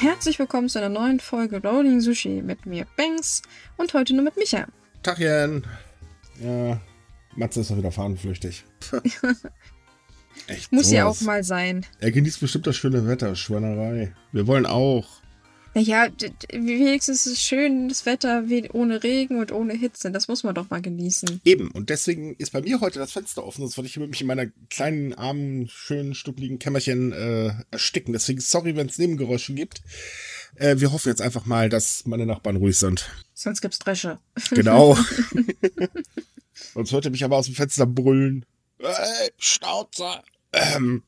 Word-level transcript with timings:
Herzlich 0.00 0.38
willkommen 0.38 0.70
zu 0.70 0.78
einer 0.78 0.88
neuen 0.88 1.20
Folge 1.20 1.60
Rolling 1.60 2.00
Sushi 2.00 2.40
mit 2.40 2.64
mir, 2.64 2.86
Banks, 2.96 3.42
und 3.76 3.92
heute 3.92 4.14
nur 4.14 4.24
mit 4.24 4.34
Micha. 4.38 4.66
Tachchen. 5.02 5.66
Ja, 6.42 6.80
Matze 7.36 7.60
ist 7.60 7.70
doch 7.70 7.76
wieder 7.76 7.92
fahnenflüchtig. 7.92 8.64
Echt, 10.46 10.72
Muss 10.72 10.86
sowas. 10.86 10.92
ja 10.92 11.04
auch 11.06 11.20
mal 11.20 11.44
sein. 11.44 11.84
Er 11.98 12.12
genießt 12.12 12.40
bestimmt 12.40 12.66
das 12.66 12.76
schöne 12.76 13.06
Wetter, 13.06 13.36
Schweinerei. 13.36 14.14
Wir 14.32 14.46
wollen 14.46 14.64
auch. 14.64 15.19
Naja, 15.72 16.08
wenigstens 16.52 17.26
ist 17.26 17.32
es 17.34 17.42
schön, 17.42 17.88
das 17.88 18.04
Wetter 18.04 18.44
ohne 18.72 19.02
Regen 19.02 19.38
und 19.38 19.52
ohne 19.52 19.74
Hitze. 19.74 20.10
Das 20.10 20.26
muss 20.26 20.42
man 20.42 20.54
doch 20.54 20.68
mal 20.68 20.82
genießen. 20.82 21.40
Eben. 21.44 21.70
Und 21.70 21.90
deswegen 21.90 22.34
ist 22.36 22.52
bei 22.52 22.60
mir 22.60 22.80
heute 22.80 22.98
das 22.98 23.12
Fenster 23.12 23.44
offen, 23.44 23.60
sonst 23.60 23.76
würde 23.76 23.86
ich 23.86 23.96
mich 23.96 24.20
in 24.20 24.26
meiner 24.26 24.46
kleinen, 24.68 25.14
armen, 25.14 25.68
schönen, 25.68 26.14
stuckligen 26.14 26.58
Kämmerchen 26.58 27.12
äh, 27.12 27.52
ersticken. 27.70 28.12
Deswegen 28.12 28.40
sorry, 28.40 28.74
wenn 28.74 28.88
es 28.88 28.98
Nebengeräusche 28.98 29.54
gibt. 29.54 29.82
Äh, 30.56 30.80
wir 30.80 30.92
hoffen 30.92 31.08
jetzt 31.08 31.22
einfach 31.22 31.46
mal, 31.46 31.68
dass 31.68 32.04
meine 32.04 32.26
Nachbarn 32.26 32.56
ruhig 32.56 32.76
sind. 32.76 33.08
Sonst 33.32 33.60
gibt's 33.60 33.78
Dresche. 33.78 34.18
Genau. 34.50 34.98
sonst 36.74 36.92
hört 36.92 37.04
ihr 37.04 37.10
mich 37.12 37.24
aber 37.24 37.36
aus 37.36 37.46
dem 37.46 37.54
Fenster 37.54 37.86
brüllen. 37.86 38.44
Hey, 38.78 39.30
Schnauzer. 39.38 40.24
Ähm, 40.52 41.04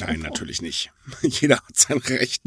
Nein, 0.00 0.20
natürlich 0.20 0.62
nicht. 0.62 0.90
Jeder 1.22 1.56
hat 1.56 1.76
sein 1.76 1.98
Recht, 1.98 2.42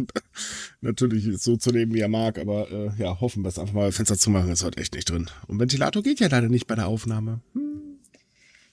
natürlich 0.82 1.26
so 1.42 1.58
zu 1.58 1.72
leben, 1.72 1.94
wie 1.94 2.00
er 2.00 2.08
mag, 2.08 2.40
aber 2.40 2.72
äh, 2.72 2.92
ja, 2.98 3.20
hoffen 3.20 3.44
wir 3.44 3.50
es 3.50 3.60
einfach 3.60 3.74
mal, 3.74 3.92
Fenster 3.92 4.18
zu 4.18 4.30
machen, 4.30 4.52
ist 4.52 4.64
heute 4.64 4.80
echt 4.80 4.96
nicht 4.96 5.10
drin. 5.10 5.30
Und 5.48 5.60
Ventilator 5.60 6.02
geht 6.02 6.20
ja 6.20 6.28
leider 6.28 6.50
nicht 6.50 6.68
bei 6.68 6.76
der 6.76 6.88
Aufnahme. 6.88 7.42
Hm. 7.54 8.00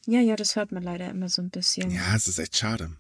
Ja, 0.06 0.20
ja, 0.20 0.36
das 0.36 0.56
hört 0.56 0.72
man 0.72 0.82
leider 0.82 1.10
immer 1.10 1.28
so 1.28 1.42
ein 1.42 1.50
bisschen. 1.50 1.90
Ja, 1.90 2.16
es 2.16 2.26
ist 2.26 2.38
echt 2.38 2.56
schade. 2.56 2.90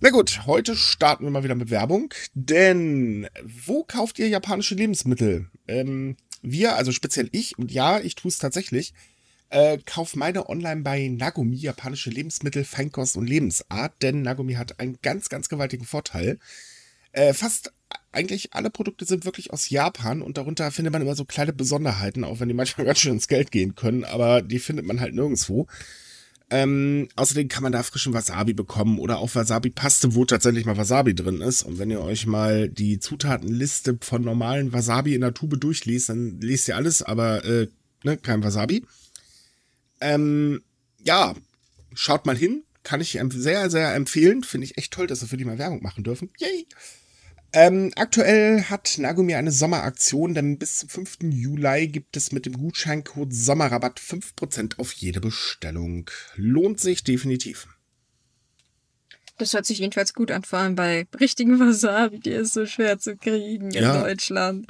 Na 0.00 0.10
gut, 0.10 0.46
heute 0.46 0.76
starten 0.76 1.24
wir 1.24 1.30
mal 1.30 1.42
wieder 1.42 1.54
mit 1.54 1.70
Werbung, 1.70 2.14
denn 2.34 3.28
wo 3.42 3.82
kauft 3.82 4.18
ihr 4.18 4.28
japanische 4.28 4.74
Lebensmittel? 4.74 5.50
Ähm, 5.66 6.16
wir, 6.42 6.76
also 6.76 6.92
speziell 6.92 7.28
ich, 7.32 7.58
und 7.58 7.72
ja, 7.72 7.98
ich 7.98 8.14
tue 8.14 8.28
es 8.28 8.38
tatsächlich, 8.38 8.92
äh, 9.50 9.78
kauf 9.84 10.16
meine 10.16 10.48
online 10.48 10.82
bei 10.82 11.08
Nagomi 11.08 11.56
japanische 11.56 12.10
Lebensmittel, 12.10 12.64
Feinkost 12.64 13.16
und 13.16 13.26
Lebensart, 13.26 13.94
denn 14.02 14.22
Nagomi 14.22 14.54
hat 14.54 14.80
einen 14.80 14.98
ganz, 15.02 15.28
ganz 15.28 15.48
gewaltigen 15.48 15.84
Vorteil. 15.84 16.38
Äh, 17.12 17.32
fast 17.32 17.72
eigentlich 18.12 18.52
alle 18.52 18.70
Produkte 18.70 19.04
sind 19.06 19.24
wirklich 19.24 19.52
aus 19.52 19.70
Japan 19.70 20.22
und 20.22 20.36
darunter 20.36 20.70
findet 20.70 20.92
man 20.92 21.02
immer 21.02 21.14
so 21.14 21.24
kleine 21.24 21.52
Besonderheiten, 21.52 22.24
auch 22.24 22.40
wenn 22.40 22.48
die 22.48 22.54
manchmal 22.54 22.84
ganz 22.86 22.98
schön 22.98 23.14
ins 23.14 23.28
Geld 23.28 23.50
gehen 23.50 23.74
können, 23.74 24.04
aber 24.04 24.42
die 24.42 24.58
findet 24.58 24.86
man 24.86 25.00
halt 25.00 25.14
nirgendwo. 25.14 25.66
Ähm, 26.50 27.08
außerdem 27.14 27.48
kann 27.48 27.62
man 27.62 27.72
da 27.72 27.82
frischen 27.82 28.14
Wasabi 28.14 28.54
bekommen 28.54 28.98
oder 28.98 29.18
auch 29.18 29.34
Wasabi-Paste, 29.34 30.14
wo 30.14 30.24
tatsächlich 30.24 30.64
mal 30.64 30.78
Wasabi 30.78 31.14
drin 31.14 31.42
ist. 31.42 31.62
Und 31.62 31.78
wenn 31.78 31.90
ihr 31.90 32.00
euch 32.00 32.26
mal 32.26 32.70
die 32.70 32.98
Zutatenliste 32.98 33.98
von 34.00 34.22
normalen 34.22 34.72
Wasabi 34.72 35.14
in 35.14 35.20
der 35.20 35.34
Tube 35.34 35.60
durchliest, 35.60 36.08
dann 36.08 36.40
lest 36.40 36.68
ihr 36.68 36.76
alles, 36.76 37.02
aber 37.02 37.44
äh, 37.44 37.68
ne, 38.02 38.16
kein 38.16 38.42
Wasabi. 38.42 38.82
Ähm, 40.00 40.62
ja, 41.02 41.34
schaut 41.94 42.26
mal 42.26 42.36
hin. 42.36 42.64
Kann 42.82 43.00
ich 43.00 43.18
sehr, 43.30 43.70
sehr 43.70 43.94
empfehlen. 43.94 44.42
Finde 44.42 44.64
ich 44.64 44.78
echt 44.78 44.92
toll, 44.92 45.06
dass 45.06 45.20
wir 45.20 45.28
für 45.28 45.36
die 45.36 45.44
mal 45.44 45.58
Werbung 45.58 45.82
machen 45.82 46.04
dürfen. 46.04 46.30
Yay! 46.38 46.66
Ähm, 47.52 47.92
aktuell 47.96 48.64
hat 48.64 48.96
Nagumi 48.98 49.34
eine 49.34 49.52
Sommeraktion, 49.52 50.34
denn 50.34 50.58
bis 50.58 50.76
zum 50.76 50.88
5. 50.90 51.18
Juli 51.22 51.88
gibt 51.88 52.16
es 52.16 52.30
mit 52.30 52.44
dem 52.44 52.52
Gutscheincode 52.52 53.32
Sommerrabatt 53.32 54.00
5% 54.00 54.78
auf 54.78 54.92
jede 54.92 55.20
Bestellung. 55.20 56.10
Lohnt 56.36 56.78
sich 56.78 57.04
definitiv. 57.04 57.66
Das 59.38 59.54
hört 59.54 59.64
sich 59.64 59.78
jedenfalls 59.78 60.12
gut 60.12 60.30
an, 60.30 60.42
vor 60.42 60.58
allem 60.58 60.74
bei 60.74 61.06
richtigen 61.18 61.58
Wasabi, 61.58 62.18
die 62.20 62.30
ist 62.30 62.52
so 62.52 62.66
schwer 62.66 62.98
zu 62.98 63.16
kriegen 63.16 63.70
in 63.70 63.84
ja, 63.84 64.02
Deutschland. 64.02 64.66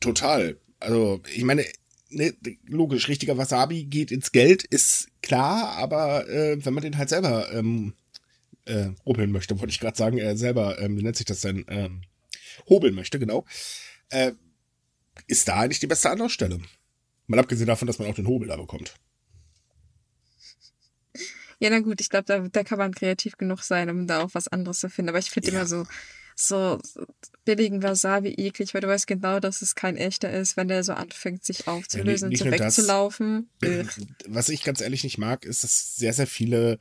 Total. 0.00 0.56
Also, 0.80 1.20
ich 1.30 1.44
meine, 1.44 1.66
ne, 2.14 2.34
logisch, 2.66 3.08
richtiger 3.08 3.36
Wasabi 3.36 3.84
geht 3.84 4.10
ins 4.10 4.32
Geld, 4.32 4.64
ist 4.64 5.08
klar, 5.22 5.70
aber 5.76 6.28
äh, 6.28 6.64
wenn 6.64 6.74
man 6.74 6.82
den 6.82 6.98
halt 6.98 7.08
selber 7.08 7.52
ähm, 7.52 7.94
äh, 8.64 8.90
rubbeln 9.06 9.32
möchte, 9.32 9.58
wollte 9.60 9.72
ich 9.72 9.80
gerade 9.80 9.96
sagen, 9.96 10.18
er 10.18 10.36
selber, 10.36 10.78
ähm, 10.80 10.96
wie 10.96 11.02
nennt 11.02 11.16
sich 11.16 11.26
das 11.26 11.40
denn, 11.40 11.64
ähm, 11.68 12.02
hobeln 12.68 12.94
möchte, 12.94 13.18
genau, 13.18 13.44
äh, 14.10 14.32
ist 15.26 15.48
da 15.48 15.60
eigentlich 15.60 15.80
die 15.80 15.86
beste 15.86 16.10
Anlaufstelle. 16.10 16.60
Mal 17.26 17.40
abgesehen 17.40 17.66
davon, 17.66 17.86
dass 17.86 17.98
man 17.98 18.08
auch 18.08 18.14
den 18.14 18.26
Hobel 18.26 18.48
da 18.48 18.56
bekommt. 18.56 18.94
Ja, 21.58 21.70
na 21.70 21.80
gut, 21.80 22.00
ich 22.00 22.10
glaube, 22.10 22.24
da, 22.26 22.40
da 22.40 22.64
kann 22.64 22.78
man 22.78 22.92
kreativ 22.94 23.36
genug 23.36 23.62
sein, 23.62 23.88
um 23.88 24.06
da 24.06 24.22
auch 24.22 24.30
was 24.34 24.48
anderes 24.48 24.80
zu 24.80 24.90
finden. 24.90 25.10
Aber 25.10 25.18
ich 25.18 25.30
finde 25.30 25.50
ja. 25.50 25.54
immer 25.54 25.66
so, 25.66 25.86
so 26.34 26.80
billigen 27.44 27.82
Wasabi 27.82 28.30
eklig, 28.30 28.74
weil 28.74 28.80
du 28.80 28.88
weißt 28.88 29.06
genau, 29.06 29.40
dass 29.40 29.62
es 29.62 29.74
kein 29.74 29.96
echter 29.96 30.30
ist, 30.32 30.56
wenn 30.56 30.68
der 30.68 30.82
so 30.82 30.92
anfängt, 30.94 31.44
sich 31.44 31.68
aufzulösen 31.68 32.30
ja, 32.32 32.44
und 32.44 32.52
so 32.52 32.58
wegzulaufen. 32.58 33.48
Das, 33.60 34.00
was 34.26 34.48
ich 34.48 34.64
ganz 34.64 34.80
ehrlich 34.80 35.04
nicht 35.04 35.18
mag, 35.18 35.44
ist, 35.44 35.64
dass 35.64 35.96
sehr, 35.96 36.12
sehr 36.12 36.26
viele 36.26 36.78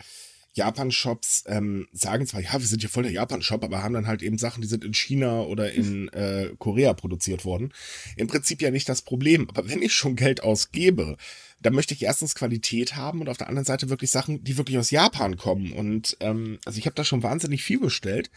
Japan-Shops 0.54 1.46
ähm, 1.48 1.88
sagen 1.92 2.28
zwar, 2.28 2.42
ja, 2.42 2.54
wir 2.54 2.66
sind 2.66 2.82
hier 2.82 2.90
voll 2.90 3.04
der 3.04 3.12
Japan-Shop, 3.12 3.64
aber 3.64 3.84
haben 3.84 3.94
dann 3.94 4.08
halt 4.08 4.22
eben 4.22 4.38
Sachen, 4.38 4.62
die 4.62 4.68
sind 4.68 4.84
in 4.84 4.94
China 4.94 5.42
oder 5.42 5.72
in 5.72 6.08
äh, 6.14 6.50
Korea 6.60 6.94
produziert 6.94 7.44
worden. 7.44 7.74
Im 8.16 8.28
Prinzip 8.28 8.62
ja 8.62 8.72
nicht 8.72 8.88
das 8.88 9.02
Problem. 9.02 9.50
Aber 9.50 9.68
wenn 9.68 9.82
ich 9.82 9.94
schon 9.94 10.16
Geld 10.16 10.44
ausgebe, 10.44 11.18
dann 11.60 11.74
möchte 11.74 11.94
ich 11.94 12.04
erstens 12.04 12.36
Qualität 12.36 12.96
haben 12.96 13.22
und 13.22 13.30
auf 13.30 13.38
der 13.38 13.48
anderen 13.48 13.66
Seite 13.66 13.90
wirklich 13.90 14.12
Sachen, 14.12 14.44
die 14.44 14.58
wirklich 14.58 14.78
aus 14.78 14.92
Japan 14.92 15.38
kommen. 15.38 15.72
Und 15.72 16.18
ähm, 16.20 16.60
also 16.66 16.78
ich 16.78 16.86
habe 16.86 16.96
da 16.96 17.04
schon 17.04 17.24
wahnsinnig 17.24 17.64
viel 17.64 17.80
bestellt. 17.80 18.30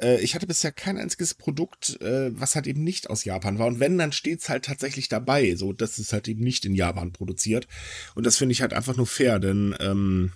Äh, 0.00 0.20
ich 0.20 0.34
hatte 0.34 0.46
bisher 0.46 0.72
kein 0.72 0.98
einziges 0.98 1.34
Produkt, 1.34 2.00
äh, 2.00 2.30
was 2.38 2.54
halt 2.54 2.66
eben 2.66 2.84
nicht 2.84 3.10
aus 3.10 3.24
Japan 3.24 3.58
war. 3.58 3.66
Und 3.66 3.80
wenn, 3.80 3.98
dann 3.98 4.12
steht's 4.12 4.48
halt 4.48 4.64
tatsächlich 4.64 5.08
dabei, 5.08 5.54
so 5.54 5.72
dass 5.72 5.98
es 5.98 6.12
halt 6.12 6.28
eben 6.28 6.42
nicht 6.42 6.64
in 6.64 6.74
Japan 6.74 7.12
produziert. 7.12 7.66
Und 8.14 8.24
das 8.24 8.36
finde 8.36 8.52
ich 8.52 8.62
halt 8.62 8.72
einfach 8.72 8.96
nur 8.96 9.06
fair, 9.06 9.38
denn 9.38 9.74
ähm, 9.80 10.32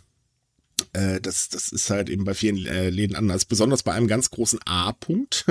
äh, 0.92 1.20
das, 1.20 1.48
das 1.48 1.70
ist 1.70 1.90
halt 1.90 2.08
eben 2.08 2.24
bei 2.24 2.34
vielen 2.34 2.66
äh, 2.66 2.90
Läden 2.90 3.16
anders. 3.16 3.44
Besonders 3.44 3.82
bei 3.82 3.92
einem 3.92 4.08
ganz 4.08 4.30
großen 4.30 4.60
A-Punkt. 4.64 5.46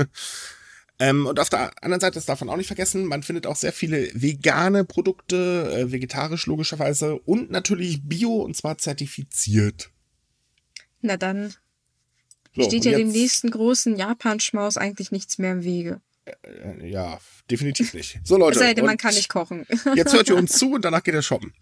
ähm, 1.00 1.26
und 1.26 1.40
auf 1.40 1.50
der 1.50 1.72
anderen 1.84 2.02
Seite, 2.02 2.16
das 2.16 2.26
darf 2.26 2.42
man 2.42 2.50
auch 2.50 2.58
nicht 2.58 2.68
vergessen, 2.68 3.06
man 3.06 3.24
findet 3.24 3.48
auch 3.48 3.56
sehr 3.56 3.74
viele 3.74 4.10
vegane 4.14 4.84
Produkte, 4.84 5.72
äh, 5.74 5.92
vegetarisch 5.92 6.46
logischerweise 6.48 7.18
und 7.20 7.52
natürlich 7.52 8.04
bio 8.04 8.42
und 8.42 8.56
zwar 8.56 8.78
zertifiziert. 8.78 9.90
Na 11.02 11.18
dann 11.18 11.54
so, 12.56 12.64
Steht 12.64 12.86
ja 12.86 12.98
dem 12.98 13.10
nächsten 13.10 13.50
großen 13.50 13.96
Japan-Schmaus 13.96 14.78
eigentlich 14.78 15.12
nichts 15.12 15.38
mehr 15.38 15.54
im 15.54 15.64
Wege. 15.64 16.02
Äh, 16.26 16.90
ja, 16.90 17.20
definitiv 17.50 17.94
nicht. 17.94 18.20
So, 18.24 18.38
Leute. 18.38 18.54
Es 18.54 18.60
sei 18.60 18.74
denn, 18.74 18.86
man 18.86 18.98
kann 18.98 19.14
nicht 19.14 19.30
kochen. 19.30 19.66
jetzt 19.96 20.14
hört 20.14 20.30
ihr 20.30 20.36
uns 20.36 20.52
zu 20.52 20.74
und 20.74 20.84
danach 20.84 21.04
geht 21.04 21.16
er 21.16 21.22
shoppen. 21.22 21.54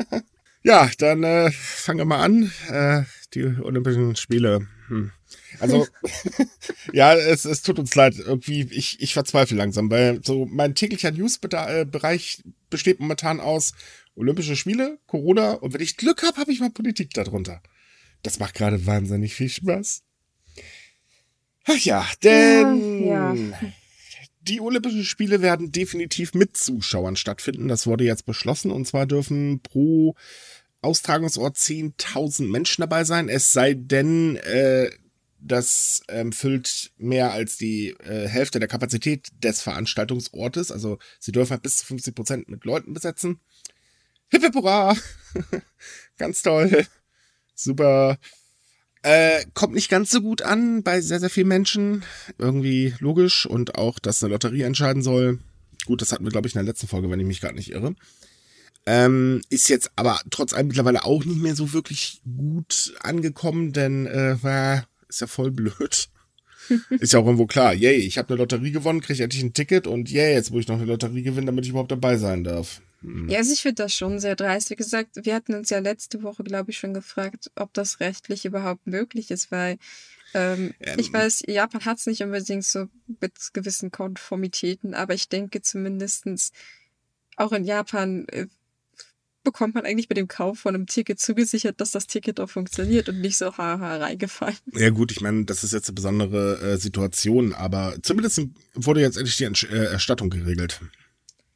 ja, 0.62 0.90
dann 0.98 1.24
äh, 1.24 1.50
fangen 1.50 1.98
wir 1.98 2.04
mal 2.04 2.22
an. 2.22 2.52
Äh, 2.68 3.02
die 3.34 3.44
Olympischen 3.44 4.16
Spiele. 4.16 4.66
Hm. 4.88 5.10
Also, 5.60 5.86
ja, 6.92 7.14
es, 7.14 7.44
es 7.44 7.62
tut 7.62 7.78
uns 7.78 7.94
leid. 7.94 8.16
Irgendwie, 8.18 8.68
ich, 8.70 9.00
ich 9.00 9.14
verzweifle 9.14 9.56
langsam, 9.56 9.90
weil 9.90 10.20
so 10.24 10.46
mein 10.46 10.74
täglicher 10.74 11.10
News-Bereich 11.10 12.42
besteht 12.70 13.00
momentan 13.00 13.40
aus 13.40 13.72
Olympische 14.14 14.56
Spiele, 14.56 14.98
Corona 15.06 15.52
und 15.52 15.74
wenn 15.74 15.80
ich 15.80 15.96
Glück 15.96 16.22
habe, 16.22 16.38
habe 16.38 16.52
ich 16.52 16.60
mal 16.60 16.70
Politik 16.70 17.10
darunter. 17.14 17.62
Das 18.22 18.38
macht 18.40 18.54
gerade 18.54 18.84
wahnsinnig 18.84 19.34
viel 19.34 19.48
Spaß. 19.48 20.02
Ach 21.68 21.78
ja, 21.78 22.06
denn 22.22 23.06
ja, 23.06 23.34
ja. 23.34 23.58
die 24.40 24.60
Olympischen 24.60 25.04
Spiele 25.04 25.42
werden 25.42 25.70
definitiv 25.70 26.32
mit 26.34 26.56
Zuschauern 26.56 27.16
stattfinden. 27.16 27.68
Das 27.68 27.86
wurde 27.86 28.04
jetzt 28.04 28.24
beschlossen. 28.24 28.70
Und 28.70 28.86
zwar 28.86 29.06
dürfen 29.06 29.60
pro 29.60 30.14
Austragungsort 30.80 31.56
10.000 31.56 32.48
Menschen 32.48 32.80
dabei 32.82 33.04
sein. 33.04 33.28
Es 33.28 33.52
sei 33.52 33.74
denn, 33.74 34.36
äh, 34.36 34.90
das 35.40 36.02
ähm, 36.08 36.32
füllt 36.32 36.90
mehr 36.96 37.32
als 37.32 37.58
die 37.58 37.90
äh, 37.90 38.26
Hälfte 38.26 38.60
der 38.60 38.68
Kapazität 38.68 39.28
des 39.42 39.60
Veranstaltungsortes. 39.60 40.72
Also 40.72 40.98
sie 41.20 41.32
dürfen 41.32 41.52
halt 41.52 41.62
bis 41.62 41.78
zu 41.78 41.86
50 41.86 42.14
Prozent 42.14 42.48
mit 42.48 42.64
Leuten 42.64 42.94
besetzen. 42.94 43.40
Hip 44.30 44.42
hip 44.42 44.54
hurra! 44.54 44.96
Ganz 46.18 46.42
toll. 46.42 46.86
Super. 47.54 48.18
Äh, 49.08 49.46
kommt 49.54 49.72
nicht 49.72 49.88
ganz 49.88 50.10
so 50.10 50.20
gut 50.20 50.42
an 50.42 50.82
bei 50.82 51.00
sehr, 51.00 51.18
sehr 51.18 51.30
vielen 51.30 51.48
Menschen. 51.48 52.04
Irgendwie 52.36 52.92
logisch. 52.98 53.46
Und 53.46 53.76
auch, 53.76 53.98
dass 53.98 54.22
eine 54.22 54.34
Lotterie 54.34 54.64
entscheiden 54.64 55.02
soll. 55.02 55.38
Gut, 55.86 56.02
das 56.02 56.12
hatten 56.12 56.24
wir, 56.24 56.30
glaube 56.30 56.46
ich, 56.46 56.54
in 56.54 56.58
der 56.58 56.66
letzten 56.66 56.88
Folge, 56.88 57.08
wenn 57.08 57.18
ich 57.18 57.24
mich 57.24 57.40
gerade 57.40 57.54
nicht 57.54 57.72
irre. 57.72 57.94
Ähm, 58.84 59.40
ist 59.48 59.70
jetzt 59.70 59.92
aber 59.96 60.20
trotz 60.28 60.52
allem 60.52 60.66
mittlerweile 60.66 61.06
auch 61.06 61.24
nicht 61.24 61.40
mehr 61.40 61.56
so 61.56 61.72
wirklich 61.72 62.20
gut 62.36 62.92
angekommen, 63.00 63.72
denn 63.72 64.04
äh, 64.04 64.82
ist 65.08 65.22
ja 65.22 65.26
voll 65.26 65.52
blöd. 65.52 66.10
ist 66.90 67.14
ja 67.14 67.20
auch 67.20 67.24
irgendwo 67.24 67.46
klar. 67.46 67.72
Yay, 67.72 67.96
ich 67.96 68.18
habe 68.18 68.28
eine 68.28 68.38
Lotterie 68.38 68.72
gewonnen, 68.72 69.00
kriege 69.00 69.24
endlich 69.24 69.42
ein 69.42 69.54
Ticket 69.54 69.86
und 69.86 70.10
yay, 70.10 70.34
jetzt 70.34 70.50
muss 70.50 70.60
ich 70.60 70.68
noch 70.68 70.76
eine 70.76 70.84
Lotterie 70.84 71.22
gewinnen, 71.22 71.46
damit 71.46 71.64
ich 71.64 71.70
überhaupt 71.70 71.92
dabei 71.92 72.18
sein 72.18 72.44
darf. 72.44 72.82
Hm. 73.00 73.28
Ja, 73.28 73.38
also 73.38 73.52
ich 73.52 73.62
finde 73.62 73.82
das 73.82 73.94
schon 73.94 74.18
sehr 74.18 74.36
dreist. 74.36 74.70
Wie 74.70 74.76
gesagt, 74.76 75.24
wir 75.24 75.34
hatten 75.34 75.54
uns 75.54 75.70
ja 75.70 75.78
letzte 75.78 76.22
Woche, 76.22 76.42
glaube 76.42 76.70
ich, 76.70 76.78
schon 76.78 76.94
gefragt, 76.94 77.50
ob 77.54 77.72
das 77.72 78.00
rechtlich 78.00 78.44
überhaupt 78.44 78.86
möglich 78.86 79.30
ist, 79.30 79.50
weil 79.50 79.78
ähm, 80.34 80.74
Ähm. 80.80 80.98
ich 80.98 81.12
weiß, 81.12 81.44
Japan 81.46 81.84
hat 81.84 81.98
es 81.98 82.06
nicht 82.06 82.22
unbedingt 82.22 82.64
so 82.64 82.88
mit 83.20 83.32
gewissen 83.52 83.90
Konformitäten, 83.90 84.94
aber 84.94 85.14
ich 85.14 85.28
denke 85.28 85.62
zumindestens 85.62 86.52
auch 87.36 87.52
in 87.52 87.64
Japan 87.64 88.26
äh, 88.28 88.46
bekommt 89.44 89.74
man 89.74 89.86
eigentlich 89.86 90.08
mit 90.08 90.18
dem 90.18 90.28
Kauf 90.28 90.58
von 90.58 90.74
einem 90.74 90.86
Ticket 90.86 91.20
zugesichert, 91.20 91.80
dass 91.80 91.92
das 91.92 92.06
Ticket 92.06 92.40
auch 92.40 92.50
funktioniert 92.50 93.08
und 93.08 93.20
nicht 93.20 93.38
so 93.38 93.56
haha 93.56 93.96
reingefallen. 93.96 94.58
Ja 94.74 94.90
gut, 94.90 95.12
ich 95.12 95.20
meine, 95.22 95.44
das 95.44 95.64
ist 95.64 95.72
jetzt 95.72 95.88
eine 95.88 95.94
besondere 95.94 96.60
äh, 96.60 96.76
Situation, 96.76 97.54
aber 97.54 97.96
zumindest 98.02 98.42
wurde 98.74 99.00
jetzt 99.00 99.16
endlich 99.16 99.36
die 99.36 99.44
Entsch 99.44 99.64
äh, 99.64 99.86
Erstattung 99.86 100.28
geregelt. 100.28 100.80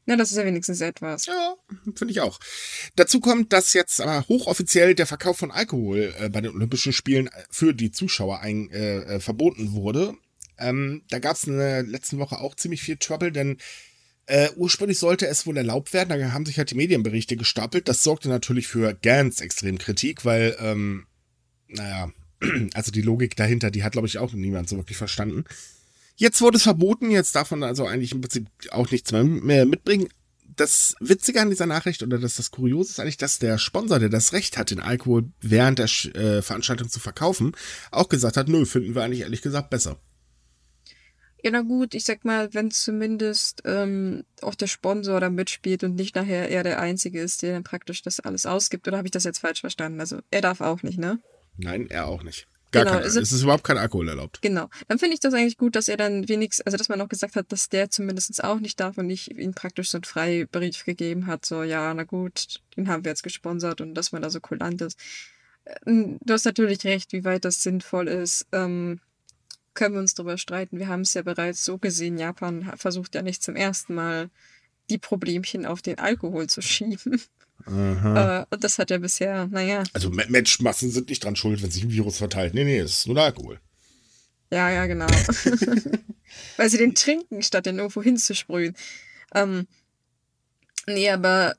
Na, 0.05 0.17
das 0.17 0.33
ist 0.33 0.37
ja 0.37 0.45
wenigstens 0.45 0.81
etwas. 0.81 1.27
Ja, 1.27 1.55
finde 1.95 2.13
ich 2.13 2.21
auch. 2.21 2.41
Dazu 2.97 3.21
kommt, 3.21 3.53
dass 3.53 3.73
jetzt 3.73 4.01
aber 4.01 4.27
hochoffiziell 4.29 4.95
der 4.95 5.07
Verkauf 5.07 5.39
von 5.39 5.53
Alkohol 5.53 6.13
äh, 6.19 6.29
bei 6.29 6.41
den 6.41 6.53
Olympischen 6.53 6.93
Spielen 6.93 7.31
für 7.51 7.73
die 7.73 7.93
Zuschauer 7.93 8.41
ein, 8.41 8.69
äh, 8.71 8.97
äh, 8.99 9.21
verboten 9.21 9.73
wurde. 9.73 10.15
Ähm, 10.59 11.03
da 11.11 11.19
gab 11.19 11.37
es 11.37 11.45
in 11.45 11.57
der 11.57 11.83
letzten 11.85 12.19
Woche 12.19 12.41
auch 12.41 12.57
ziemlich 12.57 12.83
viel 12.83 12.97
Trouble, 12.97 13.31
denn 13.31 13.59
äh, 14.27 14.51
ursprünglich 14.57 14.99
sollte 14.99 15.27
es 15.27 15.47
wohl 15.47 15.57
erlaubt 15.57 15.93
werden. 15.93 16.09
Da 16.09 16.33
haben 16.33 16.47
sich 16.47 16.59
halt 16.59 16.71
die 16.71 16.77
Medienberichte 16.77 17.37
gestapelt. 17.37 17.89
Das 17.89 18.03
sorgte 18.03 18.29
natürlich 18.29 18.67
für 18.67 18.95
ganz 18.95 19.41
extrem 19.41 19.79
Kritik, 19.79 20.25
weil, 20.25 20.57
ähm, 20.61 21.07
naja, 21.69 22.13
also 22.75 22.91
die 22.91 23.03
Logik 23.03 23.37
dahinter, 23.37 23.71
die 23.71 23.85
hat, 23.85 23.93
glaube 23.93 24.09
ich, 24.09 24.19
auch 24.19 24.33
niemand 24.33 24.69
so 24.69 24.77
wirklich 24.77 24.97
verstanden. 24.97 25.45
Jetzt 26.17 26.41
wurde 26.41 26.57
es 26.57 26.63
verboten, 26.63 27.11
jetzt 27.11 27.35
darf 27.35 27.51
man 27.51 27.63
also 27.63 27.87
eigentlich 27.87 28.13
im 28.13 28.21
Prinzip 28.21 28.47
auch 28.71 28.91
nichts 28.91 29.13
mehr, 29.13 29.67
mitbringen. 29.67 30.09
Das 30.55 30.95
Witzige 31.01 31.41
an 31.41 31.49
dieser 31.49 31.67
Nachricht 31.67 32.03
oder 32.03 32.19
das, 32.19 32.37
das 32.37 32.51
Kuriose 32.51 32.91
ist 32.91 33.01
eigentlich, 33.01 33.17
dass 33.17 33.39
der 33.39 33.57
Sponsor, 33.57 33.99
der 33.99 34.11
das 34.11 34.35
Recht 34.35 34.59
hat, 34.59 34.71
den 34.71 34.81
Alkohol 34.81 35.25
während 35.41 35.79
der 35.79 35.87
äh, 36.15 36.43
Veranstaltung 36.43 36.91
zu 36.91 37.01
verkaufen, 37.01 37.53
auch 37.91 38.11
gesagt 38.11 38.37
hat, 38.37 38.49
nö, 38.49 38.67
finden 38.67 38.95
wir 38.95 39.03
eigentlich 39.03 39.23
ehrlich 39.23 39.41
gesagt 39.41 39.71
besser. 39.71 39.99
Ja, 41.43 41.51
na 41.51 41.63
gut, 41.63 41.95
ich 41.95 42.05
sag 42.05 42.25
mal, 42.25 42.55
wenn 42.55 42.71
zumindest 42.71 43.63
ähm, 43.65 44.23
auch 44.43 44.55
der 44.55 44.69
Sponsor 44.69 45.19
da 45.19 45.29
mitspielt 45.29 45.83
und 45.83 45.97
nicht 45.97 46.15
nachher 46.15 46.49
er 46.49 46.63
der 46.63 46.81
Einzige 46.81 47.21
ist, 47.21 47.43
der 47.43 47.55
dann 47.55 47.65
praktisch 47.65 48.03
das 48.03 48.21
alles 48.21 48.47
ausgibt. 48.47 48.87
Oder 48.87 48.99
habe 48.99 49.09
ich 49.09 49.13
das 49.13 49.25
jetzt 49.25 49.41
falsch 49.41 49.61
verstanden? 49.61 49.99
Also 49.99 50.21
er 50.31 50.41
darf 50.41 50.61
auch 50.61 50.85
nicht, 50.85 50.99
ne? 50.99 51.21
Nein, 51.57 51.89
er 51.91 52.07
auch 52.07 52.23
nicht. 52.23 52.47
Gar 52.73 52.85
Genau, 52.85 52.97
kein, 52.97 53.05
also- 53.05 53.21
es 53.21 53.33
ist 53.33 53.43
überhaupt 53.43 53.65
kein 53.65 53.79
Alkohol 53.79 54.09
erlaubt. 54.09 54.41
Genau. 54.43 54.69
Dann 54.89 54.99
finde 54.99 55.15
ich 55.15 55.21
das 55.21 55.35
eigentlich 55.35 55.59
gut, 55.59 55.77
dass 55.77 55.89
er 55.89 55.97
dann 55.97 56.29
wenigstens, 56.29 56.67
also 56.67 56.77
dass 56.79 56.89
man 56.89 57.01
auch 57.01 57.09
gesagt 57.09 57.37
hat, 57.37 57.53
dass 57.53 57.69
der 57.69 57.91
zumindest 57.91 58.43
auch 58.43 58.59
nicht 58.61 58.81
darf 58.81 58.99
und 58.99 59.07
nicht 59.07 59.29
ihm 59.39 59.53
praktisch 59.55 59.91
so 59.91 59.99
einen 59.99 60.05
Freibrief 60.05 60.85
gegeben 60.85 61.27
hat, 61.27 61.45
so, 61.45 61.63
ja, 61.63 61.93
na 61.95 62.05
gut, 62.05 62.61
den 62.77 62.89
haben 62.89 63.05
wir 63.05 63.11
jetzt 63.11 63.23
gesponsert 63.23 63.81
und 63.81 63.95
dass 63.95 64.13
man 64.13 64.23
da 64.23 64.31
so 64.31 64.41
kulant 64.41 64.81
ist. 64.81 64.99
Ähm, 65.87 66.19
Du 66.25 66.33
hast 66.33 66.45
natürlich 66.45 66.83
recht, 66.85 67.13
wie 67.13 67.25
weit 67.25 67.45
das 67.45 67.63
sinnvoll 67.63 68.09
ist. 68.09 68.47
Ähm, 68.53 69.01
können 69.75 69.95
wir 69.95 70.01
uns 70.01 70.15
darüber 70.15 70.37
streiten. 70.39 70.79
Wir 70.79 70.89
haben 70.89 71.03
es 71.03 71.15
ja 71.15 71.23
bereits 71.23 71.65
so 71.65 71.79
gesehen, 71.79 72.19
Japan 72.19 72.73
versucht 72.77 73.15
ja 73.15 73.23
nicht 73.23 73.43
zum 73.43 73.57
ersten 73.57 73.95
Mal 73.95 74.29
die 74.91 74.99
Problemchen 74.99 75.65
auf 75.67 75.81
den 75.83 75.99
Alkohol 75.99 76.47
zu 76.49 76.61
schieben. 76.63 77.21
Äh, 77.67 78.45
und 78.51 78.65
das 78.65 78.79
hat 78.79 78.91
ja 78.91 78.99
bisher, 78.99 79.47
naja, 79.49 79.83
Also 79.93 80.11
Me- 80.11 80.27
Menschenmassen 80.29 80.91
sind 80.91 81.09
nicht 81.09 81.25
dran 81.25 81.37
schuld, 81.37 81.63
wenn 81.63 81.71
sich 81.71 81.85
ein 81.85 81.91
Virus 81.91 82.19
verteilt. 82.19 82.55
Nee, 82.55 82.65
nee, 82.65 82.79
es 82.79 82.99
ist 82.99 83.07
nur 83.07 83.15
der 83.17 83.25
Alkohol. 83.25 83.61
Ja, 84.51 84.71
ja, 84.71 84.87
genau. 84.87 85.07
Weil 86.57 86.69
sie 86.71 86.79
den 86.79 86.95
trinken, 86.95 87.43
statt 87.43 87.67
den 87.67 87.79
irgendwo 87.79 88.03
hinzusprühen. 88.03 88.75
Ähm, 89.35 89.67
nee, 90.87 91.09
aber 91.11 91.57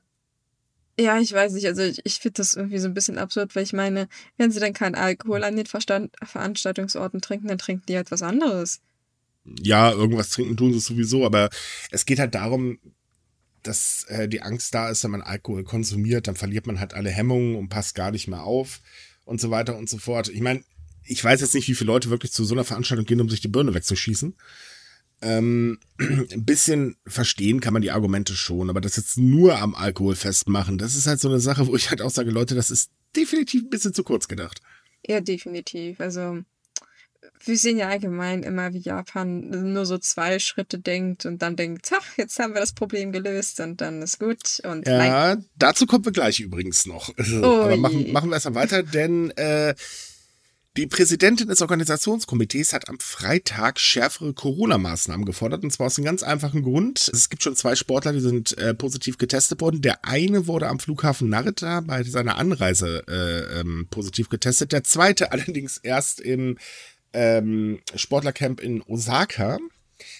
ja, 0.98 1.18
ich 1.18 1.32
weiß 1.32 1.52
nicht, 1.54 1.66
also 1.66 1.82
ich, 1.82 2.00
ich 2.04 2.14
finde 2.20 2.34
das 2.38 2.54
irgendwie 2.54 2.78
so 2.78 2.86
ein 2.86 2.94
bisschen 2.94 3.18
absurd, 3.18 3.56
weil 3.56 3.64
ich 3.64 3.72
meine, 3.72 4.08
wenn 4.36 4.52
sie 4.52 4.60
dann 4.60 4.72
keinen 4.74 4.94
Alkohol 4.94 5.42
an 5.42 5.56
den 5.56 5.66
Verstand 5.66 6.14
Veranstaltungsorten 6.22 7.20
trinken, 7.20 7.48
dann 7.48 7.58
trinken 7.58 7.84
die 7.88 7.96
halt 7.96 8.12
was 8.12 8.22
anderes. 8.22 8.80
Ja, 9.60 9.90
irgendwas 9.90 10.30
trinken 10.30 10.56
tun 10.56 10.72
sie 10.72 10.78
sowieso, 10.78 11.26
aber 11.26 11.50
es 11.90 12.06
geht 12.06 12.18
halt 12.20 12.34
darum, 12.34 12.78
dass 13.66 14.04
äh, 14.08 14.28
die 14.28 14.42
Angst 14.42 14.74
da 14.74 14.88
ist, 14.88 15.04
wenn 15.04 15.10
man 15.10 15.22
Alkohol 15.22 15.64
konsumiert, 15.64 16.28
dann 16.28 16.36
verliert 16.36 16.66
man 16.66 16.80
halt 16.80 16.94
alle 16.94 17.10
Hemmungen 17.10 17.56
und 17.56 17.68
passt 17.68 17.94
gar 17.94 18.10
nicht 18.10 18.28
mehr 18.28 18.44
auf 18.44 18.80
und 19.24 19.40
so 19.40 19.50
weiter 19.50 19.76
und 19.76 19.88
so 19.88 19.98
fort. 19.98 20.28
Ich 20.28 20.40
meine, 20.40 20.62
ich 21.02 21.22
weiß 21.22 21.40
jetzt 21.40 21.54
nicht, 21.54 21.68
wie 21.68 21.74
viele 21.74 21.88
Leute 21.88 22.10
wirklich 22.10 22.32
zu 22.32 22.44
so 22.44 22.54
einer 22.54 22.64
Veranstaltung 22.64 23.06
gehen, 23.06 23.20
um 23.20 23.28
sich 23.28 23.40
die 23.40 23.48
Birne 23.48 23.74
wegzuschießen. 23.74 24.34
Ähm, 25.22 25.78
ein 25.98 26.44
bisschen 26.44 26.96
verstehen 27.06 27.60
kann 27.60 27.72
man 27.72 27.82
die 27.82 27.90
Argumente 27.90 28.34
schon, 28.34 28.70
aber 28.70 28.80
das 28.80 28.96
jetzt 28.96 29.16
nur 29.16 29.58
am 29.58 29.74
Alkohol 29.74 30.16
festmachen, 30.16 30.78
das 30.78 30.96
ist 30.96 31.06
halt 31.06 31.20
so 31.20 31.28
eine 31.28 31.40
Sache, 31.40 31.66
wo 31.66 31.76
ich 31.76 31.90
halt 31.90 32.02
auch 32.02 32.10
sage, 32.10 32.30
Leute, 32.30 32.54
das 32.54 32.70
ist 32.70 32.90
definitiv 33.16 33.62
ein 33.62 33.70
bisschen 33.70 33.94
zu 33.94 34.02
kurz 34.02 34.28
gedacht. 34.28 34.60
Ja, 35.06 35.20
definitiv. 35.20 36.00
Also 36.00 36.42
wir 37.44 37.58
sehen 37.58 37.78
ja 37.78 37.88
allgemein 37.88 38.42
immer, 38.42 38.72
wie 38.72 38.78
Japan 38.78 39.72
nur 39.72 39.86
so 39.86 39.98
zwei 39.98 40.38
Schritte 40.38 40.78
denkt 40.78 41.26
und 41.26 41.42
dann 41.42 41.56
denkt, 41.56 41.90
ach, 41.94 42.16
jetzt 42.16 42.38
haben 42.38 42.54
wir 42.54 42.60
das 42.60 42.72
Problem 42.72 43.12
gelöst 43.12 43.60
und 43.60 43.80
dann 43.80 44.02
ist 44.02 44.18
gut. 44.18 44.60
Und 44.64 44.86
nein, 44.86 45.10
Ja, 45.10 45.36
dazu 45.56 45.86
kommen 45.86 46.04
wir 46.04 46.12
gleich 46.12 46.40
übrigens 46.40 46.86
noch. 46.86 47.12
Oh 47.42 47.62
Aber 47.62 47.76
machen, 47.76 48.12
machen 48.12 48.30
wir 48.30 48.34
erstmal 48.34 48.54
weiter, 48.54 48.82
denn 48.82 49.30
äh, 49.32 49.74
die 50.76 50.88
Präsidentin 50.88 51.46
des 51.46 51.62
Organisationskomitees 51.62 52.72
hat 52.72 52.88
am 52.88 52.98
Freitag 52.98 53.78
schärfere 53.78 54.32
Corona-Maßnahmen 54.32 55.24
gefordert, 55.24 55.62
und 55.62 55.70
zwar 55.70 55.86
aus 55.86 55.98
einem 55.98 56.06
ganz 56.06 56.24
einfachen 56.24 56.62
Grund. 56.62 57.08
Es 57.12 57.28
gibt 57.28 57.44
schon 57.44 57.54
zwei 57.54 57.76
Sportler, 57.76 58.12
die 58.12 58.18
sind 58.18 58.58
äh, 58.58 58.74
positiv 58.74 59.16
getestet 59.16 59.60
worden. 59.60 59.82
Der 59.82 60.04
eine 60.04 60.48
wurde 60.48 60.68
am 60.68 60.80
Flughafen 60.80 61.28
Narita 61.28 61.80
bei 61.80 62.02
seiner 62.02 62.38
Anreise 62.38 63.04
äh, 63.06 63.60
ähm, 63.60 63.86
positiv 63.90 64.28
getestet. 64.28 64.72
Der 64.72 64.82
zweite 64.82 65.30
allerdings 65.32 65.78
erst 65.78 66.20
im 66.20 66.58
ähm, 67.14 67.80
Sportlercamp 67.94 68.60
in 68.60 68.82
Osaka 68.82 69.58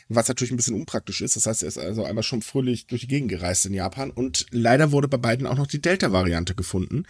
was 0.09 0.29
natürlich 0.29 0.53
ein 0.53 0.57
bisschen 0.57 0.75
unpraktisch 0.75 1.21
ist. 1.21 1.37
Das 1.37 1.47
heißt, 1.47 1.63
er 1.63 1.69
ist 1.69 1.79
also 1.79 2.05
einmal 2.05 2.23
schon 2.23 2.43
fröhlich 2.43 2.87
durch 2.87 3.03
die 3.03 3.09
Gegend 3.09 3.31
gereist 3.31 3.67
in 3.67 3.75
Japan 3.75 4.11
und 4.11 4.47
leider 4.51 4.93
wurde 4.93 5.09
bei 5.09 5.17
beiden 5.17 5.47
auch 5.47 5.57
noch 5.57 5.67
die 5.67 5.81
Delta-Variante 5.81 6.55
gefunden. 6.55 7.07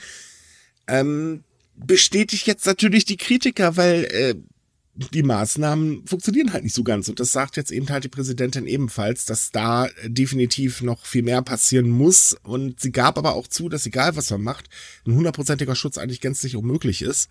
Ähm, 0.86 1.44
bestätigt 1.76 2.46
jetzt 2.46 2.66
natürlich 2.66 3.04
die 3.04 3.16
Kritiker, 3.16 3.76
weil 3.76 4.04
äh, 4.04 4.34
die 4.94 5.24
Maßnahmen 5.24 6.06
funktionieren 6.06 6.52
halt 6.52 6.62
nicht 6.62 6.74
so 6.74 6.84
ganz. 6.84 7.08
Und 7.08 7.18
das 7.18 7.32
sagt 7.32 7.56
jetzt 7.56 7.72
eben 7.72 7.88
halt 7.88 8.04
die 8.04 8.08
Präsidentin 8.08 8.66
ebenfalls, 8.66 9.24
dass 9.24 9.50
da 9.50 9.88
definitiv 10.04 10.82
noch 10.82 11.04
viel 11.04 11.22
mehr 11.22 11.42
passieren 11.42 11.90
muss. 11.90 12.36
Und 12.44 12.78
sie 12.80 12.92
gab 12.92 13.18
aber 13.18 13.34
auch 13.34 13.48
zu, 13.48 13.68
dass 13.68 13.86
egal 13.86 14.14
was 14.14 14.30
man 14.30 14.42
macht, 14.42 14.68
ein 15.04 15.14
hundertprozentiger 15.14 15.74
Schutz 15.74 15.98
eigentlich 15.98 16.20
gänzlich 16.20 16.54
unmöglich 16.54 17.02
ist. 17.02 17.28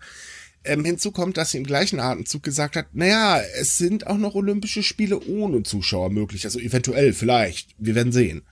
Ähm, 0.64 0.84
hinzu 0.84 1.12
kommt, 1.12 1.36
dass 1.36 1.50
sie 1.50 1.58
im 1.58 1.64
gleichen 1.64 2.00
Atemzug 2.00 2.42
gesagt 2.42 2.76
hat, 2.76 2.86
naja, 2.94 3.40
es 3.60 3.76
sind 3.76 4.06
auch 4.06 4.16
noch 4.16 4.34
Olympische 4.34 4.82
Spiele 4.82 5.20
ohne 5.20 5.62
Zuschauer 5.62 6.10
möglich. 6.10 6.44
Also 6.44 6.58
eventuell, 6.58 7.12
vielleicht. 7.12 7.74
Wir 7.78 7.94
werden 7.94 8.12
sehen. 8.12 8.42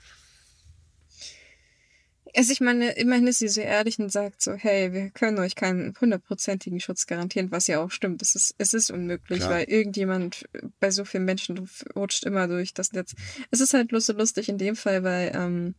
Also 2.34 2.52
ich 2.52 2.60
meine, 2.60 2.92
immerhin 2.92 3.26
ist 3.26 3.40
sie 3.40 3.48
so 3.48 3.60
ehrlich 3.60 3.98
und 3.98 4.10
sagt 4.10 4.40
so, 4.40 4.52
hey, 4.52 4.92
wir 4.92 5.10
können 5.10 5.38
euch 5.38 5.54
keinen 5.54 5.94
hundertprozentigen 6.00 6.80
Schutz 6.80 7.06
garantieren, 7.06 7.50
was 7.50 7.66
ja 7.66 7.82
auch 7.82 7.90
stimmt. 7.90 8.22
Es 8.22 8.34
ist, 8.34 8.54
es 8.56 8.72
ist 8.72 8.90
unmöglich, 8.90 9.40
Klar. 9.40 9.50
weil 9.50 9.64
irgendjemand 9.64 10.48
bei 10.80 10.90
so 10.90 11.04
vielen 11.04 11.26
Menschen 11.26 11.68
rutscht 11.94 12.24
immer 12.24 12.48
durch 12.48 12.72
das 12.72 12.92
Netz. 12.92 13.14
Es 13.50 13.60
ist 13.60 13.74
halt 13.74 13.88
bloß 13.88 14.06
so 14.06 14.12
lustig 14.14 14.48
in 14.48 14.56
dem 14.56 14.76
Fall, 14.76 15.04
weil 15.04 15.32
ähm, 15.34 15.74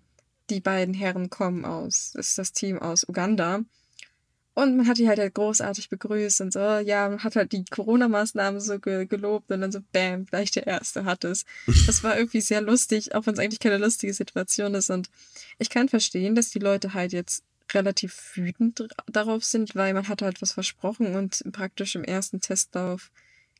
die 0.49 0.59
beiden 0.59 0.93
Herren 0.93 1.29
kommen 1.29 1.65
aus, 1.65 2.13
ist 2.15 2.37
das 2.37 2.53
Team 2.53 2.77
aus 2.77 3.07
Uganda. 3.07 3.61
Und 4.55 4.77
man 4.77 4.87
hat 4.87 4.99
die 4.99 5.07
halt, 5.07 5.19
halt 5.19 5.33
großartig 5.33 5.89
begrüßt 5.89 6.41
und 6.41 6.53
so, 6.53 6.59
ja, 6.59 7.09
man 7.09 7.23
hat 7.23 7.35
halt 7.35 7.51
die 7.53 7.65
Corona-Maßnahmen 7.65 8.61
so 8.61 8.79
ge 8.79 9.05
gelobt 9.07 9.51
und 9.51 9.61
dann 9.61 9.71
so, 9.71 9.79
bam, 9.91 10.25
gleich 10.25 10.51
der 10.51 10.67
Erste 10.67 11.05
hat 11.05 11.23
es. 11.23 11.45
Das 11.87 12.03
war 12.03 12.17
irgendwie 12.17 12.41
sehr 12.41 12.61
lustig, 12.61 13.15
auch 13.15 13.25
wenn 13.25 13.33
es 13.33 13.39
eigentlich 13.39 13.59
keine 13.59 13.79
lustige 13.79 14.13
Situation 14.13 14.75
ist. 14.75 14.91
Und 14.91 15.09
ich 15.57 15.69
kann 15.69 15.89
verstehen, 15.89 16.35
dass 16.35 16.51
die 16.51 16.59
Leute 16.59 16.93
halt 16.93 17.13
jetzt 17.13 17.43
relativ 17.73 18.33
wütend 18.35 18.87
darauf 19.07 19.43
sind, 19.43 19.75
weil 19.75 19.93
man 19.93 20.07
hat 20.07 20.21
halt 20.21 20.41
was 20.41 20.51
versprochen 20.51 21.15
und 21.15 21.43
praktisch 21.51 21.95
im 21.95 22.03
ersten 22.03 22.39
Testlauf 22.39 23.11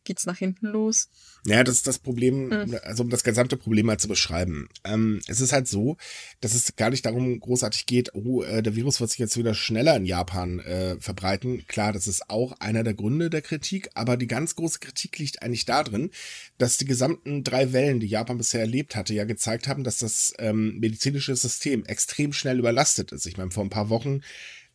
geht's 0.03 0.25
nach 0.25 0.38
hinten 0.38 0.67
los. 0.67 1.10
Ja, 1.45 1.63
das 1.63 1.75
ist 1.75 1.88
das 1.88 2.00
Problem, 2.00 2.48
Mhm. 2.50 2.77
also 2.83 3.03
um 3.03 3.10
das 3.10 3.24
gesamte 3.24 3.57
Problem 3.57 3.86
mal 3.86 3.98
zu 4.00 4.07
beschreiben. 4.07 4.69
Ähm, 4.83 5.22
es 5.27 5.41
ist 5.41 5.53
halt 5.53 5.67
so, 5.67 5.98
dass 6.41 6.53
es 6.53 6.75
gar 6.75 6.89
nicht 6.89 7.05
darum 7.05 7.39
großartig 7.39 7.86
geht, 7.86 8.13
oh, 8.15 8.43
äh, 8.43 8.62
der 8.63 8.75
Virus 8.75 9.00
wird 9.00 9.10
sich 9.10 9.19
jetzt 9.19 9.38
wieder 9.38 9.53
schneller 9.53 9.95
in 9.95 10.05
Japan 10.05 10.60
äh, 10.60 10.98
verbreiten. 11.00 11.65
Klar, 11.67 11.93
das 11.93 12.07
ist 12.07 12.29
auch 12.29 12.53
einer 12.60 12.83
der 12.83 12.93
Gründe 12.93 13.29
der 13.29 13.41
Kritik, 13.41 13.89
aber 13.93 14.17
die 14.17 14.27
ganz 14.27 14.55
große 14.55 14.79
Kritik 14.79 15.17
liegt 15.19 15.41
eigentlich 15.41 15.65
darin, 15.65 16.12
dass 16.57 16.77
die 16.77 16.86
gesamten 16.86 17.43
drei 17.43 17.74
Wellen, 17.74 18.00
die 18.00 18.07
Japan 18.07 18.38
bisher 18.38 18.62
erlebt 18.62 18.95
hatte, 18.95 19.13
ja 19.13 19.25
gezeigt 19.25 19.67
haben, 19.67 19.83
dass 19.83 19.98
das 19.98 20.33
ähm, 20.39 20.79
medizinische 20.79 21.36
System 21.36 21.86
extrem 21.86 22.33
schnell 22.33 22.60
überlastet 22.60 23.12
ist. 23.12 23.25
Ich 23.25 23.38
meine, 23.38 23.51
vor 23.51 23.63
ein 23.63 23.69
paar 23.69 23.89
Wochen 23.89 24.22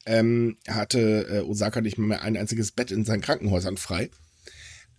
ähm, 0.07 0.57
hatte 0.69 1.27
äh, 1.29 1.41
Osaka 1.41 1.81
nicht 1.81 1.99
mehr 1.99 2.23
ein 2.23 2.37
einziges 2.37 2.73
Bett 2.73 2.91
in 2.91 3.05
seinen 3.05 3.21
Krankenhäusern 3.21 3.77
frei. 3.77 4.11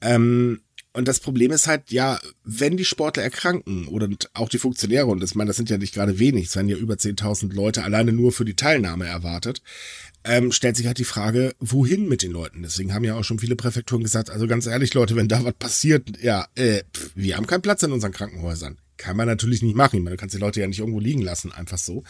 Ähm, 0.02 0.62
Und 0.94 1.08
das 1.08 1.20
Problem 1.20 1.52
ist 1.52 1.68
halt, 1.68 1.92
ja, 1.92 2.20
wenn 2.44 2.76
die 2.76 2.84
Sportler 2.84 3.22
erkranken 3.24 3.88
oder 3.88 4.10
auch 4.34 4.50
die 4.50 4.58
Funktionäre, 4.58 5.06
und 5.06 5.20
das, 5.22 5.32
ich 5.32 5.36
meine, 5.36 5.50
das 5.50 5.58
sind 5.58 5.70
ja 5.70 5.78
nicht 5.78 5.94
gerade 5.94 6.18
wenig, 6.18 6.48
es 6.48 6.56
werden 6.56 6.68
ja 6.68 6.78
über 6.78 6.96
10.000 6.96 7.54
Leute 7.54 7.84
alleine 7.84 8.12
nur 8.12 8.32
für 8.32 8.44
die 8.44 8.56
Teilnahme 8.56 9.06
erwartet, 9.06 9.62
ähm, 10.24 10.52
stellt 10.52 10.76
sich 10.76 10.88
halt 10.88 10.98
die 10.98 11.06
Frage, 11.06 11.54
wohin 11.60 12.10
mit 12.10 12.24
den 12.24 12.32
Leuten? 12.32 12.64
Deswegen 12.64 12.94
haben 12.94 13.06
ja 13.06 13.16
auch 13.16 13.24
schon 13.24 13.40
viele 13.40 13.56
Präfekturen 13.56 14.04
gesagt, 14.04 14.30
also 14.32 14.48
ganz 14.48 14.66
ehrlich, 14.66 14.94
Leute, 14.94 15.16
wenn 15.16 15.28
da 15.28 15.44
was 15.46 15.54
passiert, 15.54 16.22
ja, 16.22 16.48
äh, 16.56 16.84
pff, 16.94 17.12
wir 17.16 17.38
haben 17.38 17.48
keinen 17.48 17.62
Platz 17.62 17.84
in 17.84 17.92
unseren 17.92 18.12
Krankenhäusern. 18.12 18.80
Kann 18.98 19.16
man 19.16 19.28
natürlich 19.28 19.62
nicht 19.62 19.78
machen. 19.78 19.98
Ich 19.98 20.04
meine, 20.04 20.18
du 20.18 20.20
kannst 20.20 20.36
die 20.36 20.42
Leute 20.42 20.60
ja 20.60 20.68
nicht 20.68 20.80
irgendwo 20.80 21.00
liegen 21.00 21.22
lassen, 21.22 21.54
einfach 21.54 21.78
so. 21.78 22.04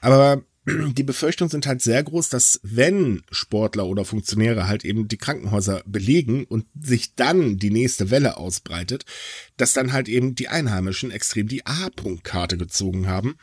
Aber 0.00 0.42
die 0.66 1.02
Befürchtungen 1.02 1.50
sind 1.50 1.66
halt 1.66 1.82
sehr 1.82 2.02
groß, 2.02 2.30
dass 2.30 2.60
wenn 2.62 3.22
Sportler 3.30 3.86
oder 3.86 4.04
Funktionäre 4.04 4.66
halt 4.66 4.84
eben 4.84 5.08
die 5.08 5.18
Krankenhäuser 5.18 5.82
belegen 5.86 6.44
und 6.44 6.66
sich 6.80 7.14
dann 7.14 7.58
die 7.58 7.70
nächste 7.70 8.10
Welle 8.10 8.38
ausbreitet, 8.38 9.04
dass 9.56 9.74
dann 9.74 9.92
halt 9.92 10.08
eben 10.08 10.34
die 10.34 10.48
Einheimischen 10.48 11.10
extrem 11.10 11.48
die 11.48 11.66
A-Punkt-Karte 11.66 12.56
gezogen 12.56 13.06
haben, 13.06 13.36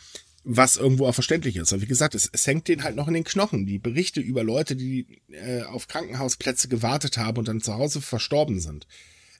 was 0.43 0.77
irgendwo 0.77 1.05
auch 1.05 1.13
verständlich 1.13 1.57
ist. 1.57 1.71
Aber 1.71 1.83
wie 1.83 1.87
gesagt, 1.87 2.15
es, 2.15 2.27
es 2.31 2.47
hängt 2.47 2.67
denen 2.67 2.83
halt 2.83 2.95
noch 2.95 3.07
in 3.07 3.13
den 3.13 3.23
Knochen. 3.23 3.67
Die 3.67 3.77
Berichte 3.77 4.19
über 4.19 4.43
Leute, 4.43 4.75
die 4.75 5.21
äh, 5.29 5.61
auf 5.63 5.87
Krankenhausplätze 5.87 6.67
gewartet 6.67 7.17
haben 7.17 7.37
und 7.37 7.47
dann 7.47 7.61
zu 7.61 7.75
Hause 7.75 8.01
verstorben 8.01 8.59
sind, 8.59 8.87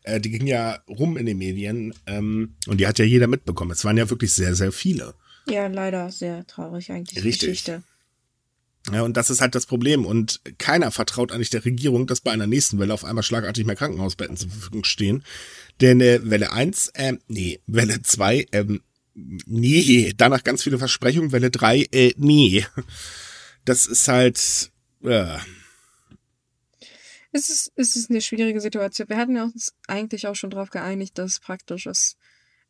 äh, 0.04 0.22
die 0.22 0.30
gingen 0.30 0.48
ja 0.48 0.80
rum 0.88 1.18
in 1.18 1.26
den 1.26 1.40
Medien 1.40 1.96
ähm, 2.06 2.56
und 2.68 2.80
die 2.80 2.86
hat 2.86 3.00
ja 3.00 3.06
jeder 3.06 3.28
mitbekommen. 3.28 3.72
Es 3.72 3.86
waren 3.86 3.98
ja 3.98 4.10
wirklich 4.10 4.34
sehr, 4.34 4.54
sehr 4.54 4.72
viele. 4.72 5.16
Ja, 5.52 5.68
leider 5.68 6.12
sehr 6.12 6.46
traurig 6.48 6.92
eigentlich. 6.92 7.24
Richtig. 7.24 7.50
Geschichte. 7.50 7.84
Ja, 8.92 9.04
und 9.04 9.16
das 9.16 9.30
ist 9.30 9.42
halt 9.42 9.54
das 9.54 9.66
Problem. 9.66 10.06
Und 10.06 10.42
keiner 10.58 10.92
vertraut 10.92 11.32
eigentlich 11.32 11.52
der 11.52 11.66
Regierung, 11.66 12.08
dass 12.08 12.22
bei 12.22 12.32
einer 12.32 12.48
nächsten 12.48 12.80
Welle 12.80 12.94
auf 12.94 13.06
einmal 13.06 13.24
schlagartig 13.24 13.66
mehr 13.66 13.76
Krankenhausbetten 13.76 14.38
zur 14.38 14.50
Verfügung 14.50 14.84
stehen. 14.84 15.24
Denn 15.82 16.02
äh, 16.02 16.20
Welle 16.24 16.52
1, 16.52 16.94
ähm, 16.96 17.20
nee, 17.28 17.60
Welle 17.68 18.02
2, 18.02 18.48
ähm, 18.52 18.82
nee, 19.14 20.14
danach 20.18 20.44
ganz 20.44 20.64
viele 20.64 20.80
Versprechungen, 20.80 21.32
Welle 21.32 21.52
3, 21.52 21.88
äh, 21.92 22.14
nee. 22.18 22.66
Das 23.64 23.86
ist 23.86 24.08
halt, 24.08 24.72
äh. 25.04 25.38
Es 27.32 27.50
ist, 27.50 27.72
es 27.76 27.96
ist 27.96 28.10
eine 28.10 28.22
schwierige 28.22 28.60
Situation. 28.60 29.08
Wir 29.08 29.18
hatten 29.18 29.38
uns 29.38 29.74
eigentlich 29.88 30.26
auch 30.26 30.36
schon 30.36 30.50
darauf 30.50 30.72
geeinigt, 30.72 31.20
dass 31.20 31.40
praktisch 31.40 31.86
es 31.86 32.18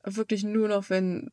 wirklich 0.03 0.43
nur 0.43 0.67
noch, 0.67 0.89
wenn 0.89 1.29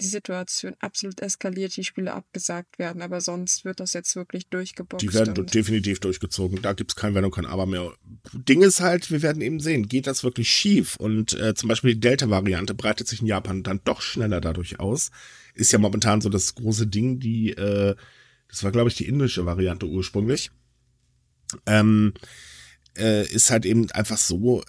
die 0.00 0.06
Situation 0.06 0.74
absolut 0.80 1.20
eskaliert, 1.20 1.76
die 1.76 1.84
Spiele 1.84 2.12
abgesagt 2.12 2.78
werden. 2.78 3.02
Aber 3.02 3.20
sonst 3.20 3.64
wird 3.64 3.80
das 3.80 3.92
jetzt 3.92 4.16
wirklich 4.16 4.48
durchgeboxt. 4.48 5.02
Die 5.02 5.12
werden 5.12 5.46
definitiv 5.46 6.00
durchgezogen. 6.00 6.62
Da 6.62 6.72
gibt 6.72 6.92
es 6.92 6.96
kein 6.96 7.14
Wenn 7.14 7.24
und 7.24 7.34
kein 7.34 7.46
Aber 7.46 7.66
mehr. 7.66 7.92
Ding 8.32 8.62
ist 8.62 8.80
halt, 8.80 9.10
wir 9.10 9.22
werden 9.22 9.42
eben 9.42 9.60
sehen, 9.60 9.88
geht 9.88 10.06
das 10.06 10.24
wirklich 10.24 10.50
schief? 10.50 10.96
Und 10.96 11.34
äh, 11.34 11.54
zum 11.54 11.68
Beispiel 11.68 11.94
die 11.94 12.00
Delta-Variante 12.00 12.74
breitet 12.74 13.08
sich 13.08 13.20
in 13.20 13.26
Japan 13.26 13.62
dann 13.62 13.80
doch 13.84 14.00
schneller 14.00 14.40
dadurch 14.40 14.80
aus. 14.80 15.10
Ist 15.54 15.72
ja 15.72 15.78
momentan 15.78 16.20
so 16.20 16.28
das 16.28 16.54
große 16.54 16.86
Ding, 16.86 17.20
die, 17.20 17.50
äh, 17.50 17.94
das 18.48 18.64
war, 18.64 18.72
glaube 18.72 18.88
ich, 18.88 18.96
die 18.96 19.06
indische 19.06 19.46
Variante 19.46 19.86
ursprünglich. 19.86 20.50
Ähm, 21.66 22.14
äh, 22.96 23.26
ist 23.26 23.50
halt 23.50 23.64
eben 23.66 23.90
einfach 23.90 24.18
so, 24.18 24.62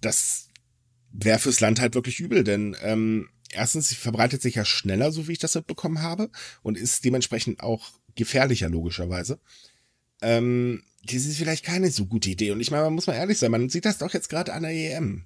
das 0.00 0.48
wäre 1.12 1.38
fürs 1.38 1.60
Land 1.60 1.80
halt 1.80 1.94
wirklich 1.94 2.20
übel, 2.20 2.44
denn 2.44 2.76
ähm, 2.82 3.28
erstens, 3.52 3.88
sie 3.88 3.94
verbreitet 3.94 4.42
sich 4.42 4.56
ja 4.56 4.64
schneller, 4.64 5.12
so 5.12 5.28
wie 5.28 5.32
ich 5.32 5.38
das 5.38 5.54
mitbekommen 5.54 6.02
habe, 6.02 6.30
und 6.62 6.76
ist 6.76 7.04
dementsprechend 7.04 7.60
auch 7.60 7.90
gefährlicher, 8.14 8.68
logischerweise. 8.68 9.38
Ähm, 10.20 10.82
das 11.04 11.24
ist 11.24 11.38
vielleicht 11.38 11.64
keine 11.64 11.90
so 11.90 12.06
gute 12.06 12.30
Idee. 12.30 12.50
Und 12.50 12.60
ich 12.60 12.70
meine, 12.70 12.84
man 12.84 12.94
muss 12.94 13.06
mal 13.06 13.14
ehrlich 13.14 13.38
sein, 13.38 13.50
man 13.50 13.68
sieht 13.68 13.84
das 13.84 13.98
doch 13.98 14.12
jetzt 14.12 14.28
gerade 14.28 14.52
an 14.52 14.62
der 14.62 14.72
EM. 14.72 15.24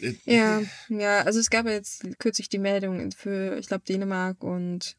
Äh, 0.00 0.14
ja, 0.24 0.62
ja, 0.88 1.22
also 1.22 1.38
es 1.38 1.50
gab 1.50 1.66
jetzt 1.66 2.06
kürzlich 2.18 2.48
die 2.48 2.58
Meldung 2.58 3.12
für, 3.12 3.58
ich 3.58 3.66
glaube, 3.66 3.84
Dänemark 3.86 4.42
und 4.42 4.96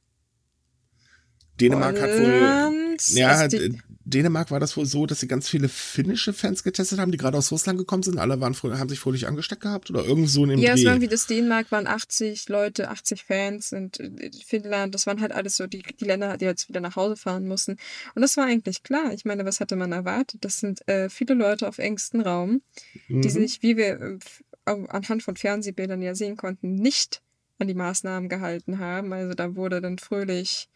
Dänemark 1.59 1.99
hat 1.99 2.09
wohl. 2.09 2.86
Ja, 3.07 3.29
also 3.29 3.57
die, 3.57 3.77
Dänemark 4.07 4.51
war 4.51 4.59
das 4.61 4.77
wohl 4.77 4.85
so, 4.85 5.05
dass 5.05 5.19
sie 5.19 5.27
ganz 5.27 5.49
viele 5.49 5.67
finnische 5.67 6.31
Fans 6.31 6.63
getestet 6.63 6.99
haben, 6.99 7.11
die 7.11 7.17
gerade 7.17 7.37
aus 7.37 7.51
Russland 7.51 7.77
gekommen 7.77 8.03
sind. 8.03 8.19
Alle 8.19 8.39
waren 8.39 8.55
haben 8.55 8.89
sich 8.89 8.99
fröhlich 8.99 9.27
angesteckt 9.27 9.61
gehabt 9.61 9.89
oder 9.89 10.05
irgend 10.05 10.29
so 10.29 10.43
in 10.43 10.51
dem 10.51 10.59
Ja, 10.59 10.75
es 10.75 10.85
waren 10.85 11.01
wie 11.01 11.09
das 11.09 11.27
Dänemark, 11.27 11.71
waren 11.71 11.87
80 11.87 12.47
Leute, 12.47 12.89
80 12.89 13.23
Fans 13.23 13.73
und 13.73 13.97
Finnland, 14.45 14.95
das 14.95 15.07
waren 15.07 15.19
halt 15.19 15.33
alles 15.33 15.57
so 15.57 15.67
die, 15.67 15.83
die 15.83 16.05
Länder, 16.05 16.37
die 16.37 16.45
jetzt 16.45 16.69
wieder 16.69 16.79
nach 16.79 16.95
Hause 16.95 17.17
fahren 17.17 17.47
mussten. 17.47 17.77
Und 18.15 18.21
das 18.21 18.37
war 18.37 18.45
eigentlich 18.45 18.83
klar. 18.83 19.11
Ich 19.13 19.25
meine, 19.25 19.43
was 19.43 19.59
hatte 19.59 19.75
man 19.75 19.91
erwartet? 19.91 20.45
Das 20.45 20.59
sind 20.59 20.87
äh, 20.87 21.09
viele 21.09 21.33
Leute 21.33 21.67
auf 21.67 21.77
engstem 21.77 22.21
Raum, 22.21 22.61
mhm. 23.09 23.21
die 23.21 23.29
sich, 23.29 23.61
wie 23.61 23.75
wir 23.75 23.99
äh, 23.99 24.71
anhand 24.87 25.21
von 25.21 25.35
Fernsehbildern 25.35 26.01
ja 26.01 26.15
sehen 26.15 26.37
konnten, 26.37 26.75
nicht 26.75 27.21
an 27.59 27.67
die 27.67 27.73
Maßnahmen 27.73 28.29
gehalten 28.29 28.79
haben. 28.79 29.11
Also 29.11 29.33
da 29.33 29.55
wurde 29.55 29.81
dann 29.81 29.97
fröhlich 29.97 30.69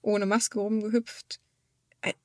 ohne 0.00 0.24
Maske 0.24 0.58
rumgehüpft 0.58 1.34
äh, 1.34 1.47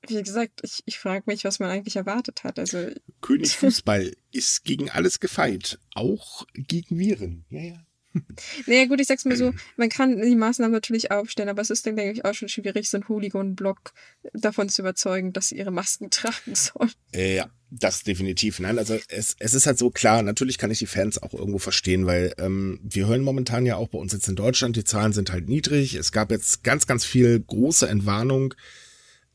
wie 0.07 0.21
gesagt, 0.21 0.61
ich, 0.63 0.83
ich 0.85 0.99
frage 0.99 1.23
mich, 1.25 1.43
was 1.43 1.59
man 1.59 1.69
eigentlich 1.69 1.95
erwartet 1.95 2.43
hat. 2.43 2.59
Also, 2.59 2.89
König 3.21 3.55
Fußball 3.55 4.13
ist 4.31 4.63
gegen 4.63 4.89
alles 4.89 5.19
gefeit, 5.19 5.79
auch 5.95 6.45
gegen 6.53 6.99
Viren. 6.99 7.45
Ja, 7.49 7.61
ja. 7.61 7.85
Naja, 8.67 8.85
gut, 8.85 9.01
ich 9.01 9.07
sag's 9.07 9.25
mal 9.25 9.35
so, 9.35 9.53
man 9.77 9.89
kann 9.89 10.21
die 10.21 10.35
Maßnahmen 10.35 10.71
natürlich 10.71 11.11
aufstellen, 11.11 11.49
aber 11.49 11.61
es 11.61 11.69
ist 11.69 11.85
dann, 11.85 11.95
denke 11.95 12.13
ich, 12.13 12.25
auch 12.25 12.33
schon 12.33 12.49
schwierig, 12.49 12.89
so 12.89 12.97
einen 12.97 13.07
Hooligan-Block 13.07 13.93
davon 14.33 14.69
zu 14.69 14.81
überzeugen, 14.81 15.33
dass 15.33 15.49
sie 15.49 15.57
ihre 15.57 15.71
Masken 15.71 16.09
tragen 16.11 16.55
sollen. 16.55 16.91
Äh, 17.11 17.37
ja, 17.37 17.49
das 17.71 18.03
definitiv. 18.03 18.59
Nein, 18.59 18.77
also 18.77 18.97
es, 19.07 19.35
es 19.39 19.53
ist 19.53 19.65
halt 19.65 19.77
so 19.77 19.89
klar, 19.89 20.21
natürlich 20.21 20.57
kann 20.57 20.71
ich 20.71 20.79
die 20.79 20.85
Fans 20.85 21.21
auch 21.21 21.33
irgendwo 21.33 21.59
verstehen, 21.59 22.05
weil 22.05 22.33
ähm, 22.37 22.79
wir 22.83 23.07
hören 23.07 23.21
momentan 23.21 23.65
ja 23.65 23.75
auch 23.77 23.87
bei 23.87 23.97
uns 23.97 24.13
jetzt 24.13 24.27
in 24.27 24.35
Deutschland, 24.35 24.75
die 24.75 24.83
Zahlen 24.83 25.13
sind 25.13 25.31
halt 25.31 25.49
niedrig. 25.49 25.95
Es 25.95 26.11
gab 26.11 26.29
jetzt 26.31 26.63
ganz, 26.63 26.85
ganz 26.85 27.05
viel 27.05 27.39
große 27.39 27.87
Entwarnung 27.87 28.53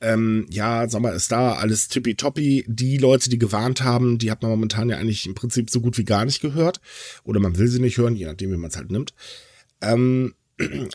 ähm, 0.01 0.47
ja, 0.49 0.89
Sommer 0.89 1.13
ist 1.13 1.33
da, 1.33 1.55
alles 1.55 1.89
tippitoppi. 1.89 2.65
Die 2.69 2.99
Leute, 2.99 3.31
die 3.31 3.39
gewarnt 3.39 3.83
haben, 3.83 4.19
die 4.19 4.31
hat 4.31 4.43
man 4.43 4.51
momentan 4.51 4.89
ja 4.89 4.97
eigentlich 4.97 5.27
im 5.27 5.35
Prinzip 5.35 5.71
so 5.71 5.81
gut 5.81 5.99
wie 5.99 6.05
gar 6.05 6.25
nicht 6.25 6.41
gehört. 6.41 6.81
Oder 7.25 7.41
man 7.41 7.59
will 7.59 7.69
sie 7.69 7.81
nicht 7.81 7.99
hören, 7.99 8.17
je 8.17 8.27
nachdem, 8.27 8.53
wie 8.53 8.57
man 8.57 8.71
es 8.71 8.77
halt 8.77 8.91
nimmt. 8.91 9.15
Ähm, 9.81 10.35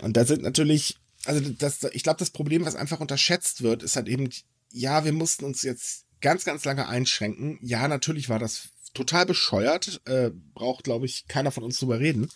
und 0.02 0.18
da 0.18 0.26
sind 0.26 0.42
natürlich, 0.42 0.98
also 1.26 1.42
das, 1.58 1.84
ich 1.92 2.04
glaube, 2.04 2.20
das 2.20 2.30
Problem, 2.30 2.66
was 2.66 2.76
einfach 2.76 3.00
unterschätzt 3.00 3.62
wird, 3.62 3.84
ist 3.84 3.96
halt 3.96 4.08
eben, 4.08 4.30
ja, 4.72 5.04
wir 5.06 5.14
mussten 5.14 5.46
uns 5.46 5.62
jetzt 5.62 6.06
ganz, 6.22 6.46
ganz 6.46 6.64
lange 6.64 6.88
einschränken. 6.88 7.60
Ja, 7.62 7.88
natürlich 7.88 8.30
war 8.30 8.40
das 8.40 8.70
total 8.94 9.26
bescheuert. 9.26 10.02
Äh, 10.06 10.32
braucht, 10.54 10.86
glaube 10.86 11.06
ich, 11.06 11.28
keiner 11.28 11.52
von 11.52 11.64
uns 11.64 11.78
drüber 11.80 12.00
reden. 12.00 12.30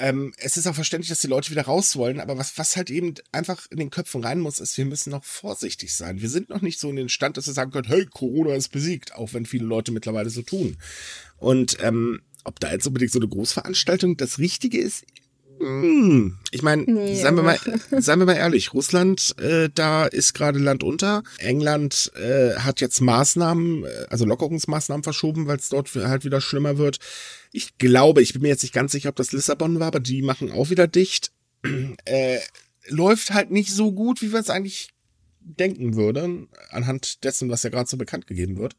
Ähm, 0.00 0.32
es 0.38 0.56
ist 0.56 0.66
auch 0.66 0.74
verständlich, 0.74 1.10
dass 1.10 1.20
die 1.20 1.26
Leute 1.26 1.50
wieder 1.50 1.66
raus 1.66 1.94
wollen, 1.94 2.20
aber 2.20 2.38
was, 2.38 2.56
was 2.56 2.76
halt 2.76 2.88
eben 2.88 3.14
einfach 3.32 3.66
in 3.70 3.76
den 3.76 3.90
Köpfen 3.90 4.24
rein 4.24 4.40
muss, 4.40 4.58
ist, 4.58 4.78
wir 4.78 4.86
müssen 4.86 5.10
noch 5.10 5.24
vorsichtig 5.24 5.94
sein. 5.94 6.22
Wir 6.22 6.30
sind 6.30 6.48
noch 6.48 6.62
nicht 6.62 6.80
so 6.80 6.88
in 6.88 6.96
den 6.96 7.10
Stand, 7.10 7.36
dass 7.36 7.46
wir 7.46 7.52
sagen 7.52 7.70
können, 7.70 7.86
hey, 7.86 8.06
Corona 8.06 8.54
ist 8.54 8.70
besiegt, 8.70 9.14
auch 9.14 9.34
wenn 9.34 9.44
viele 9.44 9.66
Leute 9.66 9.92
mittlerweile 9.92 10.30
so 10.30 10.40
tun. 10.40 10.78
Und 11.36 11.76
ähm, 11.82 12.22
ob 12.44 12.58
da 12.60 12.72
jetzt 12.72 12.86
unbedingt 12.86 13.12
so 13.12 13.18
eine 13.18 13.28
Großveranstaltung 13.28 14.16
das 14.16 14.38
Richtige 14.38 14.80
ist, 14.80 15.04
ich 15.62 16.62
meine, 16.62 16.84
nee, 16.84 17.20
seien 17.20 17.36
wir 17.36 17.42
mal, 17.42 17.58
seien 17.98 18.18
wir 18.18 18.24
mal 18.24 18.36
ehrlich, 18.36 18.72
Russland, 18.72 19.34
äh, 19.38 19.68
da 19.74 20.06
ist 20.06 20.32
gerade 20.32 20.58
Land 20.58 20.82
unter. 20.82 21.22
England 21.38 22.10
äh, 22.16 22.54
hat 22.54 22.80
jetzt 22.80 23.00
Maßnahmen, 23.00 23.84
äh, 23.84 24.06
also 24.08 24.24
Lockerungsmaßnahmen 24.24 25.02
verschoben, 25.02 25.46
weil 25.46 25.58
es 25.58 25.68
dort 25.68 25.94
halt 25.94 26.24
wieder 26.24 26.40
schlimmer 26.40 26.78
wird. 26.78 26.98
Ich 27.52 27.76
glaube, 27.76 28.22
ich 28.22 28.32
bin 28.32 28.42
mir 28.42 28.48
jetzt 28.48 28.62
nicht 28.62 28.72
ganz 28.72 28.92
sicher, 28.92 29.10
ob 29.10 29.16
das 29.16 29.32
Lissabon 29.32 29.78
war, 29.80 29.88
aber 29.88 30.00
die 30.00 30.22
machen 30.22 30.50
auch 30.50 30.70
wieder 30.70 30.86
dicht. 30.86 31.30
Äh, 32.06 32.38
läuft 32.88 33.32
halt 33.32 33.50
nicht 33.50 33.70
so 33.70 33.92
gut, 33.92 34.22
wie 34.22 34.32
wir 34.32 34.40
es 34.40 34.48
eigentlich 34.48 34.88
denken 35.40 35.94
würden, 35.94 36.48
anhand 36.70 37.22
dessen, 37.22 37.50
was 37.50 37.62
ja 37.62 37.70
gerade 37.70 37.88
so 37.88 37.98
bekannt 37.98 38.26
gegeben 38.26 38.56
wird. 38.56 38.76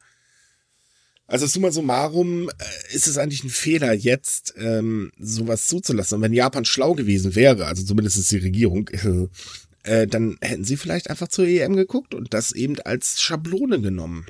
Also 1.31 1.47
summa 1.47 1.71
summarum 1.71 2.50
äh, 2.50 2.93
ist 2.93 3.07
es 3.07 3.17
eigentlich 3.17 3.45
ein 3.45 3.50
Fehler, 3.50 3.93
jetzt 3.93 4.53
ähm, 4.57 5.13
sowas 5.17 5.67
zuzulassen. 5.67 6.17
Und 6.17 6.23
wenn 6.23 6.33
Japan 6.33 6.65
schlau 6.65 6.93
gewesen 6.93 7.35
wäre, 7.35 7.67
also 7.67 7.83
zumindest 7.83 8.29
die 8.29 8.38
Regierung, 8.38 8.89
äh, 9.83 10.07
dann 10.07 10.38
hätten 10.41 10.65
sie 10.65 10.75
vielleicht 10.75 11.09
einfach 11.09 11.29
zur 11.29 11.47
EM 11.47 11.77
geguckt 11.77 12.13
und 12.13 12.33
das 12.33 12.51
eben 12.51 12.77
als 12.81 13.21
Schablone 13.21 13.79
genommen. 13.79 14.25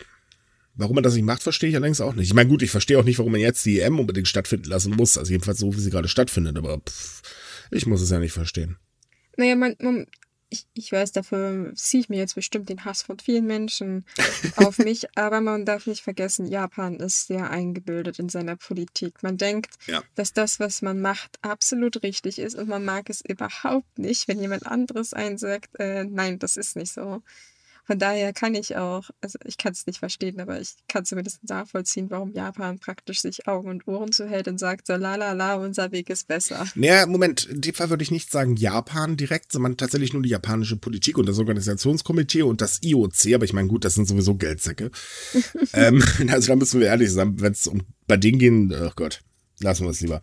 Warum 0.76 0.94
man 0.94 1.04
das 1.04 1.16
nicht 1.16 1.26
macht, 1.26 1.42
verstehe 1.42 1.70
ich 1.70 1.76
allerdings 1.76 2.02
auch 2.02 2.14
nicht. 2.14 2.28
Ich 2.28 2.36
meine, 2.36 2.50
gut, 2.50 2.62
ich 2.62 2.70
verstehe 2.70 3.00
auch 3.00 3.04
nicht, 3.04 3.18
warum 3.18 3.32
man 3.32 3.42
jetzt 3.42 3.66
die 3.66 3.80
EM 3.80 4.00
unbedingt 4.00 4.28
stattfinden 4.28 4.70
lassen 4.70 4.96
muss. 4.96 5.18
Also 5.18 5.32
jedenfalls 5.32 5.58
so, 5.58 5.76
wie 5.76 5.80
sie 5.80 5.90
gerade 5.90 6.08
stattfindet, 6.08 6.56
aber 6.56 6.82
pff, 6.88 7.24
ich 7.72 7.88
muss 7.88 8.02
es 8.02 8.12
ja 8.12 8.20
nicht 8.20 8.34
verstehen. 8.34 8.78
Naja, 9.38 9.56
man, 9.56 9.76
man, 9.80 10.06
ich, 10.52 10.68
ich 10.74 10.92
weiß, 10.92 11.14
dafür 11.14 11.72
ziehe 11.76 12.02
ich 12.02 12.10
mir 12.10 12.18
jetzt 12.18 12.36
bestimmt 12.36 12.68
den 12.68 12.84
Hass 12.84 13.04
von 13.04 13.18
vielen 13.18 13.46
Menschen 13.46 14.06
auf 14.58 14.78
mich, 14.80 15.18
aber 15.18 15.40
man 15.40 15.66
darf 15.66 15.88
nicht 15.88 16.04
vergessen, 16.04 16.46
Japan 16.46 16.98
ist 16.98 17.28
sehr 17.28 17.50
eingebildet 17.50 18.20
in 18.20 18.28
seiner 18.28 18.58
Politik. 18.58 19.24
Man 19.24 19.38
denkt, 19.38 19.76
ja. 19.88 20.04
dass 20.16 20.34
das, 20.34 20.60
was 20.60 20.82
man 20.82 21.00
macht, 21.00 21.40
absolut 21.42 22.04
richtig 22.04 22.38
ist 22.38 22.56
und 22.56 22.68
man 22.68 22.84
mag 22.84 23.10
es 23.10 23.22
überhaupt 23.22 23.98
nicht, 23.98 24.28
wenn 24.28 24.42
jemand 24.42 24.66
anderes 24.68 25.14
einen 25.14 25.38
sagt, 25.38 25.80
äh, 25.80 26.04
nein, 26.04 26.38
das 26.38 26.58
ist 26.58 26.76
nicht 26.76 26.92
so. 26.92 27.24
Von 27.86 28.00
daher 28.00 28.34
kann 28.34 28.56
ich 28.56 28.76
auch, 28.76 29.10
also 29.22 29.40
ich 29.46 29.58
kann 29.58 29.74
es 29.74 29.86
nicht 29.86 30.00
verstehen, 30.00 30.40
aber 30.40 30.60
ich 30.60 30.76
kann 30.88 31.06
zumindest 31.06 31.44
nachvollziehen, 31.48 32.10
warum 32.10 32.34
Japan 32.34 32.80
praktisch 32.80 33.22
sich 33.22 33.48
Augen 33.48 33.70
und 33.70 33.88
Ohren 33.88 34.12
zuhält 34.12 34.48
und 34.48 34.60
sagt 34.60 34.88
so, 34.88 34.96
la 34.96 35.16
la 35.16 35.34
la, 35.34 35.56
unser 35.56 35.92
Weg 35.92 36.10
ist 36.10 36.28
besser. 36.28 36.68
Naja, 36.76 37.06
Moment, 37.06 37.46
in 37.46 37.62
dem 37.62 37.74
Fall 37.74 37.90
würde 37.90 38.04
ich 38.04 38.12
nicht 38.12 38.32
sagen 38.32 38.56
Japan 38.56 39.18
direkt, 39.18 39.52
sondern 39.52 39.78
tatsächlich 39.78 40.14
nur 40.14 40.22
die 40.22 40.30
japanische 40.30 40.78
Politik 40.78 41.18
und 41.18 41.28
das 41.28 41.40
Organisationskomitee 41.40 42.44
und 42.44 42.62
das 42.62 42.80
IOC, 42.84 43.34
aber 43.34 43.46
ich 43.46 43.54
meine, 43.54 43.68
gut, 43.68 43.86
das 43.86 43.96
sind 43.96 44.08
sowieso 44.08 44.36
Geldsäcke. 44.36 44.92
ähm, 45.74 46.04
also 46.30 46.48
da 46.48 46.56
müssen 46.56 46.80
wir 46.80 46.88
ehrlich 46.88 47.12
sein, 47.12 47.40
wenn 47.42 47.54
es 47.54 47.68
um 47.68 47.82
bei 48.08 48.18
denen 48.18 48.40
gehen, 48.40 48.74
oh 48.74 48.92
Gott, 48.96 49.22
lassen 49.60 49.86
wir 49.86 49.92
es 49.92 50.02
lieber 50.02 50.22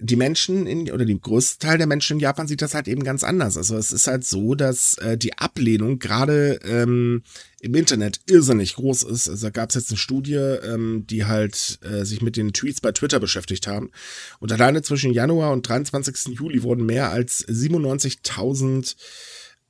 die 0.00 0.16
Menschen 0.16 0.66
in, 0.66 0.90
oder 0.90 1.04
die 1.04 1.20
größte 1.20 1.66
Teil 1.66 1.78
der 1.78 1.86
Menschen 1.86 2.14
in 2.14 2.20
Japan 2.20 2.46
sieht 2.46 2.62
das 2.62 2.74
halt 2.74 2.88
eben 2.88 3.02
ganz 3.02 3.24
anders. 3.24 3.56
Also 3.56 3.76
es 3.76 3.92
ist 3.92 4.06
halt 4.06 4.24
so, 4.24 4.54
dass 4.54 4.96
äh, 4.98 5.18
die 5.18 5.36
Ablehnung 5.36 5.98
gerade 5.98 6.60
ähm, 6.64 7.22
im 7.60 7.74
Internet 7.74 8.20
irrsinnig 8.26 8.76
groß 8.76 9.02
ist. 9.04 9.28
Also 9.28 9.46
da 9.46 9.50
gab 9.50 9.70
es 9.70 9.74
jetzt 9.74 9.90
eine 9.90 9.98
Studie, 9.98 10.34
ähm, 10.34 11.04
die 11.08 11.24
halt 11.24 11.80
äh, 11.82 12.04
sich 12.04 12.22
mit 12.22 12.36
den 12.36 12.52
Tweets 12.52 12.80
bei 12.80 12.92
Twitter 12.92 13.18
beschäftigt 13.18 13.66
haben. 13.66 13.90
Und 14.38 14.52
alleine 14.52 14.82
zwischen 14.82 15.12
Januar 15.12 15.52
und 15.52 15.68
23. 15.68 16.36
Juli 16.38 16.62
wurden 16.62 16.86
mehr 16.86 17.10
als 17.10 17.46
97.000 17.48 18.94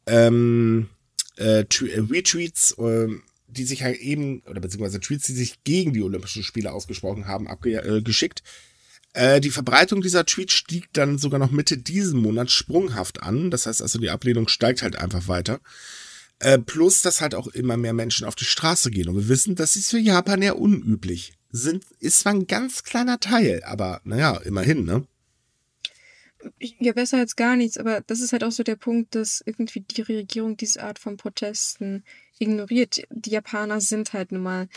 ähm, 0.06 0.88
äh, 1.36 1.64
Retweets 1.70 2.72
äh, 2.78 3.08
die 3.48 3.64
sich 3.64 3.82
halt 3.82 3.98
eben, 3.98 4.42
oder 4.42 4.60
beziehungsweise 4.60 5.00
Tweets, 5.00 5.26
die 5.26 5.32
sich 5.32 5.64
gegen 5.64 5.92
die 5.92 6.02
Olympischen 6.02 6.42
Spiele 6.42 6.72
ausgesprochen 6.72 7.26
haben, 7.26 7.48
abgeschickt. 7.48 8.40
Äh, 8.40 8.67
äh, 9.12 9.40
die 9.40 9.50
Verbreitung 9.50 10.00
dieser 10.00 10.26
Tweets 10.26 10.54
stieg 10.54 10.92
dann 10.92 11.18
sogar 11.18 11.38
noch 11.38 11.50
Mitte 11.50 11.78
diesen 11.78 12.20
Monats 12.20 12.52
sprunghaft 12.52 13.22
an. 13.22 13.50
Das 13.50 13.66
heißt 13.66 13.82
also, 13.82 13.98
die 13.98 14.10
Ablehnung 14.10 14.48
steigt 14.48 14.82
halt 14.82 14.96
einfach 14.96 15.28
weiter. 15.28 15.60
Äh, 16.40 16.58
plus, 16.58 17.02
dass 17.02 17.20
halt 17.20 17.34
auch 17.34 17.48
immer 17.48 17.76
mehr 17.76 17.92
Menschen 17.92 18.26
auf 18.26 18.34
die 18.34 18.44
Straße 18.44 18.90
gehen. 18.90 19.08
Und 19.08 19.16
wir 19.16 19.28
wissen, 19.28 19.56
das 19.56 19.76
ist 19.76 19.90
für 19.90 19.98
Japan 19.98 20.42
ja 20.42 20.52
unüblich. 20.52 21.32
Sind, 21.50 21.84
ist 21.98 22.20
zwar 22.20 22.34
ein 22.34 22.46
ganz 22.46 22.84
kleiner 22.84 23.18
Teil, 23.18 23.62
aber 23.64 24.00
naja, 24.04 24.36
immerhin, 24.36 24.84
ne? 24.84 25.06
Ja, 26.60 26.92
besser 26.92 27.18
als 27.18 27.34
gar 27.34 27.56
nichts, 27.56 27.78
aber 27.78 28.02
das 28.02 28.20
ist 28.20 28.32
halt 28.32 28.44
auch 28.44 28.52
so 28.52 28.62
der 28.62 28.76
Punkt, 28.76 29.16
dass 29.16 29.42
irgendwie 29.44 29.80
die 29.80 30.02
Regierung 30.02 30.56
diese 30.56 30.82
Art 30.82 31.00
von 31.00 31.16
Protesten 31.16 32.04
ignoriert. 32.38 33.02
Die 33.10 33.30
Japaner 33.30 33.80
sind 33.80 34.12
halt 34.12 34.30
nun 34.30 34.42
mal 34.42 34.68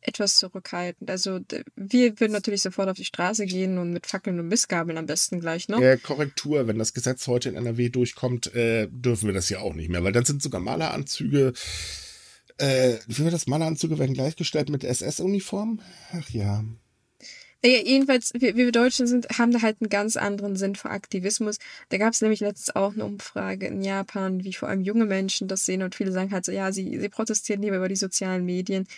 etwas 0.00 0.36
zurückhaltend. 0.36 1.10
Also 1.10 1.40
wir 1.76 2.20
würden 2.20 2.32
natürlich 2.32 2.62
sofort 2.62 2.88
auf 2.88 2.96
die 2.96 3.04
Straße 3.04 3.46
gehen 3.46 3.78
und 3.78 3.92
mit 3.92 4.06
Fackeln 4.06 4.38
und 4.38 4.48
Missgabeln 4.48 4.98
am 4.98 5.06
besten 5.06 5.40
gleich 5.40 5.68
noch. 5.68 5.80
Äh, 5.80 5.96
Korrektur, 5.96 6.66
wenn 6.66 6.78
das 6.78 6.94
Gesetz 6.94 7.26
heute 7.26 7.48
in 7.48 7.56
NRW 7.56 7.88
durchkommt, 7.88 8.54
äh, 8.54 8.88
dürfen 8.90 9.26
wir 9.26 9.34
das 9.34 9.48
ja 9.48 9.60
auch 9.60 9.74
nicht 9.74 9.88
mehr, 9.88 10.04
weil 10.04 10.12
dann 10.12 10.24
sind 10.24 10.42
sogar 10.42 10.60
Maleranzüge, 10.60 11.52
äh, 12.58 12.96
wie 13.06 13.18
wird 13.18 13.32
das, 13.32 13.46
Maleranzüge 13.46 13.98
werden 13.98 14.14
gleichgestellt 14.14 14.68
mit 14.68 14.84
SS-Uniform? 14.84 15.80
Ach 16.12 16.28
ja. 16.30 16.64
Ja, 17.64 17.78
jedenfalls, 17.78 18.32
wir, 18.34 18.56
wir 18.56 18.72
Deutschen 18.72 19.06
sind, 19.06 19.38
haben 19.38 19.52
da 19.52 19.62
halt 19.62 19.76
einen 19.80 19.88
ganz 19.88 20.16
anderen 20.16 20.56
Sinn 20.56 20.74
für 20.74 20.90
Aktivismus. 20.90 21.58
Da 21.90 21.98
gab 21.98 22.12
es 22.12 22.20
nämlich 22.20 22.40
letztens 22.40 22.74
auch 22.74 22.92
eine 22.92 23.04
Umfrage 23.04 23.68
in 23.68 23.82
Japan, 23.82 24.42
wie 24.42 24.52
vor 24.52 24.68
allem 24.68 24.80
junge 24.80 25.04
Menschen 25.06 25.46
das 25.46 25.64
sehen 25.64 25.82
und 25.82 25.94
viele 25.94 26.10
sagen 26.10 26.32
halt 26.32 26.44
so, 26.44 26.50
ja, 26.50 26.72
sie, 26.72 26.98
sie 26.98 27.08
protestieren 27.08 27.62
lieber 27.62 27.76
über 27.76 27.88
die 27.88 27.94
sozialen 27.94 28.44
Medien 28.44 28.88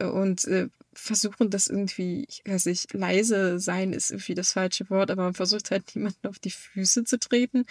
und 0.00 0.44
äh, 0.46 0.68
versuchen 0.92 1.50
das 1.50 1.68
irgendwie, 1.68 2.26
ich 2.28 2.42
weiß 2.44 2.66
nicht, 2.66 2.92
leise 2.92 3.58
sein 3.58 3.92
ist 3.92 4.10
irgendwie 4.10 4.34
das 4.34 4.52
falsche 4.52 4.88
Wort, 4.90 5.10
aber 5.10 5.24
man 5.24 5.34
versucht 5.34 5.70
halt 5.70 5.94
niemanden 5.94 6.26
auf 6.26 6.38
die 6.38 6.50
Füße 6.50 7.04
zu 7.04 7.18
treten. 7.18 7.64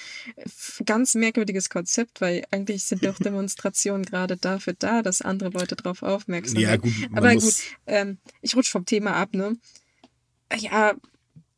Ganz 0.86 1.13
merkwürdiges 1.15 1.69
Konzept, 1.69 2.21
weil 2.21 2.45
eigentlich 2.51 2.86
sind 2.86 3.05
doch 3.05 3.17
Demonstrationen 3.19 4.05
gerade 4.05 4.38
dafür 4.38 4.75
da, 4.79 5.01
dass 5.01 5.21
andere 5.21 5.50
Leute 5.50 5.75
darauf 5.75 6.03
aufmerksam 6.03 6.59
ja, 6.59 6.77
gut, 6.77 6.93
Aber 7.13 7.33
gut, 7.36 7.55
ähm, 7.86 8.17
ich 8.41 8.55
rutsche 8.55 8.71
vom 8.71 8.86
Thema 8.86 9.13
ab, 9.13 9.33
ne? 9.33 9.57
Ja, 10.55 10.95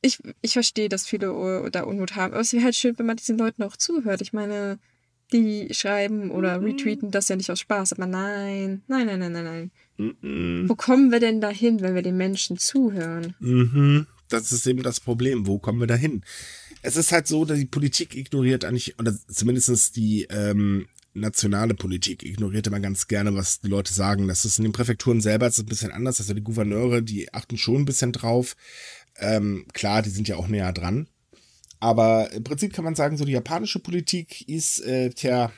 ich, 0.01 0.19
ich 0.41 0.53
verstehe, 0.53 0.89
dass 0.89 1.05
viele 1.05 1.69
da 1.71 1.83
Unmut 1.83 2.15
haben, 2.15 2.33
aber 2.33 2.41
es 2.41 2.53
wäre 2.53 2.63
halt 2.63 2.75
schön, 2.75 2.97
wenn 2.97 3.05
man 3.05 3.17
diesen 3.17 3.37
Leuten 3.37 3.63
auch 3.63 3.77
zuhört. 3.77 4.21
Ich 4.21 4.33
meine, 4.33 4.79
die 5.31 5.71
schreiben 5.73 6.31
oder 6.31 6.59
mhm. 6.59 6.65
retweeten 6.65 7.11
das 7.11 7.29
ja 7.29 7.35
nicht 7.35 7.51
aus 7.51 7.59
Spaß, 7.59 7.93
aber 7.93 8.07
nein, 8.07 8.81
nein, 8.87 9.05
nein, 9.05 9.19
nein, 9.19 9.31
nein, 9.31 9.43
nein. 9.43 9.71
Mhm. 9.99 10.65
Wo 10.67 10.75
kommen 10.75 11.11
wir 11.11 11.19
denn 11.19 11.41
dahin, 11.41 11.81
wenn 11.81 11.93
wir 11.93 12.01
den 12.01 12.17
Menschen 12.17 12.57
zuhören? 12.57 13.35
Mhm. 13.39 14.07
Das 14.29 14.51
ist 14.51 14.65
eben 14.65 14.81
das 14.81 14.99
Problem. 14.99 15.45
Wo 15.45 15.59
kommen 15.59 15.79
wir 15.79 15.87
dahin? 15.87 16.23
Es 16.81 16.95
ist 16.95 17.11
halt 17.11 17.27
so, 17.27 17.43
dass 17.43 17.59
die 17.59 17.65
Politik 17.65 18.15
ignoriert 18.15 18.63
eigentlich, 18.63 18.97
oder 18.97 19.13
zumindest 19.27 19.97
die 19.97 20.25
ähm, 20.29 20.87
nationale 21.13 21.73
Politik 21.73 22.23
ignoriert 22.23 22.67
immer 22.67 22.79
ganz 22.79 23.07
gerne, 23.07 23.35
was 23.35 23.59
die 23.59 23.67
Leute 23.67 23.93
sagen. 23.93 24.27
Das 24.29 24.45
ist 24.45 24.57
in 24.57 24.63
den 24.63 24.71
Präfekturen 24.71 25.19
selber 25.19 25.47
ist 25.47 25.59
ein 25.59 25.65
bisschen 25.65 25.91
anders. 25.91 26.19
Also 26.19 26.33
die 26.33 26.43
Gouverneure, 26.43 27.01
die 27.01 27.33
achten 27.33 27.57
schon 27.57 27.81
ein 27.81 27.85
bisschen 27.85 28.13
drauf. 28.13 28.55
Ähm, 29.17 29.65
klar, 29.73 30.01
die 30.01 30.11
sind 30.11 30.29
ja 30.29 30.37
auch 30.37 30.47
näher 30.47 30.71
dran. 30.71 31.07
Aber 31.81 32.31
im 32.31 32.43
Prinzip 32.43 32.71
kann 32.71 32.85
man 32.85 32.95
sagen, 32.95 33.17
so 33.17 33.25
die 33.25 33.33
japanische 33.33 33.79
Politik 33.79 34.47
ist, 34.47 34.79
äh, 34.79 35.09
tja, 35.09 35.51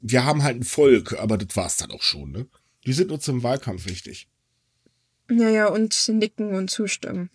wir 0.00 0.24
haben 0.24 0.42
halt 0.42 0.56
ein 0.56 0.64
Volk, 0.64 1.18
aber 1.20 1.38
das 1.38 1.56
war's 1.56 1.76
dann 1.76 1.92
auch 1.92 2.02
schon, 2.02 2.32
ne? 2.32 2.46
Die 2.86 2.92
sind 2.92 3.08
nur 3.08 3.20
zum 3.20 3.42
Wahlkampf 3.42 3.86
wichtig. 3.86 4.28
Ja, 5.30 5.48
ja, 5.48 5.66
und 5.68 6.08
nicken 6.08 6.54
und 6.54 6.68
zustimmen. 6.68 7.30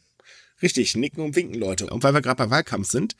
Richtig, 0.61 0.95
nicken 0.95 1.23
und 1.23 1.35
winken, 1.35 1.55
Leute. 1.55 1.87
Und 1.87 2.03
weil 2.03 2.13
wir 2.13 2.21
gerade 2.21 2.43
bei 2.43 2.49
Wahlkampf 2.49 2.89
sind, 2.89 3.15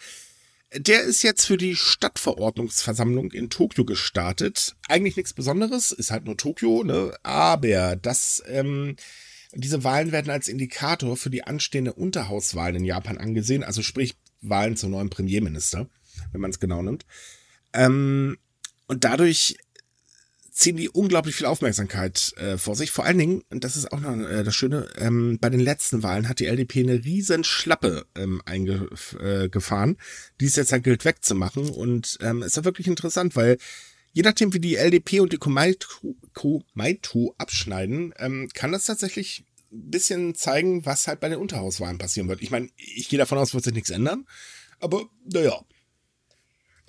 der 0.74 1.04
ist 1.04 1.24
jetzt 1.24 1.46
für 1.46 1.58
die 1.58 1.76
Stadtverordnungsversammlung 1.76 3.32
in 3.32 3.50
Tokio 3.50 3.86
gestartet. 3.86 4.76
Eigentlich 4.90 5.16
nichts 5.16 5.34
Besonderes, 5.34 5.92
ist 5.92 6.12
halt 6.12 6.26
nur 6.26 6.36
Tokio, 6.36 6.84
ne? 6.84 7.16
Aber 7.24 7.96
das, 7.96 8.44
ähm, 8.48 8.98
diese 9.54 9.84
Wahlen 9.84 10.12
werden 10.12 10.30
als 10.30 10.50
Indikator 10.50 11.16
für 11.16 11.30
die 11.30 11.44
anstehende 11.44 11.94
Unterhauswahlen 11.94 12.76
in 12.76 12.86
Japan 12.86 13.18
angesehen, 13.18 13.64
also 13.64 13.82
sprich 13.82 14.16
Wahlen 14.42 14.76
zum 14.76 14.92
neuen 14.92 15.10
Premierminister, 15.10 15.90
wenn 16.32 16.42
man 16.42 16.52
es 16.52 16.60
genau 16.60 16.82
nimmt. 16.82 17.06
Ähm, 17.74 18.38
und 18.88 19.04
dadurch 19.04 19.58
ziehen 20.58 20.76
die 20.76 20.90
unglaublich 20.90 21.36
viel 21.36 21.46
Aufmerksamkeit 21.46 22.34
äh, 22.38 22.58
vor 22.58 22.76
sich. 22.76 22.90
Vor 22.90 23.06
allen 23.06 23.20
Dingen, 23.20 23.44
und 23.52 23.64
das 23.64 23.78
ist 23.78 23.92
auch 23.92 24.00
noch 24.00 24.18
äh, 24.18 24.44
das 24.44 24.56
Schöne, 24.56 24.90
ähm, 24.98 25.38
bei 25.40 25.52
den 25.52 25.60
letzten 25.60 26.02
Wahlen 26.02 26.28
hat 26.28 26.40
die 26.40 26.48
LDP 26.48 26.80
eine 26.80 27.06
riesen 27.06 27.44
Schlappe 27.44 28.08
ähm, 28.16 28.42
eingefahren, 28.44 29.92
äh, 29.92 29.98
die 30.42 30.46
es 30.46 30.56
jetzt 30.56 30.72
halt 30.72 30.84
gilt 30.84 31.06
wegzumachen. 31.06 31.70
Und 31.70 32.18
ähm, 32.22 32.42
ist 32.42 32.58
ja 32.58 32.66
wirklich 32.66 32.88
interessant, 32.88 33.36
weil 33.36 33.60
je 34.14 34.24
nachdem, 34.24 34.52
wie 34.52 34.60
die 34.60 34.78
LDP 34.78 35.20
und 35.20 35.32
die 35.32 35.38
Komaito 35.38 37.36
abschneiden, 37.38 38.16
ähm, 38.18 38.50
kann 38.52 38.72
das 38.72 38.86
tatsächlich 38.86 39.46
ein 39.72 39.92
bisschen 39.92 40.34
zeigen, 40.34 40.88
was 40.88 41.08
halt 41.08 41.20
bei 41.20 41.30
den 41.30 41.38
Unterhauswahlen 41.38 42.00
passieren 42.00 42.30
wird. 42.30 42.42
Ich 42.42 42.50
meine, 42.50 42.70
ich 42.78 43.10
gehe 43.10 43.20
davon 43.20 43.38
aus, 43.38 43.54
wird 43.54 43.64
sich 43.64 43.76
nichts 43.76 43.92
ändern, 43.92 44.26
aber 44.80 45.08
naja. 45.24 45.64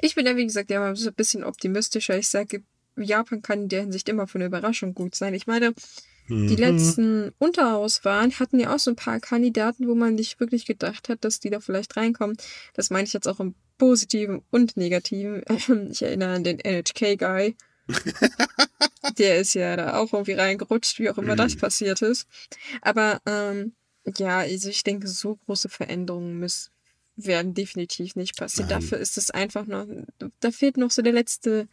Ich 0.00 0.14
bin 0.14 0.24
ja, 0.24 0.36
wie 0.36 0.46
gesagt, 0.46 0.70
ja 0.70 0.80
mal 0.80 0.96
so 0.96 1.10
ein 1.10 1.14
bisschen 1.14 1.44
optimistischer. 1.44 2.16
Ich 2.16 2.28
sage, 2.28 2.62
Japan 3.02 3.42
kann 3.42 3.62
in 3.62 3.68
der 3.68 3.82
Hinsicht 3.82 4.08
immer 4.08 4.26
für 4.26 4.38
eine 4.38 4.46
Überraschung 4.46 4.94
gut 4.94 5.14
sein. 5.14 5.34
Ich 5.34 5.46
meine, 5.46 5.74
die 6.28 6.34
mhm. 6.34 6.56
letzten 6.56 7.32
Unterhauswahlen 7.38 8.38
hatten 8.38 8.60
ja 8.60 8.74
auch 8.74 8.78
so 8.78 8.90
ein 8.90 8.96
paar 8.96 9.18
Kandidaten, 9.18 9.88
wo 9.88 9.94
man 9.94 10.14
nicht 10.14 10.38
wirklich 10.40 10.66
gedacht 10.66 11.08
hat, 11.08 11.24
dass 11.24 11.40
die 11.40 11.48
da 11.48 11.60
vielleicht 11.60 11.96
reinkommen. 11.96 12.36
Das 12.74 12.90
meine 12.90 13.04
ich 13.04 13.14
jetzt 13.14 13.26
auch 13.26 13.40
im 13.40 13.54
Positiven 13.78 14.42
und 14.50 14.76
Negativen. 14.76 15.42
Ich 15.90 16.02
erinnere 16.02 16.34
an 16.34 16.44
den 16.44 16.58
NHK-Guy. 16.58 17.56
der 19.18 19.38
ist 19.38 19.54
ja 19.54 19.76
da 19.76 19.96
auch 19.98 20.12
irgendwie 20.12 20.34
reingerutscht, 20.34 20.98
wie 20.98 21.08
auch 21.08 21.16
immer 21.16 21.34
das 21.34 21.54
mhm. 21.54 21.60
passiert 21.60 22.02
ist. 22.02 22.26
Aber 22.82 23.22
ähm, 23.24 23.72
ja, 24.18 24.40
also 24.40 24.68
ich 24.68 24.82
denke, 24.84 25.08
so 25.08 25.36
große 25.36 25.70
Veränderungen 25.70 26.38
müssen 26.38 26.70
werden 27.16 27.54
definitiv 27.54 28.16
nicht 28.16 28.36
passieren. 28.36 28.68
Nein. 28.68 28.80
Dafür 28.80 28.98
ist 28.98 29.18
es 29.18 29.30
einfach 29.30 29.66
noch, 29.66 29.86
da 30.40 30.50
fehlt 30.50 30.76
noch 30.76 30.90
so 30.90 31.02
der 31.02 31.12
letzte 31.12 31.68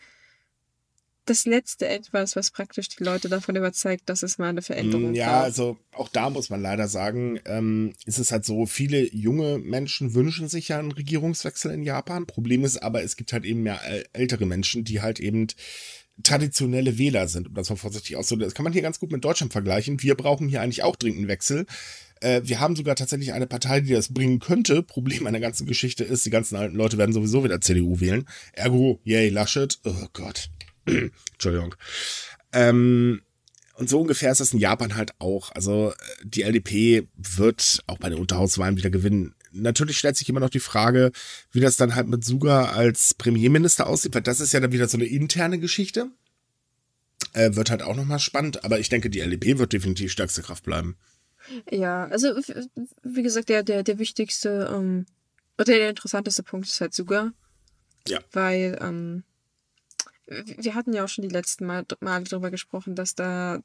das 1.26 1.46
letzte 1.46 1.88
etwas, 1.88 2.36
was 2.36 2.52
praktisch 2.52 2.90
die 2.90 3.04
Leute 3.04 3.30
davon 3.30 3.56
überzeugt, 3.56 4.04
dass 4.08 4.24
es 4.24 4.38
mal 4.38 4.50
eine 4.50 4.62
Veränderung 4.62 5.14
Ja, 5.14 5.28
gab. 5.28 5.44
also 5.44 5.78
auch 5.94 6.10
da 6.10 6.30
muss 6.30 6.50
man 6.50 6.62
leider 6.62 6.88
sagen, 6.88 7.40
ähm, 7.46 7.94
ist 8.06 8.20
es 8.20 8.32
halt 8.32 8.46
so, 8.46 8.66
viele 8.66 9.14
junge 9.14 9.58
Menschen 9.58 10.14
wünschen 10.14 10.48
sich 10.48 10.70
ja 10.70 10.80
einen 10.80 10.92
Regierungswechsel 10.92 11.72
in 11.72 11.84
Japan. 11.84 12.26
Problem 12.26 12.64
ist 12.64 12.78
aber, 12.78 13.04
es 13.04 13.16
gibt 13.18 13.34
halt 13.34 13.46
eben 13.46 13.64
mehr 13.64 13.80
ältere 14.14 14.46
Menschen, 14.46 14.84
die 14.84 15.02
halt 15.02 15.20
eben 15.20 15.48
traditionelle 16.24 16.98
Wähler 16.98 17.28
sind, 17.28 17.48
um 17.48 17.54
das 17.54 17.70
mal 17.70 17.76
vorsichtig 17.76 18.16
auszudrücken. 18.16 18.48
Das 18.48 18.56
kann 18.56 18.64
man 18.64 18.74
hier 18.74 18.82
ganz 18.82 19.00
gut 19.00 19.12
mit 19.12 19.24
Deutschland 19.26 19.52
vergleichen. 19.52 20.02
Wir 20.02 20.16
brauchen 20.16 20.48
hier 20.48 20.62
eigentlich 20.62 20.84
auch 20.84 20.96
dringend 20.96 21.20
einen 21.20 21.28
Wechsel. 21.28 21.66
Äh, 22.22 22.42
wir 22.46 22.60
haben 22.60 22.76
sogar 22.76 22.96
tatsächlich 22.96 23.34
eine 23.34 23.48
Partei, 23.48 23.82
die 23.82 23.92
das 23.94 24.14
bringen 24.14 24.40
könnte. 24.40 24.82
Problem 24.82 25.28
an 25.28 25.34
der 25.34 25.42
ganzen 25.42 25.68
Geschichte 25.68 26.04
ist, 26.04 26.26
die 26.26 26.30
ganzen 26.30 26.56
alten 26.56 26.76
Leute 26.76 26.98
werden 26.98 27.12
sowieso 27.12 27.44
wieder 27.44 27.60
CDU 27.60 28.00
wählen. 28.00 28.26
Ergo, 28.54 29.00
yay, 29.04 29.30
Laschet. 29.30 29.78
Oh 29.84 30.08
Gott. 30.14 30.50
Entschuldigung. 31.34 31.76
Ähm, 32.54 33.22
und 33.76 33.90
so 33.90 34.00
ungefähr 34.00 34.32
ist 34.32 34.40
das 34.40 34.54
in 34.54 34.60
Japan 34.60 34.96
halt 34.96 35.14
auch. 35.20 35.52
Also 35.52 35.92
äh, 35.92 35.96
die 36.24 36.44
LDP 36.44 37.08
wird 37.16 37.84
auch 37.88 37.98
bei 37.98 38.10
den 38.10 38.20
Unterhauswahlen 38.20 38.78
wieder 38.78 38.90
gewinnen. 38.90 39.36
Natürlich 39.52 39.98
stellt 39.98 40.18
sich 40.18 40.30
immer 40.30 40.40
noch 40.40 40.50
die 40.50 40.60
Frage, 40.60 41.12
wie 41.52 41.60
das 41.60 41.78
dann 41.78 41.96
halt 41.96 42.08
mit 42.08 42.24
Suga 42.24 42.66
als 42.72 43.14
Premierminister 43.14 43.88
aussieht, 43.88 44.14
weil 44.14 44.22
das 44.22 44.40
ist 44.40 44.54
ja 44.54 44.60
dann 44.60 44.72
wieder 44.72 44.88
so 44.88 44.98
eine 44.98 45.06
interne 45.06 45.60
Geschichte. 45.60 46.10
Äh, 47.34 47.56
wird 47.56 47.70
halt 47.70 47.82
auch 47.82 47.96
nochmal 47.96 48.20
spannend, 48.20 48.64
aber 48.64 48.80
ich 48.80 48.90
denke, 48.90 49.10
die 49.10 49.20
LEB 49.20 49.58
wird 49.58 49.74
definitiv 49.74 50.12
stärkste 50.12 50.42
Kraft 50.42 50.64
bleiben. 50.64 50.98
Ja, 51.70 52.06
also 52.06 52.30
wie 53.04 53.24
gesagt, 53.24 53.50
der, 53.50 53.64
der, 53.64 53.84
der 53.84 54.00
wichtigste 54.00 54.70
ähm, 54.74 55.06
oder 55.58 55.74
der 55.74 55.90
interessanteste 55.90 56.44
Punkt 56.44 56.68
ist 56.68 56.82
halt 56.82 56.94
Suga. 56.94 57.32
Ja. 58.08 58.20
Weil 58.32 58.78
ähm, 58.82 59.24
wir 60.28 60.76
hatten 60.76 60.94
ja 60.94 61.04
auch 61.04 61.10
schon 61.10 61.24
die 61.24 61.34
letzten 61.34 61.66
Mal, 61.66 61.86
Mal 62.00 62.24
darüber 62.24 62.52
gesprochen, 62.52 62.96
dass 62.96 63.16
da, 63.16 63.60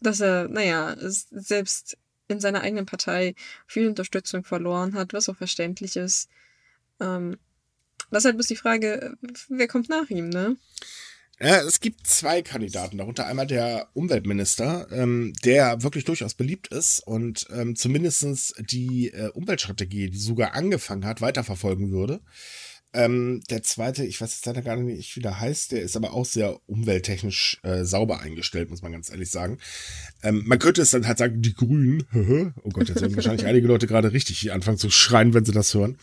dass 0.00 0.20
er, 0.20 0.48
naja, 0.48 0.96
selbst 0.98 1.98
in 2.28 2.40
seiner 2.40 2.62
eigenen 2.62 2.86
Partei 2.86 3.34
viel 3.66 3.88
Unterstützung 3.88 4.44
verloren 4.44 4.94
hat, 4.94 5.12
was 5.12 5.28
auch 5.28 5.36
verständlich 5.36 5.96
ist. 5.96 6.28
Ähm, 7.00 7.38
das 8.10 8.22
ist 8.22 8.24
halt 8.26 8.36
bloß 8.36 8.46
die 8.46 8.56
Frage, 8.56 9.16
wer 9.48 9.68
kommt 9.68 9.88
nach 9.88 10.08
ihm, 10.10 10.28
ne? 10.28 10.56
Ja, 11.40 11.60
es 11.62 11.80
gibt 11.80 12.06
zwei 12.06 12.42
Kandidaten, 12.42 12.98
darunter 12.98 13.26
einmal 13.26 13.46
der 13.46 13.88
Umweltminister, 13.92 14.86
ähm, 14.92 15.32
der 15.44 15.82
wirklich 15.82 16.04
durchaus 16.04 16.34
beliebt 16.34 16.68
ist 16.68 17.00
und 17.00 17.48
ähm, 17.50 17.74
zumindest 17.74 18.54
die 18.70 19.08
äh, 19.08 19.30
Umweltstrategie, 19.30 20.10
die 20.10 20.18
sogar 20.18 20.54
angefangen 20.54 21.04
hat, 21.04 21.20
weiterverfolgen 21.20 21.90
würde. 21.90 22.20
Ähm, 22.94 23.42
der 23.50 23.62
zweite, 23.64 24.04
ich 24.04 24.20
weiß 24.20 24.30
jetzt 24.30 24.46
leider 24.46 24.62
gar 24.62 24.76
nicht, 24.76 25.16
wie 25.16 25.20
der 25.20 25.40
heißt, 25.40 25.72
der 25.72 25.82
ist 25.82 25.96
aber 25.96 26.14
auch 26.14 26.24
sehr 26.24 26.60
umwelttechnisch 26.66 27.58
äh, 27.64 27.84
sauber 27.84 28.20
eingestellt, 28.20 28.70
muss 28.70 28.82
man 28.82 28.92
ganz 28.92 29.10
ehrlich 29.10 29.30
sagen. 29.30 29.58
Ähm, 30.22 30.44
man 30.46 30.60
könnte 30.60 30.80
es 30.80 30.92
dann 30.92 31.06
halt 31.06 31.18
sagen, 31.18 31.42
die 31.42 31.54
Grünen, 31.54 32.04
oh 32.62 32.70
Gott, 32.70 32.88
jetzt 32.88 33.00
werden 33.00 33.16
wahrscheinlich 33.16 33.46
einige 33.46 33.66
Leute 33.66 33.88
gerade 33.88 34.12
richtig 34.12 34.52
anfangen 34.52 34.78
zu 34.78 34.90
schreien, 34.90 35.34
wenn 35.34 35.44
sie 35.44 35.52
das 35.52 35.74
hören. 35.74 35.98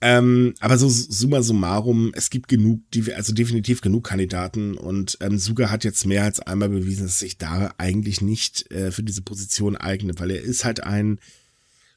Ähm, 0.00 0.54
aber 0.60 0.78
so 0.78 0.88
summa 0.88 1.42
summarum, 1.42 2.12
es 2.14 2.30
gibt 2.30 2.48
genug, 2.48 2.80
also 3.16 3.32
definitiv 3.32 3.80
genug 3.80 4.04
Kandidaten 4.04 4.74
und 4.76 5.16
ähm, 5.20 5.38
Suga 5.38 5.70
hat 5.70 5.82
jetzt 5.82 6.04
mehr 6.06 6.24
als 6.24 6.40
einmal 6.40 6.68
bewiesen, 6.68 7.06
dass 7.06 7.18
sich 7.18 7.38
da 7.38 7.72
eigentlich 7.78 8.20
nicht 8.20 8.70
äh, 8.70 8.92
für 8.92 9.02
diese 9.02 9.22
Position 9.22 9.76
eignet, 9.76 10.20
weil 10.20 10.30
er 10.30 10.42
ist 10.42 10.64
halt 10.64 10.82
ein 10.84 11.18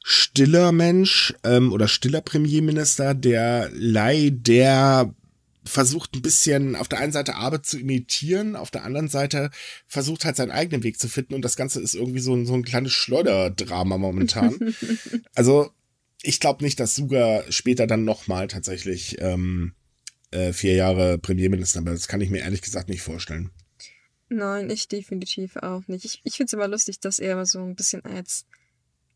stiller 0.09 0.71
Mensch 0.71 1.33
ähm, 1.43 1.73
oder 1.73 1.89
stiller 1.89 2.21
Premierminister, 2.21 3.13
der 3.13 3.69
leider 3.73 5.13
versucht 5.65 6.15
ein 6.15 6.21
bisschen 6.21 6.77
auf 6.77 6.87
der 6.87 6.99
einen 6.99 7.11
Seite 7.11 7.35
Arbeit 7.35 7.65
zu 7.65 7.77
imitieren, 7.77 8.55
auf 8.55 8.71
der 8.71 8.85
anderen 8.85 9.09
Seite 9.09 9.51
versucht 9.85 10.23
halt 10.23 10.37
seinen 10.37 10.51
eigenen 10.51 10.83
Weg 10.83 10.97
zu 10.97 11.09
finden 11.09 11.33
und 11.33 11.41
das 11.41 11.57
Ganze 11.57 11.81
ist 11.81 11.93
irgendwie 11.93 12.21
so 12.21 12.33
ein, 12.33 12.45
so 12.45 12.53
ein 12.53 12.63
kleines 12.63 12.93
Schleuderdrama 12.93 13.97
momentan. 13.97 14.73
also 15.35 15.71
ich 16.21 16.39
glaube 16.39 16.63
nicht, 16.63 16.79
dass 16.79 16.95
Suga 16.95 17.43
später 17.49 17.85
dann 17.85 18.05
nochmal 18.05 18.47
tatsächlich 18.47 19.17
ähm, 19.19 19.73
äh, 20.31 20.53
vier 20.53 20.75
Jahre 20.75 21.17
Premierminister 21.17 21.83
wird. 21.83 21.97
Das 21.97 22.07
kann 22.07 22.21
ich 22.21 22.29
mir 22.29 22.39
ehrlich 22.39 22.61
gesagt 22.61 22.87
nicht 22.87 23.01
vorstellen. 23.01 23.49
Nein, 24.29 24.69
ich 24.69 24.87
definitiv 24.87 25.57
auch 25.57 25.85
nicht. 25.87 26.05
Ich, 26.05 26.21
ich 26.23 26.35
finde 26.37 26.47
es 26.47 26.53
immer 26.53 26.69
lustig, 26.69 27.01
dass 27.01 27.19
er 27.19 27.45
so 27.45 27.59
ein 27.59 27.75
bisschen 27.75 28.05
als 28.05 28.45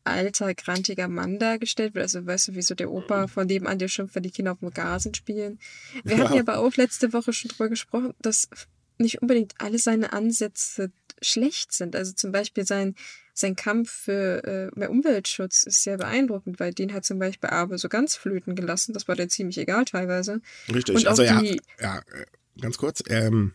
alter, 0.03 0.53
grantiger 0.53 1.07
Mann 1.07 1.39
dargestellt 1.39 1.95
wird. 1.95 2.03
Also 2.03 2.25
weißt 2.25 2.49
du, 2.49 2.55
wie 2.55 2.61
so 2.61 2.75
der 2.75 2.91
Opa 2.91 3.27
von 3.27 3.47
nebenan, 3.47 3.79
der 3.79 3.87
schimpft, 3.87 4.15
wenn 4.15 4.23
die 4.23 4.31
Kinder 4.31 4.53
auf 4.53 4.59
dem 4.59 4.71
Gasen 4.71 5.13
spielen. 5.13 5.59
Wir 6.03 6.17
ja. 6.17 6.23
hatten 6.23 6.35
ja 6.35 6.41
aber 6.41 6.59
auch 6.59 6.75
letzte 6.75 7.13
Woche 7.13 7.33
schon 7.33 7.49
drüber 7.49 7.69
gesprochen, 7.69 8.13
dass 8.19 8.49
nicht 8.97 9.21
unbedingt 9.21 9.55
alle 9.57 9.79
seine 9.79 10.13
Ansätze 10.13 10.91
schlecht 11.21 11.73
sind. 11.73 11.95
Also 11.95 12.13
zum 12.13 12.31
Beispiel 12.31 12.65
sein 12.65 12.95
sein 13.33 13.55
Kampf 13.55 13.91
für 13.91 14.43
äh, 14.43 14.79
mehr 14.79 14.91
Umweltschutz 14.91 15.63
ist 15.63 15.83
sehr 15.83 15.97
beeindruckend, 15.97 16.59
weil 16.59 16.73
den 16.73 16.93
hat 16.93 17.05
zum 17.05 17.17
Beispiel 17.19 17.49
Abe 17.49 17.77
so 17.77 17.89
ganz 17.89 18.15
flöten 18.15 18.55
gelassen. 18.55 18.93
Das 18.93 19.07
war 19.07 19.15
dir 19.15 19.27
ziemlich 19.27 19.57
egal 19.57 19.85
teilweise. 19.85 20.41
Richtig, 20.73 20.95
Und 20.95 21.07
also 21.07 21.23
ja, 21.23 21.41
ja, 21.79 21.99
äh, 21.99 22.25
ganz 22.59 22.77
kurz. 22.77 23.03
Ähm, 23.07 23.53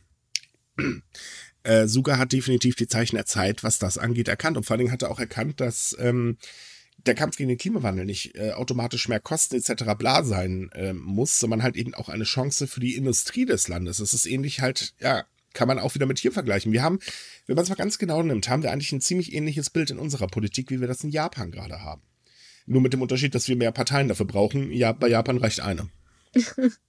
äh, 1.66 1.88
Suga 1.88 2.18
hat 2.18 2.32
definitiv 2.32 2.76
die 2.76 2.88
Zeichen 2.88 3.16
der 3.16 3.26
Zeit, 3.26 3.64
was 3.64 3.78
das 3.78 3.98
angeht, 3.98 4.28
erkannt. 4.28 4.56
Und 4.56 4.64
vor 4.64 4.74
allen 4.74 4.80
Dingen 4.80 4.92
hat 4.92 5.02
er 5.02 5.10
auch 5.10 5.20
erkannt, 5.20 5.60
dass 5.60 5.96
ähm, 5.98 6.38
der 7.04 7.14
Kampf 7.14 7.36
gegen 7.36 7.48
den 7.48 7.58
Klimawandel 7.58 8.04
nicht 8.04 8.36
äh, 8.36 8.52
automatisch 8.52 9.08
mehr 9.08 9.20
Kosten 9.20 9.56
etc. 9.56 9.94
bla 9.98 10.24
sein 10.24 10.70
äh, 10.72 10.92
muss, 10.92 11.38
sondern 11.38 11.62
halt 11.62 11.76
eben 11.76 11.94
auch 11.94 12.08
eine 12.08 12.24
Chance 12.24 12.66
für 12.66 12.80
die 12.80 12.94
Industrie 12.94 13.44
des 13.44 13.68
Landes. 13.68 13.98
Es 13.98 14.14
ist 14.14 14.26
ähnlich 14.26 14.60
halt, 14.60 14.94
ja, 15.00 15.24
kann 15.52 15.68
man 15.68 15.78
auch 15.78 15.94
wieder 15.94 16.06
mit 16.06 16.18
hier 16.18 16.32
vergleichen. 16.32 16.72
Wir 16.72 16.82
haben, 16.82 16.98
wenn 17.46 17.56
man 17.56 17.62
es 17.62 17.68
mal 17.68 17.76
ganz 17.76 17.98
genau 17.98 18.22
nimmt, 18.22 18.48
haben 18.48 18.62
wir 18.62 18.72
eigentlich 18.72 18.92
ein 18.92 19.00
ziemlich 19.00 19.32
ähnliches 19.32 19.70
Bild 19.70 19.90
in 19.90 19.98
unserer 19.98 20.26
Politik, 20.26 20.70
wie 20.70 20.80
wir 20.80 20.88
das 20.88 21.02
in 21.02 21.10
Japan 21.10 21.50
gerade 21.50 21.80
haben. 21.80 22.02
Nur 22.66 22.82
mit 22.82 22.92
dem 22.92 23.02
Unterschied, 23.02 23.34
dass 23.34 23.48
wir 23.48 23.56
mehr 23.56 23.72
Parteien 23.72 24.08
dafür 24.08 24.26
brauchen. 24.26 24.72
Ja, 24.72 24.92
bei 24.92 25.08
Japan 25.08 25.38
reicht 25.38 25.60
eine. 25.60 25.88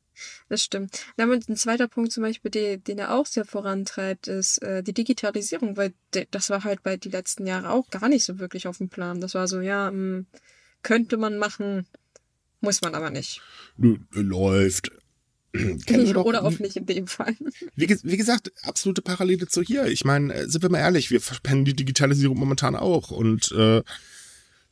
Das 0.49 0.61
stimmt. 0.63 1.05
Dann 1.17 1.31
ein 1.31 1.55
zweiter 1.55 1.87
Punkt 1.87 2.11
zum 2.11 2.23
Beispiel, 2.23 2.51
den, 2.51 2.83
den 2.83 2.99
er 2.99 3.13
auch 3.13 3.25
sehr 3.25 3.45
vorantreibt, 3.45 4.27
ist 4.27 4.61
äh, 4.61 4.83
die 4.83 4.93
Digitalisierung, 4.93 5.77
weil 5.77 5.93
de, 6.13 6.27
das 6.31 6.49
war 6.49 6.63
halt 6.63 6.83
bei 6.83 6.97
die 6.97 7.09
letzten 7.09 7.45
Jahre 7.45 7.69
auch 7.69 7.89
gar 7.89 8.09
nicht 8.09 8.25
so 8.25 8.39
wirklich 8.39 8.67
auf 8.67 8.77
dem 8.77 8.89
Plan. 8.89 9.21
Das 9.21 9.33
war 9.33 9.47
so, 9.47 9.61
ja, 9.61 9.91
mh, 9.91 9.97
hm, 9.97 10.25
könnte 10.83 11.17
man 11.17 11.37
machen, 11.37 11.85
muss 12.61 12.81
man 12.81 12.95
aber 12.95 13.09
nicht. 13.09 13.41
Läuft. 14.11 14.91
Oder 16.15 16.43
auch 16.43 16.59
nicht 16.59 16.75
in 16.75 16.85
dem 16.85 17.07
Fall. 17.07 17.35
Wie, 17.75 17.89
wie, 18.03 18.17
gesagt, 18.17 18.51
absolute 18.63 19.01
Parallele 19.01 19.47
zu 19.47 19.61
hier. 19.61 19.85
Ich 19.85 20.05
meine, 20.05 20.33
äh, 20.33 20.47
sind 20.47 20.61
wir 20.61 20.69
mal 20.69 20.79
ehrlich, 20.79 21.09
wir 21.09 21.21
verpennen 21.21 21.65
die 21.65 21.75
Digitalisierung 21.75 22.37
momentan 22.37 22.75
auch. 22.75 23.11
Und 23.11 23.51
äh, 23.51 23.81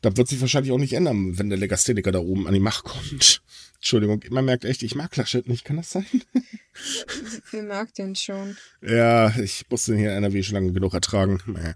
da 0.01 0.17
wird 0.17 0.27
sich 0.27 0.41
wahrscheinlich 0.41 0.71
auch 0.71 0.77
nicht 0.77 0.93
ändern, 0.93 1.37
wenn 1.37 1.49
der 1.49 1.57
Legastheniker 1.57 2.11
da 2.11 2.19
oben 2.19 2.47
an 2.47 2.53
die 2.53 2.59
Macht 2.59 2.83
kommt. 2.83 3.41
Entschuldigung, 3.85 4.23
man 4.31 4.45
merkt 4.45 4.65
echt, 4.65 4.81
ich 4.81 4.95
mag 4.95 5.15
Laschet 5.15 5.47
nicht, 5.47 5.63
kann 5.63 5.77
das 5.77 5.91
sein? 5.91 6.07
Wer 7.51 7.61
mag 7.61 7.93
den 7.93 8.15
schon? 8.15 8.57
Ja, 8.81 9.29
ich 9.37 9.63
musste 9.69 9.91
den 9.91 9.99
hier 9.99 10.09
in 10.09 10.23
NRW 10.23 10.41
schon 10.41 10.55
lange 10.55 10.73
genug 10.73 10.95
ertragen. 10.95 11.37
Naja. 11.45 11.75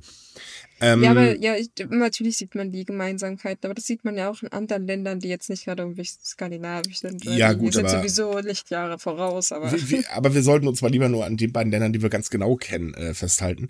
Ähm, 0.82 1.04
ja, 1.04 1.12
aber 1.12 1.38
ja, 1.38 1.56
ich, 1.56 1.70
natürlich 1.88 2.38
sieht 2.38 2.56
man 2.56 2.72
die 2.72 2.84
Gemeinsamkeiten, 2.84 3.64
aber 3.66 3.76
das 3.76 3.86
sieht 3.86 4.06
man 4.06 4.18
ja 4.18 4.32
auch 4.32 4.42
in 4.42 4.52
anderen 4.52 4.88
Ländern, 4.88 5.20
die 5.20 5.28
jetzt 5.28 5.52
nicht 5.52 5.66
gerade 5.66 5.84
irgendwie 5.84 6.04
skandinavisch 6.04 7.02
sind. 7.02 7.24
Ja, 7.26 7.54
gut, 7.54 7.68
die 7.68 7.78
sind 7.78 7.90
sowieso 7.92 8.40
Lichtjahre 8.40 8.98
voraus. 8.98 9.52
Aber 9.52 9.72
wir, 9.72 9.90
wir, 9.90 10.12
aber 10.12 10.34
wir 10.34 10.42
sollten 10.42 10.68
uns 10.68 10.82
mal 10.82 10.90
lieber 10.90 11.10
nur 11.10 11.26
an 11.26 11.38
den 11.38 11.54
beiden 11.54 11.72
Ländern, 11.72 11.94
die 11.94 12.02
wir 12.02 12.10
ganz 12.10 12.32
genau 12.32 12.56
kennen, 12.56 12.96
äh, 12.96 13.14
festhalten. 13.14 13.70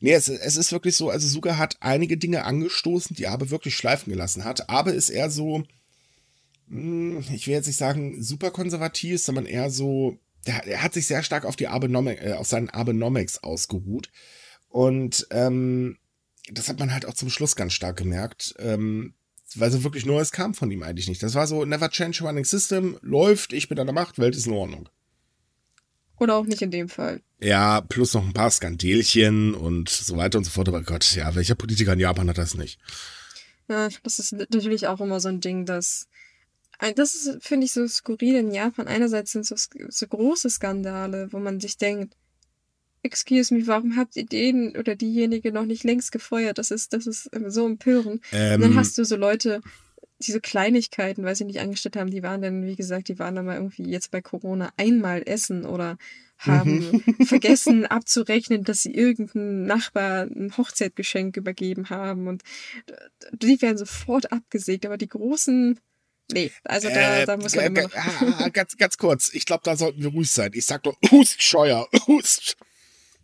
Nee, 0.00 0.14
es, 0.14 0.28
es 0.28 0.56
ist 0.56 0.72
wirklich 0.72 0.96
so, 0.96 1.10
also 1.10 1.28
Suga 1.28 1.58
hat 1.58 1.76
einige 1.80 2.16
Dinge 2.16 2.44
angestoßen, 2.44 3.14
die 3.14 3.26
Abe 3.26 3.50
wirklich 3.50 3.76
schleifen 3.76 4.10
gelassen 4.10 4.46
hat. 4.46 4.70
Abe 4.70 4.92
ist 4.92 5.10
eher 5.10 5.28
so, 5.28 5.64
ich 6.68 7.46
will 7.46 7.54
jetzt 7.54 7.66
nicht 7.66 7.76
sagen 7.76 8.22
super 8.22 8.50
konservativ, 8.50 9.22
sondern 9.22 9.46
eher 9.46 9.70
so, 9.70 10.18
der, 10.46 10.66
er 10.66 10.82
hat 10.82 10.94
sich 10.94 11.06
sehr 11.06 11.22
stark 11.22 11.44
auf 11.44 11.56
die 11.56 11.68
Abenomic, 11.68 12.20
äh, 12.22 12.32
auf 12.32 12.46
seinen 12.46 12.70
Abenomics 12.70 13.38
ausgeruht. 13.38 14.10
Und 14.68 15.26
ähm, 15.30 15.98
das 16.50 16.68
hat 16.68 16.78
man 16.78 16.92
halt 16.92 17.06
auch 17.06 17.14
zum 17.14 17.30
Schluss 17.30 17.56
ganz 17.56 17.72
stark 17.72 17.96
gemerkt, 17.96 18.54
ähm, 18.58 19.14
weil 19.54 19.70
so 19.70 19.84
wirklich 19.84 20.04
Neues 20.04 20.32
kam 20.32 20.54
von 20.54 20.70
ihm 20.70 20.82
eigentlich 20.82 21.08
nicht. 21.08 21.22
Das 21.22 21.34
war 21.34 21.46
so, 21.46 21.64
never 21.64 21.90
change 21.90 22.24
running 22.24 22.44
system, 22.44 22.98
läuft, 23.02 23.52
ich 23.52 23.68
bin 23.68 23.78
an 23.78 23.86
der 23.86 23.94
Macht, 23.94 24.18
Welt 24.18 24.36
ist 24.36 24.46
in 24.46 24.52
Ordnung. 24.52 24.88
Oder 26.18 26.36
auch 26.36 26.46
nicht 26.46 26.62
in 26.62 26.70
dem 26.70 26.88
Fall. 26.88 27.20
Ja, 27.40 27.80
plus 27.80 28.14
noch 28.14 28.24
ein 28.24 28.32
paar 28.32 28.50
Skandelchen 28.50 29.54
und 29.54 29.88
so 29.88 30.16
weiter 30.16 30.38
und 30.38 30.44
so 30.44 30.50
fort. 30.50 30.68
Aber 30.68 30.82
Gott, 30.82 31.14
ja, 31.16 31.34
welcher 31.34 31.56
Politiker 31.56 31.92
in 31.92 32.00
Japan 32.00 32.28
hat 32.28 32.38
das 32.38 32.54
nicht? 32.54 32.78
Ja, 33.68 33.88
das 34.02 34.18
ist 34.18 34.32
natürlich 34.32 34.86
auch 34.86 35.00
immer 35.00 35.20
so 35.20 35.28
ein 35.28 35.40
Ding, 35.40 35.66
dass 35.66 36.06
das 36.94 37.14
ist, 37.14 37.44
finde 37.44 37.66
ich, 37.66 37.72
so 37.72 37.86
skurril 37.86 38.36
in 38.36 38.52
Japan. 38.52 38.88
Einerseits 38.88 39.32
sind 39.32 39.46
so, 39.46 39.54
so 39.56 40.06
große 40.06 40.50
Skandale, 40.50 41.28
wo 41.32 41.38
man 41.38 41.60
sich 41.60 41.76
denkt, 41.76 42.16
excuse 43.02 43.54
me, 43.54 43.66
warum 43.66 43.96
habt 43.96 44.16
ihr 44.16 44.26
den 44.26 44.76
oder 44.76 44.96
diejenige 44.96 45.52
noch 45.52 45.66
nicht 45.66 45.84
längst 45.84 46.10
gefeuert? 46.10 46.58
Das 46.58 46.70
ist, 46.70 46.92
das 46.92 47.06
ist 47.06 47.30
so 47.48 47.66
empörend. 47.66 48.22
Ähm, 48.32 48.54
und 48.54 48.60
dann 48.62 48.72
ähm. 48.72 48.78
hast 48.78 48.98
du 48.98 49.04
so 49.04 49.16
Leute, 49.16 49.60
diese 50.20 50.40
Kleinigkeiten, 50.40 51.24
weil 51.24 51.36
sie 51.36 51.44
nicht 51.44 51.60
angestellt 51.60 51.96
haben, 51.96 52.10
die 52.10 52.22
waren 52.22 52.40
dann, 52.40 52.64
wie 52.64 52.76
gesagt, 52.76 53.08
die 53.08 53.18
waren 53.18 53.34
dann 53.34 53.46
mal 53.46 53.56
irgendwie 53.56 53.88
jetzt 53.90 54.10
bei 54.10 54.22
Corona 54.22 54.72
einmal 54.76 55.22
essen 55.26 55.66
oder 55.66 55.98
haben 56.38 57.02
mhm. 57.04 57.24
vergessen 57.26 57.86
abzurechnen, 57.86 58.64
dass 58.64 58.82
sie 58.82 58.94
irgendeinem 58.94 59.66
Nachbar 59.66 60.22
ein 60.22 60.56
Hochzeitgeschenk 60.56 61.36
übergeben 61.36 61.90
haben 61.90 62.26
und 62.26 62.42
die 63.32 63.60
werden 63.60 63.78
sofort 63.78 64.32
abgesägt, 64.32 64.86
aber 64.86 64.96
die 64.96 65.08
großen 65.08 65.78
Nee, 66.32 66.50
also 66.64 66.88
da, 66.88 67.18
äh, 67.18 67.26
da 67.26 67.36
muss 67.36 67.54
man 67.54 67.64
äh, 67.64 67.68
immer 67.68 67.82
noch... 67.82 68.52
ganz, 68.52 68.76
ganz 68.76 68.96
kurz, 68.96 69.30
ich 69.34 69.44
glaube, 69.44 69.62
da 69.64 69.76
sollten 69.76 70.02
wir 70.02 70.10
ruhig 70.10 70.30
sein. 70.30 70.50
Ich 70.54 70.64
sag 70.64 70.82
doch, 70.84 70.96
Hust, 71.10 71.42
Scheuer, 71.42 71.86
Hust. 72.06 72.56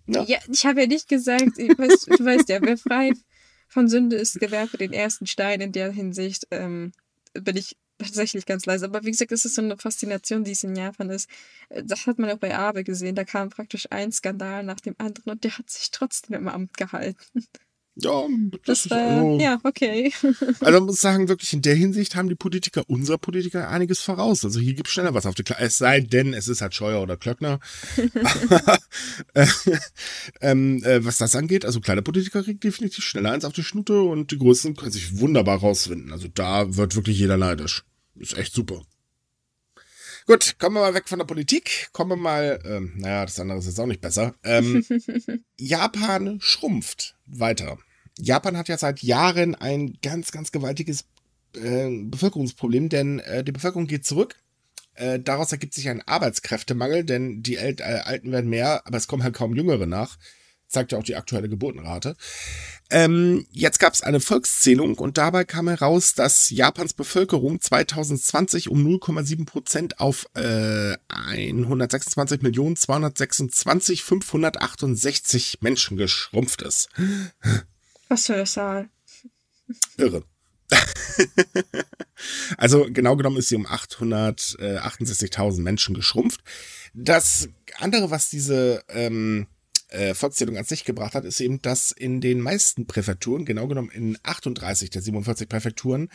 Ja, 0.07 0.23
ja 0.25 0.39
ich 0.51 0.67
habe 0.67 0.83
ja 0.83 0.87
nicht 0.87 1.09
gesagt, 1.09 1.57
weiß, 1.57 2.05
du 2.05 2.25
weißt 2.25 2.49
ja, 2.49 2.61
wer 2.61 2.77
frei 2.77 3.13
von 3.69 3.89
Sünde 3.89 4.17
ist, 4.17 4.39
gewerfe 4.41 4.77
den 4.77 4.93
ersten 4.93 5.27
Stein. 5.27 5.61
In 5.61 5.73
der 5.73 5.93
Hinsicht 5.93 6.47
ähm, 6.51 6.93
bin 7.33 7.57
ich 7.57 7.77
tatsächlich 7.99 8.47
ganz 8.47 8.67
leise. 8.67 8.87
Aber 8.87 9.05
wie 9.05 9.11
gesagt, 9.11 9.33
das 9.33 9.45
ist 9.45 9.55
so 9.55 9.63
eine 9.63 9.77
Faszination, 9.77 10.45
die 10.45 10.53
es 10.53 10.65
in 10.65 10.75
Japan 10.75 11.11
ist. 11.11 11.29
Das 11.69 12.07
hat 12.07 12.19
man 12.19 12.31
auch 12.31 12.39
bei 12.39 12.57
Abe 12.57 12.85
gesehen. 12.85 13.15
Da 13.15 13.25
kam 13.25 13.51
praktisch 13.51 13.87
ein 13.91 14.13
Skandal 14.13 14.65
nach 14.65 14.81
dem 14.81 14.95
anderen 14.99 15.33
und 15.33 15.45
der 15.45 15.57
hat 15.57 15.71
sich 15.71 15.91
trotzdem 15.91 16.37
im 16.37 16.49
Amt 16.49 16.77
gehalten. 16.77 17.47
Ja, 17.97 18.25
das, 18.65 18.85
das 18.85 18.91
war, 18.91 18.99
also, 18.99 19.39
ja, 19.41 19.61
okay. 19.65 20.13
also 20.23 20.73
man 20.73 20.85
muss 20.85 21.01
sagen, 21.01 21.29
wirklich 21.29 21.53
in 21.53 21.63
der 21.63 21.75
Hinsicht 21.75 22.15
haben 22.15 22.29
die 22.29 22.35
Politiker, 22.35 22.83
unsere 22.87 23.19
Politiker, 23.19 23.69
einiges 23.69 24.01
voraus. 24.01 24.45
Also 24.45 24.61
hier 24.61 24.75
gibt 24.75 24.89
es 24.89 24.93
schneller 24.93 25.13
was 25.13 25.27
auf 25.27 25.35
die 25.35 25.43
Klasse. 25.43 25.63
Es 25.63 25.79
sei 25.79 26.01
denn, 26.01 26.33
es 26.33 26.49
ist 26.49 26.63
halt 26.63 26.75
Scheuer 26.75 27.03
oder 27.03 27.17
Klöckner. 27.17 27.59
äh, 29.35 29.47
ähm, 30.41 30.83
äh, 30.85 31.05
was 31.05 31.19
das 31.19 31.35
angeht, 31.35 31.65
also 31.65 31.81
kleine 31.81 32.03
Politiker 32.03 32.43
kriegen 32.43 32.61
definitiv 32.61 33.05
schneller 33.05 33.33
eins 33.33 33.45
auf 33.45 33.53
die 33.53 33.65
Schnute 33.65 34.01
und 34.01 34.31
die 34.31 34.39
Größten 34.39 34.77
können 34.77 34.93
sich 34.93 35.19
wunderbar 35.19 35.59
rausfinden. 35.59 36.13
Also 36.13 36.29
da 36.33 36.77
wird 36.77 36.97
wirklich 36.97 37.19
jeder 37.19 37.37
neidisch. 37.37 37.85
Ist 38.15 38.37
echt 38.37 38.55
super. 38.55 38.83
Gut, 40.27 40.57
kommen 40.59 40.77
wir 40.77 40.81
mal 40.81 40.95
weg 40.95 41.09
von 41.09 41.19
der 41.19 41.27
Politik. 41.27 41.89
Kommen 41.93 42.11
wir 42.11 42.17
mal, 42.17 42.61
ähm, 42.65 42.93
naja, 42.97 43.25
das 43.25 43.41
andere 43.41 43.59
ist 43.59 43.67
jetzt 43.67 43.81
auch 43.81 43.87
nicht 43.87 44.01
besser. 44.01 44.35
Ähm, 44.45 44.85
Japan 45.59 46.39
schrumpft 46.41 47.17
weiter. 47.27 47.79
Japan 48.19 48.57
hat 48.57 48.69
ja 48.69 48.79
seit 48.79 49.03
Jahren 49.03 49.55
ein 49.55 49.99
ganz, 50.03 50.31
ganz 50.31 50.53
gewaltiges 50.53 51.05
äh, 51.57 51.89
Bevölkerungsproblem, 52.05 52.89
denn 52.89 53.19
äh, 53.21 53.45
die 53.45 53.53
Bevölkerung 53.53 53.87
geht 53.87 54.05
zurück. 54.05 54.37
Äh, 54.95 55.21
daraus 55.21 55.53
ergibt 55.53 55.75
sich 55.75 55.89
ein 55.89 56.03
Arbeitskräftemangel, 56.07 57.05
denn 57.05 57.43
die 57.43 57.57
El 57.57 57.77
äh, 57.81 57.83
Alten 57.83 58.33
werden 58.33 58.51
mehr, 58.51 58.87
aber 58.87 58.99
es 58.99 59.09
kommen 59.09 59.23
halt 59.23 59.35
kaum 59.35 59.55
Jüngere 59.55 59.87
nach 59.87 60.19
zeigt 60.71 60.93
ja 60.93 60.99
auch 60.99 61.05
die 61.05 61.17
aktuelle 61.17 61.49
Geburtenrate. 61.49 62.17
Ähm, 62.91 63.47
jetzt 63.51 63.79
gab 63.79 63.93
es 63.93 64.03
eine 64.03 64.21
Volkszählung 64.21 64.97
und 64.99 65.19
dabei 65.19 65.45
kam 65.45 65.69
heraus, 65.69 66.15
dass 66.15 66.51
Japans 66.51 66.93
Bevölkerung 66.93 67.61
2020 67.61 68.69
um 68.69 68.85
0,7 68.87 69.47
Prozent 69.47 70.01
auf 70.01 70.27
äh, 70.35 70.97
126 71.09 72.43
Millionen 72.43 72.77
226 72.77 74.03
568 74.03 75.59
Menschen 75.61 75.97
geschrumpft 75.97 76.63
ist. 76.63 76.89
Was 78.09 78.27
für 78.27 78.35
eine 78.35 78.45
Zahl. 78.45 78.89
Irre. 79.97 80.25
also 82.57 82.87
genau 82.91 83.17
genommen 83.17 83.37
ist 83.39 83.49
sie 83.49 83.57
um 83.57 83.67
868.000 83.67 85.63
Menschen 85.63 85.95
geschrumpft. 85.95 86.41
Das 86.95 87.49
andere, 87.79 88.11
was 88.11 88.31
diese 88.31 88.85
ähm, 88.89 89.47
äh, 89.91 90.15
Volkszählung 90.15 90.57
an 90.57 90.65
sich 90.65 90.85
gebracht 90.85 91.15
hat, 91.15 91.25
ist 91.25 91.41
eben, 91.41 91.61
dass 91.63 91.91
in 91.93 92.21
den 92.21 92.41
meisten 92.41 92.87
Präfekturen, 92.87 93.45
genau 93.45 93.67
genommen 93.67 93.91
in 93.91 94.19
38 94.23 94.91
der 94.91 95.03
47 95.03 95.49
Präfekturen, 95.49 96.11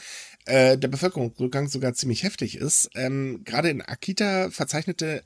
äh, 0.46 0.78
der 0.78 0.88
Bevölkerungsrückgang 0.88 1.68
sogar 1.68 1.94
ziemlich 1.94 2.24
heftig 2.24 2.58
ist. 2.58 2.90
Ähm, 2.96 3.42
Gerade 3.44 3.70
in 3.70 3.82
Akita 3.82 4.50
verzeichnete 4.50 5.24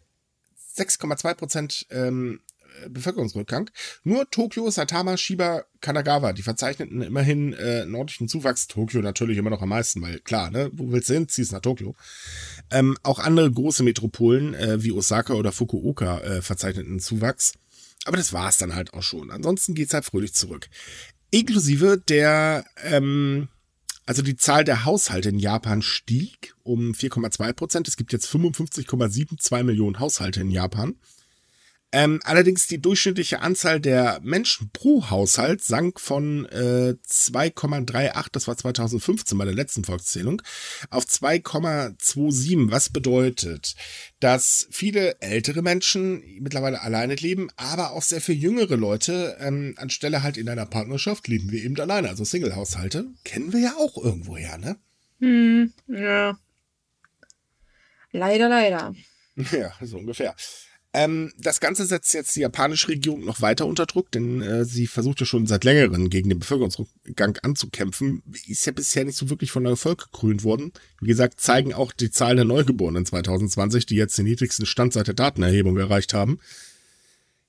6,2 0.78 1.34
Prozent 1.36 1.88
ähm, 1.92 2.40
Bevölkerungsrückgang. 2.88 3.70
Nur 4.04 4.30
Tokio, 4.30 4.70
Saitama, 4.70 5.18
Shiba, 5.18 5.64
Kanagawa, 5.82 6.34
die 6.34 6.42
verzeichneten 6.42 7.02
immerhin 7.02 7.54
äh, 7.54 7.86
nordischen 7.86 8.28
Zuwachs. 8.28 8.68
Tokio 8.68 9.02
natürlich 9.02 9.38
immer 9.38 9.50
noch 9.50 9.62
am 9.62 9.70
meisten, 9.70 10.02
weil 10.02 10.20
klar, 10.20 10.52
ne, 10.52 10.70
wo 10.74 10.92
willst 10.92 11.10
du 11.10 11.14
hin? 11.14 11.28
Ziehst 11.28 11.52
nach 11.52 11.62
Tokio. 11.62 11.96
Ähm, 12.72 12.98
auch 13.04 13.20
andere 13.20 13.52
große 13.52 13.84
Metropolen 13.84 14.54
äh, 14.54 14.82
wie 14.84 14.92
Osaka 14.92 15.34
oder 15.34 15.52
Fukuoka 15.52 16.20
äh, 16.20 16.42
verzeichneten 16.42 17.00
Zuwachs. 17.00 17.54
Aber 18.06 18.18
das 18.18 18.34
war 18.34 18.50
es 18.50 18.58
dann 18.58 18.76
halt 18.76 18.94
auch 18.94 19.04
schon. 19.04 19.32
Ansonsten 19.32 19.76
geht 19.76 19.88
es 19.88 19.94
halt 19.94 20.06
fröhlich 20.06 20.34
zurück. 20.34 20.68
Inklusive 21.32 21.98
der, 21.98 22.66
ähm, 22.84 23.50
also 24.06 24.22
die 24.22 24.36
Zahl 24.36 24.64
der 24.64 24.86
Haushalte 24.86 25.30
in 25.30 25.40
Japan 25.40 25.82
stieg 25.82 26.56
um 26.64 26.92
4,2 26.94 27.54
Prozent. 27.54 27.88
Es 27.88 27.98
gibt 27.98 28.14
jetzt 28.14 28.28
55,72 28.28 29.64
Millionen 29.64 30.00
Haushalte 30.00 30.42
in 30.42 30.50
Japan. 30.50 30.96
Ähm, 31.92 32.20
allerdings 32.24 32.68
die 32.68 32.80
durchschnittliche 32.80 33.42
Anzahl 33.42 33.80
der 33.80 34.20
Menschen 34.22 34.70
pro 34.72 35.10
Haushalt 35.10 35.64
sank 35.64 36.00
von 36.00 36.46
äh, 36.46 36.94
2,38, 37.08 38.28
das 38.32 38.48
war 38.48 38.56
2015 38.56 39.36
bei 39.36 39.46
der 39.46 39.56
letzten 39.56 39.84
Volkszählung, 39.84 40.42
auf 40.92 41.06
2,27. 41.06 42.70
Was 42.70 42.90
bedeutet, 42.90 43.76
dass 44.20 44.68
viele 44.70 45.20
ältere 45.20 45.64
Menschen 45.64 46.24
mittlerweile 46.40 46.82
alleine 46.82 47.16
leben, 47.16 47.50
aber 47.56 47.92
auch 47.92 48.04
sehr 48.04 48.22
viel 48.22 48.36
jüngere 48.36 48.76
Leute 48.76 49.36
ähm, 49.40 49.74
anstelle 49.78 50.22
halt 50.22 50.38
in 50.38 50.48
einer 50.48 50.68
Partnerschaft 50.68 51.28
leben 51.28 51.52
wir 51.52 51.64
eben 51.64 51.80
alleine. 51.80 52.10
Also 52.10 52.24
Single-Haushalte 52.24 53.08
kennen 53.24 53.52
wir 53.52 53.62
ja 53.62 53.76
auch 53.78 53.98
irgendwoher, 53.98 54.60
ne? 54.60 54.78
Hm, 55.22 55.74
ja. 55.88 56.38
Leider, 58.12 58.48
leider. 58.50 58.94
Ja, 59.54 59.72
so 59.82 59.98
ungefähr. 59.98 60.36
Ähm, 60.92 61.32
das 61.38 61.60
Ganze 61.60 61.86
setzt 61.86 62.14
jetzt 62.16 62.36
die 62.36 62.40
japanische 62.40 62.88
Regierung 62.88 63.24
noch 63.24 63.42
weiter 63.42 63.68
unter 63.68 63.86
Druck, 63.86 64.12
denn 64.12 64.42
äh, 64.42 64.66
sie 64.66 64.88
versucht 64.88 65.20
ja 65.20 65.26
schon 65.26 65.46
seit 65.46 65.64
längerem 65.64 66.10
gegen 66.10 66.30
den 66.30 66.40
Bevölkerungsrückgang 66.40 67.38
anzukämpfen. 67.44 68.24
Ist 68.48 68.66
ja 68.66 68.72
bisher 68.72 69.06
nicht 69.06 69.18
so 69.18 69.30
wirklich 69.30 69.52
von 69.52 69.66
Erfolg 69.68 70.12
gekrönt 70.12 70.44
worden. 70.44 70.74
Wie 71.00 71.08
gesagt, 71.08 71.42
zeigen 71.42 71.76
auch 71.76 71.92
die 71.92 72.10
Zahlen 72.10 72.38
der 72.38 72.46
Neugeborenen 72.46 73.06
2020, 73.06 73.86
die 73.86 73.96
jetzt 73.96 74.18
den 74.18 74.26
niedrigsten 74.26 74.66
Stand 74.66 74.94
seit 74.94 75.08
der 75.08 75.14
Datenerhebung 75.14 75.78
erreicht 75.78 76.16
haben. 76.16 76.40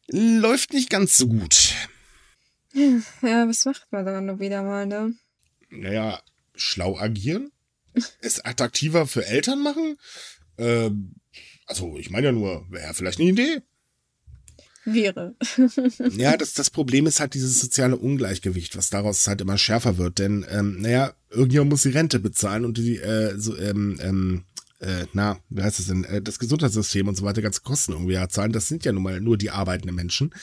Läuft 0.08 0.72
nicht 0.72 0.90
ganz 0.90 1.16
so 1.16 1.26
gut. 1.28 1.74
Ja, 2.72 3.48
was 3.48 3.64
macht 3.64 3.88
man 3.90 4.06
dann 4.06 4.26
noch 4.26 4.38
wieder 4.38 4.62
mal, 4.62 4.86
ne? 4.86 5.14
Naja, 5.70 6.22
schlau 6.54 6.96
agieren? 6.96 7.50
es 8.20 8.44
attraktiver 8.44 9.08
für 9.08 9.26
Eltern 9.26 9.60
machen? 9.60 9.96
Ähm, 10.58 11.16
also, 11.70 11.96
ich 11.98 12.10
meine 12.10 12.26
ja 12.26 12.32
nur, 12.32 12.66
wäre 12.68 12.92
vielleicht 12.94 13.20
eine 13.20 13.30
Idee. 13.30 13.62
Wäre. 14.84 15.36
ja, 16.16 16.36
das, 16.36 16.54
das 16.54 16.68
Problem 16.68 17.06
ist 17.06 17.20
halt 17.20 17.34
dieses 17.34 17.60
soziale 17.60 17.96
Ungleichgewicht, 17.96 18.76
was 18.76 18.90
daraus 18.90 19.26
halt 19.28 19.40
immer 19.40 19.56
schärfer 19.56 19.96
wird. 19.96 20.18
Denn, 20.18 20.44
ähm, 20.50 20.80
naja, 20.80 21.14
irgendjemand 21.30 21.70
muss 21.70 21.82
die 21.82 21.90
Rente 21.90 22.18
bezahlen 22.18 22.64
und 22.64 22.76
die, 22.76 22.96
äh, 22.96 23.38
so, 23.38 23.56
ähm, 23.56 24.00
ähm, 24.02 24.44
äh, 24.80 25.06
na, 25.12 25.38
wie 25.48 25.62
heißt 25.62 25.78
das 25.78 25.86
denn, 25.86 26.02
äh, 26.04 26.20
das 26.20 26.40
Gesundheitssystem 26.40 27.06
und 27.06 27.16
so 27.16 27.24
weiter, 27.24 27.40
ganze 27.40 27.60
Kosten 27.60 27.92
irgendwie 27.92 28.14
ja 28.14 28.28
zahlen. 28.28 28.50
Das 28.50 28.66
sind 28.66 28.84
ja 28.84 28.90
nun 28.90 29.04
mal 29.04 29.20
nur 29.20 29.38
die 29.38 29.50
arbeitenden 29.50 29.94
Menschen. 29.94 30.34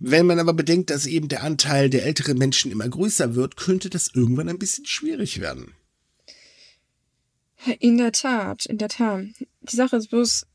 Wenn 0.00 0.26
man 0.26 0.38
aber 0.38 0.52
bedenkt, 0.52 0.90
dass 0.90 1.06
eben 1.06 1.28
der 1.28 1.44
Anteil 1.44 1.88
der 1.88 2.04
älteren 2.04 2.36
Menschen 2.36 2.72
immer 2.72 2.88
größer 2.88 3.36
wird, 3.36 3.56
könnte 3.56 3.88
das 3.88 4.10
irgendwann 4.12 4.50
ein 4.50 4.58
bisschen 4.58 4.84
schwierig 4.84 5.40
werden. 5.40 5.72
In 7.78 7.98
der 7.98 8.12
Tat, 8.12 8.66
in 8.66 8.78
der 8.78 8.88
Tat. 8.88 9.24
Die 9.60 9.76
Sache 9.76 9.96
ist 9.96 10.08
bloß, 10.08 10.46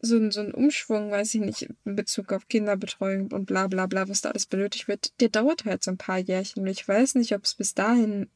so 0.00 0.16
ein, 0.16 0.30
so 0.30 0.40
ein 0.40 0.52
Umschwung, 0.52 1.10
weiß 1.10 1.34
ich 1.34 1.40
nicht, 1.40 1.68
in 1.84 1.96
Bezug 1.96 2.32
auf 2.32 2.48
Kinderbetreuung 2.48 3.32
und 3.32 3.46
bla 3.46 3.66
bla 3.66 3.86
bla, 3.86 4.08
was 4.08 4.20
da 4.20 4.30
alles 4.30 4.46
benötigt 4.46 4.88
wird, 4.88 5.18
der 5.20 5.28
dauert 5.28 5.64
halt 5.64 5.82
so 5.82 5.90
ein 5.90 5.98
paar 5.98 6.18
Jährchen. 6.18 6.62
Und 6.62 6.68
ich 6.68 6.86
weiß 6.86 7.16
nicht, 7.16 7.34
ob 7.34 7.44
es 7.44 7.54
bis 7.54 7.74
dahin, 7.74 8.28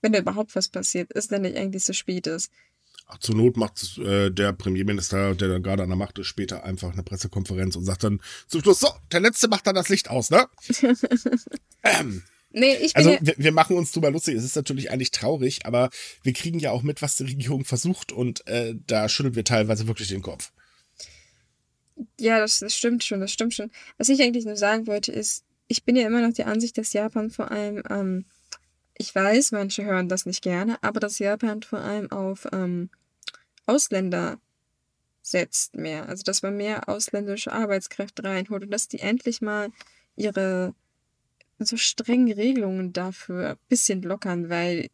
wenn 0.00 0.12
da 0.12 0.18
überhaupt 0.18 0.54
was 0.56 0.68
passiert 0.68 1.12
ist, 1.12 1.32
dann 1.32 1.42
nicht 1.42 1.56
eigentlich 1.56 1.84
so 1.84 1.92
spät 1.92 2.26
ist. 2.26 2.50
Ach, 3.06 3.18
zur 3.18 3.34
Not 3.34 3.56
macht 3.56 3.98
äh, 3.98 4.30
der 4.30 4.52
Premierminister, 4.52 5.34
der 5.34 5.48
da 5.48 5.58
gerade 5.58 5.82
an 5.82 5.90
der 5.90 5.96
Macht 5.96 6.18
ist, 6.18 6.26
später 6.26 6.64
einfach 6.64 6.92
eine 6.92 7.02
Pressekonferenz 7.02 7.76
und 7.76 7.84
sagt 7.84 8.04
dann 8.04 8.20
zum 8.48 8.62
Schluss, 8.62 8.80
so, 8.80 8.88
der 9.12 9.20
Letzte 9.20 9.48
macht 9.48 9.66
dann 9.66 9.74
das 9.74 9.90
Licht 9.90 10.08
aus, 10.08 10.30
ne? 10.30 10.46
ähm. 11.82 12.22
Nee, 12.56 12.76
ich 12.76 12.94
bin 12.94 13.06
also 13.06 13.18
wir, 13.20 13.34
wir, 13.36 13.52
machen 13.52 13.76
uns 13.76 13.90
drüber 13.90 14.12
lustig. 14.12 14.36
Es 14.36 14.44
ist 14.44 14.54
natürlich 14.54 14.92
eigentlich 14.92 15.10
traurig, 15.10 15.66
aber 15.66 15.90
wir 16.22 16.32
kriegen 16.32 16.60
ja 16.60 16.70
auch 16.70 16.82
mit, 16.82 17.02
was 17.02 17.16
die 17.16 17.24
Regierung 17.24 17.64
versucht 17.64 18.12
und 18.12 18.46
äh, 18.46 18.76
da 18.86 19.08
schütteln 19.08 19.34
wir 19.34 19.44
teilweise 19.44 19.88
wirklich 19.88 20.08
den 20.08 20.22
Kopf. 20.22 20.52
Ja, 22.20 22.38
das, 22.38 22.60
das 22.60 22.72
stimmt 22.72 23.02
schon, 23.02 23.18
das 23.18 23.32
stimmt 23.32 23.54
schon. 23.54 23.72
Was 23.98 24.08
ich 24.08 24.22
eigentlich 24.22 24.44
nur 24.44 24.56
sagen 24.56 24.86
wollte, 24.86 25.10
ist, 25.10 25.42
ich 25.66 25.82
bin 25.82 25.96
ja 25.96 26.06
immer 26.06 26.24
noch 26.24 26.32
der 26.32 26.46
Ansicht, 26.46 26.78
dass 26.78 26.92
Japan 26.92 27.30
vor 27.30 27.50
allem, 27.50 27.82
ähm, 27.90 28.24
ich 28.96 29.12
weiß, 29.12 29.50
manche 29.50 29.84
hören 29.84 30.08
das 30.08 30.24
nicht 30.24 30.42
gerne, 30.42 30.80
aber 30.80 31.00
dass 31.00 31.18
Japan 31.18 31.60
vor 31.64 31.80
allem 31.80 32.12
auf 32.12 32.46
ähm, 32.52 32.88
Ausländer 33.66 34.38
setzt 35.22 35.74
mehr. 35.74 36.08
Also 36.08 36.22
dass 36.22 36.42
man 36.42 36.56
mehr 36.56 36.88
ausländische 36.88 37.52
Arbeitskräfte 37.52 38.22
reinholt 38.22 38.62
und 38.62 38.70
dass 38.70 38.86
die 38.86 39.00
endlich 39.00 39.40
mal 39.40 39.70
ihre 40.14 40.72
so 41.58 41.76
strengen 41.76 42.32
Regelungen 42.32 42.92
dafür 42.92 43.50
ein 43.50 43.56
bisschen 43.68 44.02
lockern, 44.02 44.48
weil, 44.48 44.88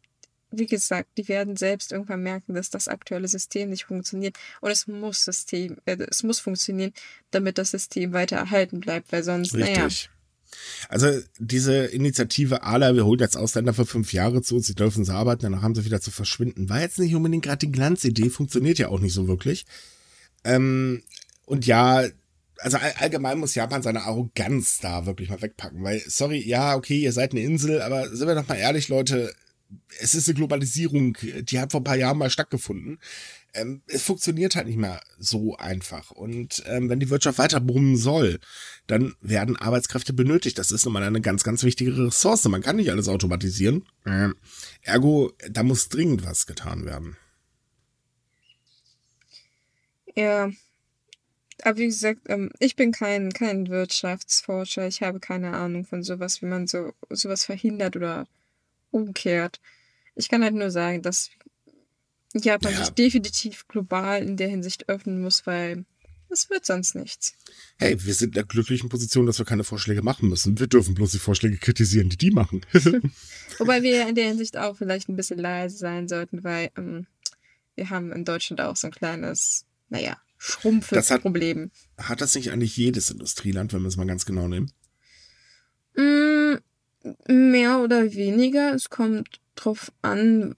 wie 0.51 0.65
gesagt, 0.65 1.09
die 1.17 1.27
werden 1.27 1.55
selbst 1.55 1.91
irgendwann 1.91 2.23
merken, 2.23 2.53
dass 2.53 2.69
das 2.69 2.87
aktuelle 2.87 3.27
System 3.27 3.69
nicht 3.69 3.85
funktioniert. 3.85 4.37
Und 4.61 4.71
es 4.71 4.87
muss 4.87 5.23
System, 5.23 5.77
äh, 5.85 5.97
es 6.09 6.23
muss 6.23 6.39
funktionieren, 6.39 6.93
damit 7.31 7.57
das 7.57 7.71
System 7.71 8.13
weiter 8.13 8.37
erhalten 8.37 8.79
bleibt, 8.79 9.11
weil 9.11 9.23
sonst, 9.23 9.53
Richtig. 9.53 9.75
naja. 9.75 9.89
Also 10.89 11.21
diese 11.39 11.85
Initiative 11.85 12.63
ALA, 12.63 12.95
wir 12.95 13.05
holen 13.05 13.19
jetzt 13.19 13.37
Ausländer 13.37 13.73
für 13.73 13.85
fünf 13.85 14.11
Jahre 14.11 14.41
zu 14.41 14.55
uns, 14.57 14.67
sie 14.67 14.75
dürfen 14.75 15.05
sie 15.05 15.13
arbeiten, 15.13 15.43
danach 15.43 15.61
haben 15.61 15.75
sie 15.75 15.85
wieder 15.85 16.01
zu 16.01 16.11
verschwinden, 16.11 16.69
war 16.69 16.81
jetzt 16.81 16.99
nicht 16.99 17.15
unbedingt 17.15 17.45
gerade 17.45 17.65
die 17.65 17.71
Glanzidee, 17.71 18.29
funktioniert 18.29 18.77
ja 18.77 18.89
auch 18.89 18.99
nicht 18.99 19.13
so 19.13 19.29
wirklich. 19.29 19.65
Ähm, 20.43 21.03
und 21.45 21.65
ja, 21.65 22.05
also 22.61 22.77
all, 22.77 22.93
allgemein 22.99 23.39
muss 23.39 23.55
Japan 23.55 23.81
seine 23.81 24.03
Arroganz 24.03 24.79
da 24.79 25.05
wirklich 25.05 25.29
mal 25.29 25.41
wegpacken, 25.41 25.83
weil, 25.83 26.01
sorry, 26.07 26.41
ja, 26.47 26.75
okay, 26.75 26.99
ihr 26.99 27.11
seid 27.11 27.31
eine 27.31 27.41
Insel, 27.41 27.81
aber 27.81 28.09
sind 28.15 28.27
wir 28.27 28.35
doch 28.35 28.47
mal 28.47 28.55
ehrlich, 28.55 28.87
Leute, 28.87 29.33
es 29.99 30.15
ist 30.15 30.27
eine 30.27 30.35
Globalisierung, 30.35 31.17
die 31.21 31.59
hat 31.59 31.71
vor 31.71 31.81
ein 31.81 31.85
paar 31.85 31.97
Jahren 31.97 32.17
mal 32.17 32.29
stattgefunden. 32.29 32.99
ähm, 33.53 33.81
es 33.87 34.03
funktioniert 34.03 34.55
halt 34.55 34.67
nicht 34.67 34.77
mehr 34.77 35.01
so 35.17 35.55
einfach. 35.57 36.11
Und 36.11 36.63
ähm, 36.65 36.89
wenn 36.89 36.99
die 36.99 37.09
Wirtschaft 37.09 37.37
weiter 37.37 37.59
brummen 37.59 37.97
soll, 37.97 38.39
dann 38.87 39.15
werden 39.21 39.57
Arbeitskräfte 39.57 40.13
benötigt. 40.13 40.57
Das 40.57 40.71
ist 40.71 40.85
nun 40.85 40.93
mal 40.93 41.03
eine 41.03 41.21
ganz, 41.21 41.43
ganz 41.43 41.63
wichtige 41.63 41.97
Ressource. 41.97 42.45
Man 42.45 42.61
kann 42.61 42.77
nicht 42.77 42.91
alles 42.91 43.07
automatisieren. 43.07 43.85
Ähm, 44.05 44.35
ergo, 44.81 45.33
da 45.49 45.63
muss 45.63 45.89
dringend 45.89 46.25
was 46.25 46.47
getan 46.47 46.85
werden. 46.85 47.17
Ja, 50.15 50.49
aber 51.65 51.77
wie 51.77 51.87
gesagt, 51.87 52.21
ähm, 52.27 52.51
ich 52.59 52.75
bin 52.75 52.91
kein, 52.91 53.31
kein 53.31 53.69
Wirtschaftsforscher. 53.69 54.87
Ich 54.87 55.01
habe 55.01 55.19
keine 55.19 55.53
Ahnung 55.53 55.85
von 55.85 56.03
sowas, 56.03 56.41
wie 56.41 56.45
man 56.45 56.67
so 56.67 56.93
sowas 57.09 57.45
verhindert 57.45 57.95
oder 57.95 58.27
umkehrt. 58.91 59.59
Ich 60.15 60.29
kann 60.29 60.43
halt 60.43 60.53
nur 60.53 60.71
sagen, 60.71 61.01
dass 61.01 61.29
Japan 62.33 62.73
ja. 62.73 62.79
sich 62.79 62.89
definitiv 62.91 63.67
global 63.67 64.23
in 64.23 64.37
der 64.37 64.49
Hinsicht 64.49 64.89
öffnen 64.89 65.21
muss, 65.21 65.45
weil 65.45 65.85
es 66.29 66.49
wird 66.49 66.65
sonst 66.65 66.95
nichts. 66.95 67.33
Hey, 67.77 68.01
wir 68.03 68.13
sind 68.13 68.29
in 68.29 68.33
der 68.33 68.45
glücklichen 68.45 68.87
Position, 68.87 69.25
dass 69.25 69.37
wir 69.37 69.45
keine 69.45 69.65
Vorschläge 69.65 70.01
machen 70.01 70.29
müssen. 70.29 70.59
Wir 70.59 70.67
dürfen 70.67 70.93
bloß 70.93 71.11
die 71.11 71.19
Vorschläge 71.19 71.57
kritisieren, 71.57 72.09
die 72.09 72.17
die 72.17 72.31
machen. 72.31 72.65
Wobei 73.57 73.83
wir 73.83 74.07
in 74.07 74.15
der 74.15 74.27
Hinsicht 74.27 74.57
auch 74.57 74.77
vielleicht 74.77 75.09
ein 75.09 75.17
bisschen 75.17 75.39
leise 75.39 75.77
sein 75.77 76.07
sollten, 76.07 76.43
weil 76.43 76.71
ähm, 76.77 77.07
wir 77.75 77.89
haben 77.89 78.13
in 78.13 78.23
Deutschland 78.23 78.61
auch 78.61 78.77
so 78.77 78.87
ein 78.87 78.93
kleines, 78.93 79.65
naja, 79.89 80.17
schrumpfes 80.41 81.11
hat, 81.11 81.21
Problem. 81.21 81.69
Hat 81.97 82.19
das 82.19 82.33
nicht 82.33 82.51
eigentlich 82.51 82.75
jedes 82.75 83.11
Industrieland, 83.11 83.73
wenn 83.73 83.81
wir 83.81 83.87
es 83.87 83.97
mal 83.97 84.07
ganz 84.07 84.25
genau 84.25 84.47
nehmen? 84.47 84.71
Mm, 85.95 86.55
mehr 87.27 87.79
oder 87.79 88.13
weniger. 88.13 88.73
Es 88.73 88.89
kommt 88.89 89.39
drauf 89.55 89.91
an, 90.01 90.55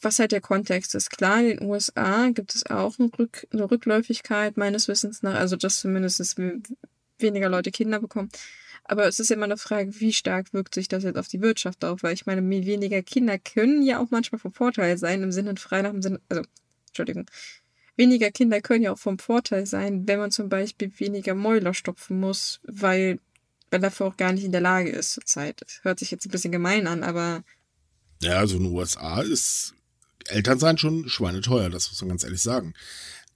was 0.00 0.20
halt 0.20 0.30
der 0.30 0.40
Kontext 0.40 0.94
ist. 0.94 1.10
Klar, 1.10 1.40
in 1.40 1.58
den 1.58 1.62
USA 1.68 2.28
gibt 2.30 2.54
es 2.54 2.64
auch 2.66 2.98
eine, 2.98 3.10
Rück 3.18 3.46
eine 3.52 3.68
Rückläufigkeit 3.68 4.56
meines 4.56 4.86
Wissens 4.86 5.22
nach, 5.22 5.34
also 5.34 5.56
dass 5.56 5.80
zumindest 5.80 6.36
weniger 7.18 7.48
Leute 7.48 7.72
Kinder 7.72 7.98
bekommen. 7.98 8.30
Aber 8.84 9.06
es 9.06 9.18
ist 9.18 9.30
immer 9.32 9.44
eine 9.44 9.56
Frage, 9.56 10.00
wie 10.00 10.12
stark 10.12 10.52
wirkt 10.52 10.74
sich 10.74 10.86
das 10.86 11.02
jetzt 11.02 11.18
auf 11.18 11.28
die 11.28 11.40
Wirtschaft 11.40 11.84
auf? 11.84 12.04
Weil 12.04 12.14
ich 12.14 12.26
meine, 12.26 12.48
weniger 12.48 13.02
Kinder 13.02 13.38
können 13.38 13.82
ja 13.82 13.98
auch 13.98 14.10
manchmal 14.10 14.38
vom 14.38 14.52
Vorteil 14.52 14.96
sein, 14.96 15.22
im 15.22 15.32
Sinne 15.32 15.56
frei 15.56 15.82
nach 15.82 15.90
dem 15.90 16.02
Sinne, 16.02 16.20
also, 16.28 16.42
Entschuldigung, 16.88 17.26
weniger 18.02 18.30
Kinder 18.30 18.60
können 18.60 18.82
ja 18.82 18.92
auch 18.92 18.98
vom 18.98 19.18
Vorteil 19.18 19.66
sein, 19.66 20.06
wenn 20.06 20.18
man 20.18 20.30
zum 20.30 20.48
Beispiel 20.48 20.92
weniger 20.98 21.34
Mäuler 21.34 21.72
stopfen 21.72 22.18
muss, 22.18 22.60
weil, 22.64 23.18
weil 23.70 23.80
dafür 23.80 24.06
auch 24.06 24.16
gar 24.16 24.32
nicht 24.32 24.44
in 24.44 24.52
der 24.52 24.60
Lage 24.60 24.90
ist 24.90 25.12
zurzeit. 25.12 25.60
Das 25.60 25.80
hört 25.82 25.98
sich 25.98 26.10
jetzt 26.10 26.26
ein 26.26 26.30
bisschen 26.30 26.52
gemein 26.52 26.86
an, 26.86 27.02
aber. 27.02 27.44
Ja, 28.20 28.38
also 28.38 28.56
in 28.56 28.64
den 28.64 28.72
USA 28.72 29.22
ist 29.22 29.74
Elternsein 30.28 30.78
schon 30.78 31.08
schweineteuer, 31.08 31.70
das 31.70 31.90
muss 31.90 32.00
man 32.02 32.10
ganz 32.10 32.24
ehrlich 32.24 32.42
sagen. 32.42 32.74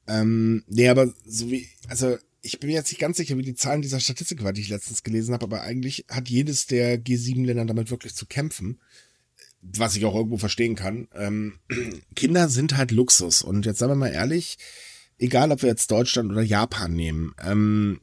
Ähm, 0.09 0.65
nee, 0.69 0.89
aber 0.89 1.13
so 1.25 1.51
wie, 1.51 1.69
also 1.89 2.17
ich 2.43 2.61
bin 2.61 2.69
mir 2.69 2.75
jetzt 2.75 2.91
nicht 2.91 3.01
ganz 3.01 3.17
sicher, 3.17 3.37
wie 3.39 3.43
die 3.43 3.57
Zahlen 3.57 3.83
dieser 3.83 3.99
Statistik 3.99 4.45
war, 4.45 4.53
die 4.53 4.61
ich 4.61 4.69
letztens 4.69 5.03
gelesen 5.03 5.35
habe, 5.35 5.45
aber 5.45 5.63
eigentlich 5.63 6.05
hat 6.09 6.29
jedes 6.29 6.67
der 6.67 7.03
G7-Länder 7.03 7.65
damit 7.65 7.91
wirklich 7.91 8.15
zu 8.15 8.27
kämpfen, 8.27 8.81
was 9.61 9.97
ich 9.97 10.05
auch 10.05 10.15
irgendwo 10.15 10.39
verstehen 10.39 10.75
kann. 10.75 11.09
Ähm, 11.15 11.59
Kinder 12.15 12.49
sind 12.49 12.77
halt 12.77 12.91
Luxus 12.91 13.43
und 13.43 13.67
jetzt 13.67 13.79
sagen 13.79 13.93
wir 13.93 13.97
mal 13.97 14.13
ehrlich, 14.13 14.59
egal 15.19 15.51
ob 15.53 15.63
wir 15.63 15.69
jetzt 15.69 15.91
Deutschland 15.91 16.31
oder 16.31 16.43
Japan 16.43 16.93
nehmen, 16.93 17.35
ähm, 17.43 18.01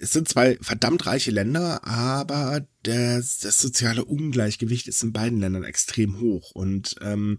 es 0.00 0.12
sind 0.12 0.28
zwei 0.28 0.58
verdammt 0.60 1.06
reiche 1.06 1.30
Länder, 1.30 1.86
aber 1.86 2.66
das, 2.82 3.38
das 3.38 3.60
soziale 3.60 4.04
Ungleichgewicht 4.04 4.88
ist 4.88 5.02
in 5.02 5.12
beiden 5.12 5.40
Ländern 5.40 5.64
extrem 5.64 6.20
hoch 6.20 6.50
und 6.52 6.96
ähm, 7.00 7.38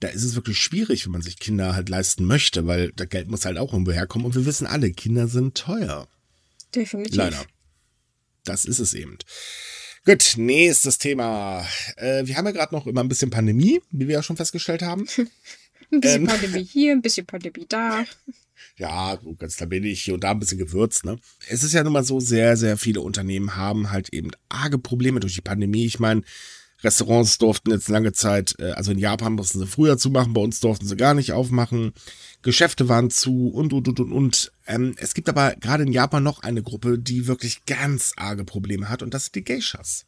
da 0.00 0.08
ist 0.08 0.24
es 0.24 0.34
wirklich 0.34 0.58
schwierig, 0.58 1.06
wenn 1.06 1.12
man 1.12 1.22
sich 1.22 1.38
Kinder 1.38 1.74
halt 1.74 1.88
leisten 1.88 2.24
möchte, 2.24 2.66
weil 2.66 2.92
das 2.92 3.08
Geld 3.08 3.28
muss 3.28 3.46
halt 3.46 3.56
auch 3.56 3.72
irgendwo 3.72 3.92
herkommen. 3.92 4.26
Und 4.26 4.34
wir 4.34 4.44
wissen 4.44 4.66
alle, 4.66 4.92
Kinder 4.92 5.28
sind 5.28 5.56
teuer. 5.56 6.08
Definitiv. 6.74 7.16
Leider. 7.16 7.42
Das 8.44 8.66
ist 8.66 8.80
es 8.80 8.92
eben. 8.92 9.16
Gut, 10.06 10.34
nächstes 10.36 10.98
Thema. 10.98 11.66
Äh, 11.96 12.26
wir 12.26 12.36
haben 12.36 12.44
ja 12.44 12.52
gerade 12.52 12.74
noch 12.74 12.86
immer 12.86 13.02
ein 13.02 13.08
bisschen 13.08 13.30
Pandemie, 13.30 13.80
wie 13.90 14.06
wir 14.06 14.16
ja 14.16 14.22
schon 14.22 14.36
festgestellt 14.36 14.82
haben. 14.82 15.06
ein 15.90 16.00
bisschen 16.00 16.22
ähm, 16.22 16.28
Pandemie 16.28 16.64
hier, 16.64 16.92
ein 16.92 17.00
bisschen 17.00 17.26
Pandemie 17.26 17.66
da. 17.68 18.04
Ja, 18.76 19.16
ganz 19.38 19.56
da 19.56 19.66
bin 19.66 19.84
ich 19.84 20.02
hier 20.02 20.14
und 20.14 20.24
da 20.24 20.32
ein 20.32 20.40
bisschen 20.40 20.58
gewürzt, 20.58 21.04
ne? 21.04 21.16
Es 21.48 21.62
ist 21.62 21.74
ja 21.74 21.84
nun 21.84 21.92
mal 21.92 22.02
so, 22.02 22.18
sehr, 22.18 22.56
sehr 22.56 22.76
viele 22.76 23.02
Unternehmen 23.02 23.54
haben 23.54 23.92
halt 23.92 24.08
eben 24.08 24.32
arge 24.48 24.78
Probleme 24.78 25.20
durch 25.20 25.34
die 25.34 25.42
Pandemie. 25.42 25.86
Ich 25.86 26.00
meine, 26.00 26.22
Restaurants 26.84 27.38
durften 27.38 27.70
jetzt 27.70 27.88
lange 27.88 28.12
Zeit, 28.12 28.54
äh, 28.58 28.72
also 28.72 28.92
in 28.92 28.98
Japan 28.98 29.32
mussten 29.32 29.58
sie 29.58 29.66
früher 29.66 29.98
zumachen, 29.98 30.34
bei 30.34 30.40
uns 30.40 30.60
durften 30.60 30.86
sie 30.86 30.96
gar 30.96 31.14
nicht 31.14 31.32
aufmachen. 31.32 31.92
Geschäfte 32.42 32.88
waren 32.88 33.10
zu 33.10 33.48
und, 33.48 33.72
und, 33.72 33.88
und, 33.88 34.00
und, 34.00 34.12
und. 34.12 34.52
Ähm, 34.66 34.94
es 34.98 35.14
gibt 35.14 35.28
aber 35.28 35.56
gerade 35.56 35.84
in 35.84 35.92
Japan 35.92 36.22
noch 36.22 36.42
eine 36.42 36.62
Gruppe, 36.62 36.98
die 36.98 37.26
wirklich 37.26 37.64
ganz 37.64 38.12
arge 38.16 38.44
Probleme 38.44 38.88
hat 38.88 39.02
und 39.02 39.14
das 39.14 39.24
sind 39.24 39.36
die 39.36 39.44
Geishas. 39.44 40.06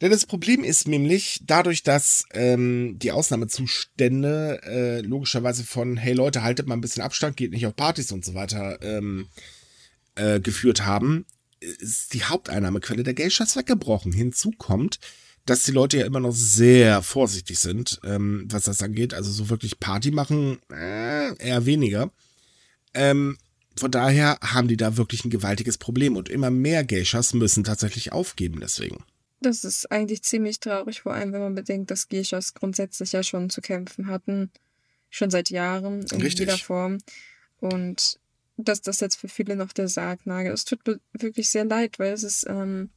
Denn 0.00 0.10
das 0.10 0.26
Problem 0.26 0.62
ist 0.62 0.88
nämlich, 0.88 1.40
dadurch, 1.46 1.82
dass 1.82 2.26
ähm, 2.32 2.98
die 2.98 3.12
Ausnahmezustände 3.12 4.60
äh, 4.62 5.00
logischerweise 5.00 5.64
von, 5.64 5.96
hey 5.96 6.12
Leute, 6.12 6.42
haltet 6.42 6.66
mal 6.66 6.74
ein 6.74 6.82
bisschen 6.82 7.02
Abstand, 7.02 7.36
geht 7.36 7.52
nicht 7.52 7.66
auf 7.66 7.74
Partys 7.74 8.12
und 8.12 8.24
so 8.24 8.34
weiter 8.34 8.78
ähm, 8.82 9.28
äh, 10.16 10.38
geführt 10.40 10.84
haben, 10.84 11.24
ist 11.60 12.12
die 12.12 12.24
Haupteinnahmequelle 12.24 13.04
der 13.04 13.14
Geishas 13.14 13.56
weggebrochen. 13.56 14.12
Hinzu 14.12 14.50
kommt, 14.58 14.98
dass 15.46 15.62
die 15.62 15.72
Leute 15.72 15.98
ja 15.98 16.06
immer 16.06 16.20
noch 16.20 16.34
sehr 16.34 17.02
vorsichtig 17.02 17.58
sind, 17.58 18.00
ähm, 18.04 18.46
was 18.50 18.64
das 18.64 18.82
angeht. 18.82 19.14
Also 19.14 19.30
so 19.30 19.48
wirklich 19.48 19.80
Party 19.80 20.10
machen, 20.10 20.58
äh, 20.70 21.36
eher 21.38 21.64
weniger. 21.64 22.10
Ähm, 22.94 23.38
von 23.78 23.90
daher 23.90 24.38
haben 24.42 24.68
die 24.68 24.76
da 24.76 24.96
wirklich 24.96 25.24
ein 25.24 25.30
gewaltiges 25.30 25.78
Problem 25.78 26.16
und 26.16 26.28
immer 26.28 26.50
mehr 26.50 26.84
Geishas 26.84 27.32
müssen 27.34 27.62
tatsächlich 27.62 28.12
aufgeben 28.12 28.60
deswegen. 28.60 29.04
Das 29.40 29.64
ist 29.64 29.90
eigentlich 29.92 30.22
ziemlich 30.22 30.60
traurig, 30.60 31.02
vor 31.02 31.14
allem 31.14 31.32
wenn 31.32 31.42
man 31.42 31.54
bedenkt, 31.54 31.90
dass 31.90 32.08
Geishas 32.08 32.54
grundsätzlich 32.54 33.12
ja 33.12 33.22
schon 33.22 33.50
zu 33.50 33.60
kämpfen 33.60 34.08
hatten, 34.08 34.50
schon 35.10 35.30
seit 35.30 35.50
Jahren 35.50 36.04
in 36.10 36.22
Richtig. 36.22 36.40
jeder 36.40 36.58
Form. 36.58 36.98
Und 37.60 38.18
dass 38.56 38.80
das 38.80 39.00
jetzt 39.00 39.16
für 39.16 39.28
viele 39.28 39.54
noch 39.54 39.72
der 39.72 39.88
Sargnagel 39.88 40.52
ist, 40.52 40.68
tut 40.68 40.86
mir 40.86 40.98
wirklich 41.12 41.50
sehr 41.50 41.66
leid, 41.66 41.98
weil 41.98 42.14
es 42.14 42.22
ist 42.22 42.46
ähm, 42.48 42.90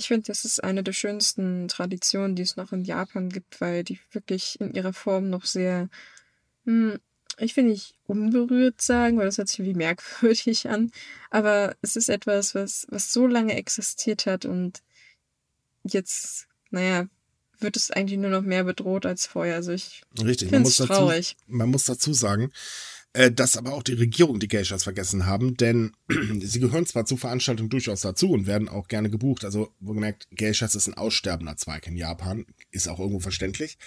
ich 0.00 0.08
finde, 0.08 0.28
das 0.28 0.46
ist 0.46 0.64
eine 0.64 0.82
der 0.82 0.94
schönsten 0.94 1.68
Traditionen, 1.68 2.34
die 2.34 2.42
es 2.42 2.56
noch 2.56 2.72
in 2.72 2.84
Japan 2.84 3.28
gibt, 3.28 3.60
weil 3.60 3.84
die 3.84 4.00
wirklich 4.12 4.58
in 4.58 4.72
ihrer 4.72 4.94
Form 4.94 5.28
noch 5.28 5.44
sehr, 5.44 5.90
hm, 6.64 6.98
ich 7.38 7.54
will 7.56 7.64
nicht 7.64 7.94
unberührt 8.06 8.80
sagen, 8.80 9.18
weil 9.18 9.26
das 9.26 9.36
hört 9.36 9.48
sich 9.48 9.60
wie 9.60 9.74
merkwürdig 9.74 10.68
an, 10.70 10.90
aber 11.28 11.76
es 11.82 11.96
ist 11.96 12.08
etwas, 12.08 12.54
was, 12.54 12.86
was 12.88 13.12
so 13.12 13.26
lange 13.26 13.54
existiert 13.56 14.24
hat 14.24 14.46
und 14.46 14.82
jetzt, 15.84 16.48
naja, 16.70 17.06
wird 17.58 17.76
es 17.76 17.90
eigentlich 17.90 18.18
nur 18.18 18.30
noch 18.30 18.42
mehr 18.42 18.64
bedroht 18.64 19.04
als 19.04 19.26
vorher. 19.26 19.56
Also 19.56 19.72
ich 19.72 20.02
finde 20.16 20.62
es 20.62 20.76
traurig. 20.76 21.36
Man 21.46 21.68
muss 21.68 21.84
dazu 21.84 22.14
sagen, 22.14 22.52
äh, 23.12 23.30
dass 23.30 23.56
aber 23.56 23.72
auch 23.72 23.82
die 23.82 23.94
Regierung 23.94 24.38
die 24.38 24.48
Geishas 24.48 24.84
vergessen 24.84 25.26
haben, 25.26 25.56
denn 25.56 25.92
sie 26.40 26.60
gehören 26.60 26.86
zwar 26.86 27.06
zu 27.06 27.16
Veranstaltungen 27.16 27.70
durchaus 27.70 28.02
dazu 28.02 28.30
und 28.30 28.46
werden 28.46 28.68
auch 28.68 28.88
gerne 28.88 29.10
gebucht. 29.10 29.44
Also, 29.44 29.74
wo 29.80 29.94
gemerkt, 29.94 30.28
Geishas 30.34 30.74
ist 30.74 30.86
ein 30.86 30.94
aussterbender 30.94 31.56
Zweig 31.56 31.86
in 31.86 31.96
Japan, 31.96 32.46
ist 32.70 32.88
auch 32.88 33.00
irgendwo 33.00 33.20
verständlich. 33.20 33.78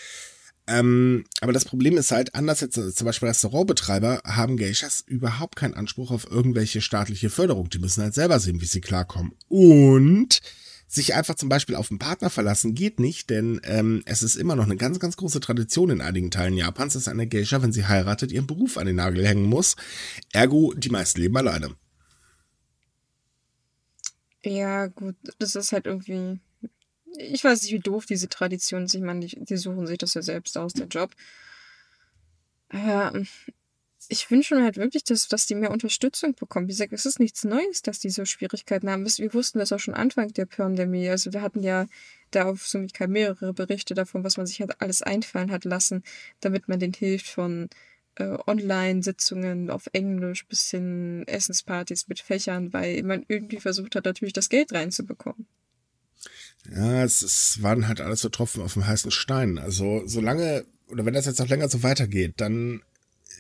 Ähm, 0.66 1.26
aber 1.42 1.52
das 1.52 1.66
Problem 1.66 1.98
ist 1.98 2.12
halt, 2.12 2.36
anders 2.36 2.64
als 2.64 2.96
zum 2.96 3.06
Beispiel 3.06 3.28
Restaurantbetreiber, 3.28 4.22
haben 4.26 4.56
Geishas 4.56 5.04
überhaupt 5.06 5.58
keinen 5.58 5.74
Anspruch 5.74 6.12
auf 6.12 6.30
irgendwelche 6.30 6.82
staatliche 6.82 7.30
Förderung. 7.30 7.70
Die 7.70 7.80
müssen 7.80 8.04
halt 8.04 8.14
selber 8.14 8.40
sehen, 8.40 8.62
wie 8.62 8.66
sie 8.66 8.82
klarkommen. 8.82 9.34
Und 9.50 10.42
sich 10.94 11.16
einfach 11.16 11.36
zum 11.36 11.50
Beispiel 11.50 11.76
auf 11.76 11.90
einen 11.90 12.00
Partner 12.00 12.30
verlassen 12.30 12.76
geht 12.76 13.00
nicht, 13.00 13.30
denn 13.30 13.60
ähm, 13.64 14.04
es 14.06 14.22
ist 14.22 14.36
immer 14.36 14.56
noch 14.56 14.66
eine 14.66 14.76
ganz, 14.76 15.00
ganz 15.00 15.18
große 15.18 15.40
Tradition 15.40 15.90
in 15.90 16.02
einigen 16.02 16.30
Teilen 16.30 16.56
Japans, 16.56 16.94
dass 16.94 17.08
eine 17.08 17.28
Geisha, 17.28 17.62
wenn 17.62 17.74
sie 17.74 17.88
heiratet, 17.88 18.32
ihren 18.32 18.46
Beruf 18.46 18.78
an 18.78 18.86
den 18.86 18.98
Nagel 18.98 19.26
hängen 19.26 19.46
muss. 19.46 19.76
Ergo, 20.32 20.74
die 20.76 20.90
meisten 20.90 21.20
leben 21.20 21.36
alleine. 21.36 21.76
Ja, 24.44 24.88
gut, 24.88 25.16
das 25.40 25.56
ist 25.56 25.72
halt 25.72 25.88
irgendwie. 25.88 26.40
Ich 27.18 27.44
weiß 27.44 27.64
nicht, 27.64 27.74
wie 27.74 27.80
doof 27.80 28.06
diese 28.06 28.28
Tradition 28.28 28.84
ist. 28.84 28.94
Ich 28.94 29.02
meine, 29.02 29.26
die, 29.26 29.44
die 29.44 29.58
suchen 29.58 29.88
sich 29.88 29.98
das 29.98 30.14
ja 30.14 30.22
selbst 30.22 30.58
aus, 30.58 30.74
der 30.74 30.88
Job. 30.88 31.12
Aber 32.70 33.14
ich 34.10 34.30
wünsche 34.32 34.56
mir 34.56 34.64
halt 34.64 34.78
wirklich, 34.78 35.04
dass, 35.04 35.28
dass 35.28 35.46
die 35.46 35.56
mehr 35.56 35.72
Unterstützung 35.72 36.36
bekommen. 36.36 36.68
Wie 36.68 36.72
gesagt, 36.72 36.94
es 36.94 37.06
ist 37.06 37.20
nichts 37.20 37.44
Neues, 37.44 37.82
dass 37.82 38.00
die 38.00 38.10
so 38.10 38.26
Schwierigkeiten 38.26 38.90
haben. 38.90 39.06
Wir 39.06 39.34
wussten 39.34 39.60
das 39.60 39.72
auch 39.72 39.80
schon 39.80 39.94
Anfang 39.94 40.34
der 40.34 40.46
Pandemie. 40.46 41.10
Also 41.10 41.34
wir 41.34 41.42
hatten 41.42 41.64
ja 41.64 41.88
da 42.32 42.46
auf 42.46 42.68
Sumika 42.68 43.08
mehrere 43.08 43.54
Berichte 43.54 43.94
davon, 43.94 44.24
was 44.24 44.38
man 44.38 44.46
sich 44.46 44.60
halt 44.60 44.82
alles 44.82 45.02
einfallen 45.02 45.52
hat 45.52 45.66
lassen, 45.66 46.04
damit 46.40 46.68
man 46.68 46.80
denen 46.80 46.94
hilft 46.94 47.28
von 47.28 47.70
äh, 48.16 48.38
Online-Sitzungen 48.48 49.70
auf 49.70 49.88
Englisch 49.94 50.46
bis 50.48 50.70
hin 50.70 51.24
Essenspartys 51.28 52.08
mit 52.08 52.20
Fächern, 52.20 52.74
weil 52.74 53.04
man 53.04 53.26
irgendwie 53.28 53.60
versucht 53.60 53.96
hat, 53.96 54.06
natürlich 54.06 54.34
das 54.34 54.50
Geld 54.50 54.74
reinzubekommen. 54.74 55.48
Ja, 56.72 57.04
es, 57.04 57.22
es 57.22 57.62
waren 57.62 57.88
halt 57.88 58.02
alles 58.02 58.22
so 58.22 58.30
Tropfen 58.30 58.64
auf 58.64 58.74
dem 58.74 58.88
heißen 58.88 59.12
Stein. 59.12 59.58
Also 59.58 60.04
solange, 60.06 60.66
oder 60.88 61.06
wenn 61.06 61.14
das 61.14 61.26
jetzt 61.26 61.40
noch 61.40 61.50
länger 61.50 61.70
so 61.70 61.84
weitergeht, 61.84 62.36
dann 62.38 62.82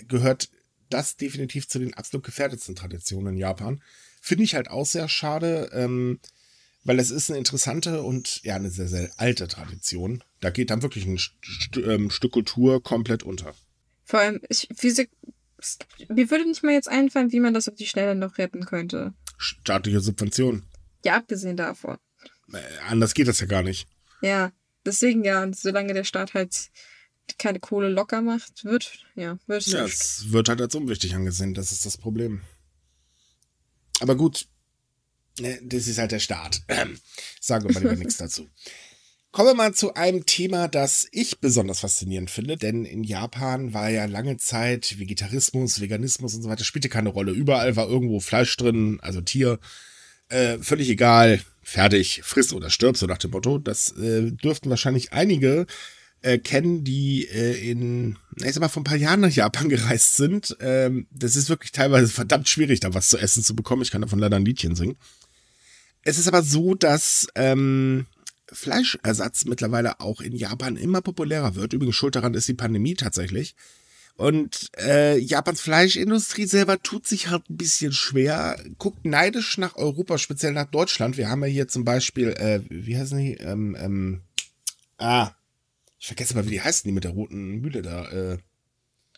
gehört 0.07 0.49
das 0.89 1.15
definitiv 1.17 1.67
zu 1.67 1.79
den 1.79 1.93
absolut 1.93 2.25
gefährdetsten 2.25 2.75
Traditionen 2.75 3.33
in 3.33 3.39
Japan. 3.39 3.81
Finde 4.21 4.43
ich 4.43 4.55
halt 4.55 4.69
auch 4.69 4.85
sehr 4.85 5.09
schade, 5.09 5.69
ähm, 5.73 6.19
weil 6.83 6.99
es 6.99 7.11
ist 7.11 7.29
eine 7.29 7.39
interessante 7.39 8.03
und 8.03 8.43
ja, 8.43 8.55
eine 8.55 8.69
sehr, 8.69 8.87
sehr 8.87 9.09
alte 9.17 9.47
Tradition. 9.47 10.23
Da 10.39 10.49
geht 10.49 10.69
dann 10.69 10.81
wirklich 10.81 11.05
ein 11.05 11.17
St 11.17 11.33
St 11.45 11.77
ähm, 11.77 12.09
Stück 12.09 12.33
Kultur 12.33 12.83
komplett 12.83 13.23
unter. 13.23 13.55
Vor 14.05 14.19
allem, 14.19 14.41
ich, 14.49 14.67
wie, 14.79 15.07
mir 16.09 16.29
würde 16.29 16.45
nicht 16.45 16.63
mal 16.63 16.73
jetzt 16.73 16.89
einfallen, 16.89 17.31
wie 17.31 17.39
man 17.39 17.53
das 17.53 17.69
auf 17.69 17.75
die 17.75 17.87
Schnelle 17.87 18.15
noch 18.15 18.37
retten 18.37 18.65
könnte. 18.65 19.13
Staatliche 19.37 20.01
Subvention. 20.01 20.63
Ja, 21.05 21.17
abgesehen 21.17 21.57
davon. 21.57 21.97
Äh, 22.51 22.59
anders 22.87 23.13
geht 23.13 23.27
das 23.27 23.39
ja 23.39 23.47
gar 23.47 23.63
nicht. 23.63 23.87
Ja, 24.21 24.51
deswegen 24.85 25.23
ja, 25.23 25.43
und 25.43 25.57
solange 25.57 25.93
der 25.93 26.03
Staat 26.03 26.33
halt 26.33 26.69
keine 27.37 27.59
Kohle 27.59 27.89
locker 27.89 28.21
macht, 28.21 28.63
wird, 28.63 29.05
ja, 29.15 29.37
wird 29.47 29.65
Ja, 29.67 29.85
es 29.85 30.31
wird 30.31 30.49
halt 30.49 30.61
als 30.61 30.75
unwichtig 30.75 31.15
angesehen, 31.15 31.53
das 31.53 31.71
ist 31.71 31.85
das 31.85 31.97
Problem. 31.97 32.41
Aber 33.99 34.15
gut, 34.15 34.47
äh, 35.39 35.57
das 35.63 35.87
ist 35.87 35.97
halt 35.97 36.11
der 36.11 36.19
Staat. 36.19 36.61
Sagen 37.39 37.65
wir 37.67 37.73
mal 37.73 37.81
lieber 37.81 37.95
nichts 37.95 38.17
dazu. 38.17 38.49
Kommen 39.31 39.49
wir 39.49 39.55
mal 39.55 39.73
zu 39.73 39.95
einem 39.95 40.27
Thema, 40.27 40.67
das 40.67 41.07
ich 41.11 41.39
besonders 41.39 41.79
faszinierend 41.79 42.29
finde, 42.29 42.55
denn 42.55 42.85
in 42.85 43.03
Japan 43.03 43.73
war 43.73 43.89
ja 43.89 44.05
lange 44.05 44.37
Zeit 44.37 44.99
Vegetarismus, 44.99 45.81
Veganismus 45.81 46.35
und 46.35 46.43
so 46.43 46.49
weiter, 46.49 46.63
spielte 46.63 46.87
keine 46.87 47.09
Rolle. 47.09 47.31
Überall 47.31 47.75
war 47.75 47.89
irgendwo 47.89 48.19
Fleisch 48.19 48.55
drin, 48.57 48.99
also 49.01 49.21
Tier. 49.21 49.59
Äh, 50.29 50.59
völlig 50.59 50.87
egal, 50.89 51.41
fertig, 51.63 52.21
friss 52.23 52.53
oder 52.53 52.69
stirb, 52.69 52.95
so 52.95 53.07
nach 53.07 53.17
dem 53.17 53.31
Motto. 53.31 53.57
Das 53.57 53.91
äh, 53.97 54.31
dürften 54.31 54.69
wahrscheinlich 54.69 55.13
einige 55.13 55.65
äh, 56.23 56.39
kennen, 56.39 56.83
die 56.83 57.27
äh, 57.27 57.69
in, 57.69 58.17
ich 58.37 58.53
sag 58.53 58.61
mal, 58.61 58.69
vor 58.69 58.81
ein 58.81 58.85
paar 58.85 58.97
Jahren 58.97 59.19
nach 59.19 59.29
Japan 59.29 59.69
gereist 59.69 60.15
sind. 60.15 60.57
Ähm, 60.59 61.07
das 61.11 61.35
ist 61.35 61.49
wirklich 61.49 61.71
teilweise 61.71 62.11
verdammt 62.11 62.49
schwierig, 62.49 62.79
da 62.79 62.93
was 62.93 63.09
zu 63.09 63.17
essen 63.17 63.43
zu 63.43 63.55
bekommen. 63.55 63.81
Ich 63.81 63.91
kann 63.91 64.01
davon 64.01 64.19
leider 64.19 64.37
ein 64.37 64.45
Liedchen 64.45 64.75
singen. 64.75 64.97
Es 66.01 66.17
ist 66.17 66.27
aber 66.27 66.41
so, 66.41 66.73
dass 66.73 67.27
ähm, 67.35 68.07
Fleischersatz 68.51 69.45
mittlerweile 69.45 69.99
auch 69.99 70.21
in 70.21 70.35
Japan 70.35 70.75
immer 70.75 71.01
populärer 71.01 71.55
wird. 71.55 71.73
Übrigens 71.73 71.95
schuld 71.95 72.15
daran 72.15 72.33
ist 72.33 72.47
die 72.47 72.53
Pandemie 72.53 72.95
tatsächlich. 72.95 73.55
Und 74.15 74.69
äh, 74.77 75.17
Japans 75.17 75.61
Fleischindustrie 75.61 76.45
selber 76.45 76.81
tut 76.81 77.07
sich 77.07 77.29
halt 77.29 77.49
ein 77.49 77.57
bisschen 77.57 77.93
schwer, 77.93 78.63
guckt 78.77 79.05
neidisch 79.05 79.57
nach 79.57 79.75
Europa, 79.75 80.19
speziell 80.19 80.53
nach 80.53 80.69
Deutschland. 80.69 81.17
Wir 81.17 81.29
haben 81.29 81.41
ja 81.41 81.49
hier 81.49 81.67
zum 81.67 81.83
Beispiel, 81.83 82.29
äh, 82.29 82.61
wie 82.69 82.95
heißen 82.95 83.17
die? 83.17 83.33
Ähm, 83.35 83.75
ähm, 83.79 84.21
ah, 84.99 85.31
ich 86.03 86.07
vergesse 86.07 86.35
mal, 86.35 86.45
wie 86.45 86.49
die 86.49 86.61
heißen, 86.61 86.85
die 86.85 86.91
mit 86.91 87.05
der 87.05 87.11
roten 87.11 87.61
Mühle 87.61 87.81
da. 87.81 88.09
Äh. 88.09 88.37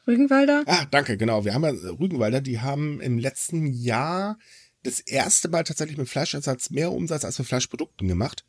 Rügenwalder? 0.05 0.65
Ah, 0.67 0.85
danke, 0.85 1.17
genau. 1.17 1.43
Wir 1.43 1.55
haben 1.55 1.63
ja 1.63 1.71
Rügenwalder, 1.71 2.41
die 2.41 2.61
haben 2.61 3.01
im 3.01 3.17
letzten 3.17 3.65
Jahr 3.65 4.37
das 4.83 4.99
erste 4.99 5.49
Mal 5.49 5.63
tatsächlich 5.63 5.97
mit 5.97 6.07
Fleischersatz 6.07 6.69
mehr 6.69 6.91
Umsatz 6.91 7.25
als 7.25 7.39
mit 7.39 7.47
Fleischprodukten 7.47 8.07
gemacht. 8.07 8.45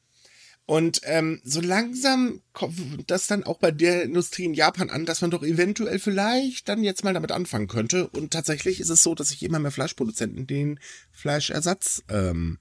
Und 0.67 1.01
ähm, 1.05 1.41
so 1.45 1.63
langsam 1.63 2.43
kommt 2.53 3.11
das 3.11 3.27
dann 3.27 3.43
auch 3.43 3.57
bei 3.57 3.71
der 3.71 4.03
Industrie 4.03 4.45
in 4.45 4.53
Japan 4.53 4.91
an, 4.91 5.07
dass 5.07 5.23
man 5.23 5.31
doch 5.31 5.43
eventuell 5.43 5.99
vielleicht 5.99 6.69
dann 6.69 6.85
jetzt 6.85 7.05
mal 7.05 7.15
damit 7.15 7.33
anfangen 7.33 7.69
könnte. 7.69 8.07
Und 8.07 8.35
tatsächlich 8.35 8.81
ist 8.81 8.91
es 8.91 9.03
so, 9.03 9.15
dass 9.15 9.31
sich 9.31 9.45
immer 9.45 9.61
mehr 9.61 9.71
Fleischproduzenten 9.71 10.47
den 10.47 10.79
Fleischersatz 11.11 12.05
ähm, 12.11 12.59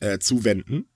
äh, 0.00 0.18
zuwenden. 0.18 0.88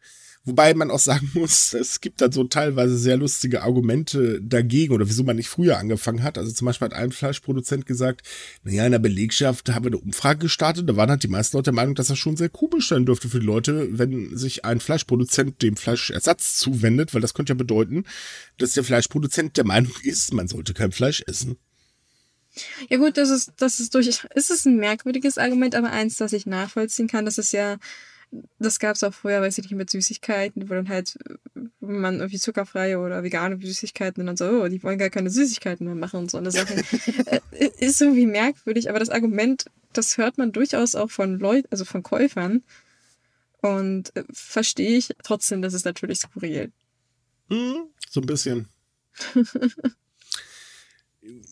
Wobei 0.44 0.74
man 0.74 0.90
auch 0.90 0.98
sagen 0.98 1.30
muss, 1.34 1.72
es 1.72 2.00
gibt 2.00 2.20
dann 2.20 2.32
so 2.32 2.44
teilweise 2.44 2.98
sehr 2.98 3.16
lustige 3.16 3.62
Argumente 3.62 4.40
dagegen 4.42 4.92
oder 4.92 5.08
wieso 5.08 5.22
man 5.22 5.36
nicht 5.36 5.48
früher 5.48 5.78
angefangen 5.78 6.22
hat. 6.22 6.36
Also 6.36 6.52
zum 6.52 6.66
Beispiel 6.66 6.86
hat 6.86 6.94
ein 6.94 7.12
Fleischproduzent 7.12 7.86
gesagt, 7.86 8.22
naja, 8.64 8.84
in 8.84 8.92
der 8.92 8.98
Belegschaft 8.98 9.68
haben 9.70 9.84
wir 9.84 9.90
eine 9.90 9.98
Umfrage 9.98 10.40
gestartet. 10.40 10.88
Da 10.88 10.96
waren 10.96 11.10
halt 11.10 11.22
die 11.22 11.28
meisten 11.28 11.56
Leute 11.56 11.70
der 11.70 11.74
Meinung, 11.74 11.94
dass 11.94 12.08
das 12.08 12.18
schon 12.18 12.36
sehr 12.36 12.48
komisch 12.48 12.88
sein 12.88 13.06
dürfte 13.06 13.28
für 13.28 13.40
die 13.40 13.46
Leute, 13.46 13.98
wenn 13.98 14.36
sich 14.36 14.64
ein 14.64 14.80
Fleischproduzent 14.80 15.62
dem 15.62 15.76
Fleischersatz 15.76 16.56
zuwendet, 16.58 17.14
weil 17.14 17.20
das 17.20 17.34
könnte 17.34 17.52
ja 17.52 17.56
bedeuten, 17.56 18.04
dass 18.58 18.72
der 18.72 18.84
Fleischproduzent 18.84 19.56
der 19.56 19.64
Meinung 19.64 19.92
ist, 20.02 20.34
man 20.34 20.48
sollte 20.48 20.74
kein 20.74 20.90
Fleisch 20.90 21.22
essen. 21.26 21.56
Ja 22.90 22.98
gut, 22.98 23.16
das 23.16 23.30
ist, 23.30 23.52
das 23.58 23.80
ist 23.80 23.94
durch, 23.94 24.08
ist 24.08 24.50
es 24.50 24.66
ein 24.66 24.76
merkwürdiges 24.76 25.38
Argument, 25.38 25.74
aber 25.74 25.90
eins, 25.90 26.16
das 26.16 26.32
ich 26.32 26.46
nachvollziehen 26.46 27.08
kann, 27.08 27.24
das 27.24 27.38
ist 27.38 27.52
ja 27.52 27.78
das 28.58 28.78
gab 28.78 28.96
es 28.96 29.04
auch 29.04 29.12
früher, 29.12 29.40
weiß 29.40 29.58
ich 29.58 29.64
nicht, 29.64 29.74
mit 29.74 29.90
Süßigkeiten, 29.90 30.68
wo 30.68 30.74
dann 30.74 30.88
halt 30.88 31.18
man 31.80 32.16
irgendwie 32.16 32.38
zuckerfreie 32.38 32.98
oder 32.98 33.22
vegane 33.22 33.58
Süßigkeiten 33.60 34.22
und 34.22 34.26
dann 34.26 34.36
so, 34.36 34.46
oh, 34.46 34.68
die 34.68 34.82
wollen 34.82 34.98
gar 34.98 35.10
keine 35.10 35.30
Süßigkeiten 35.30 35.84
mehr 35.86 35.94
machen 35.94 36.20
und 36.20 36.30
so 36.30 36.38
eine 36.38 36.50
Sache. 36.50 36.74
Äh, 37.52 37.70
ist 37.78 38.00
irgendwie 38.00 38.26
merkwürdig, 38.26 38.88
aber 38.88 38.98
das 38.98 39.10
Argument, 39.10 39.66
das 39.92 40.16
hört 40.16 40.38
man 40.38 40.52
durchaus 40.52 40.94
auch 40.94 41.10
von 41.10 41.38
Leuten, 41.38 41.68
also 41.70 41.84
von 41.84 42.02
Käufern. 42.02 42.62
Und 43.60 44.16
äh, 44.16 44.24
verstehe 44.32 44.96
ich 44.96 45.10
trotzdem, 45.22 45.60
das 45.60 45.74
ist 45.74 45.84
natürlich 45.84 46.20
skurril. 46.20 46.72
Hm, 47.50 47.84
so 48.08 48.20
ein 48.20 48.26
bisschen. 48.26 48.68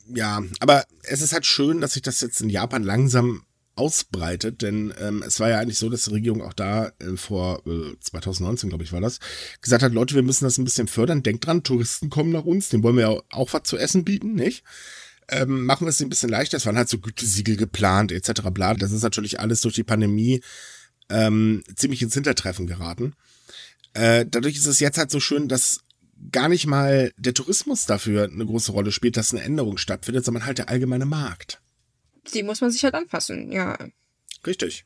ja, 0.09 0.43
aber 0.61 0.85
es 1.03 1.21
ist 1.21 1.33
halt 1.33 1.45
schön, 1.47 1.81
dass 1.81 1.93
sich 1.93 2.03
das 2.03 2.21
jetzt 2.21 2.41
in 2.41 2.49
Japan 2.49 2.83
langsam 2.83 3.45
ausbreitet, 3.81 4.61
denn 4.61 4.93
ähm, 5.01 5.25
es 5.27 5.41
war 5.41 5.49
ja 5.49 5.59
eigentlich 5.59 5.79
so, 5.79 5.89
dass 5.89 6.05
die 6.05 6.11
Regierung 6.11 6.43
auch 6.43 6.53
da 6.53 6.93
äh, 6.99 7.17
vor 7.17 7.63
äh, 7.67 7.99
2019, 7.99 8.69
glaube 8.69 8.85
ich, 8.85 8.93
war 8.93 9.01
das, 9.01 9.21
gesagt 9.63 9.83
hat, 9.83 9.95
Leute, 9.95 10.15
wir 10.15 10.23
müssen 10.23 10.45
das 10.45 10.59
ein 10.59 10.65
bisschen 10.65 10.87
fördern. 10.87 11.23
Denkt 11.23 11.47
dran, 11.47 11.63
Touristen 11.63 12.11
kommen 12.11 12.31
nach 12.31 12.45
uns, 12.45 12.69
denen 12.69 12.83
wollen 12.83 12.97
wir 12.97 13.11
ja 13.11 13.23
auch 13.31 13.53
was 13.55 13.63
zu 13.63 13.79
essen 13.79 14.05
bieten, 14.05 14.35
nicht? 14.35 14.65
Ähm, 15.29 15.65
machen 15.65 15.87
wir 15.87 15.91
es 15.91 16.01
ein 16.01 16.11
bisschen 16.11 16.29
leichter. 16.29 16.59
Es 16.59 16.67
waren 16.67 16.77
halt 16.77 16.91
so 16.91 16.99
Gütesiegel 16.99 17.57
geplant, 17.57 18.13
etc. 18.13 18.43
bla. 18.53 18.75
Das 18.75 18.93
ist 18.93 19.03
natürlich 19.03 19.41
alles 19.41 19.63
durch 19.63 19.77
die 19.77 19.85
Pandemie 19.85 20.43
ähm, 21.09 21.65
ziemlich 21.75 22.03
ins 22.03 22.15
Hintertreffen 22.15 22.67
geraten. 22.67 23.15
Äh, 23.95 24.27
dadurch 24.29 24.57
ist 24.57 24.67
es 24.67 24.81
jetzt 24.81 24.99
halt 24.99 25.11
so 25.11 25.21
schön, 25.21 25.49
dass 25.49 25.81
gar 26.33 26.49
nicht 26.49 26.67
mal 26.67 27.13
der 27.17 27.33
Tourismus 27.33 27.87
dafür 27.87 28.25
eine 28.25 28.45
große 28.45 28.73
Rolle 28.73 28.93
spielt, 28.93 29.17
dass 29.17 29.33
eine 29.33 29.43
Änderung 29.43 29.79
stattfindet, 29.79 30.27
sondern 30.27 30.45
halt 30.45 30.59
der 30.59 30.69
allgemeine 30.69 31.07
Markt 31.07 31.63
die 32.35 32.43
muss 32.43 32.61
man 32.61 32.71
sich 32.71 32.85
halt 32.85 32.95
anpassen, 32.95 33.53
ja. 33.53 33.79
Richtig. 34.47 34.85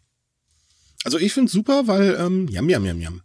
Also 1.05 1.18
ich 1.18 1.32
finde 1.32 1.47
es 1.47 1.53
super, 1.53 1.87
weil, 1.87 2.16
ähm, 2.18 2.49
jam, 2.49 2.68
jam, 2.68 2.85
jam, 2.85 3.01
jam. 3.01 3.22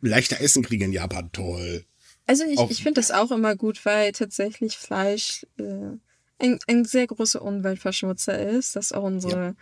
Leichter 0.00 0.40
Essen 0.40 0.62
kriegen 0.62 0.84
in 0.84 0.92
Japan, 0.92 1.30
toll. 1.32 1.84
Also 2.26 2.44
ich, 2.44 2.60
ich 2.70 2.82
finde 2.82 3.00
das 3.00 3.10
auch 3.10 3.30
immer 3.32 3.56
gut, 3.56 3.84
weil 3.84 4.12
tatsächlich 4.12 4.78
Fleisch 4.78 5.46
äh, 5.58 5.96
ein, 6.38 6.58
ein 6.68 6.84
sehr 6.84 7.06
großer 7.06 7.42
Umweltverschmutzer 7.42 8.38
ist, 8.38 8.76
dass 8.76 8.92
auch 8.92 9.02
unsere, 9.02 9.40
ja. 9.40 9.54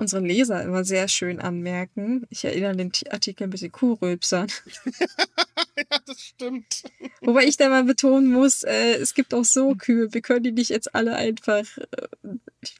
Unsere 0.00 0.22
Leser 0.22 0.62
immer 0.62 0.84
sehr 0.84 1.08
schön 1.08 1.40
anmerken. 1.40 2.26
Ich 2.30 2.44
erinnere 2.44 2.70
an 2.70 2.78
den 2.78 2.92
Artikel 3.10 3.44
ein 3.44 3.50
bisschen 3.50 3.70
Kuhrülpsern. 3.70 4.48
ja, 5.76 5.98
das 6.06 6.20
stimmt. 6.20 6.82
Wobei 7.20 7.44
ich 7.44 7.56
da 7.56 7.68
mal 7.68 7.84
betonen 7.84 8.32
muss, 8.32 8.62
äh, 8.62 8.94
es 8.94 9.14
gibt 9.14 9.34
auch 9.34 9.44
so 9.44 9.74
Kühe, 9.74 10.12
wir 10.12 10.22
können 10.22 10.42
die 10.42 10.52
nicht 10.52 10.70
jetzt 10.70 10.94
alle 10.94 11.14
einfach, 11.16 11.64
äh, 11.76 12.08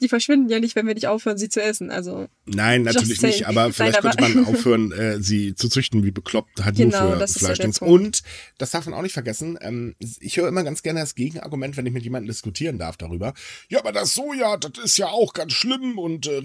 die 0.01 0.09
verschwinden 0.09 0.49
ja 0.49 0.61
nicht, 0.61 0.77
wenn 0.77 0.87
wir 0.87 0.95
nicht 0.95 1.09
aufhören, 1.09 1.39
sie 1.39 1.49
zu 1.49 1.63
essen. 1.63 1.91
Also 1.91 2.27
Nein, 2.47 2.83
natürlich 2.83 3.21
nicht, 3.21 3.47
aber 3.47 3.73
vielleicht 3.73 4.03
Nein, 4.03 4.13
aber 4.13 4.25
könnte 4.25 4.39
man 4.39 4.47
aufhören, 4.55 4.93
äh, 4.93 5.21
sie 5.21 5.55
zu 5.55 5.69
züchten, 5.69 6.05
wie 6.05 6.11
bekloppt, 6.11 6.65
halt 6.65 6.77
genau, 6.77 7.17
nur 7.17 7.29
für 7.29 7.39
Fleischdings. 7.39 7.81
Ja 7.81 7.87
Und, 7.87 8.23
das 8.59 8.71
darf 8.71 8.87
man 8.87 8.95
auch 8.95 9.03
nicht 9.03 9.13
vergessen, 9.13 9.59
ähm, 9.61 9.95
ich 9.99 10.37
höre 10.37 10.49
immer 10.49 10.65
ganz 10.65 10.83
gerne 10.83 11.01
das 11.01 11.15
Gegenargument, 11.15 11.77
wenn 11.77 11.87
ich 11.87 11.93
mit 11.93 12.03
jemandem 12.03 12.29
diskutieren 12.29 12.79
darf 12.79 12.97
darüber. 12.97 13.35
Ja, 13.69 13.81
aber 13.81 13.93
das 13.93 14.15
Soja, 14.15 14.57
das 14.57 14.73
ist 14.83 14.99
ja 14.99 15.09
auch 15.09 15.35
ganz 15.35 15.53
schlimm 15.53 15.99
und 15.99 16.27
äh, 16.27 16.41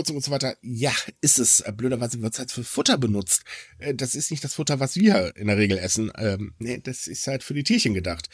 Regenwaldsabholzung 0.00 0.16
und 0.16 0.24
so 0.24 0.30
weiter. 0.30 0.56
Ja, 0.62 0.92
ist 1.20 1.38
es. 1.38 1.60
Äh, 1.60 1.72
blöderweise 1.72 2.20
wird 2.22 2.32
es 2.32 2.38
halt 2.38 2.50
für 2.50 2.64
Futter 2.64 2.98
benutzt. 2.98 3.44
Äh, 3.78 3.94
das 3.94 4.14
ist 4.14 4.30
nicht 4.30 4.44
das 4.44 4.54
Futter, 4.54 4.80
was 4.80 4.96
wir 4.96 5.34
in 5.36 5.46
der 5.46 5.56
Regel 5.56 5.78
essen. 5.78 6.12
Ähm, 6.16 6.54
nee, 6.58 6.78
das 6.78 7.06
ist 7.06 7.26
halt 7.26 7.42
für 7.42 7.54
die 7.54 7.64
Tierchen 7.64 7.94
gedacht. 7.94 8.28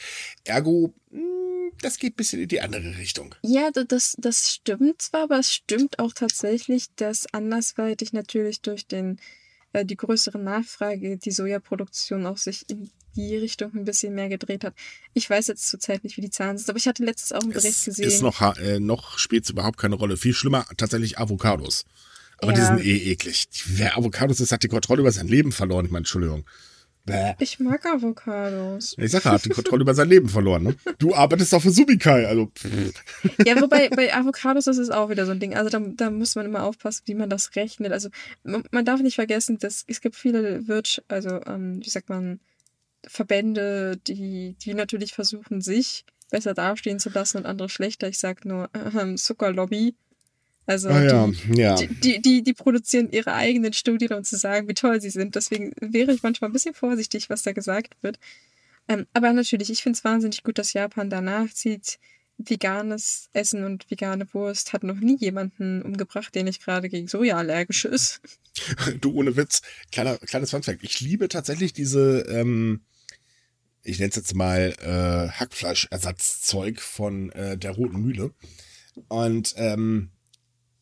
Ergo, 0.44 0.94
hm, 1.10 1.72
das 1.80 1.98
geht 1.98 2.14
ein 2.14 2.16
bisschen 2.16 2.40
in 2.40 2.48
die 2.48 2.60
andere 2.60 2.96
Richtung. 2.98 3.34
Ja, 3.42 3.70
das, 3.70 4.16
das 4.18 4.52
stimmt 4.52 5.02
zwar, 5.02 5.24
aber 5.24 5.38
es 5.38 5.52
stimmt 5.52 5.98
auch 5.98 6.12
tatsächlich, 6.12 6.86
dass 6.96 7.26
andersweitig 7.32 8.12
natürlich 8.12 8.60
durch 8.60 8.86
den, 8.86 9.18
äh, 9.72 9.84
die 9.84 9.96
größere 9.96 10.38
Nachfrage 10.38 11.16
die 11.18 11.30
Sojaproduktion 11.30 12.26
auch 12.26 12.38
sich 12.38 12.64
in 12.70 12.90
die 13.16 13.36
Richtung 13.36 13.74
ein 13.74 13.84
bisschen 13.84 14.14
mehr 14.14 14.28
gedreht 14.28 14.64
hat. 14.64 14.74
Ich 15.14 15.28
weiß 15.28 15.46
jetzt 15.48 15.68
zurzeit 15.68 16.04
nicht, 16.04 16.16
wie 16.16 16.20
die 16.20 16.30
Zahlen 16.30 16.58
sind, 16.58 16.68
aber 16.68 16.78
ich 16.78 16.86
hatte 16.86 17.04
letztens 17.04 17.32
auch 17.32 17.42
einen 17.42 17.52
Bericht 17.52 17.78
es 17.78 17.84
gesehen. 17.84 18.06
Ist 18.06 18.22
noch, 18.22 18.40
äh, 18.58 18.78
noch 18.78 19.18
spielt 19.18 19.44
es 19.44 19.50
überhaupt 19.50 19.78
keine 19.78 19.96
Rolle. 19.96 20.16
Viel 20.16 20.34
schlimmer 20.34 20.66
tatsächlich 20.76 21.18
Avocados. 21.18 21.84
Aber 22.38 22.52
ja. 22.52 22.58
die 22.58 22.64
sind 22.64 22.86
eh 22.86 23.12
eklig. 23.12 23.46
Wer 23.66 23.96
Avocados 23.96 24.40
ist, 24.40 24.52
hat 24.52 24.62
die 24.62 24.68
Kontrolle 24.68 25.00
über 25.00 25.12
sein 25.12 25.28
Leben 25.28 25.52
verloren. 25.52 25.86
Ich 25.86 25.90
meine, 25.90 26.00
Entschuldigung. 26.00 26.44
Bäh. 27.06 27.34
Ich 27.38 27.60
mag 27.60 27.86
Avocados. 27.86 28.96
Ich 28.98 29.12
sag, 29.12 29.24
er 29.24 29.32
hat 29.32 29.44
die 29.44 29.50
Kontrolle 29.50 29.82
über 29.82 29.94
sein 29.94 30.08
Leben 30.08 30.28
verloren. 30.28 30.64
Ne? 30.64 30.76
Du 30.98 31.14
arbeitest 31.14 31.52
doch 31.52 31.62
für 31.62 31.70
Subikai, 31.70 32.26
also. 32.26 32.50
Ja, 33.44 33.60
wobei 33.60 33.88
bei 33.96 34.12
Avocados 34.12 34.66
ist 34.66 34.90
auch 34.90 35.08
wieder 35.08 35.24
so 35.24 35.30
ein 35.30 35.38
Ding. 35.38 35.54
Also 35.54 35.70
da, 35.70 35.78
da 35.78 36.10
muss 36.10 36.34
man 36.34 36.46
immer 36.46 36.64
aufpassen, 36.64 37.02
wie 37.06 37.14
man 37.14 37.30
das 37.30 37.54
rechnet. 37.54 37.92
Also 37.92 38.08
man, 38.42 38.64
man 38.72 38.84
darf 38.84 39.00
nicht 39.00 39.14
vergessen, 39.14 39.58
dass 39.58 39.84
es 39.86 40.00
gibt 40.00 40.16
viele 40.16 40.66
Wirtsch, 40.66 41.00
also 41.06 41.40
ähm, 41.46 41.80
wie 41.80 41.90
sagt 41.90 42.08
man, 42.08 42.40
Verbände, 43.06 43.96
die, 44.06 44.56
die 44.62 44.74
natürlich 44.74 45.12
versuchen, 45.12 45.60
sich 45.60 46.04
besser 46.30 46.54
dastehen 46.54 46.98
zu 46.98 47.10
lassen 47.10 47.38
und 47.38 47.46
andere 47.46 47.68
schlechter. 47.68 48.08
Ich 48.08 48.18
sag 48.18 48.44
nur 48.44 48.70
ähm, 48.74 49.16
Zuckerlobby. 49.16 49.94
Also 50.66 50.88
Ah, 50.88 51.02
ja, 51.02 51.26
die, 51.28 51.60
ja. 51.60 51.74
die, 51.76 51.86
die, 51.86 52.20
die, 52.20 52.42
die 52.42 52.52
produzieren 52.52 53.08
ihre 53.10 53.32
eigenen 53.32 53.72
Studien, 53.72 54.12
um 54.12 54.24
zu 54.24 54.36
sagen, 54.36 54.68
wie 54.68 54.74
toll 54.74 55.00
sie 55.00 55.10
sind. 55.10 55.36
Deswegen 55.36 55.72
wäre 55.80 56.12
ich 56.12 56.24
manchmal 56.24 56.50
ein 56.50 56.52
bisschen 56.52 56.74
vorsichtig, 56.74 57.30
was 57.30 57.42
da 57.42 57.52
gesagt 57.52 57.94
wird. 58.02 58.18
Ähm, 58.88 59.06
aber 59.12 59.32
natürlich, 59.32 59.70
ich 59.70 59.82
finde 59.82 59.96
es 59.96 60.04
wahnsinnig 60.04 60.42
gut, 60.42 60.58
dass 60.58 60.72
Japan 60.72 61.08
danach 61.10 61.52
zieht. 61.52 61.98
Veganes 62.38 63.30
Essen 63.32 63.64
und 63.64 63.90
vegane 63.90 64.26
Wurst 64.34 64.72
hat 64.74 64.82
noch 64.82 64.98
nie 64.98 65.16
jemanden 65.16 65.80
umgebracht, 65.82 66.34
der 66.34 66.44
nicht 66.44 66.62
gerade 66.62 66.88
gegen 66.88 67.08
Soja 67.08 67.36
allergisch 67.36 67.84
ist. 67.84 68.20
Du, 69.02 69.12
ohne 69.12 69.36
Witz, 69.36 69.60
kleiner, 69.92 70.16
kleines 70.16 70.50
Funfact. 70.50 70.82
Ich 70.82 71.00
liebe 71.00 71.28
tatsächlich 71.28 71.74
diese, 71.74 72.20
ähm, 72.20 72.80
ich 73.86 73.98
nenne 73.98 74.10
es 74.10 74.16
jetzt 74.16 74.34
mal 74.34 74.74
äh, 74.80 75.30
Hackfleischersatzzeug 75.32 76.80
von 76.80 77.30
äh, 77.32 77.56
der 77.56 77.72
Roten 77.72 78.00
Mühle. 78.00 78.32
Und 79.08 79.54
ähm, 79.56 80.10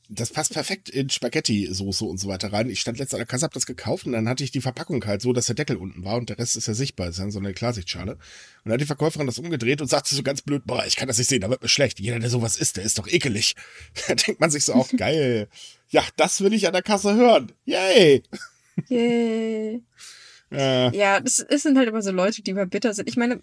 das 0.08 0.30
passt 0.30 0.52
perfekt 0.52 0.88
in 0.88 1.10
Spaghetti-Soße 1.10 2.04
und 2.04 2.18
so 2.18 2.28
weiter 2.28 2.52
rein. 2.52 2.68
Ich 2.68 2.80
stand 2.80 2.98
letztens 2.98 3.14
an 3.14 3.20
der 3.20 3.26
Kasse, 3.26 3.44
hab 3.44 3.52
das 3.52 3.66
gekauft 3.66 4.06
und 4.06 4.12
dann 4.12 4.28
hatte 4.28 4.44
ich 4.44 4.50
die 4.50 4.60
Verpackung 4.60 5.04
halt 5.04 5.22
so, 5.22 5.32
dass 5.32 5.46
der 5.46 5.54
Deckel 5.54 5.76
unten 5.76 6.04
war 6.04 6.16
und 6.16 6.28
der 6.28 6.38
Rest 6.38 6.56
ist 6.56 6.68
ja 6.68 6.74
sichtbar. 6.74 7.06
Das 7.06 7.16
ist 7.16 7.24
ja 7.24 7.30
so 7.30 7.38
eine 7.38 7.54
Klarsichtschale. 7.54 8.12
Und 8.12 8.20
dann 8.64 8.74
hat 8.74 8.80
die 8.80 8.86
Verkäuferin 8.86 9.26
das 9.26 9.38
umgedreht 9.38 9.80
und 9.80 9.88
sagte 9.88 10.14
so 10.14 10.22
ganz 10.22 10.42
blöd, 10.42 10.62
boah, 10.66 10.84
ich 10.86 10.96
kann 10.96 11.08
das 11.08 11.18
nicht 11.18 11.28
sehen, 11.28 11.40
da 11.40 11.50
wird 11.50 11.62
mir 11.62 11.68
schlecht. 11.68 12.00
Jeder, 12.00 12.18
der 12.18 12.30
sowas 12.30 12.56
isst, 12.56 12.76
der 12.76 12.84
ist 12.84 12.98
doch 12.98 13.08
ekelig. 13.08 13.54
Da 14.06 14.14
denkt 14.14 14.40
man 14.40 14.50
sich 14.50 14.64
so 14.64 14.74
auch, 14.74 14.88
geil. 14.96 15.48
Ja, 15.88 16.02
das 16.16 16.40
will 16.42 16.52
ich 16.52 16.66
an 16.66 16.74
der 16.74 16.82
Kasse 16.82 17.14
hören. 17.14 17.52
Yay! 17.64 18.22
Yay. 18.88 19.82
Äh, 20.54 20.96
Ja, 20.96 21.20
das, 21.20 21.40
es 21.40 21.62
sind 21.62 21.76
halt 21.76 21.88
immer 21.88 22.02
so 22.02 22.10
Leute, 22.10 22.42
die 22.42 22.50
immer 22.50 22.66
bitter 22.66 22.94
sind. 22.94 23.08
Ich 23.08 23.16
meine, 23.16 23.40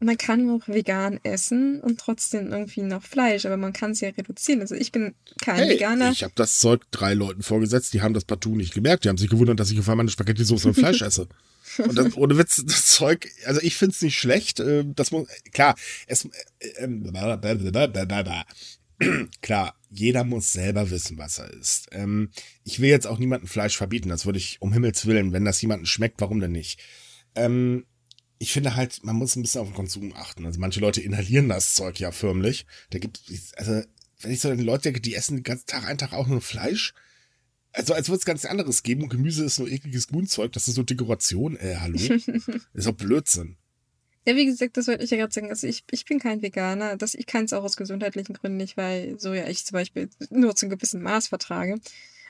man 0.00 0.16
kann 0.18 0.48
auch 0.50 0.66
vegan 0.68 1.20
essen 1.22 1.80
und 1.80 1.98
trotzdem 2.00 2.52
irgendwie 2.52 2.82
noch 2.82 3.02
Fleisch, 3.02 3.46
aber 3.46 3.56
man 3.56 3.72
kann 3.72 3.92
es 3.92 4.00
ja 4.00 4.08
reduzieren. 4.10 4.60
Also 4.60 4.74
ich 4.74 4.92
bin 4.92 5.14
kein 5.40 5.56
hey, 5.56 5.70
Veganer. 5.70 6.10
ich 6.10 6.22
habe 6.24 6.32
das 6.36 6.60
Zeug 6.60 6.82
drei 6.90 7.14
Leuten 7.14 7.42
vorgesetzt, 7.42 7.92
die 7.94 8.02
haben 8.02 8.14
das 8.14 8.24
partout 8.24 8.56
nicht 8.56 8.74
gemerkt. 8.74 9.04
Die 9.04 9.08
haben 9.08 9.18
sich 9.18 9.30
gewundert, 9.30 9.60
dass 9.60 9.70
ich 9.70 9.78
auf 9.78 9.88
einmal 9.88 10.04
eine 10.04 10.10
Spaghetti-Soße 10.10 10.68
mit 10.68 10.76
Fleisch 10.76 11.02
esse. 11.02 11.28
Und 11.78 11.96
dann, 11.98 12.12
ohne 12.14 12.38
Witz, 12.38 12.62
das 12.64 12.86
Zeug, 12.86 13.28
also 13.44 13.60
ich 13.60 13.76
find's 13.76 14.00
nicht 14.00 14.16
schlecht. 14.18 14.60
äh, 14.60 14.84
Das 14.94 15.10
muss, 15.10 15.28
klar, 15.52 15.74
es, 16.06 16.24
äh, 16.24 16.28
ähm, 16.78 17.04
klar, 19.42 19.74
jeder 19.90 20.24
muss 20.24 20.52
selber 20.52 20.90
wissen, 20.90 21.18
was 21.18 21.38
er 21.38 21.50
isst. 21.50 21.88
Ähm, 21.92 22.30
ich 22.64 22.80
will 22.80 22.88
jetzt 22.88 23.06
auch 23.06 23.18
niemandem 23.18 23.48
Fleisch 23.48 23.76
verbieten. 23.76 24.08
Das 24.08 24.26
würde 24.26 24.38
ich 24.38 24.60
um 24.60 24.72
Himmels 24.72 25.06
Willen, 25.06 25.32
wenn 25.32 25.44
das 25.44 25.60
jemandem 25.60 25.86
schmeckt, 25.86 26.20
warum 26.20 26.40
denn 26.40 26.52
nicht? 26.52 26.80
Ähm, 27.34 27.86
ich 28.38 28.52
finde 28.52 28.76
halt, 28.76 29.02
man 29.02 29.16
muss 29.16 29.36
ein 29.36 29.42
bisschen 29.42 29.62
auf 29.62 29.68
den 29.68 29.76
Konsum 29.76 30.12
achten. 30.14 30.44
Also 30.44 30.60
manche 30.60 30.80
Leute 30.80 31.00
inhalieren 31.00 31.48
das 31.48 31.74
Zeug 31.74 31.98
ja 31.98 32.12
förmlich. 32.12 32.66
Da 32.90 32.98
gibt 32.98 33.20
also 33.56 33.82
wenn 34.20 34.30
ich 34.30 34.40
so 34.40 34.50
an 34.50 34.58
die 34.58 34.64
Leute 34.64 34.84
denke, 34.84 35.00
die 35.00 35.14
essen 35.14 35.36
den 35.36 35.42
ganzen 35.42 35.66
Tag, 35.66 35.86
einen 35.86 35.98
Tag 35.98 36.12
auch 36.12 36.26
nur 36.26 36.40
Fleisch. 36.40 36.94
Also 37.72 37.92
als 37.92 38.08
würde 38.08 38.18
es 38.18 38.24
ganz 38.24 38.44
anderes 38.44 38.82
geben 38.82 39.02
und 39.02 39.10
Gemüse 39.10 39.44
ist 39.44 39.58
nur 39.58 39.68
ekliges 39.68 40.08
Grünzeug, 40.08 40.52
das 40.52 40.68
ist 40.68 40.76
so 40.76 40.82
Dekoration. 40.82 41.56
Äh, 41.56 41.76
hallo? 41.78 41.98
ist 42.72 42.86
doch 42.86 42.92
Blödsinn. 42.92 43.58
Ja, 44.26 44.34
wie 44.34 44.44
gesagt, 44.44 44.76
das 44.76 44.88
wollte 44.88 45.04
ich 45.04 45.10
ja 45.10 45.18
gerade 45.18 45.32
sagen. 45.32 45.50
Also 45.50 45.68
ich, 45.68 45.84
ich 45.92 46.04
bin 46.04 46.18
kein 46.18 46.42
Veganer. 46.42 46.96
Das, 46.96 47.14
ich 47.14 47.26
kann 47.26 47.44
es 47.44 47.52
auch 47.52 47.62
aus 47.62 47.76
gesundheitlichen 47.76 48.34
Gründen 48.34 48.56
nicht, 48.56 48.76
weil 48.76 49.18
Soja 49.20 49.46
ich 49.48 49.64
zum 49.64 49.74
Beispiel 49.74 50.08
nur 50.30 50.56
zu 50.56 50.66
einem 50.66 50.76
gewissen 50.76 51.00
Maß 51.00 51.28
vertrage. 51.28 51.78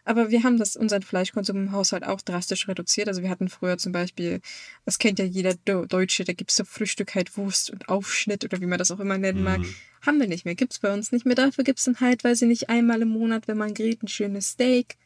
Aber 0.04 0.30
wir 0.30 0.44
haben 0.44 0.58
das, 0.58 0.76
unseren 0.76 1.02
Fleischkonsum 1.02 1.56
im 1.56 1.72
Haushalt 1.72 2.04
auch 2.04 2.20
drastisch 2.20 2.68
reduziert. 2.68 3.08
Also 3.08 3.22
wir 3.22 3.30
hatten 3.30 3.48
früher 3.48 3.78
zum 3.78 3.92
Beispiel, 3.92 4.40
das 4.84 4.98
kennt 4.98 5.18
ja 5.18 5.24
jeder 5.24 5.54
Deutsche, 5.54 6.24
da 6.24 6.32
gibt's 6.32 6.56
so 6.56 6.64
Frühstück 6.64 7.14
halt 7.14 7.36
Wurst 7.36 7.70
und 7.70 7.88
Aufschnitt 7.88 8.44
oder 8.44 8.60
wie 8.60 8.66
man 8.66 8.78
das 8.78 8.90
auch 8.90 9.00
immer 9.00 9.18
nennen 9.18 9.42
mag. 9.42 9.60
Mhm. 9.60 9.74
Haben 10.02 10.20
wir 10.20 10.28
nicht 10.28 10.44
mehr. 10.44 10.54
Gibt's 10.54 10.78
bei 10.78 10.92
uns 10.92 11.12
nicht 11.12 11.24
mehr. 11.24 11.34
Dafür 11.34 11.64
gibt's 11.64 11.84
dann 11.84 11.98
halt, 11.98 12.22
weiß 12.22 12.42
ich 12.42 12.48
nicht, 12.48 12.68
einmal 12.68 13.00
im 13.02 13.08
Monat, 13.08 13.48
wenn 13.48 13.56
man 13.56 13.72
grillt, 13.72 14.02
ein 14.02 14.08
schönes 14.08 14.50
Steak. 14.50 14.96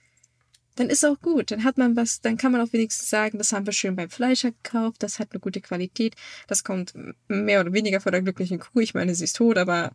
Dann 0.81 0.89
ist 0.89 1.05
auch 1.05 1.21
gut. 1.21 1.51
Dann 1.51 1.63
hat 1.63 1.77
man 1.77 1.95
was, 1.95 2.23
dann 2.23 2.39
kann 2.39 2.53
man 2.53 2.63
auch 2.63 2.73
wenigstens 2.73 3.11
sagen, 3.11 3.37
das 3.37 3.53
haben 3.53 3.67
wir 3.67 3.73
schön 3.75 3.97
beim 3.97 4.09
Fleischer 4.09 4.53
gekauft, 4.53 5.03
das 5.03 5.19
hat 5.19 5.29
eine 5.33 5.39
gute 5.39 5.61
Qualität. 5.61 6.15
Das 6.49 6.65
kommt 6.65 6.95
mehr 7.29 7.61
oder 7.61 7.75
weniger 7.75 8.01
von 8.01 8.13
der 8.13 8.23
glücklichen 8.23 8.61
Kuh. 8.61 8.81
Ich 8.81 8.95
meine, 8.95 9.15
sie 9.15 9.25
ist 9.25 9.37
tot, 9.37 9.59
aber 9.59 9.93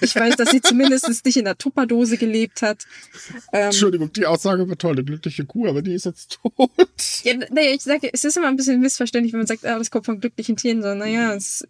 ich 0.00 0.16
weiß, 0.16 0.34
dass 0.34 0.50
sie 0.50 0.60
zumindest 0.60 1.08
nicht 1.24 1.36
in 1.36 1.44
der 1.44 1.56
Tupperdose 1.56 2.16
gelebt 2.16 2.62
hat. 2.62 2.86
Ähm, 3.52 3.66
Entschuldigung, 3.66 4.12
die 4.14 4.26
Aussage 4.26 4.68
war 4.68 4.76
toll, 4.76 4.94
eine 4.94 5.04
glückliche 5.04 5.44
Kuh, 5.44 5.68
aber 5.68 5.80
die 5.80 5.94
ist 5.94 6.06
jetzt 6.06 6.40
tot. 6.42 6.70
ja, 7.22 7.34
nee, 7.52 7.74
ich 7.74 7.82
sage, 7.82 8.10
es 8.12 8.24
ist 8.24 8.36
immer 8.36 8.48
ein 8.48 8.56
bisschen 8.56 8.80
missverständlich, 8.80 9.32
wenn 9.32 9.40
man 9.40 9.46
sagt, 9.46 9.64
ah, 9.64 9.78
das 9.78 9.92
kommt 9.92 10.06
von 10.06 10.18
glücklichen 10.18 10.56
Tieren. 10.56 10.82
So, 10.82 10.92
naja, 10.92 11.34
es, 11.34 11.64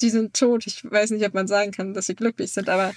die 0.00 0.08
sind 0.08 0.32
tot. 0.32 0.66
Ich 0.66 0.82
weiß 0.82 1.10
nicht, 1.10 1.26
ob 1.26 1.34
man 1.34 1.46
sagen 1.46 1.72
kann, 1.72 1.92
dass 1.92 2.06
sie 2.06 2.14
glücklich 2.14 2.52
sind, 2.52 2.70
aber 2.70 2.94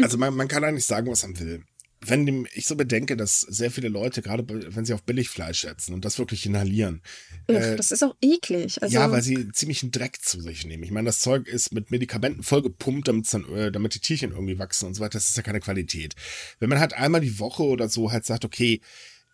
Also 0.00 0.18
man, 0.18 0.34
man 0.34 0.46
kann 0.48 0.62
eigentlich 0.62 0.86
sagen, 0.86 1.10
was 1.10 1.22
man 1.22 1.38
will. 1.40 1.64
Wenn 2.00 2.46
ich 2.54 2.66
so 2.66 2.76
bedenke, 2.76 3.16
dass 3.16 3.40
sehr 3.40 3.70
viele 3.70 3.88
Leute, 3.88 4.22
gerade 4.22 4.44
wenn 4.48 4.84
sie 4.84 4.94
auf 4.94 5.02
Billigfleisch 5.02 5.62
setzen 5.62 5.94
und 5.94 6.04
das 6.04 6.18
wirklich 6.18 6.46
inhalieren, 6.46 7.02
ugh, 7.48 7.58
äh, 7.58 7.76
das 7.76 7.90
ist 7.90 8.04
auch 8.04 8.14
eklig. 8.20 8.80
Also, 8.80 8.94
ja, 8.94 9.10
weil 9.10 9.22
sie 9.22 9.50
ziemlich 9.52 9.84
Dreck 9.90 10.22
zu 10.22 10.40
sich 10.40 10.64
nehmen. 10.64 10.84
Ich 10.84 10.92
meine, 10.92 11.06
das 11.06 11.20
Zeug 11.20 11.48
ist 11.48 11.72
mit 11.72 11.90
Medikamenten 11.90 12.42
vollgepumpt, 12.42 13.08
damit's 13.08 13.30
dann, 13.30 13.52
äh, 13.52 13.72
damit 13.72 13.94
die 13.94 14.00
Tierchen 14.00 14.30
irgendwie 14.30 14.58
wachsen 14.58 14.86
und 14.86 14.94
so 14.94 15.00
weiter. 15.00 15.18
Das 15.18 15.28
ist 15.28 15.36
ja 15.36 15.42
keine 15.42 15.60
Qualität. 15.60 16.14
Wenn 16.60 16.68
man 16.68 16.78
halt 16.78 16.94
einmal 16.94 17.20
die 17.20 17.38
Woche 17.38 17.64
oder 17.64 17.88
so 17.88 18.12
halt 18.12 18.24
sagt, 18.24 18.44
okay, 18.44 18.80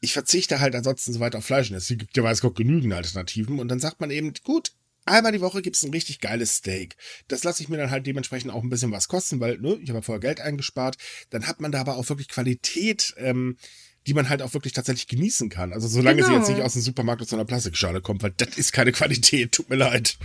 ich 0.00 0.12
verzichte 0.12 0.60
halt 0.60 0.74
ansonsten 0.74 1.12
so 1.12 1.20
weiter 1.20 1.38
auf 1.38 1.44
Fleisch. 1.44 1.70
Und 1.70 1.76
es 1.76 1.88
gibt 1.88 2.16
ja 2.16 2.22
weiß 2.22 2.40
Gott 2.40 2.56
genügend 2.56 2.92
Alternativen. 2.92 3.58
Und 3.58 3.68
dann 3.68 3.80
sagt 3.80 4.00
man 4.00 4.10
eben, 4.10 4.32
gut, 4.42 4.72
einmal 5.04 5.32
die 5.32 5.40
Woche 5.40 5.62
gibt's 5.62 5.82
ein 5.82 5.90
richtig 5.92 6.20
geiles 6.20 6.56
Steak. 6.56 6.96
Das 7.28 7.44
lasse 7.44 7.62
ich 7.62 7.68
mir 7.68 7.76
dann 7.76 7.90
halt 7.90 8.06
dementsprechend 8.06 8.50
auch 8.52 8.62
ein 8.62 8.68
bisschen 8.70 8.92
was 8.92 9.08
kosten, 9.08 9.40
weil 9.40 9.58
ne, 9.58 9.78
ich 9.82 9.88
habe 9.90 9.98
ja 9.98 10.02
vorher 10.02 10.20
Geld 10.20 10.40
eingespart. 10.40 10.96
Dann 11.30 11.46
hat 11.46 11.60
man 11.60 11.72
da 11.72 11.80
aber 11.80 11.96
auch 11.96 12.08
wirklich 12.08 12.28
Qualität, 12.28 13.14
ähm, 13.18 13.56
die 14.06 14.14
man 14.14 14.28
halt 14.28 14.42
auch 14.42 14.52
wirklich 14.54 14.72
tatsächlich 14.74 15.08
genießen 15.08 15.48
kann. 15.48 15.72
Also 15.72 15.88
solange 15.88 16.22
sie 16.22 16.28
Genau. 16.28 16.38
jetzt 16.40 16.48
nicht 16.50 16.60
aus 16.62 16.74
dem 16.74 16.82
Supermarkt 16.82 17.22
aus 17.22 17.30
so 17.30 17.36
einer 17.36 17.44
Plastikschale 17.46 18.00
kommt, 18.02 18.22
weil 18.22 18.34
das 18.36 18.58
ist 18.58 18.72
keine 18.72 18.92
Qualität, 18.92 19.52
tut 19.52 19.70
mir 19.70 19.76
leid. 19.76 20.18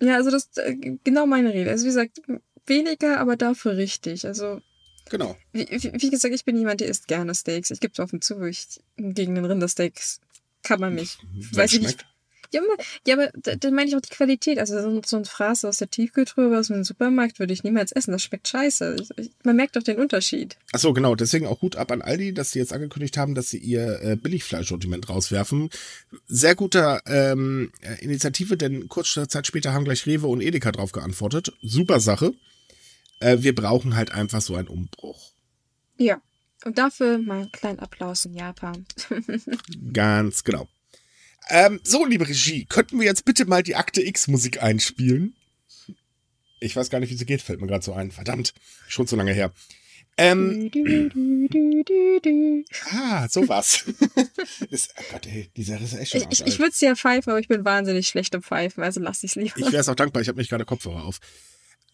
Ja, 0.00 0.16
also 0.16 0.30
das 0.30 0.48
äh, 0.56 0.74
genau 1.04 1.26
meine 1.26 1.52
Rede. 1.54 1.70
Also 1.70 1.84
wie 1.84 1.88
gesagt, 1.88 2.20
weniger, 2.66 3.18
aber 3.20 3.36
dafür 3.36 3.76
richtig. 3.76 4.26
Also 4.26 4.60
Genau. 5.08 5.36
wie, 5.52 5.66
wie 5.70 5.92
wie 6.02 6.10
gesagt, 6.10 6.34
ich 6.34 6.44
bin 6.44 6.56
jemand, 6.58 6.80
der 6.80 6.88
isst 6.88 7.06
gerne 7.06 7.32
Steaks. 7.34 7.70
Ich 7.70 7.78
gebe 7.80 7.92
es 7.92 8.00
offen 8.00 8.20
zu. 8.20 8.42
Ich, 8.42 8.80
gegen 8.96 9.36
den 9.36 9.44
Rindersteaks 9.44 10.20
kann 10.64 10.80
man 10.80 10.94
mich. 10.96 11.18
Wenn 11.32 11.56
Weiß 11.58 11.72
ich 11.74 11.80
nicht. 11.80 12.04
Ja, 12.52 12.60
aber, 12.62 12.82
ja, 13.06 13.14
aber 13.14 13.30
da- 13.34 13.56
dann 13.56 13.74
meine 13.74 13.88
ich 13.88 13.96
auch 13.96 14.00
die 14.00 14.10
Qualität. 14.14 14.58
Also 14.58 14.80
so, 14.80 14.88
ein- 14.88 15.02
so 15.04 15.16
ein 15.16 15.24
Fraß 15.24 15.64
aus 15.64 15.78
der 15.78 15.90
Tiefkühltruhe 15.90 16.56
aus 16.58 16.68
dem 16.68 16.84
Supermarkt 16.84 17.38
würde 17.38 17.52
ich 17.52 17.64
niemals 17.64 17.92
essen. 17.92 18.12
Das 18.12 18.22
schmeckt 18.22 18.48
scheiße. 18.48 18.96
Ich, 19.16 19.30
man 19.44 19.56
merkt 19.56 19.76
doch 19.76 19.82
den 19.82 19.98
Unterschied. 19.98 20.56
Ach 20.72 20.78
so, 20.78 20.92
genau. 20.92 21.14
Deswegen 21.14 21.46
auch 21.46 21.62
Hut 21.62 21.76
ab 21.76 21.90
an 21.92 22.02
Aldi, 22.02 22.34
dass 22.34 22.50
sie 22.52 22.58
jetzt 22.58 22.72
angekündigt 22.72 23.16
haben, 23.16 23.34
dass 23.34 23.48
sie 23.50 23.58
ihr 23.58 24.00
äh, 24.02 24.16
Billigfleischsortiment 24.16 25.08
rauswerfen. 25.08 25.70
Sehr 26.26 26.54
guter 26.54 27.00
ähm, 27.06 27.70
äh, 27.82 28.02
Initiative, 28.04 28.56
denn 28.56 28.88
kurze 28.88 29.28
Zeit 29.28 29.46
später 29.46 29.72
haben 29.72 29.84
gleich 29.84 30.06
Rewe 30.06 30.26
und 30.26 30.40
Edeka 30.40 30.72
drauf 30.72 30.92
geantwortet. 30.92 31.52
Super 31.62 32.00
Sache. 32.00 32.32
Äh, 33.20 33.38
wir 33.40 33.54
brauchen 33.54 33.96
halt 33.96 34.12
einfach 34.12 34.40
so 34.42 34.54
einen 34.56 34.68
Umbruch. 34.68 35.32
Ja. 35.98 36.20
Und 36.64 36.78
dafür 36.78 37.18
mal 37.18 37.42
einen 37.42 37.52
kleinen 37.52 37.78
Applaus 37.78 38.24
in 38.24 38.34
Japan. 38.34 38.84
Ganz 39.92 40.42
genau. 40.44 40.68
Ähm, 41.48 41.80
so, 41.84 42.04
liebe 42.04 42.28
Regie, 42.28 42.64
könnten 42.64 42.98
wir 42.98 43.06
jetzt 43.06 43.24
bitte 43.24 43.46
mal 43.46 43.62
die 43.62 43.76
Akte 43.76 44.02
X-Musik 44.02 44.62
einspielen? 44.62 45.34
Ich 46.60 46.74
weiß 46.74 46.90
gar 46.90 47.00
nicht, 47.00 47.10
wie 47.10 47.16
sie 47.16 47.26
geht, 47.26 47.42
fällt 47.42 47.60
mir 47.60 47.66
gerade 47.66 47.84
so 47.84 47.92
ein. 47.92 48.10
Verdammt, 48.10 48.54
schon 48.88 49.06
zu 49.06 49.16
lange 49.16 49.32
her. 49.32 49.52
Ähm, 50.18 50.70
ah, 52.90 53.28
sowas. 53.28 53.84
ist, 54.70 54.94
oh 54.98 55.02
Gott, 55.12 55.26
ey, 55.26 55.50
die 55.54 55.62
Serie 55.62 55.84
ist 55.84 55.92
echt 55.92 56.12
schon 56.12 56.26
Ich, 56.30 56.46
ich, 56.46 56.58
würde 56.58 56.70
es 56.70 56.80
ja 56.80 56.96
pfeifen, 56.96 57.30
aber 57.30 57.38
ich 57.38 57.48
bin 57.48 57.64
wahnsinnig 57.66 58.08
schlecht 58.08 58.34
im 58.34 58.42
Pfeifen, 58.42 58.82
also 58.82 58.98
lass 58.98 59.22
ich's 59.22 59.34
lieber. 59.34 59.58
Ich 59.58 59.66
wäre 59.66 59.76
es 59.76 59.88
auch 59.90 59.94
dankbar, 59.94 60.22
ich 60.22 60.28
habe 60.28 60.38
nicht 60.38 60.48
gerade 60.48 60.64
Kopfhörer 60.64 61.04
auf. 61.04 61.20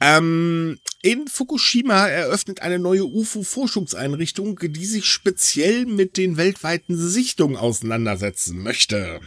Ähm, 0.00 0.78
in 1.02 1.26
Fukushima 1.26 2.08
eröffnet 2.08 2.62
eine 2.62 2.78
neue 2.78 3.04
UFO-Forschungseinrichtung, 3.04 4.58
die 4.60 4.86
sich 4.86 5.06
speziell 5.06 5.84
mit 5.86 6.16
den 6.16 6.36
weltweiten 6.36 6.96
Sichtungen 6.96 7.56
auseinandersetzen 7.56 8.62
möchte. 8.62 9.20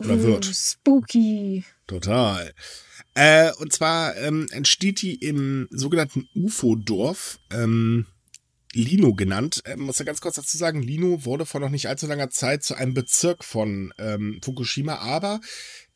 Oder 0.00 0.14
Uh, 0.14 0.22
wird. 0.22 0.44
Spooky. 0.46 1.64
Total. 1.86 2.52
Äh, 3.14 3.52
und 3.58 3.72
zwar 3.72 4.16
ähm, 4.16 4.46
entsteht 4.50 5.02
die 5.02 5.14
im 5.14 5.68
sogenannten 5.70 6.28
UFO-Dorf, 6.34 7.38
ähm, 7.52 8.06
Lino 8.72 9.14
genannt. 9.14 9.62
Ähm, 9.64 9.80
muss 9.80 9.98
ja 9.98 10.04
ganz 10.04 10.20
kurz 10.20 10.36
dazu 10.36 10.56
sagen, 10.56 10.82
Lino 10.82 11.24
wurde 11.24 11.44
vor 11.44 11.60
noch 11.60 11.70
nicht 11.70 11.88
allzu 11.88 12.06
langer 12.06 12.30
Zeit 12.30 12.62
zu 12.62 12.74
einem 12.74 12.94
Bezirk 12.94 13.44
von 13.44 13.92
ähm, 13.98 14.40
Fukushima, 14.42 14.96
aber 14.96 15.40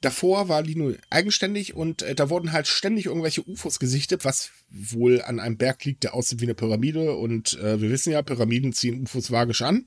davor 0.01 0.49
war 0.49 0.63
Lino 0.63 0.93
eigenständig 1.09 1.75
und 1.75 2.03
äh, 2.03 2.15
da 2.15 2.31
wurden 2.31 2.53
halt 2.53 2.67
ständig 2.67 3.07
irgendwelche 3.07 3.49
UFOs 3.49 3.79
gesichtet, 3.79 4.25
was 4.25 4.51
wohl 4.71 5.23
an 5.23 5.39
einem 5.39 5.57
Berg 5.57 5.85
liegt, 5.85 6.03
der 6.03 6.15
aussieht 6.15 6.41
wie 6.41 6.47
eine 6.47 6.55
Pyramide 6.55 7.15
und 7.15 7.55
äh, 7.61 7.81
wir 7.81 7.91
wissen 7.91 8.13
ja, 8.13 8.23
Pyramiden 8.23 8.73
ziehen 8.73 9.03
UFOs 9.03 9.31
vagisch 9.31 9.63
an. 9.63 9.87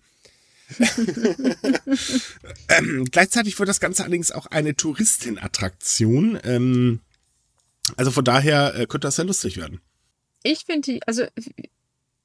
Ähm, 2.69 3.05
gleichzeitig 3.11 3.57
wird 3.57 3.69
das 3.69 3.79
Ganze 3.79 4.03
allerdings 4.03 4.31
auch 4.31 4.47
eine 4.47 4.75
Touristenattraktion. 4.75 6.39
Ähm, 6.43 6.99
Also 7.95 8.11
von 8.11 8.25
daher 8.25 8.75
äh, 8.75 8.85
könnte 8.85 9.07
das 9.07 9.15
sehr 9.15 9.25
lustig 9.25 9.57
werden. 9.57 9.79
Ich 10.43 10.65
finde 10.65 10.91
die, 10.91 11.01
also 11.07 11.23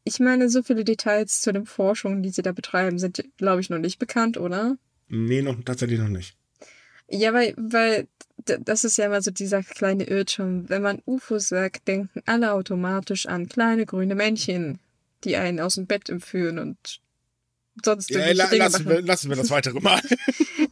ich 0.05 0.19
meine, 0.19 0.49
so 0.49 0.63
viele 0.63 0.85
Details 0.85 1.41
zu 1.41 1.53
den 1.53 1.67
Forschungen, 1.67 2.23
die 2.23 2.31
sie 2.31 2.43
da 2.43 2.53
betreiben, 2.53 2.99
sind, 2.99 3.23
glaube 3.37 3.61
ich, 3.61 3.71
noch 3.71 3.79
nicht 3.79 3.99
bekannt, 3.99 4.37
oder? 4.37 4.77
Nee, 5.09 5.43
noch, 5.43 5.57
tatsächlich 5.65 6.01
noch 6.01 6.09
nicht. 6.09 6.37
Ja, 7.09 7.33
weil, 7.33 7.55
weil 7.57 8.09
das 8.45 8.85
ist 8.85 8.97
ja 8.97 9.07
immer 9.07 9.23
so 9.23 9.31
dieser 9.31 9.63
kleine 9.63 10.05
Irrtum. 10.05 10.69
Wenn 10.69 10.83
man 10.83 11.03
UFOs 11.07 11.49
sagt, 11.49 11.87
denken 11.87 12.23
alle 12.27 12.53
automatisch 12.55 13.27
an 13.27 13.49
kleine 13.49 13.87
grüne 13.87 14.15
Männchen, 14.17 14.81
die 15.23 15.37
einen 15.37 15.61
aus 15.61 15.77
dem 15.77 15.87
Bett 15.87 16.09
entführen 16.09 16.59
und 16.59 17.01
sonst 17.85 18.11
Ja, 18.11 18.33
la, 18.33 18.47
Dinge 18.47 18.65
lassen, 18.65 18.85
machen. 18.85 18.97
wir, 18.97 19.03
lassen 19.03 19.29
wir 19.29 19.37
das 19.37 19.51
weitere 19.51 19.81
mal. 19.81 20.01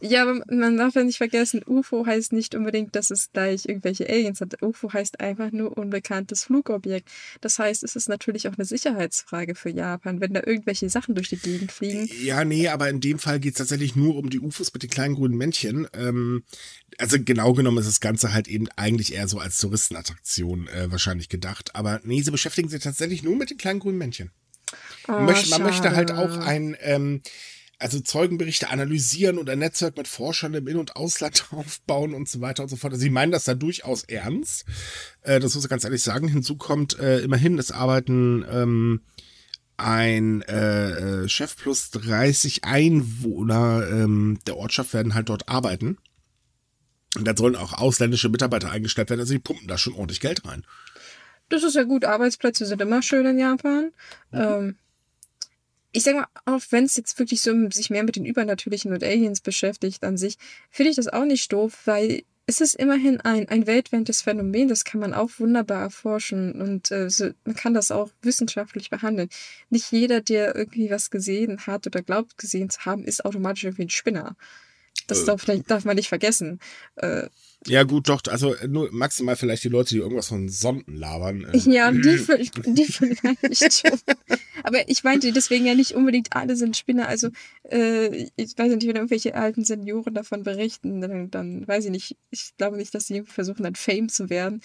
Ja, 0.03 0.23
aber 0.23 0.41
man 0.49 0.77
darf 0.77 0.95
ja 0.95 1.03
nicht 1.03 1.17
vergessen, 1.17 1.61
UFO 1.65 2.05
heißt 2.07 2.33
nicht 2.33 2.55
unbedingt, 2.55 2.95
dass 2.95 3.11
es 3.11 3.31
gleich 3.31 3.67
irgendwelche 3.67 4.09
Aliens 4.09 4.41
hat. 4.41 4.59
UFO 4.63 4.91
heißt 4.91 5.19
einfach 5.19 5.51
nur 5.51 5.77
unbekanntes 5.77 6.43
Flugobjekt. 6.45 7.07
Das 7.41 7.59
heißt, 7.59 7.83
es 7.83 7.95
ist 7.95 8.09
natürlich 8.09 8.47
auch 8.47 8.53
eine 8.57 8.65
Sicherheitsfrage 8.65 9.53
für 9.53 9.69
Japan, 9.69 10.19
wenn 10.19 10.33
da 10.33 10.41
irgendwelche 10.43 10.89
Sachen 10.89 11.13
durch 11.13 11.29
die 11.29 11.37
Gegend 11.37 11.71
fliegen. 11.71 12.09
Ja, 12.23 12.43
nee, 12.45 12.67
aber 12.67 12.89
in 12.89 12.99
dem 12.99 13.19
Fall 13.19 13.39
geht 13.39 13.53
es 13.53 13.57
tatsächlich 13.59 13.95
nur 13.95 14.15
um 14.15 14.29
die 14.31 14.39
UFOs 14.39 14.73
mit 14.73 14.81
den 14.81 14.89
kleinen 14.89 15.13
grünen 15.13 15.37
Männchen. 15.37 15.87
Ähm, 15.93 16.43
also 16.97 17.17
genau 17.23 17.53
genommen 17.53 17.77
ist 17.77 17.87
das 17.87 17.99
Ganze 17.99 18.33
halt 18.33 18.47
eben 18.47 18.67
eigentlich 18.75 19.13
eher 19.13 19.27
so 19.27 19.37
als 19.37 19.59
Touristenattraktion 19.59 20.67
äh, 20.67 20.89
wahrscheinlich 20.91 21.29
gedacht. 21.29 21.75
Aber 21.75 22.01
nee, 22.03 22.21
sie 22.21 22.31
beschäftigen 22.31 22.69
sich 22.69 22.81
tatsächlich 22.81 23.21
nur 23.21 23.35
mit 23.35 23.51
den 23.51 23.57
kleinen 23.57 23.79
grünen 23.79 23.97
Männchen. 23.97 24.31
Oh, 25.07 25.19
Möcht, 25.19 25.49
man 25.49 25.63
möchte 25.63 25.95
halt 25.95 26.11
auch 26.11 26.37
ein, 26.37 26.75
ähm, 26.81 27.21
also 27.79 27.99
Zeugenberichte 27.99 28.69
analysieren 28.69 29.37
und 29.37 29.49
ein 29.49 29.59
Netzwerk 29.59 29.97
mit 29.97 30.07
Forschern 30.07 30.53
im 30.53 30.67
In- 30.67 30.77
und 30.77 30.95
Ausland 30.95 31.47
aufbauen 31.51 32.13
und 32.13 32.29
so 32.29 32.41
weiter 32.41 32.63
und 32.63 32.69
so 32.69 32.75
fort. 32.75 32.93
Also 32.93 33.01
sie 33.01 33.09
meinen 33.09 33.31
das 33.31 33.45
da 33.45 33.55
durchaus 33.55 34.03
ernst. 34.03 34.65
Äh, 35.21 35.39
das 35.39 35.55
muss 35.55 35.63
ich 35.63 35.69
ganz 35.69 35.83
ehrlich 35.83 36.03
sagen. 36.03 36.27
Hinzu 36.27 36.57
kommt 36.57 36.99
äh, 36.99 37.19
immerhin, 37.19 37.57
es 37.57 37.71
arbeiten 37.71 38.45
ähm, 38.49 39.01
ein 39.77 40.43
äh, 40.43 41.23
äh, 41.23 41.29
Chef 41.29 41.55
plus 41.57 41.89
30 41.91 42.63
Einwohner 42.63 43.87
ähm, 43.89 44.37
der 44.45 44.57
Ortschaft 44.57 44.93
werden 44.93 45.15
halt 45.15 45.29
dort 45.29 45.49
arbeiten. 45.49 45.97
Und 47.17 47.25
dann 47.25 47.35
sollen 47.35 47.55
auch 47.55 47.73
ausländische 47.73 48.29
Mitarbeiter 48.29 48.71
eingestellt 48.71 49.09
werden. 49.09 49.21
Also 49.21 49.33
die 49.33 49.39
pumpen 49.39 49.67
da 49.67 49.77
schon 49.77 49.93
ordentlich 49.93 50.21
Geld 50.21 50.45
rein. 50.45 50.65
Das 51.49 51.63
ist 51.63 51.75
ja 51.75 51.83
gut. 51.83 52.05
Arbeitsplätze 52.05 52.65
sind 52.65 52.81
immer 52.81 53.01
schön 53.01 53.25
in 53.25 53.39
Japan. 53.39 53.91
Ähm, 54.31 54.77
ich 55.91 56.03
sag 56.03 56.15
mal, 56.15 56.27
auch 56.45 56.61
wenn 56.69 56.85
es 56.85 56.95
jetzt 56.95 57.17
wirklich 57.19 57.41
so 57.41 57.53
sich 57.69 57.89
mehr 57.89 58.03
mit 58.03 58.15
den 58.15 58.25
Übernatürlichen 58.25 58.93
und 58.93 59.03
Aliens 59.03 59.41
beschäftigt 59.41 60.03
an 60.03 60.17
sich, 60.17 60.37
finde 60.69 60.91
ich 60.91 60.95
das 60.95 61.07
auch 61.07 61.25
nicht 61.25 61.51
doof, 61.51 61.81
weil 61.85 62.23
es 62.45 62.59
ist 62.59 62.75
immerhin 62.75 63.21
ein, 63.21 63.47
ein 63.49 63.67
weltweites 63.67 64.21
Phänomen, 64.23 64.67
das 64.67 64.83
kann 64.83 64.99
man 64.99 65.13
auch 65.13 65.29
wunderbar 65.37 65.83
erforschen 65.83 66.61
und 66.61 66.91
äh, 66.91 67.09
so, 67.09 67.29
man 67.45 67.55
kann 67.55 67.73
das 67.73 67.91
auch 67.91 68.09
wissenschaftlich 68.21 68.89
behandeln. 68.89 69.29
Nicht 69.69 69.91
jeder, 69.91 70.21
der 70.21 70.55
irgendwie 70.55 70.89
was 70.89 71.11
gesehen 71.11 71.65
hat 71.67 71.87
oder 71.87 72.01
glaubt 72.01 72.37
gesehen 72.37 72.69
zu 72.69 72.83
haben, 72.85 73.05
ist 73.05 73.23
automatisch 73.23 73.63
irgendwie 73.63 73.85
ein 73.85 73.89
Spinner. 73.89 74.35
Das 75.07 75.25
darf, 75.25 75.41
vielleicht, 75.41 75.69
darf 75.69 75.85
man 75.85 75.95
nicht 75.95 76.09
vergessen. 76.09 76.59
Äh, 76.95 77.27
Ja, 77.67 77.83
gut, 77.83 78.09
doch, 78.09 78.21
also 78.27 78.55
nur 78.67 78.91
maximal 78.91 79.35
vielleicht 79.35 79.63
die 79.63 79.69
Leute, 79.69 79.93
die 79.93 79.99
irgendwas 79.99 80.29
von 80.29 80.49
Sonden 80.49 80.95
labern. 80.95 81.45
Äh, 81.53 81.57
Ja, 81.69 81.91
die, 81.91 81.99
die 82.65 82.85
vielleicht 82.85 83.73
schon. 83.87 83.99
Aber 84.63 84.89
ich 84.89 85.03
meinte 85.03 85.31
deswegen 85.31 85.65
ja 85.65 85.75
nicht 85.75 85.93
unbedingt 85.93 86.35
alle 86.35 86.55
sind 86.55 86.75
Spinner. 86.75 87.07
Also, 87.07 87.29
äh, 87.69 88.29
ich 88.35 88.57
weiß 88.57 88.73
nicht, 88.73 88.87
wenn 88.87 88.95
irgendwelche 88.95 89.35
alten 89.35 89.63
Senioren 89.63 90.13
davon 90.15 90.43
berichten, 90.43 91.01
dann, 91.01 91.29
dann 91.29 91.67
weiß 91.67 91.85
ich 91.85 91.91
nicht. 91.91 92.17
Ich 92.31 92.53
glaube 92.57 92.77
nicht, 92.77 92.95
dass 92.95 93.05
sie 93.07 93.21
versuchen, 93.23 93.63
dann 93.63 93.75
Fame 93.75 94.09
zu 94.09 94.29
werden. 94.29 94.61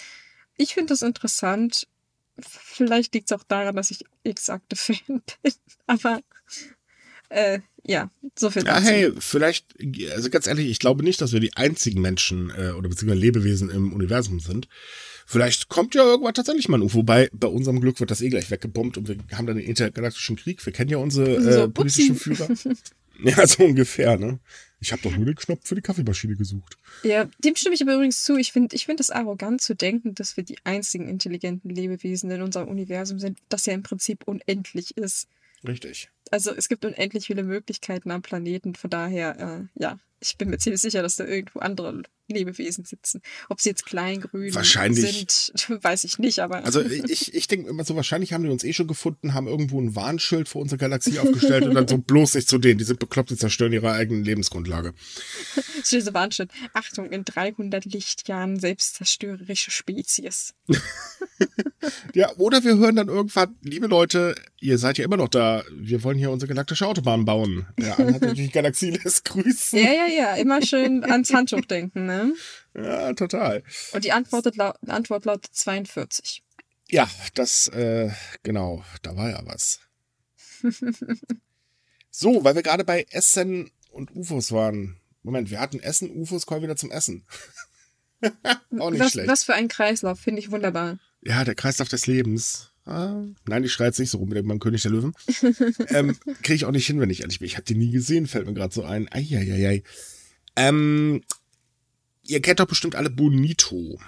Ich 0.57 0.75
finde 0.75 0.91
das 0.91 1.03
interessant. 1.03 1.87
Vielleicht 2.39 3.15
liegt 3.15 3.31
es 3.31 3.39
auch 3.39 3.45
daran, 3.45 3.77
dass 3.77 3.91
ich 3.91 4.05
exakte 4.25 4.77
Fan 4.77 4.97
bin. 5.43 5.53
Aber, 5.87 6.21
äh, 7.29 7.61
ja, 7.85 8.11
so 8.35 8.51
viel 8.51 8.65
Ja, 8.65 8.75
dazu. 8.75 8.87
hey, 8.87 9.13
vielleicht, 9.19 9.67
also 10.13 10.31
ganz 10.31 10.47
ehrlich, 10.47 10.69
ich 10.71 10.79
glaube 10.79 11.05
nicht, 11.05 11.21
dass 11.21 11.33
wir 11.33 11.41
die 11.41 11.55
einzigen 11.57 12.01
Menschen 12.01 12.51
äh, 12.51 12.71
oder 12.71 12.89
beziehungsweise 12.89 13.21
Lebewesen 13.21 13.71
im 13.71 13.93
Universum 13.93 14.41
sind. 14.41 14.69
Vielleicht 15.29 15.69
kommt 15.69 15.95
ja 15.95 16.03
irgendwann 16.05 16.35
tatsächlich 16.35 16.69
mal 16.69 16.79
ein 16.79 16.83
UFO. 16.83 16.99
Wobei, 16.99 17.29
bei 17.33 17.49
unserem 17.49 17.81
Glück 17.81 17.99
wird 18.01 18.11
das 18.11 18.23
eh 18.23 18.29
gleich 18.29 18.51
weggebombt 18.51 18.97
und 18.97 19.09
wir 19.09 19.17
haben 19.33 19.47
dann 19.47 19.57
den 19.57 19.67
intergalaktischen 19.67 20.37
Krieg. 20.37 20.65
Wir 20.65 20.73
kennen 20.73 20.91
ja 20.91 20.99
unsere 20.99 21.41
So, 21.43 21.51
äh, 21.65 21.69
politischen 21.69 22.15
upsie. 22.17 22.35
Führer. 22.35 22.49
Ja, 23.25 23.47
so 23.47 23.65
ungefähr, 23.65 24.19
ne? 24.19 24.41
Ich 24.79 24.93
habe 24.93 25.01
doch 25.01 25.17
nur 25.17 25.25
den 25.25 25.37
Knopf 25.37 25.67
für 25.67 25.75
die 25.75 25.81
Kaffeemaschine 25.81 26.37
gesucht. 26.37 26.77
Ja, 27.03 27.27
dem 27.43 27.57
stimme 27.57 27.75
ich 27.75 27.81
aber 27.81 27.95
übrigens 27.95 28.23
zu. 28.25 28.37
Ich 28.37 28.53
finde 28.53 28.77
ich 28.77 28.85
find 28.85 29.01
es 29.01 29.09
arrogant 29.11 29.63
zu 29.63 29.75
denken, 29.75 30.15
dass 30.15 30.37
wir 30.37 30.45
die 30.45 30.59
einzigen 30.65 31.09
intelligenten 31.09 31.71
Lebewesen 31.71 32.31
in 32.31 32.43
unserem 32.43 32.69
Universum 32.69 33.19
sind, 33.19 33.39
das 33.49 33.65
ja 33.65 33.73
im 33.73 33.83
Prinzip 33.83 34.25
unendlich 34.27 34.99
ist. 34.99 35.29
Richtig. 35.67 36.11
Also 36.31 36.55
es 36.55 36.69
gibt 36.69 36.85
unendlich 36.85 37.27
viele 37.27 37.43
Möglichkeiten 37.43 38.11
am 38.11 38.23
Planeten. 38.23 38.75
Von 38.75 38.91
daher, 38.91 39.39
äh, 39.39 39.81
ja, 39.81 39.99
ich 40.21 40.37
bin 40.37 40.51
mir 40.51 40.59
ziemlich 40.59 40.81
sicher, 40.81 41.03
dass 41.03 41.17
da 41.17 41.25
irgendwo 41.25 41.61
andere 41.61 42.03
Lebewesen 42.29 42.85
sitzen. 42.85 43.23
Ob 43.49 43.61
sie 43.61 43.71
jetzt 43.71 43.87
klein, 43.87 44.21
grün 44.21 44.55
Wahrscheinlich. 44.55 45.53
sind, 45.55 45.83
weiß 45.83 46.05
ich 46.05 46.19
nicht, 46.19 46.41
aber 46.41 46.65
Also 46.65 46.81
ich, 46.83 47.35
ich 47.35 47.49
denke 47.49 47.69
immer 47.69 47.85
so, 47.85 47.97
wahrscheinlich 47.97 48.33
haben 48.33 48.45
die 48.45 48.51
uns 48.51 48.65
eh 48.65 48.73
schon 48.73 48.87
gefunden, 48.87 49.35
haben 49.35 49.47
irgendwo 49.47 49.81
ein 49.81 49.95
Warnschild 49.95 50.49
vor 50.49 50.63
unserer 50.63 50.79
Galaxie 50.79 51.19
aufgestellt 51.21 51.65
und 51.65 51.75
dann 51.75 51.89
so 51.89 51.99
bloß 51.99 52.35
nicht 52.35 52.49
zu 52.49 52.59
denen. 52.59 52.79
Die 52.79 52.85
sind 52.85 52.99
bekloppt, 52.99 53.31
die 53.31 53.37
zerstören 53.37 53.73
ihre 53.73 53.93
eigene 53.93 54.23
Lebensgrundlage. 54.23 54.95
diese 55.91 56.15
Warnschritt. 56.15 56.51
Achtung, 56.73 57.11
in 57.11 57.25
300 57.25 57.85
Lichtjahren 57.85 58.59
selbstzerstörerische 58.59 59.71
Spezies. 59.71 60.55
Ja, 62.15 62.31
oder 62.37 62.65
wir 62.65 62.77
hören 62.77 62.97
dann 62.97 63.09
irgendwann, 63.09 63.57
liebe 63.63 63.87
Leute, 63.87 64.35
ihr 64.61 64.79
seid 64.79 64.99
ja 64.99 65.05
immer 65.05 65.17
noch 65.17 65.29
da. 65.29 65.63
Wir 65.73 66.03
wollen 66.03 66.19
hier 66.19 66.31
unsere 66.31 66.49
galaktische 66.49 66.87
Autobahn 66.87 67.25
bauen. 67.25 67.67
Der 67.79 67.99
Anhalt 67.99 68.23
natürlich 68.23 68.53
Galaxie 68.53 68.91
lässt 68.91 69.25
grüßen. 69.27 69.79
Ja, 69.79 69.93
ja, 69.93 70.07
ja, 70.07 70.35
immer 70.37 70.63
schön 70.63 71.05
ans 71.05 71.33
Handtuch 71.33 71.65
denken, 71.67 72.07
ne? 72.07 72.16
Ja, 72.75 73.13
total. 73.15 73.63
Und 73.93 74.05
die 74.05 74.13
Antwort, 74.13 74.55
lau 74.57 74.73
Antwort 74.87 75.25
lautet 75.25 75.55
42. 75.55 76.43
Ja, 76.89 77.09
das, 77.35 77.69
äh, 77.69 78.11
genau, 78.43 78.85
da 79.03 79.17
war 79.17 79.31
ja 79.31 79.41
was. 79.45 79.81
So, 82.19 82.45
weil 82.45 82.55
wir 82.55 82.63
gerade 82.63 82.83
bei 82.83 83.05
Essen 83.11 83.71
und 83.91 84.17
UFOs 84.17 84.51
waren. 84.51 84.97
Moment, 85.23 85.51
wir 85.51 85.61
hatten 85.61 85.81
Essen, 85.81 86.11
UFOs, 86.11 86.47
kommen 86.47 86.63
wieder 86.63 86.75
zum 86.75 86.91
Essen. 86.91 87.27
Auch 88.79 88.91
nicht 88.91 89.01
was, 89.01 89.13
schlecht. 89.13 89.29
was 89.29 89.45
für 89.45 89.53
ein 89.53 89.69
Kreislauf, 89.69 90.19
finde 90.19 90.41
ich 90.41 90.51
wunderbar. 90.51 90.99
Ja, 91.21 91.45
der 91.45 91.55
Kreislauf 91.55 91.91
des 91.91 92.07
Lebens. 92.07 92.73
Ah, 92.87 93.23
nein, 93.47 93.65
ich 93.65 93.73
schreie 93.73 93.89
jetzt 93.89 93.99
nicht 93.99 94.09
so 94.09 94.17
rum 94.17 94.31
mit 94.31 94.47
meinem 94.47 94.61
König 94.61 94.81
der 94.81 94.93
Löwen. 94.93 95.13
ähm, 95.89 96.17
Kriege 96.41 96.55
ich 96.55 96.65
auch 96.65 96.71
nicht 96.71 96.87
hin, 96.87 97.01
wenn 97.01 97.11
ich 97.11 97.21
ehrlich 97.21 97.41
bin. 97.41 97.47
Ich 97.49 97.57
habe 97.57 97.67
die 97.67 97.75
nie 97.75 97.91
gesehen, 97.91 98.27
fällt 98.27 98.47
mir 98.47 98.55
gerade 98.55 98.73
so 98.73 98.85
ein. 98.85 99.13
Eieiei. 99.13 99.83
Ähm, 100.57 101.23
ihr 102.27 102.41
kennt 102.43 102.61
doch 102.61 102.67
bestimmt 102.67 102.95
alle 102.95 103.11
Bonito, 103.11 103.99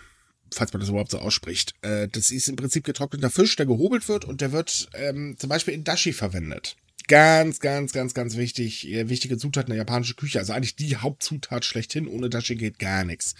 falls 0.52 0.72
man 0.72 0.80
das 0.80 0.88
überhaupt 0.88 1.10
so 1.10 1.18
ausspricht. 1.18 1.74
Äh, 1.82 2.08
das 2.08 2.30
ist 2.30 2.48
im 2.48 2.56
Prinzip 2.56 2.84
getrockneter 2.84 3.30
Fisch, 3.30 3.56
der 3.56 3.66
gehobelt 3.66 4.08
wird 4.08 4.24
und 4.24 4.40
der 4.40 4.52
wird 4.52 4.88
ähm, 4.94 5.36
zum 5.38 5.48
Beispiel 5.48 5.74
in 5.74 5.84
Dashi 5.84 6.12
verwendet. 6.12 6.76
Ganz, 7.08 7.60
ganz, 7.60 7.92
ganz, 7.92 8.12
ganz 8.12 8.36
wichtig. 8.36 8.86
Äh, 8.88 9.08
wichtige 9.08 9.38
Zutat 9.38 9.64
in 9.64 9.70
der 9.70 9.78
japanischen 9.78 10.16
Küche. 10.16 10.38
Also 10.38 10.52
eigentlich 10.52 10.76
die 10.76 10.96
Hauptzutat 10.96 11.64
schlechthin. 11.64 12.06
Ohne 12.06 12.28
Dashi 12.28 12.54
geht 12.54 12.78
gar 12.78 13.04
nichts. 13.04 13.34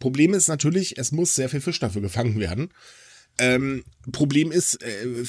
Problem 0.00 0.34
ist 0.34 0.48
natürlich, 0.48 0.98
es 0.98 1.12
muss 1.12 1.36
sehr 1.36 1.48
viel 1.48 1.60
Fisch 1.60 1.78
dafür 1.78 2.02
gefangen 2.02 2.40
werden. 2.40 2.70
Ähm, 3.38 3.84
Problem 4.10 4.50
ist, 4.50 4.82
äh, 4.82 5.24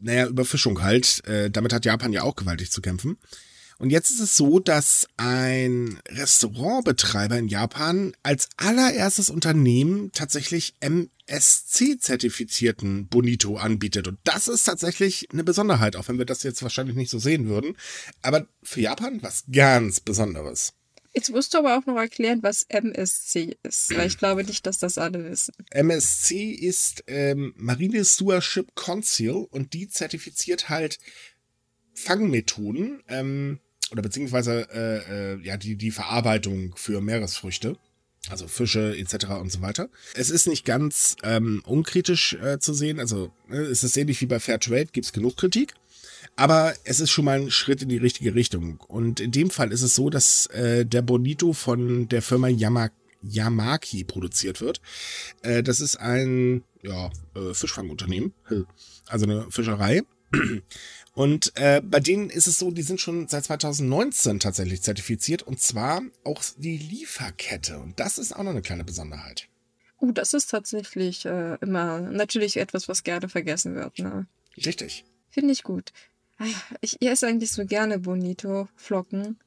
naja, 0.00 0.26
Überfischung 0.28 0.82
halt. 0.82 1.26
Äh, 1.26 1.50
damit 1.50 1.72
hat 1.72 1.84
Japan 1.84 2.12
ja 2.12 2.22
auch 2.22 2.36
gewaltig 2.36 2.70
zu 2.70 2.80
kämpfen. 2.80 3.18
Und 3.78 3.90
jetzt 3.90 4.10
ist 4.10 4.20
es 4.20 4.36
so, 4.36 4.60
dass 4.60 5.08
ein 5.16 5.98
Restaurantbetreiber 6.08 7.38
in 7.38 7.48
Japan 7.48 8.12
als 8.22 8.48
allererstes 8.56 9.30
Unternehmen 9.30 10.12
tatsächlich 10.12 10.74
MSC-zertifizierten 10.80 13.08
Bonito 13.08 13.56
anbietet. 13.56 14.06
Und 14.08 14.18
das 14.24 14.48
ist 14.48 14.64
tatsächlich 14.64 15.28
eine 15.32 15.44
Besonderheit, 15.44 15.96
auch 15.96 16.08
wenn 16.08 16.18
wir 16.18 16.26
das 16.26 16.42
jetzt 16.44 16.62
wahrscheinlich 16.62 16.96
nicht 16.96 17.10
so 17.10 17.18
sehen 17.18 17.48
würden. 17.48 17.76
Aber 18.22 18.46
für 18.62 18.80
Japan 18.80 19.22
was 19.22 19.44
ganz 19.50 20.00
Besonderes. 20.00 20.72
Jetzt 21.16 21.30
musst 21.30 21.54
du 21.54 21.58
aber 21.58 21.78
auch 21.78 21.86
noch 21.86 21.96
erklären, 21.96 22.42
was 22.42 22.64
MSC 22.68 23.56
ist, 23.62 23.96
weil 23.96 24.08
ich 24.08 24.18
glaube 24.18 24.42
nicht, 24.42 24.66
dass 24.66 24.78
das 24.78 24.98
alle 24.98 25.30
wissen. 25.30 25.54
MSC 25.70 26.50
ist 26.50 27.04
ähm, 27.06 27.54
Marine 27.56 28.04
Stewardship 28.04 28.74
Council 28.74 29.46
und 29.50 29.74
die 29.74 29.88
zertifiziert 29.88 30.68
halt 30.68 30.98
Fangmethoden 31.94 33.02
ähm, 33.08 33.60
oder 33.90 34.02
beziehungsweise 34.02 34.68
äh, 34.72 35.34
äh, 35.34 35.40
ja 35.42 35.56
die 35.56 35.76
die 35.76 35.90
Verarbeitung 35.90 36.74
für 36.76 37.00
Meeresfrüchte, 37.00 37.76
also 38.28 38.48
Fische 38.48 38.96
etc. 38.96 39.26
und 39.40 39.52
so 39.52 39.60
weiter. 39.60 39.88
Es 40.14 40.30
ist 40.30 40.46
nicht 40.46 40.64
ganz 40.64 41.16
ähm, 41.22 41.62
unkritisch 41.66 42.34
äh, 42.34 42.58
zu 42.58 42.74
sehen, 42.74 42.98
also 42.98 43.32
ne, 43.48 43.58
es 43.58 43.84
ist 43.84 43.96
ähnlich 43.96 44.20
wie 44.20 44.26
bei 44.26 44.40
Fairtrade, 44.40 44.86
gibt 44.86 45.06
es 45.06 45.12
genug 45.12 45.36
Kritik. 45.36 45.74
Aber 46.36 46.74
es 46.84 47.00
ist 47.00 47.10
schon 47.10 47.26
mal 47.26 47.40
ein 47.40 47.50
Schritt 47.50 47.82
in 47.82 47.88
die 47.88 47.98
richtige 47.98 48.34
Richtung. 48.34 48.80
Und 48.88 49.20
in 49.20 49.30
dem 49.30 49.50
Fall 49.50 49.72
ist 49.72 49.82
es 49.82 49.94
so, 49.94 50.10
dass 50.10 50.46
äh, 50.46 50.84
der 50.84 51.02
Bonito 51.02 51.52
von 51.52 52.08
der 52.08 52.22
Firma 52.22 52.48
Yama, 52.48 52.90
Yamaki 53.22 54.04
produziert 54.04 54.60
wird. 54.60 54.80
Äh, 55.42 55.62
das 55.62 55.80
ist 55.80 55.96
ein 55.96 56.64
ja, 56.82 57.10
äh, 57.34 57.54
Fischfangunternehmen, 57.54 58.32
also 59.06 59.26
eine 59.26 59.50
Fischerei. 59.50 60.02
Und 61.14 61.52
äh, 61.54 61.80
bei 61.80 62.00
denen 62.00 62.28
ist 62.28 62.48
es 62.48 62.58
so, 62.58 62.72
die 62.72 62.82
sind 62.82 63.00
schon 63.00 63.28
seit 63.28 63.44
2019 63.44 64.40
tatsächlich 64.40 64.82
zertifiziert 64.82 65.42
und 65.42 65.60
zwar 65.60 66.02
auch 66.24 66.42
die 66.56 66.76
Lieferkette. 66.76 67.78
Und 67.78 68.00
das 68.00 68.18
ist 68.18 68.34
auch 68.34 68.42
noch 68.42 68.50
eine 68.50 68.62
kleine 68.62 68.84
Besonderheit. 68.84 69.48
Uh, 70.00 70.10
das 70.10 70.34
ist 70.34 70.50
tatsächlich 70.50 71.24
äh, 71.24 71.54
immer 71.60 72.00
natürlich 72.00 72.56
etwas, 72.56 72.88
was 72.88 73.04
gerne 73.04 73.28
vergessen 73.28 73.76
wird. 73.76 73.98
Ne? 74.00 74.26
Richtig. 74.56 75.04
Finde 75.30 75.52
ich 75.52 75.62
gut. 75.62 75.92
Ah, 76.38 76.46
ich 76.80 77.00
esse 77.00 77.28
eigentlich 77.28 77.52
so 77.52 77.64
gerne 77.64 78.00
Bonito-Flocken. 78.00 79.38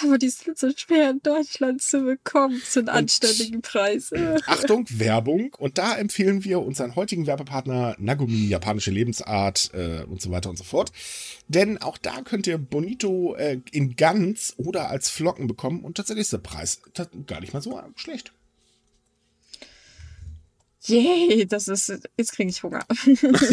Aber 0.00 0.16
die 0.16 0.30
sind 0.30 0.58
so 0.58 0.70
schwer 0.74 1.10
in 1.10 1.20
Deutschland 1.22 1.82
zu 1.82 2.02
bekommen 2.02 2.60
zu 2.64 2.80
einem 2.80 2.88
anständigen 2.88 3.60
Preis. 3.60 4.10
Achtung, 4.46 4.86
Werbung. 4.88 5.54
Und 5.58 5.78
da 5.78 5.96
empfehlen 5.96 6.44
wir 6.44 6.60
unseren 6.60 6.96
heutigen 6.96 7.26
Werbepartner 7.26 7.94
Nagumi, 7.98 8.46
japanische 8.46 8.90
Lebensart 8.90 9.70
äh, 9.74 10.04
und 10.04 10.22
so 10.22 10.30
weiter 10.30 10.48
und 10.48 10.56
so 10.56 10.64
fort. 10.64 10.92
Denn 11.48 11.78
auch 11.78 11.98
da 11.98 12.22
könnt 12.22 12.46
ihr 12.46 12.56
Bonito 12.58 13.34
äh, 13.34 13.60
in 13.70 13.96
ganz 13.96 14.54
oder 14.56 14.88
als 14.88 15.10
Flocken 15.10 15.46
bekommen. 15.46 15.80
Und 15.80 15.96
tatsächlich 15.98 16.22
ist 16.22 16.32
der 16.32 16.38
Preis 16.38 16.80
gar 17.26 17.40
nicht 17.40 17.52
mal 17.52 17.60
so 17.62 17.80
schlecht. 17.96 18.32
Yay, 20.84 21.46
das 21.46 21.68
ist, 21.68 21.92
jetzt 22.16 22.32
kriege 22.32 22.50
ich 22.50 22.62
Hunger. 22.62 22.84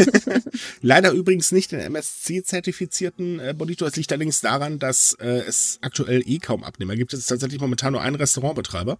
Leider 0.82 1.12
übrigens 1.12 1.52
nicht 1.52 1.72
den 1.72 1.80
MSC-zertifizierten 1.80 3.40
äh, 3.40 3.54
Bonito. 3.56 3.86
Es 3.86 3.96
liegt 3.96 4.12
allerdings 4.12 4.42
daran, 4.42 4.80
dass 4.80 5.14
äh, 5.14 5.44
es 5.48 5.78
aktuell 5.82 6.24
eh 6.26 6.40
kaum 6.40 6.64
Abnehmer 6.64 6.96
gibt. 6.96 7.14
Es 7.14 7.20
ist 7.20 7.28
tatsächlich 7.28 7.62
momentan 7.62 7.94
nur 7.94 8.02
ein 8.02 8.16
Restaurantbetreiber. 8.16 8.98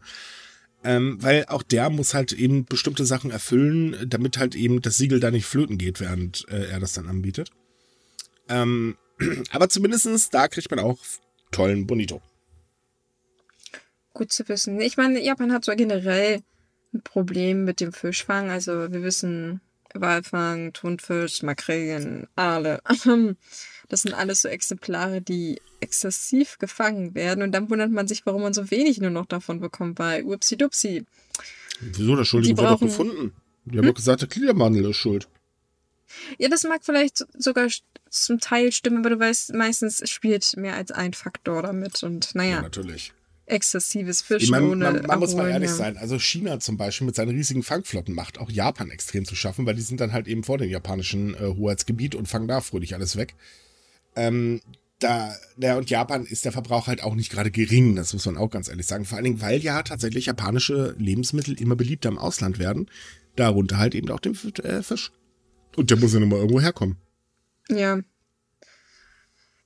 Ähm, 0.84 1.22
weil 1.22 1.46
auch 1.48 1.64
der 1.64 1.90
muss 1.90 2.14
halt 2.14 2.32
eben 2.32 2.66
bestimmte 2.66 3.06
Sachen 3.06 3.32
erfüllen, 3.32 3.98
damit 4.08 4.38
halt 4.38 4.56
eben 4.56 4.82
das 4.82 4.96
Siegel 4.96 5.20
da 5.20 5.30
nicht 5.30 5.46
flöten 5.46 5.78
geht, 5.78 6.00
während 6.00 6.48
äh, 6.50 6.70
er 6.70 6.80
das 6.80 6.94
dann 6.94 7.08
anbietet. 7.08 7.50
Ähm, 8.48 8.96
aber 9.52 9.70
zumindestens 9.70 10.30
da 10.30 10.48
kriegt 10.48 10.70
man 10.72 10.80
auch 10.80 11.00
tollen 11.52 11.88
Bonito. 11.88 12.22
Gut 14.14 14.32
zu 14.32 14.48
wissen. 14.48 14.80
Ich 14.80 14.98
meine, 14.98 15.22
Japan 15.22 15.52
hat 15.52 15.66
so 15.66 15.74
generell 15.76 16.44
ein 16.94 17.02
Problem 17.02 17.66
mit 17.66 17.80
dem 17.80 17.94
Fischfang. 17.94 18.50
Also 18.50 18.92
wir 18.92 19.04
wissen, 19.04 19.62
Walfang, 19.94 20.74
Thunfisch, 20.74 21.44
Makrelen, 21.44 22.28
Aale. 22.36 22.82
Das 23.92 24.04
sind 24.04 24.14
alles 24.14 24.44
so 24.44 24.48
Exemplare, 24.48 25.20
die 25.20 25.60
exzessiv 25.80 26.60
gefangen 26.60 27.16
werden. 27.16 27.42
Und 27.42 27.54
dann 27.54 27.72
wundert 27.72 27.90
man 27.90 28.08
sich, 28.08 28.24
warum 28.28 28.44
man 28.44 28.54
so 28.54 28.70
wenig 28.70 29.02
nur 29.02 29.10
noch 29.10 29.26
davon 29.26 29.60
bekommt 29.60 29.96
bei 29.96 30.24
Upsi 30.24 30.58
Dupsi. 30.58 31.06
Wieso? 31.80 32.16
Das 32.16 32.28
Schuldige 32.28 32.56
wurde 32.56 32.68
doch 32.68 32.80
gefunden. 32.82 33.34
Die 33.66 33.80
haben 33.80 33.86
hm? 33.86 33.88
doch 33.88 33.96
gesagt, 33.96 34.22
der 34.22 34.30
Klimawandel 34.30 34.92
ist 34.92 34.98
schuld. 34.98 35.28
Ja, 36.38 36.50
das 36.50 36.66
mag 36.66 36.86
vielleicht 36.86 37.26
sogar 37.36 37.68
zum 38.12 38.40
Teil 38.40 38.72
stimmen, 38.72 39.00
aber 39.00 39.10
du 39.10 39.20
weißt, 39.20 39.56
meistens 39.56 40.08
spielt 40.08 40.56
mehr 40.56 40.76
als 40.76 40.92
ein 40.92 41.14
Faktor 41.14 41.64
damit. 41.64 42.04
Und 42.04 42.36
naja. 42.36 42.58
Ja, 42.58 42.62
natürlich 42.62 43.12
exzessives 43.50 44.22
Fischen 44.22 44.56
ich 44.56 44.62
ohne 44.62 44.92
Man, 44.92 45.06
man 45.06 45.20
muss 45.20 45.36
mal 45.36 45.50
ehrlich 45.50 45.72
sein. 45.72 45.98
Also 45.98 46.20
China 46.20 46.60
zum 46.60 46.78
Beispiel 46.78 47.06
mit 47.06 47.16
seinen 47.16 47.30
riesigen 47.30 47.64
Fangflotten 47.64 48.14
macht 48.14 48.40
auch 48.40 48.50
Japan 48.50 48.92
extrem 48.92 49.26
zu 49.26 49.36
schaffen, 49.36 49.66
weil 49.66 49.76
die 49.76 49.82
sind 49.82 50.00
dann 50.00 50.14
halt 50.14 50.28
eben 50.28 50.44
vor 50.44 50.58
dem 50.58 50.70
japanischen 50.70 51.34
äh, 51.36 51.56
Hoheitsgebiet 51.58 52.16
und 52.16 52.28
fangen 52.28 52.48
da 52.48 52.62
fröhlich 52.62 52.96
alles 52.96 53.16
weg. 53.16 53.36
Ähm, 54.16 54.62
da, 55.00 55.34
der 55.56 55.78
und 55.78 55.90
Japan 55.90 56.26
ist 56.26 56.46
der 56.46 56.52
Verbrauch 56.52 56.88
halt 56.88 57.04
auch 57.04 57.16
nicht 57.16 57.32
gerade 57.32 57.52
gering, 57.52 57.96
das 57.96 58.14
muss 58.14 58.26
man 58.26 58.38
auch 58.38 58.50
ganz 58.50 58.68
ehrlich 58.68 58.86
sagen. 58.86 59.06
Vor 59.06 59.16
allen 59.18 59.26
Dingen, 59.26 59.42
weil 59.42 59.60
ja 59.60 59.82
tatsächlich 59.82 60.26
japanische 60.26 60.96
Lebensmittel 60.98 61.60
immer 61.60 61.76
beliebter 61.76 62.10
im 62.10 62.18
Ausland 62.18 62.60
werden. 62.60 62.90
Darunter 63.36 63.78
halt 63.78 63.96
eben 63.96 64.10
auch 64.12 64.20
den 64.20 64.34
äh, 64.64 64.84
Fisch. 64.84 65.12
Und 65.78 65.90
der 65.90 65.98
muss 65.98 66.14
ja 66.14 66.20
nun 66.20 66.30
mal 66.30 66.38
irgendwo 66.38 66.60
herkommen. 66.60 66.98
Ja, 67.70 68.00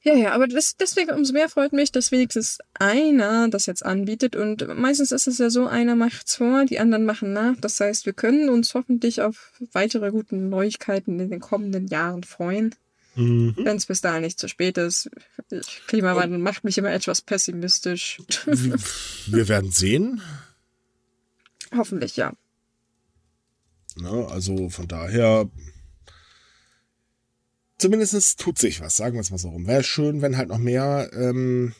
ja, 0.03 0.15
ja, 0.15 0.31
aber 0.33 0.47
das, 0.47 0.75
deswegen 0.75 1.11
umso 1.11 1.31
mehr 1.31 1.47
freut 1.47 1.71
mich, 1.71 1.91
dass 1.91 2.11
wenigstens 2.11 2.59
einer 2.73 3.47
das 3.47 3.67
jetzt 3.67 3.85
anbietet. 3.85 4.35
Und 4.35 4.67
meistens 4.77 5.13
ist 5.13 5.27
es 5.27 5.37
ja 5.37 5.49
so, 5.49 5.65
einer 5.65 5.95
macht's 5.95 6.35
vor, 6.35 6.65
die 6.65 6.79
anderen 6.79 7.05
machen 7.05 7.31
nach. 7.31 7.55
Das 7.61 7.79
heißt, 7.79 8.05
wir 8.05 8.11
können 8.11 8.49
uns 8.49 8.73
hoffentlich 8.73 9.21
auf 9.21 9.53
weitere 9.71 10.11
gute 10.11 10.35
Neuigkeiten 10.35 11.21
in 11.21 11.29
den 11.29 11.39
kommenden 11.39 11.87
Jahren 11.87 12.23
freuen. 12.23 12.75
Mhm. 13.15 13.55
Wenn 13.57 13.77
es 13.77 13.85
bis 13.85 14.01
dahin 14.01 14.23
nicht 14.23 14.39
zu 14.39 14.49
spät 14.49 14.77
ist. 14.77 15.09
Klimawandel 15.87 16.37
Und 16.37 16.43
macht 16.43 16.65
mich 16.65 16.77
immer 16.77 16.91
etwas 16.91 17.21
pessimistisch. 17.21 18.21
Wir 19.27 19.47
werden 19.47 19.71
sehen. 19.71 20.21
Hoffentlich, 21.73 22.17
ja. 22.17 22.33
Na, 23.95 24.25
also 24.25 24.69
von 24.69 24.87
daher 24.87 25.49
zumindest 27.83 28.39
tut 28.39 28.57
sich 28.57 28.79
was, 28.79 28.95
sagen 28.95 29.15
wir 29.15 29.21
es 29.21 29.29
mal 29.29 29.37
so 29.37 29.49
rum. 29.49 29.67
Wäre 29.67 29.83
schön, 29.83 30.21
wenn 30.21 30.37
halt 30.37 30.47
noch 30.47 30.57
mehr 30.57 31.09
ähm, 31.13 31.73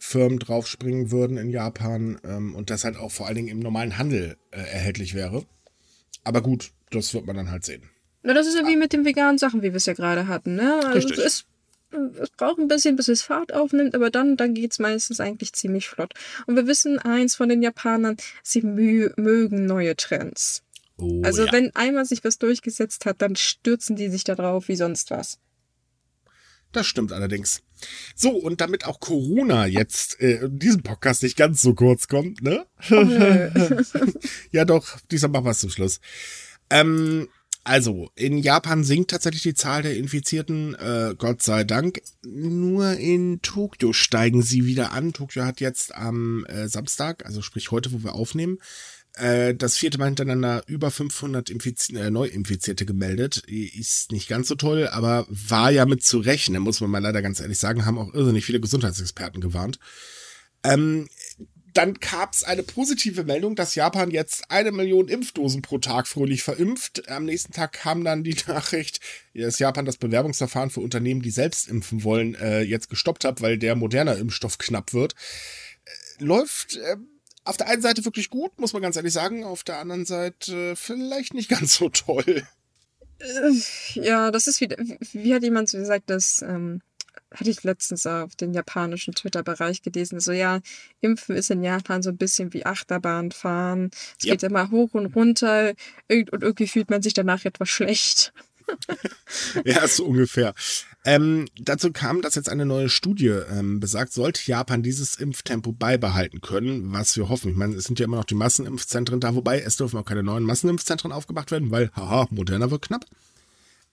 Firmen 0.00 0.40
draufspringen 0.40 1.12
würden 1.12 1.36
in 1.36 1.48
Japan 1.48 2.18
ähm, 2.24 2.56
und 2.56 2.70
das 2.70 2.82
halt 2.82 2.96
auch 2.96 3.12
vor 3.12 3.28
allen 3.28 3.36
Dingen 3.36 3.48
im 3.48 3.60
normalen 3.60 3.96
Handel 3.96 4.36
äh, 4.50 4.56
erhältlich 4.56 5.14
wäre. 5.14 5.44
Aber 6.24 6.42
gut, 6.42 6.72
das 6.90 7.14
wird 7.14 7.26
man 7.26 7.36
dann 7.36 7.52
halt 7.52 7.64
sehen. 7.64 7.88
Na, 8.24 8.34
das 8.34 8.48
ist 8.48 8.56
ja 8.56 8.66
wie 8.66 8.76
mit 8.76 8.92
den 8.92 9.04
veganen 9.04 9.38
Sachen, 9.38 9.62
wie 9.62 9.70
wir 9.70 9.76
es 9.76 9.86
ja 9.86 9.92
gerade 9.92 10.26
hatten. 10.26 10.56
Ne? 10.56 10.74
Also 10.86 10.90
Richtig. 10.90 11.18
Es, 11.18 11.44
es 12.20 12.30
braucht 12.30 12.58
ein 12.58 12.66
bisschen, 12.66 12.96
bis 12.96 13.06
es 13.06 13.22
Fahrt 13.22 13.54
aufnimmt, 13.54 13.94
aber 13.94 14.10
dann, 14.10 14.36
dann 14.36 14.54
geht 14.54 14.72
es 14.72 14.80
meistens 14.80 15.20
eigentlich 15.20 15.52
ziemlich 15.52 15.88
flott. 15.88 16.14
Und 16.48 16.56
wir 16.56 16.66
wissen 16.66 16.98
eins 16.98 17.36
von 17.36 17.48
den 17.48 17.62
Japanern, 17.62 18.16
sie 18.42 18.62
mögen 18.62 19.66
neue 19.66 19.94
Trends. 19.94 20.64
Oh, 21.04 21.22
also 21.22 21.44
ja. 21.44 21.52
wenn 21.52 21.74
einmal 21.74 22.04
sich 22.04 22.24
was 22.24 22.38
durchgesetzt 22.38 23.06
hat, 23.06 23.20
dann 23.22 23.36
stürzen 23.36 23.96
die 23.96 24.08
sich 24.08 24.24
da 24.24 24.34
drauf 24.34 24.68
wie 24.68 24.76
sonst 24.76 25.10
was. 25.10 25.38
Das 26.72 26.86
stimmt 26.86 27.12
allerdings. 27.12 27.62
So, 28.16 28.30
und 28.30 28.60
damit 28.60 28.84
auch 28.86 28.98
Corona 28.98 29.66
jetzt 29.66 30.20
äh, 30.20 30.46
in 30.46 30.58
diesem 30.58 30.82
Podcast 30.82 31.22
nicht 31.22 31.36
ganz 31.36 31.62
so 31.62 31.74
kurz 31.74 32.08
kommt, 32.08 32.42
ne? 32.42 32.66
Oh, 32.90 32.94
ja, 34.50 34.64
doch, 34.64 34.98
dieser 35.10 35.28
machen 35.28 35.44
wir 35.44 35.50
es 35.52 35.60
zum 35.60 35.70
Schluss. 35.70 36.00
Ähm, 36.70 37.28
also, 37.62 38.10
in 38.14 38.38
Japan 38.38 38.84
sinkt 38.84 39.10
tatsächlich 39.10 39.42
die 39.42 39.54
Zahl 39.54 39.82
der 39.82 39.96
Infizierten, 39.96 40.74
äh, 40.74 41.14
Gott 41.16 41.42
sei 41.42 41.64
Dank. 41.64 42.02
Nur 42.22 42.92
in 42.98 43.40
Tokio 43.40 43.92
steigen 43.92 44.42
sie 44.42 44.66
wieder 44.66 44.92
an. 44.92 45.12
Tokio 45.12 45.44
hat 45.44 45.60
jetzt 45.60 45.94
am 45.94 46.44
äh, 46.46 46.68
Samstag, 46.68 47.24
also 47.24 47.40
sprich 47.40 47.70
heute, 47.70 47.92
wo 47.92 48.02
wir 48.02 48.14
aufnehmen, 48.14 48.58
äh, 49.16 49.54
das 49.54 49.76
vierte 49.76 49.98
Mal 49.98 50.06
hintereinander 50.06 50.62
über 50.66 50.90
500 50.90 51.50
Infiz 51.50 51.88
äh, 51.90 52.10
Neuinfizierte 52.10 52.84
gemeldet. 52.84 53.38
Ist 53.46 54.12
nicht 54.12 54.28
ganz 54.28 54.48
so 54.48 54.54
toll, 54.54 54.88
aber 54.88 55.26
war 55.28 55.70
ja 55.70 55.86
mit 55.86 56.02
zu 56.02 56.18
rechnen, 56.18 56.62
muss 56.62 56.80
man 56.80 56.90
mal 56.90 57.02
leider 57.02 57.22
ganz 57.22 57.40
ehrlich 57.40 57.58
sagen. 57.58 57.86
Haben 57.86 57.98
auch 57.98 58.12
irrsinnig 58.12 58.44
viele 58.44 58.60
Gesundheitsexperten 58.60 59.40
gewarnt. 59.40 59.78
Ähm, 60.64 61.08
dann 61.74 61.94
gab 61.94 62.32
es 62.32 62.44
eine 62.44 62.62
positive 62.62 63.24
Meldung, 63.24 63.56
dass 63.56 63.74
Japan 63.74 64.10
jetzt 64.12 64.50
eine 64.50 64.70
Million 64.70 65.08
Impfdosen 65.08 65.60
pro 65.60 65.78
Tag 65.78 66.06
fröhlich 66.06 66.44
verimpft. 66.44 67.08
Am 67.08 67.24
nächsten 67.24 67.52
Tag 67.52 67.72
kam 67.72 68.04
dann 68.04 68.22
die 68.22 68.36
Nachricht, 68.46 69.00
dass 69.34 69.58
Japan 69.58 69.84
das 69.84 69.96
Bewerbungsverfahren 69.96 70.70
für 70.70 70.80
Unternehmen, 70.80 71.20
die 71.20 71.30
selbst 71.30 71.68
impfen 71.68 72.04
wollen, 72.04 72.36
äh, 72.36 72.62
jetzt 72.62 72.90
gestoppt 72.90 73.24
hat, 73.24 73.42
weil 73.42 73.58
der 73.58 73.74
moderne 73.74 74.14
Impfstoff 74.14 74.58
knapp 74.58 74.92
wird. 74.92 75.14
Äh, 75.84 76.24
läuft 76.24 76.76
äh, 76.76 76.96
auf 77.44 77.56
der 77.56 77.68
einen 77.68 77.82
Seite 77.82 78.04
wirklich 78.04 78.30
gut, 78.30 78.58
muss 78.58 78.72
man 78.72 78.82
ganz 78.82 78.96
ehrlich 78.96 79.12
sagen, 79.12 79.44
auf 79.44 79.64
der 79.64 79.78
anderen 79.78 80.06
Seite 80.06 80.74
vielleicht 80.76 81.34
nicht 81.34 81.48
ganz 81.50 81.74
so 81.74 81.88
toll. 81.88 82.42
Äh, 83.18 83.52
ja, 83.94 84.30
das 84.30 84.46
ist 84.46 84.60
wieder, 84.60 84.76
wie 85.12 85.34
hat 85.34 85.42
jemand 85.42 85.68
so 85.68 85.78
gesagt, 85.78 86.10
das 86.10 86.42
ähm, 86.42 86.80
hatte 87.34 87.50
ich 87.50 87.62
letztens 87.62 88.06
auf 88.06 88.36
den 88.36 88.54
japanischen 88.54 89.14
Twitter-Bereich 89.14 89.82
gelesen. 89.82 90.20
So, 90.20 90.32
ja, 90.32 90.60
Impfen 91.00 91.36
ist 91.36 91.50
in 91.50 91.62
Japan 91.62 92.02
so 92.02 92.10
ein 92.10 92.16
bisschen 92.16 92.52
wie 92.52 92.64
Achterbahnfahren. 92.64 93.90
Es 94.18 94.24
ja. 94.24 94.34
geht 94.34 94.44
immer 94.44 94.70
hoch 94.70 94.94
und 94.94 95.14
runter 95.14 95.70
und 96.10 96.42
irgendwie 96.42 96.68
fühlt 96.68 96.90
man 96.90 97.02
sich 97.02 97.14
danach 97.14 97.44
etwas 97.44 97.68
schlecht. 97.68 98.32
ja, 99.64 99.86
so 99.86 100.06
ungefähr. 100.06 100.54
Ähm, 101.06 101.46
dazu 101.60 101.92
kam, 101.92 102.22
dass 102.22 102.34
jetzt 102.34 102.48
eine 102.48 102.64
neue 102.64 102.88
Studie 102.88 103.28
ähm, 103.28 103.78
besagt, 103.78 104.14
sollte 104.14 104.40
Japan 104.46 104.82
dieses 104.82 105.16
Impftempo 105.16 105.72
beibehalten 105.72 106.40
können, 106.40 106.92
was 106.92 107.14
wir 107.16 107.28
hoffen. 107.28 107.50
Ich 107.50 107.56
meine, 107.56 107.74
es 107.74 107.84
sind 107.84 107.98
ja 107.98 108.06
immer 108.06 108.16
noch 108.16 108.24
die 108.24 108.34
Massenimpfzentren 108.34 109.20
da, 109.20 109.34
wobei 109.34 109.60
es 109.60 109.76
dürfen 109.76 109.98
auch 109.98 110.06
keine 110.06 110.22
neuen 110.22 110.44
Massenimpfzentren 110.44 111.12
aufgemacht 111.12 111.50
werden, 111.50 111.70
weil, 111.70 111.90
haha, 111.94 112.26
moderner 112.30 112.70
wird 112.70 112.82
knapp. 112.82 113.04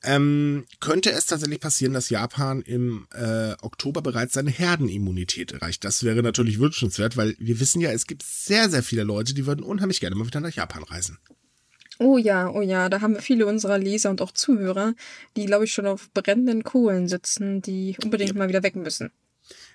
Ähm, 0.04 0.66
könnte 0.80 1.12
es 1.12 1.28
tatsächlich 1.28 1.60
passieren, 1.60 1.94
dass 1.94 2.10
Japan 2.10 2.62
im 2.62 3.08
äh, 3.14 3.54
Oktober 3.62 4.02
bereits 4.02 4.34
seine 4.34 4.50
Herdenimmunität 4.50 5.52
erreicht. 5.52 5.84
Das 5.84 6.04
wäre 6.04 6.24
natürlich 6.24 6.60
wünschenswert, 6.60 7.18
weil 7.18 7.36
wir 7.38 7.60
wissen 7.60 7.82
ja, 7.82 7.92
es 7.92 8.08
gibt 8.08 8.24
sehr, 8.24 8.70
sehr 8.70 8.84
viele 8.84 9.04
Leute, 9.04 9.34
die 9.34 9.46
würden 9.46 9.64
unheimlich 9.64 10.00
gerne 10.00 10.16
mal 10.16 10.26
wieder 10.26 10.40
nach 10.40 10.54
Japan 10.54 10.84
reisen. 10.84 11.20
Oh 12.02 12.18
ja, 12.18 12.50
oh 12.50 12.62
ja, 12.62 12.90
da 12.90 13.02
haben 13.02 13.14
wir 13.14 13.22
viele 13.22 13.46
unserer 13.46 13.78
Leser 13.78 14.10
und 14.10 14.24
auch 14.24 14.32
Zuhörer, 14.32 14.96
die, 15.38 15.46
glaube 15.46 15.66
ich, 15.66 15.72
schon 15.72 15.86
auf 15.86 16.10
brennenden 16.16 16.64
Kohlen 16.64 17.08
sitzen, 17.08 17.62
die 17.62 17.96
unbedingt 18.04 18.32
ja. 18.32 18.38
mal 18.40 18.50
wieder 18.50 18.64
weg 18.64 18.76
müssen. 18.76 19.12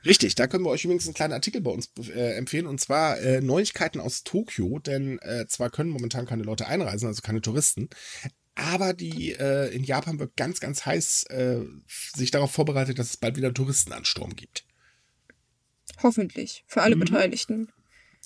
Richtig, 0.05 0.35
da 0.35 0.49
können 0.49 0.65
wir 0.65 0.71
euch 0.71 0.85
übrigens 0.85 1.07
einen 1.07 1.15
kleinen 1.15 1.35
Artikel 1.35 1.61
bei 1.61 1.71
uns 1.71 1.89
äh, 2.09 2.37
empfehlen 2.37 2.67
und 2.67 2.81
zwar 2.81 3.21
äh, 3.21 3.41
Neuigkeiten 3.41 4.01
aus 4.01 4.25
Tokio, 4.25 4.81
denn 4.81 5.21
äh, 5.21 5.47
zwar 5.47 5.71
können 5.71 5.91
momentan 5.91 6.27
keine 6.27 6.43
Leute 6.43 6.67
einreisen, 6.67 7.07
also 7.07 7.23
keine 7.23 7.43
Touristen, 7.43 7.91
aber 8.57 8.93
die 8.93 9.31
äh, 9.31 9.73
in 9.73 9.85
Japan 9.85 10.19
wird 10.19 10.37
ganz, 10.37 10.59
ganz 10.59 10.85
heiß 10.85 11.27
äh, 11.31 11.61
sich 11.87 12.33
darauf 12.33 12.51
vorbereitet, 12.51 12.99
dass 12.99 13.11
es 13.11 13.17
bald 13.19 13.37
wieder 13.37 13.55
Touristenansturm 13.55 14.35
gibt. 14.35 14.65
Hoffentlich. 16.03 16.65
Für 16.67 16.83
alle 16.83 16.97
mhm. 16.97 17.01
Beteiligten. 17.01 17.69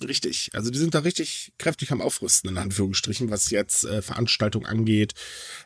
Richtig. 0.03 0.51
Also 0.55 0.71
die 0.71 0.79
sind 0.79 0.95
da 0.95 1.01
richtig 1.01 1.53
kräftig 1.59 1.93
am 1.93 2.01
Aufrüsten, 2.01 2.51
in 2.51 2.59
Anführungsstrichen, 2.59 3.31
was 3.31 3.51
jetzt 3.51 3.85
äh, 3.85 4.01
Veranstaltungen 4.01 4.67
angeht. 4.67 5.15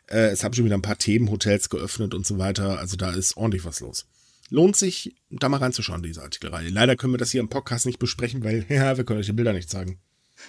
Äh, 0.08 0.30
es 0.30 0.42
haben 0.42 0.54
schon 0.54 0.64
wieder 0.64 0.76
ein 0.76 0.82
paar 0.82 0.98
Themenhotels 0.98 1.68
geöffnet 1.68 2.14
und 2.14 2.26
so 2.26 2.38
weiter. 2.38 2.78
Also 2.78 2.96
da 2.96 3.12
ist 3.12 3.36
ordentlich 3.36 3.64
was 3.64 3.80
los. 3.80 4.06
Lohnt 4.50 4.76
sich, 4.76 5.14
da 5.30 5.48
mal 5.48 5.58
reinzuschauen, 5.58 6.02
diese 6.02 6.22
Artikelreihe. 6.22 6.68
Leider 6.68 6.96
können 6.96 7.14
wir 7.14 7.18
das 7.18 7.30
hier 7.30 7.40
im 7.40 7.48
Podcast 7.48 7.86
nicht 7.86 7.98
besprechen, 7.98 8.42
weil, 8.44 8.66
ja, 8.68 8.96
wir 8.96 9.04
können 9.04 9.20
euch 9.20 9.26
die 9.26 9.32
Bilder 9.32 9.52
nicht 9.52 9.70
zeigen. 9.70 10.00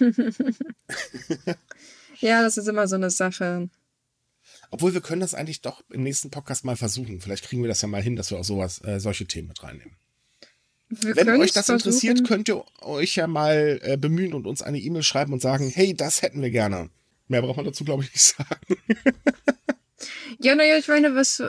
ja, 2.20 2.42
das 2.42 2.56
ist 2.56 2.66
immer 2.68 2.88
so 2.88 2.96
eine 2.96 3.10
Sache. 3.10 3.70
Obwohl 4.70 4.94
wir 4.94 5.00
können 5.00 5.20
das 5.20 5.34
eigentlich 5.34 5.60
doch 5.60 5.82
im 5.90 6.02
nächsten 6.02 6.30
Podcast 6.30 6.64
mal 6.64 6.76
versuchen. 6.76 7.20
Vielleicht 7.20 7.44
kriegen 7.44 7.62
wir 7.62 7.68
das 7.68 7.82
ja 7.82 7.88
mal 7.88 8.02
hin, 8.02 8.16
dass 8.16 8.30
wir 8.30 8.38
auch 8.38 8.44
sowas, 8.44 8.82
äh, 8.84 8.98
solche 8.98 9.26
Themen 9.26 9.48
mit 9.48 9.62
reinnehmen. 9.62 9.96
Wir 10.88 11.16
Wenn 11.16 11.28
euch 11.40 11.52
das 11.52 11.66
versuchen. 11.66 11.88
interessiert, 11.88 12.26
könnt 12.26 12.48
ihr 12.48 12.64
euch 12.80 13.16
ja 13.16 13.26
mal 13.26 13.80
äh, 13.82 13.96
bemühen 13.96 14.34
und 14.34 14.46
uns 14.46 14.62
eine 14.62 14.78
E-Mail 14.78 15.02
schreiben 15.02 15.32
und 15.32 15.42
sagen, 15.42 15.68
hey, 15.68 15.94
das 15.94 16.22
hätten 16.22 16.42
wir 16.42 16.50
gerne. 16.50 16.90
Mehr 17.28 17.42
braucht 17.42 17.56
man 17.56 17.66
dazu, 17.66 17.84
glaube 17.84 18.04
ich, 18.04 18.12
nicht 18.12 18.22
sagen. 18.22 18.76
ja, 20.40 20.54
naja, 20.54 20.76
ich 20.78 20.86
meine, 20.86 21.14
was, 21.14 21.42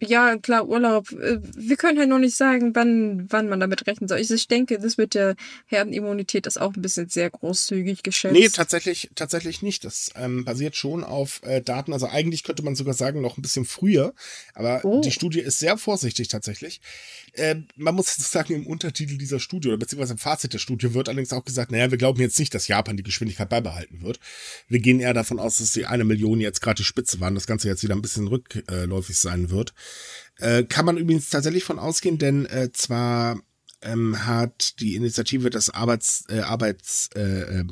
ja, 0.00 0.36
klar, 0.38 0.68
Urlaub. 0.68 1.10
Äh, 1.12 1.38
wir 1.56 1.76
können 1.76 1.98
halt 1.98 2.08
noch 2.08 2.18
nicht 2.18 2.36
sagen, 2.36 2.74
wann, 2.74 3.26
wann 3.30 3.48
man 3.48 3.60
damit 3.60 3.86
rechnen 3.86 4.08
soll. 4.08 4.18
Ich 4.18 4.48
denke, 4.48 4.78
das 4.78 4.96
mit 4.96 5.14
der 5.14 5.36
Herdenimmunität 5.66 6.46
ist 6.46 6.60
auch 6.60 6.74
ein 6.74 6.82
bisschen 6.82 7.08
sehr 7.08 7.30
großzügig 7.30 8.02
geschätzt. 8.02 8.34
Nee, 8.34 8.48
tatsächlich, 8.48 9.10
tatsächlich 9.14 9.62
nicht. 9.62 9.84
Das 9.84 10.10
ähm, 10.16 10.44
basiert 10.44 10.76
schon 10.76 11.04
auf 11.04 11.40
äh, 11.44 11.60
Daten. 11.60 11.92
Also 11.92 12.06
eigentlich 12.08 12.42
könnte 12.42 12.64
man 12.64 12.74
sogar 12.74 12.94
sagen, 12.94 13.20
noch 13.20 13.38
ein 13.38 13.42
bisschen 13.42 13.64
früher. 13.64 14.14
Aber 14.54 14.84
oh. 14.84 15.00
die 15.00 15.12
Studie 15.12 15.40
ist 15.40 15.58
sehr 15.58 15.78
vorsichtig 15.78 16.28
tatsächlich. 16.28 16.80
Äh, 17.34 17.56
man 17.76 17.94
muss 17.94 18.14
sagen, 18.14 18.54
im 18.54 18.66
Untertitel 18.66 19.16
dieser 19.16 19.40
Studie 19.40 19.68
oder 19.68 19.78
beziehungsweise 19.78 20.14
im 20.14 20.18
Fazit 20.18 20.52
der 20.52 20.58
Studie 20.58 20.92
wird 20.94 21.08
allerdings 21.08 21.32
auch 21.32 21.44
gesagt, 21.44 21.70
naja, 21.70 21.90
wir 21.90 21.98
glauben 21.98 22.20
jetzt 22.20 22.38
nicht, 22.38 22.54
dass 22.54 22.68
Japan 22.68 22.96
die 22.96 23.02
Geschwindigkeit 23.02 23.48
beibehalten 23.48 24.02
wird. 24.02 24.18
Wir 24.68 24.80
gehen 24.80 25.00
eher 25.00 25.14
davon 25.14 25.38
aus, 25.38 25.58
dass 25.58 25.72
die 25.72 25.86
eine 25.86 26.04
Million 26.04 26.40
jetzt 26.40 26.60
gerade 26.60 26.76
die 26.76 26.84
Spitze 26.84 27.20
waren, 27.20 27.34
das 27.34 27.46
Ganze 27.46 27.68
jetzt 27.68 27.82
wieder 27.82 27.94
ein 27.94 28.02
bisschen 28.02 28.26
rückläufig 28.26 29.18
sein 29.18 29.50
wird. 29.50 29.72
Äh, 30.38 30.64
kann 30.64 30.86
man 30.86 30.96
übrigens 30.96 31.30
tatsächlich 31.30 31.64
von 31.64 31.78
ausgehen, 31.78 32.18
denn 32.18 32.46
äh, 32.46 32.70
zwar 32.72 33.38
ähm, 33.82 34.26
hat 34.26 34.80
die 34.80 34.94
Initiative 34.96 35.50
das 35.50 35.70
Arbeits, 35.70 36.24
äh, 36.28 36.40
Arbeits, 36.40 37.10
äh, 37.14 37.60
äh 37.60 37.64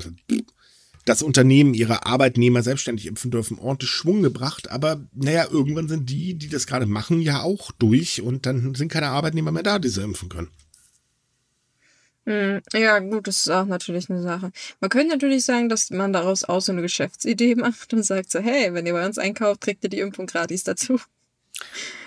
das 1.05 1.21
Unternehmen 1.21 1.73
ihre 1.73 2.05
Arbeitnehmer 2.05 2.63
selbstständig 2.63 3.07
impfen 3.07 3.29
dürfen, 3.29 3.59
ordentlich 3.59 3.89
Schwung 3.89 4.21
gebracht. 4.23 4.71
Aber 4.71 5.01
naja, 5.13 5.47
irgendwann 5.51 5.89
sind 5.89 6.09
die, 6.09 6.35
die 6.35 6.47
das 6.47 6.65
gerade 6.65 6.85
machen, 6.85 7.21
ja 7.21 7.41
auch 7.41 7.71
durch 7.73 8.21
und 8.21 8.45
dann 8.45 8.73
sind 8.73 8.89
keine 8.89 9.09
Arbeitnehmer 9.09 9.51
mehr 9.51 9.63
da, 9.63 9.79
die 9.79 9.89
sie 9.89 10.01
impfen 10.01 10.29
können. 10.29 10.49
Hm, 12.25 12.61
ja, 12.71 12.99
gut, 12.99 13.27
das 13.27 13.39
ist 13.39 13.49
auch 13.49 13.65
natürlich 13.65 14.09
eine 14.09 14.21
Sache. 14.21 14.53
Man 14.79 14.89
könnte 14.89 15.09
natürlich 15.09 15.43
sagen, 15.43 15.67
dass 15.67 15.89
man 15.89 16.13
daraus 16.13 16.45
auch 16.45 16.61
so 16.61 16.71
eine 16.71 16.81
Geschäftsidee 16.81 17.55
macht 17.57 17.93
und 17.93 18.03
sagt 18.03 18.31
so, 18.31 18.39
hey, 18.39 18.73
wenn 18.73 18.85
ihr 18.85 18.93
bei 18.93 19.05
uns 19.05 19.17
einkauft, 19.17 19.61
kriegt 19.61 19.83
ihr 19.83 19.89
die 19.89 19.99
Impfung 19.99 20.25
gratis 20.25 20.63
dazu. 20.63 20.99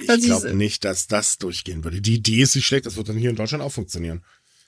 Ich 0.00 0.06
glaube 0.06 0.54
nicht, 0.54 0.84
dass 0.84 1.06
das 1.06 1.38
durchgehen 1.38 1.84
würde. 1.84 2.00
Die 2.00 2.14
Idee 2.14 2.42
ist 2.42 2.54
nicht 2.54 2.66
schlecht, 2.66 2.86
das 2.86 2.96
wird 2.96 3.08
dann 3.08 3.16
hier 3.16 3.30
in 3.30 3.36
Deutschland 3.36 3.62
auch 3.62 3.72
funktionieren. 3.72 4.24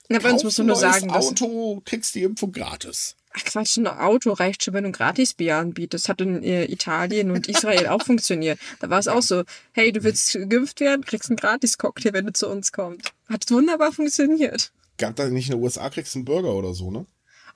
Na, 0.08 0.18
bei 0.20 0.32
uns 0.32 0.42
musst 0.42 0.58
du 0.58 0.64
nur 0.64 0.76
sagen, 0.76 1.10
Auto, 1.10 1.82
kriegst 1.84 2.14
die 2.14 2.22
Impfung 2.22 2.52
gratis. 2.52 3.16
Ach 3.34 3.44
Quatsch, 3.44 3.76
ein 3.76 3.86
Auto 3.86 4.32
reicht 4.32 4.64
schon, 4.64 4.72
wenn 4.72 4.84
du 4.84 4.90
ein 4.90 4.92
Gratisbier 4.92 5.56
anbietest. 5.56 6.04
Das 6.04 6.08
hat 6.08 6.20
in 6.22 6.42
äh, 6.42 6.64
Italien 6.64 7.30
und 7.30 7.46
Israel 7.46 7.88
auch 7.88 8.02
funktioniert. 8.02 8.58
Da 8.80 8.88
war 8.88 8.98
es 8.98 9.06
auch 9.06 9.22
so, 9.22 9.44
hey, 9.72 9.92
du 9.92 10.02
willst 10.02 10.32
geimpft 10.48 10.80
werden, 10.80 11.04
kriegst 11.04 11.28
einen 11.28 11.36
Gratis-Cocktail, 11.36 12.14
wenn 12.14 12.26
du 12.26 12.32
zu 12.32 12.48
uns 12.48 12.72
kommst. 12.72 13.12
Hat 13.28 13.50
wunderbar 13.50 13.92
funktioniert. 13.92 14.72
Gab 14.96 15.16
da 15.16 15.28
nicht 15.28 15.50
in 15.50 15.56
den 15.56 15.62
USA, 15.62 15.90
kriegst 15.90 16.14
du 16.14 16.20
einen 16.20 16.24
Burger 16.24 16.54
oder 16.54 16.72
so, 16.72 16.90
ne? 16.90 17.06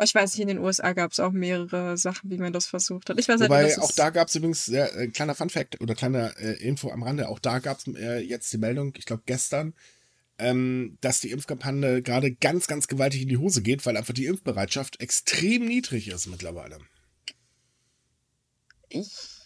Aber 0.02 0.06
ich 0.08 0.14
weiß 0.16 0.32
nicht, 0.32 0.42
in 0.42 0.48
den 0.48 0.58
USA 0.58 0.94
gab 0.94 1.12
es 1.12 1.20
auch 1.20 1.30
mehrere 1.30 1.96
Sachen, 1.96 2.28
wie 2.28 2.36
man 2.36 2.52
das 2.52 2.66
versucht 2.66 3.08
hat. 3.08 3.20
Ich 3.20 3.28
weiß 3.28 3.40
halt 3.40 3.50
Wobei, 3.50 3.66
halt, 3.66 3.78
auch 3.78 3.92
da 3.92 4.10
gab 4.10 4.26
es 4.26 4.34
übrigens, 4.34 4.68
äh, 4.68 5.06
kleiner 5.12 5.36
Fun-Fact 5.36 5.80
oder 5.80 5.94
kleine 5.94 6.34
äh, 6.40 6.60
Info 6.60 6.90
am 6.90 7.04
Rande, 7.04 7.28
auch 7.28 7.38
da 7.38 7.60
gab 7.60 7.78
es 7.78 7.86
äh, 7.86 8.18
jetzt 8.18 8.52
die 8.52 8.58
Meldung, 8.58 8.94
ich 8.98 9.06
glaube 9.06 9.22
gestern, 9.26 9.74
ähm, 10.38 10.98
dass 11.02 11.20
die 11.20 11.30
Impfkampagne 11.30 12.02
gerade 12.02 12.32
ganz, 12.32 12.66
ganz 12.66 12.88
gewaltig 12.88 13.22
in 13.22 13.28
die 13.28 13.36
Hose 13.36 13.62
geht, 13.62 13.86
weil 13.86 13.96
einfach 13.96 14.12
die 14.12 14.26
Impfbereitschaft 14.26 15.00
extrem 15.00 15.66
niedrig 15.66 16.08
ist 16.08 16.26
mittlerweile. 16.26 16.78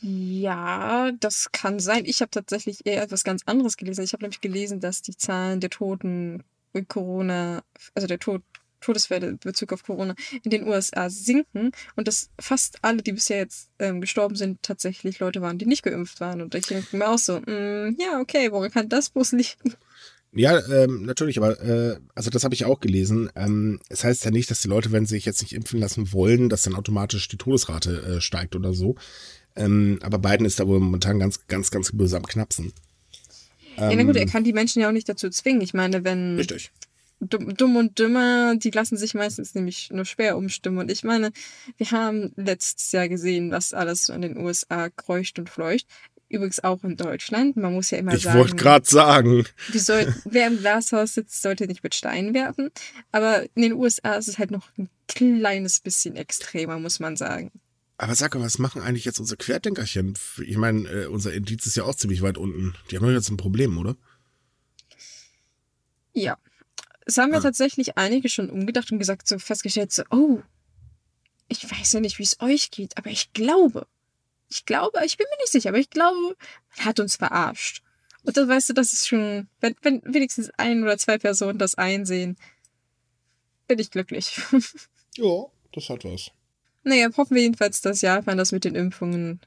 Ja, 0.00 1.12
das 1.20 1.52
kann 1.52 1.80
sein. 1.80 2.06
Ich 2.06 2.22
habe 2.22 2.30
tatsächlich 2.30 2.86
eher 2.86 3.02
etwas 3.02 3.24
ganz 3.24 3.42
anderes 3.44 3.76
gelesen. 3.76 4.04
Ich 4.04 4.14
habe 4.14 4.22
nämlich 4.22 4.40
gelesen, 4.40 4.80
dass 4.80 5.02
die 5.02 5.18
Zahlen 5.18 5.60
der 5.60 5.68
Toten 5.68 6.44
mit 6.72 6.88
Corona, 6.88 7.62
also 7.94 8.06
der 8.06 8.18
Tod, 8.18 8.42
Todesfälle 8.86 9.28
in 9.28 9.38
Bezug 9.38 9.72
auf 9.72 9.82
Corona 9.82 10.14
in 10.42 10.50
den 10.50 10.66
USA 10.66 11.10
sinken 11.10 11.72
und 11.96 12.08
dass 12.08 12.30
fast 12.38 12.78
alle, 12.82 13.02
die 13.02 13.12
bisher 13.12 13.38
jetzt 13.38 13.70
ähm, 13.78 14.00
gestorben 14.00 14.36
sind, 14.36 14.62
tatsächlich 14.62 15.18
Leute 15.18 15.42
waren, 15.42 15.58
die 15.58 15.66
nicht 15.66 15.82
geimpft 15.82 16.20
waren. 16.20 16.40
Und 16.40 16.54
ich 16.54 16.66
denke 16.66 16.96
mir 16.96 17.08
auch 17.08 17.18
so, 17.18 17.40
mm, 17.40 17.96
ja, 17.98 18.20
okay, 18.20 18.50
woran 18.52 18.70
kann 18.70 18.88
das 18.88 19.10
bloß 19.10 19.32
liegen? 19.32 19.74
Ja, 20.32 20.60
ähm, 20.68 21.04
natürlich, 21.04 21.38
aber 21.38 21.60
äh, 21.62 21.98
also 22.14 22.30
das 22.30 22.44
habe 22.44 22.54
ich 22.54 22.64
auch 22.64 22.80
gelesen. 22.80 23.30
Ähm, 23.34 23.80
es 23.88 24.04
heißt 24.04 24.24
ja 24.24 24.30
nicht, 24.30 24.50
dass 24.50 24.60
die 24.60 24.68
Leute, 24.68 24.92
wenn 24.92 25.06
sie 25.06 25.14
sich 25.14 25.24
jetzt 25.24 25.40
nicht 25.40 25.54
impfen 25.54 25.80
lassen 25.80 26.12
wollen, 26.12 26.48
dass 26.48 26.62
dann 26.62 26.74
automatisch 26.74 27.26
die 27.28 27.38
Todesrate 27.38 28.02
äh, 28.02 28.20
steigt 28.20 28.54
oder 28.54 28.74
so. 28.74 28.96
Ähm, 29.56 29.98
aber 30.02 30.18
Biden 30.18 30.46
ist 30.46 30.60
da 30.60 30.66
wohl 30.66 30.78
momentan 30.78 31.18
ganz, 31.18 31.46
ganz, 31.48 31.70
ganz 31.70 31.90
böse 31.92 32.18
am 32.18 32.26
Knapsen. 32.26 32.72
ja, 33.78 33.94
na 33.94 34.02
gut, 34.02 34.16
er 34.16 34.22
ähm, 34.22 34.28
kann 34.28 34.44
die 34.44 34.52
Menschen 34.52 34.82
ja 34.82 34.88
auch 34.88 34.92
nicht 34.92 35.08
dazu 35.08 35.30
zwingen. 35.30 35.62
Ich 35.62 35.72
meine, 35.72 36.04
wenn 36.04 36.36
richtig. 36.36 36.70
Dumm, 37.18 37.76
und 37.76 37.98
dümmer, 37.98 38.56
die 38.56 38.70
lassen 38.70 38.98
sich 38.98 39.14
meistens 39.14 39.54
nämlich 39.54 39.90
nur 39.90 40.04
schwer 40.04 40.36
umstimmen. 40.36 40.78
Und 40.78 40.90
ich 40.90 41.02
meine, 41.02 41.32
wir 41.78 41.90
haben 41.90 42.32
letztes 42.36 42.92
Jahr 42.92 43.08
gesehen, 43.08 43.50
was 43.50 43.72
alles 43.72 44.10
in 44.10 44.20
den 44.20 44.36
USA 44.36 44.90
kreucht 44.90 45.38
und 45.38 45.48
fleucht. 45.48 45.86
Übrigens 46.28 46.62
auch 46.62 46.82
in 46.82 46.96
Deutschland. 46.96 47.56
Man 47.56 47.72
muss 47.72 47.90
ja 47.90 47.98
immer 47.98 48.12
ich 48.12 48.24
sagen. 48.24 48.36
Ich 48.36 48.42
wollte 48.42 48.56
gerade 48.56 48.86
sagen. 48.86 49.46
Soll, 49.72 50.14
wer 50.24 50.48
im 50.48 50.58
Glashaus 50.58 51.14
sitzt, 51.14 51.40
sollte 51.40 51.66
nicht 51.66 51.82
mit 51.84 51.94
Steinen 51.94 52.34
werfen. 52.34 52.70
Aber 53.12 53.44
in 53.54 53.62
den 53.62 53.72
USA 53.74 54.16
ist 54.16 54.28
es 54.28 54.38
halt 54.38 54.50
noch 54.50 54.68
ein 54.76 54.90
kleines 55.08 55.80
bisschen 55.80 56.16
extremer, 56.16 56.78
muss 56.78 57.00
man 57.00 57.16
sagen. 57.16 57.52
Aber 57.98 58.14
sag 58.14 58.34
mal, 58.34 58.42
was 58.42 58.58
machen 58.58 58.82
eigentlich 58.82 59.04
jetzt 59.06 59.20
unsere 59.20 59.38
Querdenkerchen? 59.38 60.18
Ich 60.44 60.56
meine, 60.58 60.86
äh, 60.88 61.06
unser 61.06 61.32
Indiz 61.32 61.64
ist 61.64 61.76
ja 61.76 61.84
auch 61.84 61.94
ziemlich 61.94 62.20
weit 62.22 62.36
unten. 62.36 62.74
Die 62.90 62.96
haben 62.96 63.04
doch 63.04 63.12
jetzt 63.12 63.30
ein 63.30 63.38
Problem, 63.38 63.78
oder? 63.78 63.96
Ja. 66.12 66.36
Es 67.06 67.18
haben 67.18 67.32
ja 67.32 67.38
ah. 67.38 67.42
tatsächlich 67.42 67.96
einige 67.96 68.28
schon 68.28 68.50
umgedacht 68.50 68.92
und 68.92 68.98
gesagt, 68.98 69.26
so 69.26 69.38
festgestellt, 69.38 69.92
so, 69.92 70.02
oh, 70.10 70.42
ich 71.48 71.70
weiß 71.70 71.92
ja 71.92 72.00
nicht, 72.00 72.18
wie 72.18 72.24
es 72.24 72.40
euch 72.40 72.70
geht, 72.70 72.98
aber 72.98 73.10
ich 73.10 73.32
glaube, 73.32 73.86
ich 74.48 74.66
glaube, 74.66 75.00
ich 75.04 75.16
bin 75.16 75.26
mir 75.30 75.36
nicht 75.42 75.52
sicher, 75.52 75.70
aber 75.70 75.78
ich 75.78 75.90
glaube, 75.90 76.36
man 76.76 76.84
hat 76.84 77.00
uns 77.00 77.16
verarscht. 77.16 77.82
Und 78.24 78.36
dann 78.36 78.48
weißt 78.48 78.68
du, 78.70 78.72
das 78.72 78.92
ist 78.92 79.06
schon, 79.06 79.48
wenn, 79.60 79.76
wenn 79.82 80.02
wenigstens 80.04 80.50
ein 80.56 80.82
oder 80.82 80.98
zwei 80.98 81.16
Personen 81.16 81.58
das 81.58 81.76
einsehen, 81.76 82.36
bin 83.68 83.78
ich 83.78 83.90
glücklich. 83.90 84.40
ja, 85.16 85.44
das 85.72 85.88
hat 85.88 86.04
was. 86.04 86.30
Naja, 86.82 87.08
hoffen 87.16 87.34
wir 87.34 87.42
jedenfalls, 87.42 87.80
dass 87.80 88.00
Japan 88.00 88.38
das 88.38 88.52
mit 88.52 88.64
den 88.64 88.74
Impfungen 88.74 89.40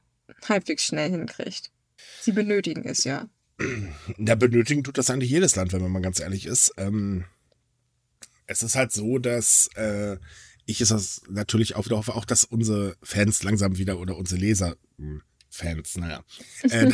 halbwegs 0.48 0.84
schnell 0.84 1.10
hinkriegt. 1.10 1.70
Sie 2.20 2.32
benötigen 2.32 2.84
es 2.84 3.04
ja. 3.04 3.28
Ja, 4.18 4.34
benötigen 4.34 4.82
tut 4.82 4.96
das 4.96 5.10
eigentlich 5.10 5.30
jedes 5.30 5.56
Land, 5.56 5.72
wenn 5.72 5.82
man 5.82 5.92
mal 5.92 6.00
ganz 6.00 6.20
ehrlich 6.20 6.46
ist. 6.46 6.72
Ähm, 6.78 7.24
es 8.50 8.64
ist 8.64 8.74
halt 8.74 8.90
so, 8.90 9.18
dass 9.18 9.68
äh, 9.76 10.16
ich 10.66 10.80
ist 10.80 10.90
das 10.90 11.22
natürlich 11.28 11.76
auch 11.76 11.86
wieder 11.86 11.96
hoffe, 11.96 12.14
auch 12.14 12.24
dass 12.24 12.44
unsere 12.44 12.96
Fans 13.02 13.42
langsam 13.44 13.78
wieder 13.78 13.98
oder 13.98 14.16
unsere 14.16 14.40
Leser, 14.40 14.76
Fans, 15.48 15.96
naja, 15.96 16.24
äh, 16.62 16.90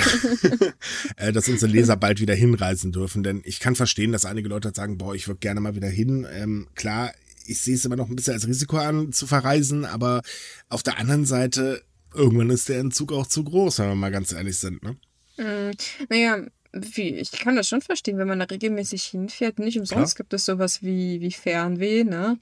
äh, 1.17 1.33
dass 1.33 1.49
unsere 1.49 1.71
Leser 1.73 1.97
bald 1.97 2.21
wieder 2.21 2.35
hinreisen 2.35 2.93
dürfen. 2.93 3.23
Denn 3.23 3.43
ich 3.45 3.61
kann 3.61 3.75
verstehen, 3.75 4.13
dass 4.13 4.25
einige 4.25 4.49
Leute 4.49 4.73
sagen, 4.75 4.99
boah, 4.99 5.15
ich 5.15 5.29
würde 5.29 5.41
gerne 5.41 5.61
mal 5.61 5.75
wieder 5.75 5.89
hin. 5.89 6.27
Ähm, 6.31 6.69
klar, 6.75 7.13
ich 7.47 7.61
sehe 7.61 7.75
es 7.75 7.85
immer 7.85 7.97
noch 7.97 8.09
ein 8.09 8.17
bisschen 8.17 8.35
als 8.35 8.47
Risiko 8.47 8.77
an, 8.77 9.13
zu 9.13 9.27
verreisen, 9.27 9.85
aber 9.85 10.23
auf 10.69 10.83
der 10.83 10.99
anderen 10.99 11.25
Seite, 11.25 11.83
irgendwann 12.15 12.51
ist 12.51 12.69
der 12.69 12.81
Entzug 12.81 13.13
auch 13.13 13.27
zu 13.27 13.45
groß, 13.45 13.79
wenn 13.79 13.89
wir 13.89 13.95
mal 13.95 14.11
ganz 14.11 14.33
ehrlich 14.33 14.59
sind, 14.59 14.83
ne? 14.83 14.97
Mm, 15.39 15.73
naja, 16.09 16.47
wie, 16.77 17.17
ich 17.17 17.33
kann 17.33 17.57
das 17.57 17.69
schon 17.69 17.81
verstehen, 17.81 18.19
wenn 18.19 18.29
man 18.29 18.39
da 18.39 18.45
regelmäßig 18.45 19.05
hinfährt. 19.05 19.59
Nicht 19.59 19.79
umsonst 19.79 20.17
Klar. 20.17 20.25
gibt 20.25 20.35
es 20.35 20.45
sowas 20.45 20.83
wie, 20.83 21.21
wie 21.21 21.33
Fernweh, 21.33 22.05
ne? 22.05 22.39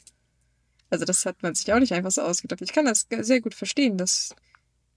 Also 0.91 1.05
das 1.05 1.27
hat 1.27 1.43
man 1.43 1.55
sich 1.55 1.73
auch 1.73 1.79
nicht 1.79 1.93
einfach 1.93 2.11
so 2.11 2.23
ausgedacht. 2.23 2.61
Ich 2.63 2.73
kann 2.73 2.85
das 2.85 3.07
sehr 3.09 3.41
gut 3.41 3.55
verstehen, 3.55 3.97
dass 3.97 4.35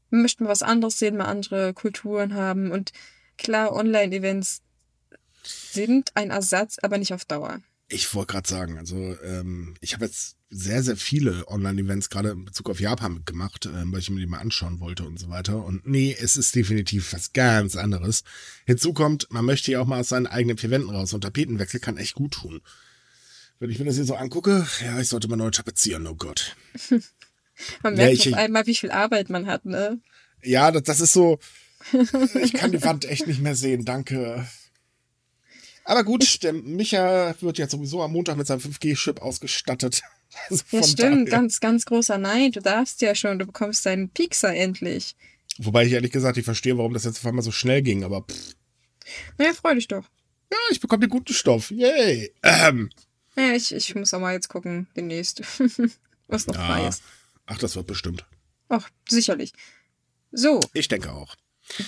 möchten 0.09 0.45
wir 0.45 0.49
was 0.49 0.63
anderes 0.63 0.99
sehen, 0.99 1.17
mal 1.17 1.25
andere 1.25 1.73
Kulturen 1.73 2.35
haben 2.35 2.71
und 2.71 2.91
klar, 3.38 3.73
Online-Events 3.73 4.61
sind 5.43 6.15
ein 6.15 6.31
Ersatz, 6.31 6.77
aber 6.81 6.97
nicht 6.97 7.13
auf 7.13 7.25
Dauer. 7.25 7.61
Ich 7.89 8.13
wollte 8.13 8.33
gerade 8.33 8.49
sagen, 8.49 8.77
also 8.77 8.97
ähm, 9.23 9.75
ich 9.79 9.93
habe 9.93 10.05
jetzt 10.05 10.35
sehr, 10.49 10.83
sehr 10.83 10.97
viele 10.97 11.47
Online-Events 11.47 12.09
gerade 12.09 12.31
in 12.31 12.45
Bezug 12.45 12.69
auf 12.69 12.79
Japan 12.79 13.13
mitgemacht, 13.13 13.65
äh, 13.65 13.69
weil 13.85 13.99
ich 13.99 14.09
mir 14.09 14.19
die 14.19 14.27
mal 14.27 14.39
anschauen 14.39 14.79
wollte 14.79 15.05
und 15.05 15.19
so 15.19 15.29
weiter. 15.29 15.63
Und 15.63 15.88
nee, 15.88 16.15
es 16.17 16.38
ist 16.38 16.55
definitiv 16.55 17.13
was 17.13 17.33
ganz 17.33 17.75
anderes. 17.75 18.23
Hinzu 18.65 18.93
kommt, 18.93 19.27
man 19.31 19.45
möchte 19.45 19.71
ja 19.71 19.81
auch 19.81 19.85
mal 19.85 19.99
aus 19.99 20.09
seinen 20.09 20.27
eigenen 20.27 20.57
vier 20.57 20.69
Wänden 20.69 20.89
raus 20.89 21.13
und 21.13 21.21
Tapetenwechsel 21.21 21.79
kann 21.79 21.97
echt 21.97 22.15
gut 22.15 22.33
tun. 22.33 22.61
Wenn 23.59 23.69
ich 23.69 23.79
mir 23.79 23.85
das 23.85 23.95
hier 23.95 24.05
so 24.05 24.15
angucke, 24.15 24.67
ja, 24.83 24.99
ich 24.99 25.09
sollte 25.09 25.27
mal 25.27 25.35
neu 25.35 25.49
tapezieren, 25.49 26.07
oh 26.07 26.15
Gott. 26.15 26.55
man 27.83 27.95
merkt 27.95 27.99
ja, 27.99 28.09
ich, 28.09 28.33
auf 28.33 28.39
einmal, 28.39 28.67
wie 28.67 28.75
viel 28.75 28.91
Arbeit 28.91 29.29
man 29.29 29.47
hat, 29.47 29.65
ne? 29.65 29.99
Ja, 30.43 30.71
das, 30.71 30.83
das 30.83 30.99
ist 30.99 31.13
so, 31.13 31.39
ich 32.41 32.53
kann 32.53 32.71
die 32.71 32.83
Wand 32.83 33.05
echt 33.05 33.27
nicht 33.27 33.41
mehr 33.41 33.55
sehen, 33.55 33.85
danke. 33.85 34.47
Aber 35.88 36.03
gut, 36.03 36.43
der 36.43 36.51
Micha 36.51 37.33
wird 37.39 37.57
jetzt 37.57 37.71
sowieso 37.71 38.03
am 38.03 38.11
Montag 38.11 38.35
mit 38.35 38.45
seinem 38.45 38.59
5G-Chip 38.59 39.21
ausgestattet. 39.21 40.01
Also 40.49 40.63
ja, 40.71 40.83
stimmt, 40.83 41.29
daher. 41.29 41.39
ganz, 41.39 41.61
ganz 41.61 41.85
großer 41.85 42.17
Nein. 42.17 42.51
Du 42.51 42.59
darfst 42.59 43.01
ja 43.01 43.15
schon, 43.15 43.39
du 43.39 43.45
bekommst 43.45 43.85
deinen 43.85 44.09
Pixar 44.09 44.53
endlich. 44.53 45.15
Wobei 45.57 45.85
ich 45.85 45.93
ehrlich 45.93 46.11
gesagt, 46.11 46.38
ich 46.38 46.43
verstehe, 46.43 46.77
warum 46.77 46.93
das 46.93 47.05
jetzt 47.05 47.19
auf 47.19 47.25
einmal 47.25 47.43
so 47.43 47.51
schnell 47.51 47.81
ging, 47.81 48.03
aber 48.03 48.23
pff. 48.23 48.53
Naja, 49.38 49.53
freu 49.53 49.73
dich 49.73 49.88
doch. 49.88 50.03
Ja, 50.51 50.57
ich 50.69 50.81
bekomme 50.81 50.99
den 50.99 51.09
guten 51.09 51.33
Stoff. 51.33 51.71
Yay. 51.71 52.33
Ähm. 52.43 52.89
Ja, 53.38 53.53
ich, 53.53 53.73
ich 53.73 53.95
muss 53.95 54.13
auch 54.13 54.19
mal 54.19 54.33
jetzt 54.33 54.49
gucken, 54.49 54.88
demnächst. 54.97 55.41
Was 56.27 56.45
noch 56.45 56.55
ja. 56.55 56.65
frei 56.65 56.88
ist. 56.89 57.03
Ach, 57.45 57.57
das 57.57 57.77
wird 57.77 57.88
bestimmt. 57.88 58.25
Ach, 58.67 58.89
sicherlich. 59.07 59.53
So. 60.33 60.59
Ich 60.73 60.89
denke 60.89 61.13
auch. 61.13 61.35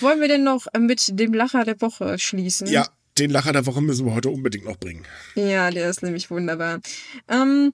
Wollen 0.00 0.22
wir 0.22 0.28
denn 0.28 0.44
noch 0.44 0.66
mit 0.78 1.20
dem 1.20 1.34
Lacher 1.34 1.64
der 1.64 1.80
Woche 1.82 2.18
schließen? 2.18 2.66
Ja, 2.68 2.88
den 3.20 3.30
Lacher 3.30 3.52
der 3.52 3.66
Woche 3.66 3.80
müssen 3.80 4.06
wir 4.06 4.14
heute 4.14 4.30
unbedingt 4.30 4.64
noch 4.64 4.78
bringen. 4.78 5.04
Ja, 5.34 5.70
der 5.70 5.88
ist 5.90 6.02
nämlich 6.02 6.30
wunderbar. 6.30 6.80
Ähm, 7.28 7.72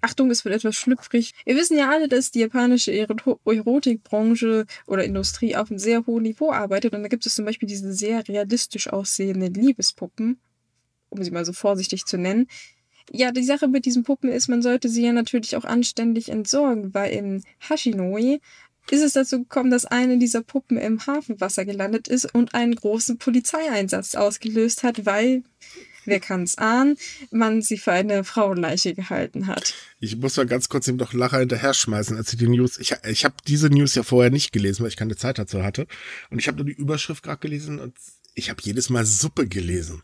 Achtung, 0.00 0.30
es 0.30 0.44
wird 0.44 0.56
etwas 0.56 0.74
schlüpfrig. 0.74 1.32
Wir 1.44 1.54
wissen 1.54 1.78
ja 1.78 1.88
alle, 1.88 2.08
dass 2.08 2.32
die 2.32 2.40
japanische 2.40 2.92
Erotikbranche 2.92 4.66
oder 4.86 5.04
Industrie 5.04 5.54
auf 5.56 5.70
einem 5.70 5.78
sehr 5.78 6.04
hohen 6.06 6.24
Niveau 6.24 6.50
arbeitet. 6.50 6.94
Und 6.94 7.02
da 7.02 7.08
gibt 7.08 7.24
es 7.26 7.36
zum 7.36 7.44
Beispiel 7.44 7.68
diese 7.68 7.92
sehr 7.92 8.26
realistisch 8.26 8.88
aussehenden 8.88 9.54
Liebespuppen, 9.54 10.40
um 11.10 11.22
sie 11.22 11.30
mal 11.30 11.44
so 11.44 11.52
vorsichtig 11.52 12.06
zu 12.06 12.18
nennen. 12.18 12.48
Ja, 13.10 13.30
die 13.30 13.44
Sache 13.44 13.68
mit 13.68 13.86
diesen 13.86 14.02
Puppen 14.02 14.30
ist, 14.30 14.48
man 14.48 14.62
sollte 14.62 14.88
sie 14.88 15.04
ja 15.04 15.12
natürlich 15.12 15.56
auch 15.56 15.64
anständig 15.64 16.28
entsorgen, 16.28 16.92
weil 16.92 17.12
in 17.12 17.42
Hashinoi 17.60 18.40
ist 18.92 19.02
es 19.02 19.12
dazu 19.12 19.40
gekommen, 19.40 19.70
dass 19.70 19.84
eine 19.84 20.18
dieser 20.18 20.42
Puppen 20.42 20.76
im 20.76 21.06
Hafenwasser 21.06 21.64
gelandet 21.64 22.08
ist 22.08 22.34
und 22.34 22.54
einen 22.54 22.74
großen 22.74 23.18
Polizeieinsatz 23.18 24.14
ausgelöst 24.14 24.82
hat, 24.82 25.06
weil, 25.06 25.42
wer 26.04 26.20
kann 26.20 26.42
es 26.42 26.58
ahnen, 26.58 26.96
man 27.30 27.62
sie 27.62 27.78
für 27.78 27.92
eine 27.92 28.24
Frauenleiche 28.24 28.94
gehalten 28.94 29.46
hat. 29.46 29.74
Ich 30.00 30.16
muss 30.16 30.36
mal 30.36 30.46
ganz 30.46 30.68
kurz 30.68 30.88
ihm 30.88 30.96
noch 30.96 31.12
Lacher 31.12 31.38
hinterher 31.38 31.74
schmeißen, 31.74 32.16
als 32.16 32.32
ich 32.32 32.38
die 32.38 32.48
News, 32.48 32.78
ich, 32.78 32.94
ich 33.04 33.24
habe 33.24 33.34
diese 33.46 33.68
News 33.68 33.94
ja 33.94 34.02
vorher 34.02 34.30
nicht 34.30 34.52
gelesen, 34.52 34.82
weil 34.82 34.90
ich 34.90 34.96
keine 34.96 35.16
Zeit 35.16 35.38
dazu 35.38 35.62
hatte. 35.62 35.86
Und 36.30 36.38
ich 36.38 36.48
habe 36.48 36.56
nur 36.58 36.66
die 36.66 36.72
Überschrift 36.72 37.22
gerade 37.22 37.40
gelesen 37.40 37.78
und 37.78 37.94
ich 38.34 38.50
habe 38.50 38.62
jedes 38.62 38.90
Mal 38.90 39.04
Suppe 39.04 39.48
gelesen. 39.48 40.02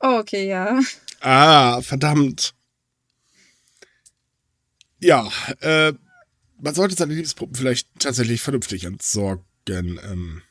Oh, 0.00 0.18
okay, 0.18 0.48
ja. 0.48 0.80
Ah, 1.20 1.80
verdammt. 1.82 2.54
Ja, 4.98 5.28
äh, 5.60 5.92
man 6.62 6.74
sollte 6.74 6.94
seine 6.94 7.12
Liebespuppen 7.14 7.54
vielleicht 7.54 7.88
tatsächlich 7.98 8.40
vernünftig 8.40 8.84
entsorgen. 8.84 9.44
Ähm, 9.68 10.42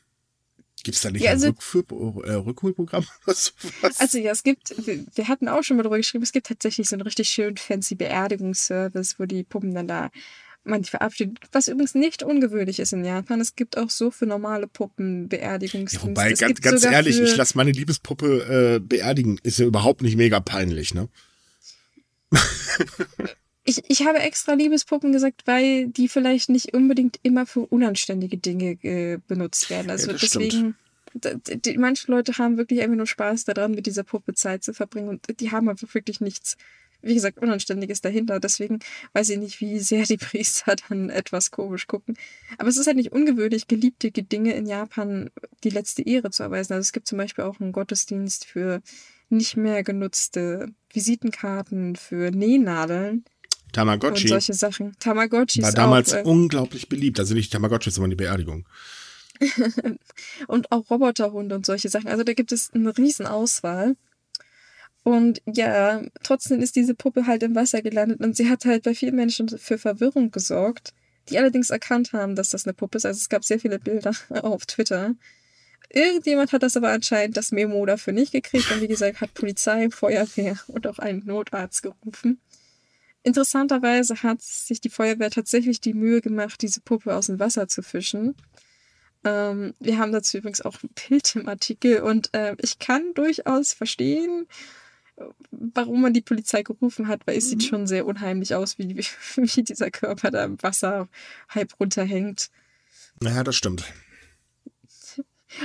Gibt 0.84 0.96
es 0.96 1.02
da 1.02 1.10
nicht 1.10 1.22
ja, 1.22 1.30
also, 1.30 1.46
ein 1.46 1.52
Rückführ 1.52 1.84
äh, 2.24 2.32
Rückholprogramm? 2.34 3.06
also 3.98 4.18
ja, 4.18 4.32
es 4.32 4.42
gibt, 4.42 4.74
wir 4.86 5.28
hatten 5.28 5.48
auch 5.48 5.62
schon 5.62 5.76
mal 5.76 5.84
darüber 5.84 5.96
geschrieben, 5.96 6.24
es 6.24 6.32
gibt 6.32 6.48
tatsächlich 6.48 6.88
so 6.88 6.96
einen 6.96 7.02
richtig 7.02 7.28
schön 7.28 7.56
fancy 7.56 7.94
Beerdigungsservice, 7.94 9.18
wo 9.18 9.24
die 9.24 9.44
Puppen 9.44 9.74
dann 9.74 9.88
da 9.88 10.10
man 10.64 10.84
verabschiedet. 10.84 11.38
Was 11.50 11.66
übrigens 11.66 11.94
nicht 11.94 12.22
ungewöhnlich 12.22 12.78
ist 12.78 12.92
in 12.92 13.04
Japan. 13.04 13.40
Es 13.40 13.56
gibt 13.56 13.76
auch 13.76 13.90
so 13.90 14.12
für 14.12 14.26
normale 14.26 14.68
Puppen 14.68 15.28
Beerdigungsdienste. 15.28 16.06
Ja, 16.06 16.10
wobei, 16.10 16.32
ganz, 16.34 16.60
ganz 16.60 16.84
ehrlich, 16.84 17.18
ich 17.18 17.34
lasse 17.34 17.56
meine 17.56 17.72
Liebespuppe 17.72 18.76
äh, 18.76 18.78
beerdigen. 18.78 19.40
Ist 19.42 19.58
ja 19.58 19.66
überhaupt 19.66 20.02
nicht 20.02 20.16
mega 20.16 20.38
peinlich, 20.38 20.94
ne? 20.94 21.08
ich, 23.64 23.82
ich 23.88 24.06
habe 24.06 24.18
extra 24.18 24.54
Liebespuppen 24.54 25.12
gesagt, 25.12 25.42
weil 25.46 25.86
die 25.88 26.08
vielleicht 26.08 26.48
nicht 26.48 26.74
unbedingt 26.74 27.18
immer 27.22 27.46
für 27.46 27.60
unanständige 27.60 28.36
Dinge 28.36 28.72
äh, 28.82 29.18
benutzt 29.28 29.70
werden. 29.70 29.90
Also 29.90 30.10
ja, 30.10 30.18
deswegen, 30.20 30.74
die, 31.14 31.78
manche 31.78 32.10
Leute 32.10 32.38
haben 32.38 32.56
wirklich 32.56 32.80
einfach 32.80 32.96
nur 32.96 33.06
Spaß 33.06 33.44
daran, 33.44 33.72
mit 33.72 33.86
dieser 33.86 34.02
Puppe 34.02 34.34
Zeit 34.34 34.64
zu 34.64 34.72
verbringen 34.72 35.08
und 35.08 35.40
die 35.40 35.52
haben 35.52 35.68
einfach 35.68 35.94
wirklich 35.94 36.20
nichts, 36.20 36.56
wie 37.02 37.14
gesagt, 37.14 37.38
Unanständiges 37.38 38.00
dahinter. 38.00 38.40
Deswegen 38.40 38.80
weiß 39.12 39.28
ich 39.30 39.38
nicht, 39.38 39.60
wie 39.60 39.78
sehr 39.78 40.04
die 40.04 40.16
Priester 40.16 40.74
dann 40.88 41.08
etwas 41.10 41.52
komisch 41.52 41.86
gucken. 41.86 42.16
Aber 42.58 42.68
es 42.68 42.76
ist 42.76 42.88
halt 42.88 42.96
nicht 42.96 43.12
ungewöhnlich, 43.12 43.68
geliebte 43.68 44.10
Dinge 44.10 44.54
in 44.54 44.66
Japan 44.66 45.30
die 45.62 45.70
letzte 45.70 46.02
Ehre 46.02 46.30
zu 46.30 46.42
erweisen. 46.42 46.72
Also 46.72 46.86
es 46.86 46.92
gibt 46.92 47.06
zum 47.06 47.18
Beispiel 47.18 47.44
auch 47.44 47.60
einen 47.60 47.72
Gottesdienst 47.72 48.44
für 48.44 48.82
nicht 49.28 49.56
mehr 49.56 49.84
genutzte 49.84 50.66
Visitenkarten, 50.92 51.96
für 51.96 52.30
Nähnadeln 52.32 53.24
Tamagotchi. 53.72 54.24
Und 54.24 54.28
solche 54.28 54.54
Sachen. 54.54 54.96
Tamagotchi 54.98 55.62
war 55.62 55.72
damals 55.72 56.12
auch, 56.12 56.18
äh, 56.18 56.22
unglaublich 56.22 56.88
beliebt. 56.88 57.18
Also 57.18 57.34
nicht 57.34 57.52
Tamagotchi, 57.52 57.90
sondern 57.90 58.10
die 58.10 58.16
Beerdigung. 58.16 58.66
und 60.46 60.70
auch 60.70 60.90
Roboterhunde 60.90 61.54
und 61.54 61.66
solche 61.66 61.88
Sachen. 61.88 62.08
Also 62.08 62.24
da 62.24 62.32
gibt 62.32 62.52
es 62.52 62.70
eine 62.72 62.96
riesen 62.96 63.26
Auswahl. 63.26 63.96
Und 65.04 65.42
ja, 65.46 66.02
trotzdem 66.22 66.60
ist 66.60 66.76
diese 66.76 66.94
Puppe 66.94 67.26
halt 67.26 67.42
im 67.42 67.54
Wasser 67.54 67.82
gelandet 67.82 68.20
und 68.20 68.36
sie 68.36 68.48
hat 68.48 68.64
halt 68.64 68.84
bei 68.84 68.94
vielen 68.94 69.16
Menschen 69.16 69.48
für 69.48 69.76
Verwirrung 69.76 70.30
gesorgt, 70.30 70.94
die 71.28 71.38
allerdings 71.38 71.70
erkannt 71.70 72.12
haben, 72.12 72.36
dass 72.36 72.50
das 72.50 72.66
eine 72.66 72.74
Puppe 72.74 72.98
ist. 72.98 73.06
Also 73.06 73.18
es 73.18 73.28
gab 73.28 73.44
sehr 73.44 73.58
viele 73.58 73.80
Bilder 73.80 74.12
auf 74.42 74.66
Twitter. 74.66 75.14
Irgendjemand 75.90 76.52
hat 76.52 76.62
das 76.62 76.76
aber 76.76 76.90
anscheinend 76.90 77.36
das 77.36 77.52
Memo 77.52 77.84
dafür 77.84 78.12
nicht 78.12 78.32
gekriegt 78.32 78.70
und 78.70 78.80
wie 78.80 78.88
gesagt 78.88 79.20
hat 79.20 79.34
Polizei, 79.34 79.90
Feuerwehr 79.90 80.56
und 80.68 80.86
auch 80.86 80.98
einen 80.98 81.26
Notarzt 81.26 81.82
gerufen. 81.82 82.40
Interessanterweise 83.22 84.22
hat 84.22 84.42
sich 84.42 84.80
die 84.80 84.90
Feuerwehr 84.90 85.30
tatsächlich 85.30 85.80
die 85.80 85.94
Mühe 85.94 86.20
gemacht, 86.20 86.60
diese 86.62 86.80
Puppe 86.80 87.14
aus 87.14 87.26
dem 87.26 87.38
Wasser 87.38 87.68
zu 87.68 87.82
fischen. 87.82 88.34
Ähm, 89.24 89.74
wir 89.78 89.98
haben 89.98 90.12
dazu 90.12 90.38
übrigens 90.38 90.60
auch 90.60 90.82
ein 90.82 90.90
Bild 91.08 91.36
im 91.36 91.48
Artikel 91.48 92.00
und 92.00 92.34
äh, 92.34 92.56
ich 92.60 92.80
kann 92.80 93.14
durchaus 93.14 93.72
verstehen, 93.72 94.48
warum 95.50 96.00
man 96.00 96.12
die 96.12 96.22
Polizei 96.22 96.62
gerufen 96.62 97.06
hat, 97.08 97.26
weil 97.26 97.36
es 97.36 97.46
mhm. 97.46 97.48
sieht 97.50 97.64
schon 97.64 97.86
sehr 97.86 98.06
unheimlich 98.06 98.54
aus, 98.54 98.78
wie, 98.78 98.96
wie, 99.36 99.62
dieser 99.62 99.90
Körper 99.90 100.30
da 100.30 100.44
im 100.44 100.62
Wasser 100.62 101.08
halb 101.48 101.78
runterhängt. 101.78 102.50
Naja, 103.20 103.44
das 103.44 103.56
stimmt. 103.56 103.84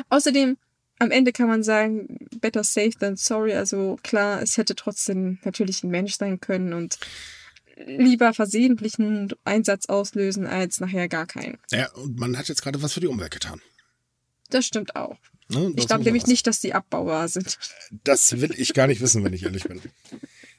Außerdem, 0.09 0.57
am 0.99 1.11
Ende 1.11 1.31
kann 1.31 1.47
man 1.47 1.63
sagen, 1.63 2.27
better 2.39 2.63
safe 2.63 2.91
than 2.99 3.15
sorry. 3.15 3.53
Also 3.53 3.97
klar, 4.03 4.41
es 4.41 4.57
hätte 4.57 4.75
trotzdem 4.75 5.39
natürlich 5.43 5.83
ein 5.83 5.89
Mensch 5.89 6.17
sein 6.17 6.39
können 6.39 6.73
und 6.73 6.99
lieber 7.85 8.33
versehentlichen 8.33 9.33
Einsatz 9.43 9.85
auslösen, 9.87 10.45
als 10.47 10.79
nachher 10.79 11.07
gar 11.07 11.25
keinen. 11.25 11.57
Ja, 11.71 11.91
und 11.93 12.17
man 12.19 12.37
hat 12.37 12.47
jetzt 12.47 12.61
gerade 12.61 12.81
was 12.81 12.93
für 12.93 12.99
die 12.99 13.07
Umwelt 13.07 13.31
getan. 13.31 13.61
Das 14.49 14.65
stimmt 14.65 14.95
auch. 14.95 15.17
Ne, 15.49 15.73
ich 15.77 15.87
glaube 15.87 16.03
nämlich 16.03 16.27
nicht, 16.27 16.45
dass 16.47 16.59
die 16.59 16.73
abbaubar 16.73 17.27
sind. 17.29 17.57
Das 18.03 18.41
will 18.41 18.53
ich 18.57 18.73
gar 18.73 18.87
nicht 18.87 19.01
wissen, 19.01 19.23
wenn 19.23 19.33
ich 19.33 19.43
ehrlich 19.43 19.63
bin. 19.63 19.81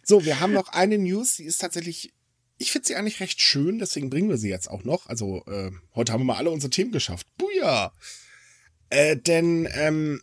So, 0.03 0.25
wir 0.25 0.41
haben 0.41 0.53
noch 0.53 0.73
eine 0.73 0.97
News, 0.97 1.37
die 1.37 1.45
ist 1.45 1.61
tatsächlich, 1.61 2.15
ich 2.57 2.73
finde 2.73 2.89
sie 2.89 2.97
eigentlich 2.97 3.21
recht 3.21 3.41
schön, 3.41 3.79
deswegen 3.79 4.09
bringen 4.09 4.31
wir 4.31 4.39
sie 4.39 4.49
jetzt 4.49 4.71
auch 4.71 4.85
noch. 4.85 5.07
Also, 5.07 5.45
äh, 5.47 5.71
heute 5.95 6.13
haben 6.13 6.21
wir 6.21 6.27
mal 6.27 6.37
alle 6.37 6.51
unsere 6.51 6.71
Themen 6.71 6.93
geschafft. 6.93 7.27
Buja! 7.37 7.93
Äh, 8.91 9.19
denn 9.19 9.69
ähm, 9.73 10.23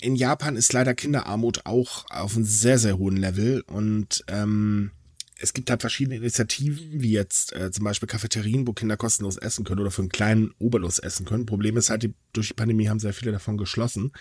in 0.00 0.14
Japan 0.14 0.54
ist 0.54 0.72
leider 0.72 0.94
Kinderarmut 0.94 1.66
auch 1.66 2.04
auf 2.08 2.36
einem 2.36 2.44
sehr, 2.44 2.78
sehr 2.78 2.98
hohen 2.98 3.16
Level 3.16 3.62
und 3.62 4.24
ähm, 4.28 4.92
es 5.38 5.52
gibt 5.52 5.70
halt 5.70 5.80
verschiedene 5.80 6.16
Initiativen, 6.16 7.02
wie 7.02 7.12
jetzt 7.12 7.52
äh, 7.52 7.70
zum 7.70 7.84
Beispiel 7.84 8.08
Cafeterien, 8.08 8.66
wo 8.66 8.72
Kinder 8.72 8.96
kostenlos 8.96 9.36
essen 9.36 9.64
können 9.64 9.80
oder 9.80 9.90
für 9.90 10.02
einen 10.02 10.08
kleinen 10.08 10.54
Oberlos 10.58 10.98
essen 10.98 11.26
können. 11.26 11.46
Problem 11.46 11.76
ist 11.76 11.90
halt, 11.90 12.02
die, 12.02 12.14
durch 12.32 12.48
die 12.48 12.54
Pandemie 12.54 12.88
haben 12.88 13.00
sehr 13.00 13.12
viele 13.12 13.32
davon 13.32 13.56
geschlossen. 13.56 14.12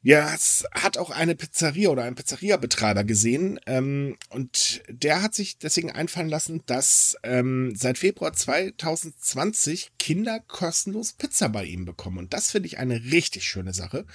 Ja, 0.00 0.32
es 0.32 0.64
hat 0.72 0.96
auch 0.96 1.10
eine 1.10 1.34
Pizzeria 1.34 1.88
oder 1.88 2.04
ein 2.04 2.14
Pizzeria-Betreiber 2.14 3.02
gesehen 3.02 3.58
ähm, 3.66 4.16
und 4.30 4.80
der 4.88 5.22
hat 5.22 5.34
sich 5.34 5.58
deswegen 5.58 5.90
einfallen 5.90 6.28
lassen, 6.28 6.62
dass 6.66 7.16
ähm, 7.24 7.74
seit 7.74 7.98
Februar 7.98 8.32
2020 8.32 9.90
Kinder 9.98 10.38
kostenlos 10.38 11.14
Pizza 11.14 11.48
bei 11.48 11.64
ihm 11.64 11.84
bekommen 11.84 12.18
und 12.18 12.32
das 12.32 12.52
finde 12.52 12.68
ich 12.68 12.78
eine 12.78 13.02
richtig 13.10 13.42
schöne 13.42 13.74
Sache, 13.74 14.06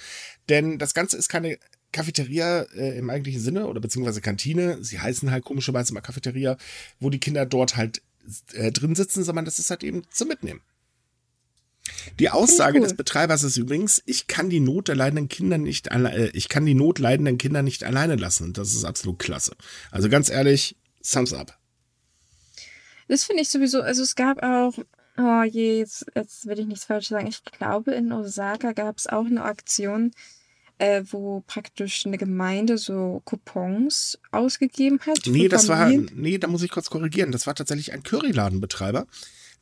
denn 0.48 0.78
das 0.78 0.94
Ganze 0.94 1.18
ist 1.18 1.28
keine 1.28 1.58
Cafeteria 1.94 2.62
äh, 2.74 2.98
im 2.98 3.08
eigentlichen 3.08 3.40
Sinne 3.40 3.66
oder 3.68 3.80
beziehungsweise 3.80 4.20
Kantine. 4.20 4.82
Sie 4.82 5.00
heißen 5.00 5.30
halt 5.30 5.44
komischerweise 5.44 5.92
immer 5.92 6.00
Cafeteria, 6.00 6.58
wo 6.98 7.08
die 7.08 7.20
Kinder 7.20 7.46
dort 7.46 7.76
halt 7.76 8.02
äh, 8.52 8.72
drin 8.72 8.94
sitzen, 8.94 9.22
sondern 9.22 9.44
das 9.44 9.58
ist 9.58 9.70
halt 9.70 9.84
eben 9.84 10.02
zum 10.10 10.28
Mitnehmen. 10.28 10.60
Die 12.18 12.30
Aussage 12.30 12.78
cool. 12.78 12.84
des 12.84 12.96
Betreibers 12.96 13.44
ist 13.44 13.56
übrigens, 13.56 14.02
ich 14.06 14.26
kann 14.26 14.50
die 14.50 14.60
Not 14.60 14.88
der 14.88 14.96
leidenden 14.96 15.28
Kinder 15.28 15.56
nicht 15.56 15.88
äh, 15.88 16.30
ich 16.32 16.48
kann 16.48 16.66
die 16.66 16.74
Not 16.74 16.98
leidenden 16.98 17.38
Kinder 17.38 17.62
nicht 17.62 17.84
alleine 17.84 18.16
lassen. 18.16 18.44
Und 18.44 18.58
das 18.58 18.74
ist 18.74 18.84
absolut 18.84 19.18
klasse. 19.20 19.54
Also 19.90 20.08
ganz 20.08 20.30
ehrlich, 20.30 20.76
thumbs 21.08 21.32
up. 21.32 21.56
Das 23.06 23.24
finde 23.24 23.42
ich 23.42 23.50
sowieso, 23.50 23.82
also 23.82 24.02
es 24.02 24.16
gab 24.16 24.42
auch, 24.42 24.74
oh 25.18 25.42
je, 25.42 25.78
jetzt, 25.78 26.06
jetzt 26.16 26.46
will 26.46 26.58
ich 26.58 26.66
nichts 26.66 26.86
falsch 26.86 27.08
sagen. 27.08 27.28
Ich 27.28 27.44
glaube, 27.44 27.92
in 27.92 28.10
Osaka 28.12 28.72
gab 28.72 28.96
es 28.96 29.06
auch 29.06 29.26
eine 29.26 29.44
Aktion, 29.44 30.12
äh, 30.78 31.02
wo 31.10 31.42
praktisch 31.46 32.06
eine 32.06 32.18
Gemeinde 32.18 32.78
so 32.78 33.22
Coupons 33.24 34.18
ausgegeben 34.32 35.00
hat. 35.06 35.20
Nee, 35.26 35.48
das 35.48 35.66
Familien. 35.66 36.10
war, 36.10 36.16
nee, 36.16 36.38
da 36.38 36.48
muss 36.48 36.62
ich 36.62 36.70
kurz 36.70 36.90
korrigieren. 36.90 37.32
Das 37.32 37.46
war 37.46 37.54
tatsächlich 37.54 37.92
ein 37.92 38.02
Curryladenbetreiber. 38.02 39.06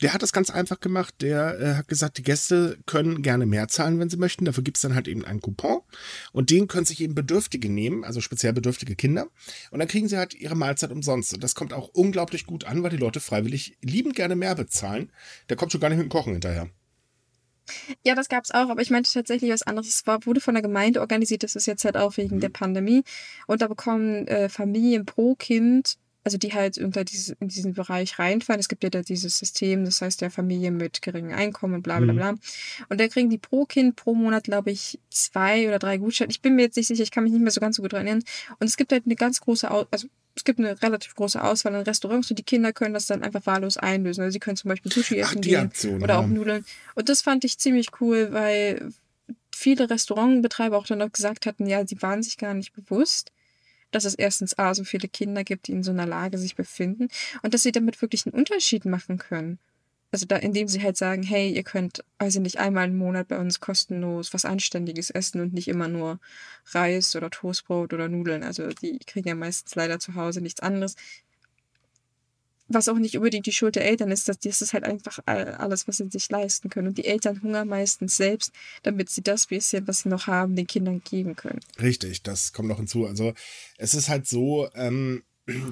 Der 0.00 0.12
hat 0.12 0.22
das 0.22 0.32
ganz 0.32 0.50
einfach 0.50 0.80
gemacht. 0.80 1.14
Der 1.20 1.60
äh, 1.60 1.74
hat 1.74 1.88
gesagt, 1.88 2.18
die 2.18 2.22
Gäste 2.22 2.78
können 2.86 3.22
gerne 3.22 3.46
mehr 3.46 3.68
zahlen, 3.68 4.00
wenn 4.00 4.10
sie 4.10 4.16
möchten. 4.16 4.44
Dafür 4.44 4.64
gibt 4.64 4.78
es 4.78 4.80
dann 4.82 4.94
halt 4.94 5.06
eben 5.06 5.24
einen 5.24 5.40
Coupon. 5.40 5.80
Und 6.32 6.50
den 6.50 6.66
können 6.66 6.86
sich 6.86 7.00
eben 7.00 7.14
Bedürftige 7.14 7.68
nehmen, 7.68 8.02
also 8.02 8.20
speziell 8.20 8.52
bedürftige 8.52 8.96
Kinder. 8.96 9.28
Und 9.70 9.78
dann 9.78 9.88
kriegen 9.88 10.08
sie 10.08 10.16
halt 10.16 10.34
ihre 10.34 10.56
Mahlzeit 10.56 10.90
umsonst. 10.90 11.34
Und 11.34 11.44
das 11.44 11.54
kommt 11.54 11.72
auch 11.72 11.88
unglaublich 11.88 12.46
gut 12.46 12.64
an, 12.64 12.82
weil 12.82 12.90
die 12.90 12.96
Leute 12.96 13.20
freiwillig 13.20 13.76
liebend 13.82 14.16
gerne 14.16 14.34
mehr 14.34 14.54
bezahlen. 14.54 15.12
Der 15.48 15.56
kommt 15.56 15.70
schon 15.70 15.80
gar 15.80 15.88
nicht 15.88 15.98
mit 15.98 16.06
dem 16.06 16.10
Kochen 16.10 16.32
hinterher. 16.32 16.68
Ja, 18.04 18.14
das 18.14 18.28
gab 18.28 18.44
es 18.44 18.50
auch, 18.50 18.68
aber 18.68 18.82
ich 18.82 18.90
meinte 18.90 19.10
tatsächlich 19.12 19.50
was 19.50 19.62
anderes. 19.62 19.88
Es 19.88 20.06
war, 20.06 20.24
wurde 20.26 20.40
von 20.40 20.54
der 20.54 20.62
Gemeinde 20.62 21.00
organisiert, 21.00 21.42
das 21.42 21.56
ist 21.56 21.66
jetzt 21.66 21.84
halt 21.84 21.96
auch 21.96 22.16
wegen 22.16 22.36
mhm. 22.36 22.40
der 22.40 22.48
Pandemie. 22.48 23.04
Und 23.46 23.62
da 23.62 23.68
bekommen 23.68 24.26
äh, 24.26 24.48
Familien 24.48 25.06
pro 25.06 25.34
Kind 25.34 25.96
also 26.24 26.38
die 26.38 26.52
halt 26.52 26.78
unter 26.78 27.04
diese, 27.04 27.34
in 27.40 27.48
diesen 27.48 27.74
Bereich 27.74 28.18
reinfallen. 28.18 28.60
Es 28.60 28.68
gibt 28.68 28.84
ja 28.84 28.90
da 28.90 29.02
dieses 29.02 29.38
System, 29.38 29.84
das 29.84 30.00
heißt 30.00 30.20
der 30.20 30.30
Familie 30.30 30.70
mit 30.70 31.02
geringem 31.02 31.36
Einkommen 31.36 31.74
und 31.74 31.82
bla 31.82 31.98
bla 31.98 32.12
mhm. 32.12 32.16
bla. 32.16 32.32
Mhm. 32.32 32.38
Und 32.88 33.00
da 33.00 33.08
kriegen 33.08 33.30
die 33.30 33.38
pro 33.38 33.64
Kind 33.64 33.96
pro 33.96 34.14
Monat, 34.14 34.44
glaube 34.44 34.70
ich, 34.70 35.00
zwei 35.10 35.66
oder 35.66 35.78
drei 35.78 35.98
Gutscheine. 35.98 36.30
Ich 36.30 36.40
bin 36.40 36.54
mir 36.54 36.62
jetzt 36.62 36.76
nicht 36.76 36.86
sicher, 36.86 37.02
ich 37.02 37.10
kann 37.10 37.24
mich 37.24 37.32
nicht 37.32 37.42
mehr 37.42 37.50
so 37.50 37.60
ganz 37.60 37.76
so 37.76 37.82
gut 37.82 37.92
erinnern. 37.92 38.22
Und 38.60 38.66
es 38.66 38.76
gibt 38.76 38.92
halt 38.92 39.04
eine 39.06 39.16
ganz 39.16 39.40
große, 39.40 39.68
also 39.90 40.08
es 40.34 40.44
gibt 40.44 40.58
eine 40.58 40.80
relativ 40.82 41.14
große 41.14 41.42
Auswahl 41.42 41.74
an 41.74 41.82
Restaurants 41.82 42.30
und 42.30 42.38
die 42.38 42.42
Kinder 42.42 42.72
können 42.72 42.94
das 42.94 43.06
dann 43.06 43.22
einfach 43.22 43.44
wahllos 43.46 43.76
einlösen. 43.76 44.22
Also 44.22 44.32
sie 44.32 44.38
können 44.38 44.56
zum 44.56 44.70
Beispiel 44.70 44.90
Sushi 44.90 45.18
essen 45.18 45.38
Ach, 45.38 45.42
gehen 45.42 45.66
Aktion, 45.66 46.02
oder 46.02 46.14
ja. 46.14 46.20
auch 46.20 46.26
Nudeln. 46.26 46.64
Und 46.94 47.08
das 47.08 47.22
fand 47.22 47.44
ich 47.44 47.58
ziemlich 47.58 47.88
cool, 48.00 48.32
weil 48.32 48.92
viele 49.54 49.90
Restaurantbetreiber 49.90 50.76
auch 50.76 50.86
dann 50.86 51.02
auch 51.02 51.12
gesagt 51.12 51.46
hatten, 51.46 51.66
ja, 51.66 51.86
sie 51.86 52.00
waren 52.00 52.22
sich 52.22 52.38
gar 52.38 52.54
nicht 52.54 52.72
bewusst, 52.72 53.30
dass 53.90 54.04
es 54.04 54.14
erstens 54.14 54.58
A, 54.58 54.74
so 54.74 54.84
viele 54.84 55.08
Kinder 55.08 55.44
gibt, 55.44 55.68
die 55.68 55.72
in 55.72 55.82
so 55.82 55.90
einer 55.90 56.06
Lage 56.06 56.38
sich 56.38 56.56
befinden 56.56 57.08
und 57.42 57.52
dass 57.52 57.62
sie 57.62 57.72
damit 57.72 58.00
wirklich 58.00 58.26
einen 58.26 58.34
Unterschied 58.34 58.86
machen 58.86 59.18
können. 59.18 59.58
Also 60.12 60.26
da, 60.26 60.36
indem 60.36 60.68
sie 60.68 60.82
halt 60.82 60.96
sagen, 60.96 61.22
hey, 61.22 61.50
ihr 61.50 61.62
könnt, 61.62 62.04
also 62.18 62.38
nicht 62.38 62.58
einmal 62.58 62.88
im 62.88 62.98
Monat 62.98 63.28
bei 63.28 63.38
uns 63.38 63.60
kostenlos 63.60 64.32
was 64.34 64.44
Anständiges 64.44 65.10
essen 65.10 65.40
und 65.40 65.54
nicht 65.54 65.68
immer 65.68 65.88
nur 65.88 66.20
Reis 66.66 67.16
oder 67.16 67.30
Toastbrot 67.30 67.92
oder 67.92 68.08
Nudeln. 68.08 68.42
Also 68.44 68.68
die 68.68 68.98
kriegen 68.98 69.28
ja 69.28 69.34
meistens 69.34 69.74
leider 69.74 69.98
zu 69.98 70.14
Hause 70.14 70.40
nichts 70.40 70.60
anderes 70.60 70.96
was 72.74 72.88
auch 72.88 72.98
nicht 72.98 73.16
unbedingt 73.16 73.46
die 73.46 73.52
Schuld 73.52 73.76
der 73.76 73.84
Eltern 73.84 74.10
ist, 74.10 74.28
dass 74.28 74.38
das 74.38 74.62
ist 74.62 74.72
halt 74.72 74.84
einfach 74.84 75.18
alles, 75.26 75.88
was 75.88 75.98
sie 75.98 76.08
sich 76.08 76.28
leisten 76.30 76.70
können. 76.70 76.88
Und 76.88 76.98
die 76.98 77.04
Eltern 77.04 77.42
hungern 77.42 77.68
meistens 77.68 78.16
selbst, 78.16 78.52
damit 78.82 79.10
sie 79.10 79.22
das 79.22 79.46
bisschen, 79.46 79.86
was 79.86 80.00
sie 80.00 80.08
noch 80.08 80.26
haben, 80.26 80.56
den 80.56 80.66
Kindern 80.66 81.02
geben 81.02 81.36
können. 81.36 81.60
Richtig, 81.80 82.22
das 82.22 82.52
kommt 82.52 82.68
noch 82.68 82.78
hinzu. 82.78 83.06
Also 83.06 83.34
es 83.78 83.94
ist 83.94 84.08
halt 84.08 84.26
so, 84.26 84.68
ähm, 84.74 85.22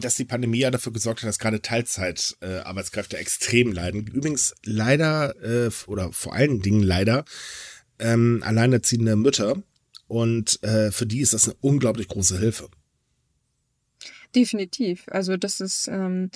dass 0.00 0.16
die 0.16 0.24
Pandemie 0.24 0.58
ja 0.58 0.70
dafür 0.70 0.92
gesorgt 0.92 1.22
hat, 1.22 1.28
dass 1.28 1.38
gerade 1.38 1.62
Teilzeitarbeitskräfte 1.62 3.16
äh, 3.16 3.20
extrem 3.20 3.72
leiden. 3.72 4.06
Übrigens 4.06 4.54
leider 4.64 5.34
äh, 5.42 5.70
oder 5.86 6.12
vor 6.12 6.34
allen 6.34 6.60
Dingen 6.60 6.82
leider 6.82 7.24
ähm, 7.98 8.42
alleinerziehende 8.44 9.16
Mütter. 9.16 9.62
Und 10.08 10.62
äh, 10.64 10.90
für 10.90 11.06
die 11.06 11.20
ist 11.20 11.34
das 11.34 11.48
eine 11.48 11.56
unglaublich 11.60 12.08
große 12.08 12.38
Hilfe. 12.38 12.68
Definitiv. 14.34 15.04
Also 15.08 15.36
das 15.36 15.60
ist 15.60 15.88
ähm, 15.88 16.30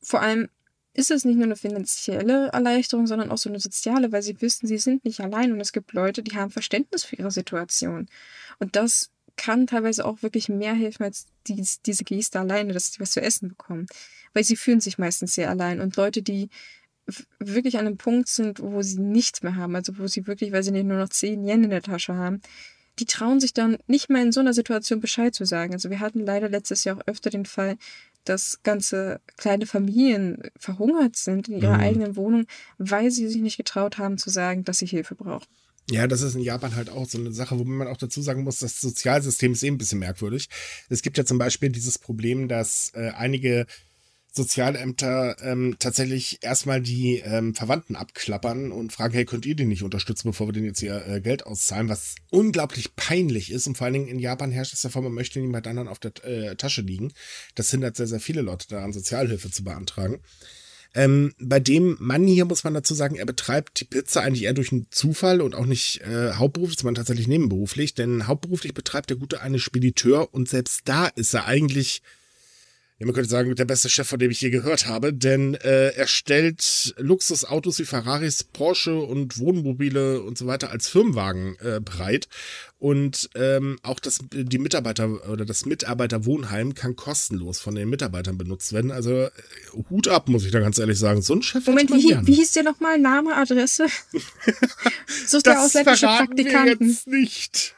vor 0.00 0.22
allem 0.22 0.48
ist 0.94 1.10
es 1.10 1.24
nicht 1.24 1.36
nur 1.36 1.44
eine 1.44 1.56
finanzielle 1.56 2.48
Erleichterung, 2.48 3.06
sondern 3.06 3.30
auch 3.30 3.38
so 3.38 3.48
eine 3.48 3.60
soziale, 3.60 4.12
weil 4.12 4.22
sie 4.22 4.40
wissen, 4.42 4.66
sie 4.66 4.78
sind 4.78 5.04
nicht 5.04 5.20
allein 5.20 5.52
und 5.52 5.60
es 5.60 5.72
gibt 5.72 5.94
Leute, 5.94 6.22
die 6.22 6.36
haben 6.36 6.50
Verständnis 6.50 7.04
für 7.04 7.16
ihre 7.16 7.30
Situation. 7.30 8.08
Und 8.58 8.76
das 8.76 9.10
kann 9.36 9.66
teilweise 9.66 10.04
auch 10.04 10.22
wirklich 10.22 10.48
mehr 10.48 10.74
helfen 10.74 11.04
als 11.04 11.26
die, 11.46 11.64
diese 11.86 12.04
Geste 12.04 12.40
alleine, 12.40 12.72
dass 12.72 12.92
sie 12.92 13.00
was 13.00 13.12
zu 13.12 13.20
essen 13.20 13.48
bekommen. 13.48 13.86
Weil 14.34 14.44
sie 14.44 14.56
fühlen 14.56 14.80
sich 14.80 14.98
meistens 14.98 15.34
sehr 15.34 15.50
allein. 15.50 15.80
Und 15.80 15.96
Leute, 15.96 16.22
die 16.22 16.48
wirklich 17.38 17.78
an 17.78 17.86
einem 17.86 17.96
Punkt 17.96 18.28
sind, 18.28 18.60
wo 18.60 18.80
sie 18.82 19.00
nichts 19.00 19.42
mehr 19.42 19.56
haben, 19.56 19.74
also 19.74 19.98
wo 19.98 20.06
sie 20.06 20.26
wirklich, 20.26 20.52
weil 20.52 20.62
sie 20.62 20.70
nicht 20.70 20.86
nur 20.86 20.98
noch 20.98 21.08
10 21.08 21.44
Yen 21.44 21.64
in 21.64 21.70
der 21.70 21.82
Tasche 21.82 22.14
haben, 22.14 22.40
die 22.98 23.06
trauen 23.06 23.40
sich 23.40 23.54
dann 23.54 23.78
nicht 23.86 24.10
mal 24.10 24.22
in 24.22 24.32
so 24.32 24.40
einer 24.40 24.52
Situation 24.52 25.00
Bescheid 25.00 25.34
zu 25.34 25.44
sagen. 25.44 25.72
Also 25.72 25.90
wir 25.90 26.00
hatten 26.00 26.24
leider 26.24 26.48
letztes 26.48 26.84
Jahr 26.84 26.98
auch 26.98 27.06
öfter 27.06 27.30
den 27.30 27.46
Fall, 27.46 27.76
dass 28.24 28.62
ganze 28.62 29.20
kleine 29.36 29.66
Familien 29.66 30.50
verhungert 30.56 31.16
sind 31.16 31.48
in 31.48 31.60
ihrer 31.60 31.78
mhm. 31.78 31.82
eigenen 31.82 32.16
Wohnung, 32.16 32.46
weil 32.78 33.10
sie 33.10 33.26
sich 33.28 33.42
nicht 33.42 33.56
getraut 33.56 33.98
haben 33.98 34.18
zu 34.18 34.30
sagen, 34.30 34.64
dass 34.64 34.78
sie 34.78 34.86
Hilfe 34.86 35.14
brauchen. 35.14 35.46
Ja, 35.90 36.06
das 36.06 36.22
ist 36.22 36.34
in 36.34 36.42
Japan 36.42 36.76
halt 36.76 36.90
auch 36.90 37.08
so 37.08 37.18
eine 37.18 37.32
Sache, 37.32 37.58
wo 37.58 37.64
man 37.64 37.88
auch 37.88 37.96
dazu 37.96 38.22
sagen 38.22 38.44
muss, 38.44 38.58
das 38.58 38.80
Sozialsystem 38.80 39.52
ist 39.52 39.62
eben 39.62 39.74
ein 39.74 39.78
bisschen 39.78 39.98
merkwürdig. 39.98 40.48
Es 40.88 41.02
gibt 41.02 41.18
ja 41.18 41.24
zum 41.24 41.38
Beispiel 41.38 41.70
dieses 41.70 41.98
Problem, 41.98 42.48
dass 42.48 42.92
äh, 42.94 43.10
einige 43.16 43.66
Sozialämter 44.34 45.36
ähm, 45.42 45.76
tatsächlich 45.78 46.38
erstmal 46.40 46.80
die 46.80 47.18
ähm, 47.18 47.54
Verwandten 47.54 47.96
abklappern 47.96 48.72
und 48.72 48.90
fragen, 48.90 49.12
hey, 49.12 49.26
könnt 49.26 49.44
ihr 49.44 49.54
den 49.54 49.68
nicht 49.68 49.82
unterstützen, 49.82 50.30
bevor 50.30 50.48
wir 50.48 50.52
denen 50.52 50.66
jetzt 50.66 50.80
hier 50.80 51.06
äh, 51.06 51.20
Geld 51.20 51.44
auszahlen, 51.44 51.90
was 51.90 52.14
unglaublich 52.30 52.96
peinlich 52.96 53.52
ist. 53.52 53.66
Und 53.66 53.76
vor 53.76 53.84
allen 53.84 53.94
Dingen 53.94 54.08
in 54.08 54.18
Japan 54.18 54.50
herrscht 54.50 54.72
es 54.72 54.80
davon, 54.80 55.04
man 55.04 55.12
möchte 55.12 55.38
niemand 55.38 55.66
anderen 55.66 55.88
auf 55.88 55.98
der 55.98 56.12
äh, 56.24 56.56
Tasche 56.56 56.80
liegen. 56.80 57.12
Das 57.54 57.70
hindert 57.70 57.96
sehr, 57.96 58.06
sehr 58.06 58.20
viele 58.20 58.40
Leute 58.40 58.68
daran, 58.68 58.94
Sozialhilfe 58.94 59.50
zu 59.50 59.64
beantragen. 59.64 60.20
Ähm, 60.94 61.32
bei 61.38 61.58
dem 61.58 61.96
Mann 62.00 62.26
hier 62.26 62.44
muss 62.44 62.64
man 62.64 62.74
dazu 62.74 62.94
sagen, 62.94 63.16
er 63.16 63.24
betreibt 63.24 63.80
die 63.80 63.84
Pizza 63.84 64.22
eigentlich 64.22 64.44
eher 64.44 64.52
durch 64.52 64.72
einen 64.72 64.86
Zufall 64.90 65.40
und 65.40 65.54
auch 65.54 65.66
nicht 65.66 66.02
äh, 66.02 66.32
hauptberuflich, 66.32 66.78
sondern 66.78 66.96
tatsächlich 66.96 67.28
nebenberuflich. 67.28 67.94
Denn 67.94 68.26
hauptberuflich 68.26 68.74
betreibt 68.74 69.10
der 69.10 69.16
Gute 69.16 69.40
eine 69.40 69.58
Spediteur 69.58 70.32
und 70.34 70.48
selbst 70.48 70.82
da 70.84 71.06
ist 71.06 71.34
er 71.34 71.46
eigentlich 71.46 72.02
ja, 73.02 73.06
man 73.06 73.16
könnte 73.16 73.30
sagen, 73.30 73.52
der 73.56 73.64
beste 73.64 73.88
Chef, 73.88 74.06
von 74.06 74.20
dem 74.20 74.30
ich 74.30 74.40
je 74.40 74.50
gehört 74.50 74.86
habe, 74.86 75.12
denn 75.12 75.54
äh, 75.54 75.88
er 75.88 76.06
stellt 76.06 76.94
Luxusautos 76.98 77.80
wie 77.80 77.84
Ferraris, 77.84 78.44
Porsche 78.44 78.94
und 78.94 79.40
Wohnmobile 79.40 80.22
und 80.22 80.38
so 80.38 80.46
weiter 80.46 80.70
als 80.70 80.86
Firmenwagen 80.86 81.56
äh, 81.58 81.80
bereit. 81.80 82.28
Und 82.78 83.28
ähm, 83.34 83.80
auch 83.82 83.98
das, 83.98 84.20
die 84.32 84.58
Mitarbeiter 84.58 85.28
oder 85.28 85.44
das 85.44 85.66
Mitarbeiterwohnheim 85.66 86.74
kann 86.74 86.94
kostenlos 86.94 87.58
von 87.58 87.74
den 87.74 87.90
Mitarbeitern 87.90 88.38
benutzt 88.38 88.72
werden. 88.72 88.92
Also 88.92 89.22
äh, 89.22 89.30
Hut 89.90 90.06
ab, 90.06 90.28
muss 90.28 90.44
ich 90.44 90.52
da 90.52 90.60
ganz 90.60 90.78
ehrlich 90.78 91.00
sagen. 91.00 91.22
So 91.22 91.34
ein 91.34 91.42
Chef. 91.42 91.66
Moment, 91.66 91.90
wie, 91.90 92.16
wie 92.24 92.34
hieß 92.34 92.52
der 92.52 92.62
nochmal? 92.62 93.00
Name, 93.00 93.34
Adresse? 93.34 93.88
Sucht 95.26 95.46
der 95.46 95.60
ausländische 95.60 96.06
Praktikanten. 96.06 96.86
Wir 96.86 96.86
jetzt 96.86 97.08
nicht. 97.08 97.74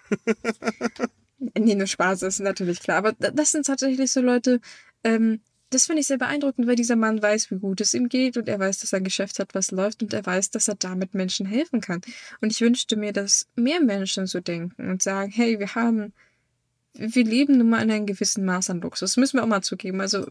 nee, 1.58 1.74
nur 1.74 1.86
Spaß 1.86 2.24
ist 2.24 2.40
natürlich 2.40 2.80
klar. 2.80 2.98
Aber 2.98 3.12
das 3.12 3.52
sind 3.52 3.64
tatsächlich 3.64 4.12
so 4.12 4.20
Leute, 4.20 4.60
ähm, 5.04 5.40
das 5.70 5.86
finde 5.86 6.00
ich 6.00 6.06
sehr 6.06 6.18
beeindruckend, 6.18 6.66
weil 6.66 6.76
dieser 6.76 6.96
Mann 6.96 7.20
weiß, 7.20 7.50
wie 7.50 7.58
gut 7.58 7.80
es 7.80 7.94
ihm 7.94 8.08
geht 8.08 8.36
und 8.36 8.48
er 8.48 8.58
weiß, 8.58 8.78
dass 8.78 8.92
er 8.92 8.98
ein 8.98 9.04
Geschäft 9.04 9.38
hat, 9.38 9.54
was 9.54 9.70
läuft 9.70 10.02
und 10.02 10.14
er 10.14 10.24
weiß, 10.24 10.50
dass 10.50 10.68
er 10.68 10.76
damit 10.76 11.14
Menschen 11.14 11.46
helfen 11.46 11.80
kann. 11.80 12.00
Und 12.40 12.52
ich 12.52 12.60
wünschte 12.60 12.96
mir, 12.96 13.12
dass 13.12 13.48
mehr 13.56 13.80
Menschen 13.80 14.26
so 14.26 14.40
denken 14.40 14.90
und 14.90 15.02
sagen, 15.02 15.32
hey, 15.32 15.58
wir 15.58 15.74
haben, 15.74 16.12
wir 16.94 17.24
leben 17.24 17.58
nun 17.58 17.70
mal 17.70 17.82
in 17.82 17.90
einem 17.90 18.06
gewissen 18.06 18.44
Maß 18.44 18.70
an 18.70 18.80
Luxus. 18.80 19.12
Das 19.12 19.16
müssen 19.16 19.38
wir 19.38 19.42
auch 19.42 19.48
mal 19.48 19.62
zugeben. 19.62 20.00
Also 20.00 20.26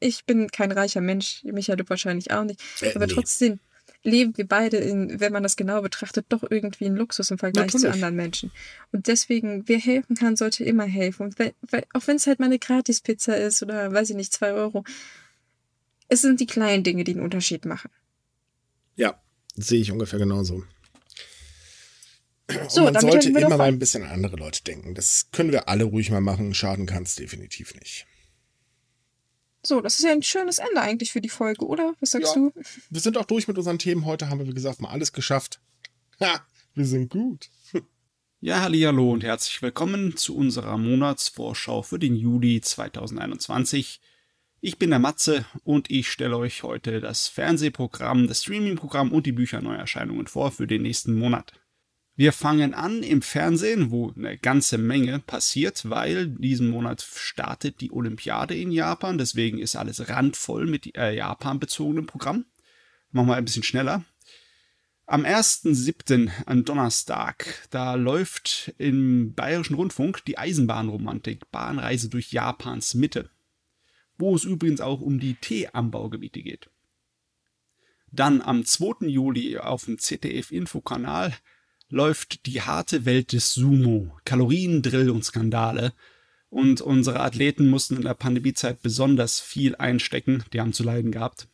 ich 0.00 0.24
bin 0.24 0.48
kein 0.50 0.70
reicher 0.70 1.00
Mensch, 1.00 1.42
Michael, 1.44 1.76
du 1.76 1.88
wahrscheinlich 1.88 2.30
auch 2.30 2.44
nicht. 2.44 2.60
Äh, 2.82 2.94
aber 2.94 3.06
nee. 3.06 3.14
trotzdem, 3.14 3.60
leben 4.04 4.36
wir 4.36 4.46
beide 4.46 4.76
in, 4.76 5.18
wenn 5.18 5.32
man 5.32 5.42
das 5.42 5.56
genau 5.56 5.82
betrachtet, 5.82 6.26
doch 6.28 6.44
irgendwie 6.48 6.84
in 6.84 6.94
Luxus 6.94 7.30
im 7.30 7.38
Vergleich 7.38 7.66
Natürlich. 7.66 7.86
zu 7.86 7.92
anderen 7.92 8.14
Menschen. 8.14 8.52
Und 8.92 9.06
deswegen, 9.08 9.66
wer 9.66 9.78
helfen 9.78 10.14
kann, 10.14 10.36
sollte 10.36 10.62
immer 10.62 10.84
helfen. 10.84 11.24
Und 11.24 11.38
weil, 11.38 11.54
auch 11.92 12.06
wenn 12.06 12.16
es 12.16 12.26
halt 12.26 12.38
mal 12.38 12.46
eine 12.46 12.58
Gratis-Pizza 12.58 13.36
ist 13.36 13.62
oder 13.62 13.92
weiß 13.92 14.10
ich 14.10 14.16
nicht, 14.16 14.32
zwei 14.32 14.52
Euro, 14.52 14.84
es 16.08 16.20
sind 16.20 16.38
die 16.38 16.46
kleinen 16.46 16.84
Dinge, 16.84 17.02
die 17.04 17.12
einen 17.12 17.22
Unterschied 17.22 17.64
machen. 17.64 17.90
Ja, 18.94 19.20
sehe 19.56 19.80
ich 19.80 19.90
ungefähr 19.90 20.18
genauso. 20.18 20.64
Und 22.46 22.70
so, 22.70 22.84
man 22.84 23.00
sollte 23.00 23.30
immer 23.30 23.56
mal 23.56 23.60
ein 23.62 23.78
bisschen 23.78 24.02
an 24.02 24.10
andere 24.10 24.36
Leute 24.36 24.62
denken. 24.62 24.94
Das 24.94 25.28
können 25.32 25.50
wir 25.50 25.68
alle 25.68 25.84
ruhig 25.84 26.10
mal 26.10 26.20
machen. 26.20 26.52
Schaden 26.52 26.84
kann 26.84 27.04
es 27.04 27.14
definitiv 27.14 27.74
nicht. 27.74 28.06
So, 29.66 29.80
das 29.80 29.98
ist 29.98 30.04
ja 30.04 30.12
ein 30.12 30.22
schönes 30.22 30.58
Ende 30.58 30.80
eigentlich 30.80 31.10
für 31.10 31.22
die 31.22 31.30
Folge, 31.30 31.66
oder? 31.66 31.94
Was 32.00 32.10
sagst 32.10 32.36
ja, 32.36 32.42
du? 32.42 32.52
Wir 32.90 33.00
sind 33.00 33.16
auch 33.16 33.24
durch 33.24 33.48
mit 33.48 33.56
unseren 33.56 33.78
Themen. 33.78 34.04
Heute 34.04 34.28
haben 34.28 34.38
wir, 34.38 34.46
wie 34.46 34.54
gesagt, 34.54 34.80
mal 34.80 34.90
alles 34.90 35.12
geschafft. 35.12 35.58
Ha, 36.20 36.44
wir 36.74 36.84
sind 36.84 37.10
gut. 37.10 37.48
Ja, 38.40 38.60
hallo 38.60 39.10
und 39.10 39.24
herzlich 39.24 39.62
willkommen 39.62 40.18
zu 40.18 40.36
unserer 40.36 40.76
Monatsvorschau 40.76 41.80
für 41.80 41.98
den 41.98 42.14
Juli 42.14 42.60
2021. 42.60 44.02
Ich 44.60 44.78
bin 44.78 44.90
der 44.90 44.98
Matze 44.98 45.46
und 45.62 45.90
ich 45.90 46.10
stelle 46.10 46.36
euch 46.36 46.62
heute 46.62 47.00
das 47.00 47.26
Fernsehprogramm, 47.26 48.28
das 48.28 48.42
Streamingprogramm 48.42 49.12
und 49.12 49.24
die 49.24 49.32
Bücherneuerscheinungen 49.32 50.26
vor 50.26 50.52
für 50.52 50.66
den 50.66 50.82
nächsten 50.82 51.18
Monat. 51.18 51.54
Wir 52.16 52.32
fangen 52.32 52.74
an 52.74 53.02
im 53.02 53.22
Fernsehen, 53.22 53.90
wo 53.90 54.12
eine 54.12 54.38
ganze 54.38 54.78
Menge 54.78 55.18
passiert, 55.18 55.90
weil 55.90 56.28
diesen 56.28 56.70
Monat 56.70 57.02
startet 57.02 57.80
die 57.80 57.90
Olympiade 57.90 58.54
in 58.54 58.70
Japan. 58.70 59.18
Deswegen 59.18 59.58
ist 59.58 59.74
alles 59.74 60.08
randvoll 60.08 60.66
mit 60.66 60.96
äh, 60.96 61.16
Japan-bezogenem 61.16 62.06
Programm. 62.06 62.44
Machen 63.10 63.28
wir 63.28 63.34
ein 63.34 63.44
bisschen 63.44 63.64
schneller. 63.64 64.04
Am 65.06 65.24
1.7., 65.24 66.30
an 66.46 66.64
Donnerstag, 66.64 67.68
da 67.70 67.94
läuft 67.94 68.72
im 68.78 69.34
Bayerischen 69.34 69.74
Rundfunk 69.74 70.24
die 70.24 70.38
Eisenbahnromantik, 70.38 71.50
Bahnreise 71.50 72.08
durch 72.08 72.32
Japans 72.32 72.94
Mitte, 72.94 73.28
wo 74.16 74.34
es 74.34 74.44
übrigens 74.44 74.80
auch 74.80 75.00
um 75.00 75.18
die 75.18 75.34
Teeanbaugebiete 75.34 76.40
geht. 76.42 76.70
Dann 78.12 78.40
am 78.40 78.64
2. 78.64 79.08
Juli 79.08 79.58
auf 79.58 79.84
dem 79.84 79.98
ZDF-Infokanal 79.98 81.34
läuft 81.94 82.46
die 82.46 82.60
harte 82.60 83.04
Welt 83.04 83.32
des 83.32 83.54
Sumo, 83.54 84.16
Kalorien, 84.24 84.82
Drill 84.82 85.10
und 85.10 85.24
Skandale. 85.24 85.92
Und 86.50 86.80
unsere 86.80 87.20
Athleten 87.20 87.70
mussten 87.70 87.96
in 87.96 88.02
der 88.02 88.14
Pandemiezeit 88.14 88.82
besonders 88.82 89.38
viel 89.38 89.76
einstecken, 89.76 90.42
die 90.52 90.60
haben 90.60 90.72
zu 90.72 90.82
leiden 90.82 91.12
gehabt. 91.12 91.46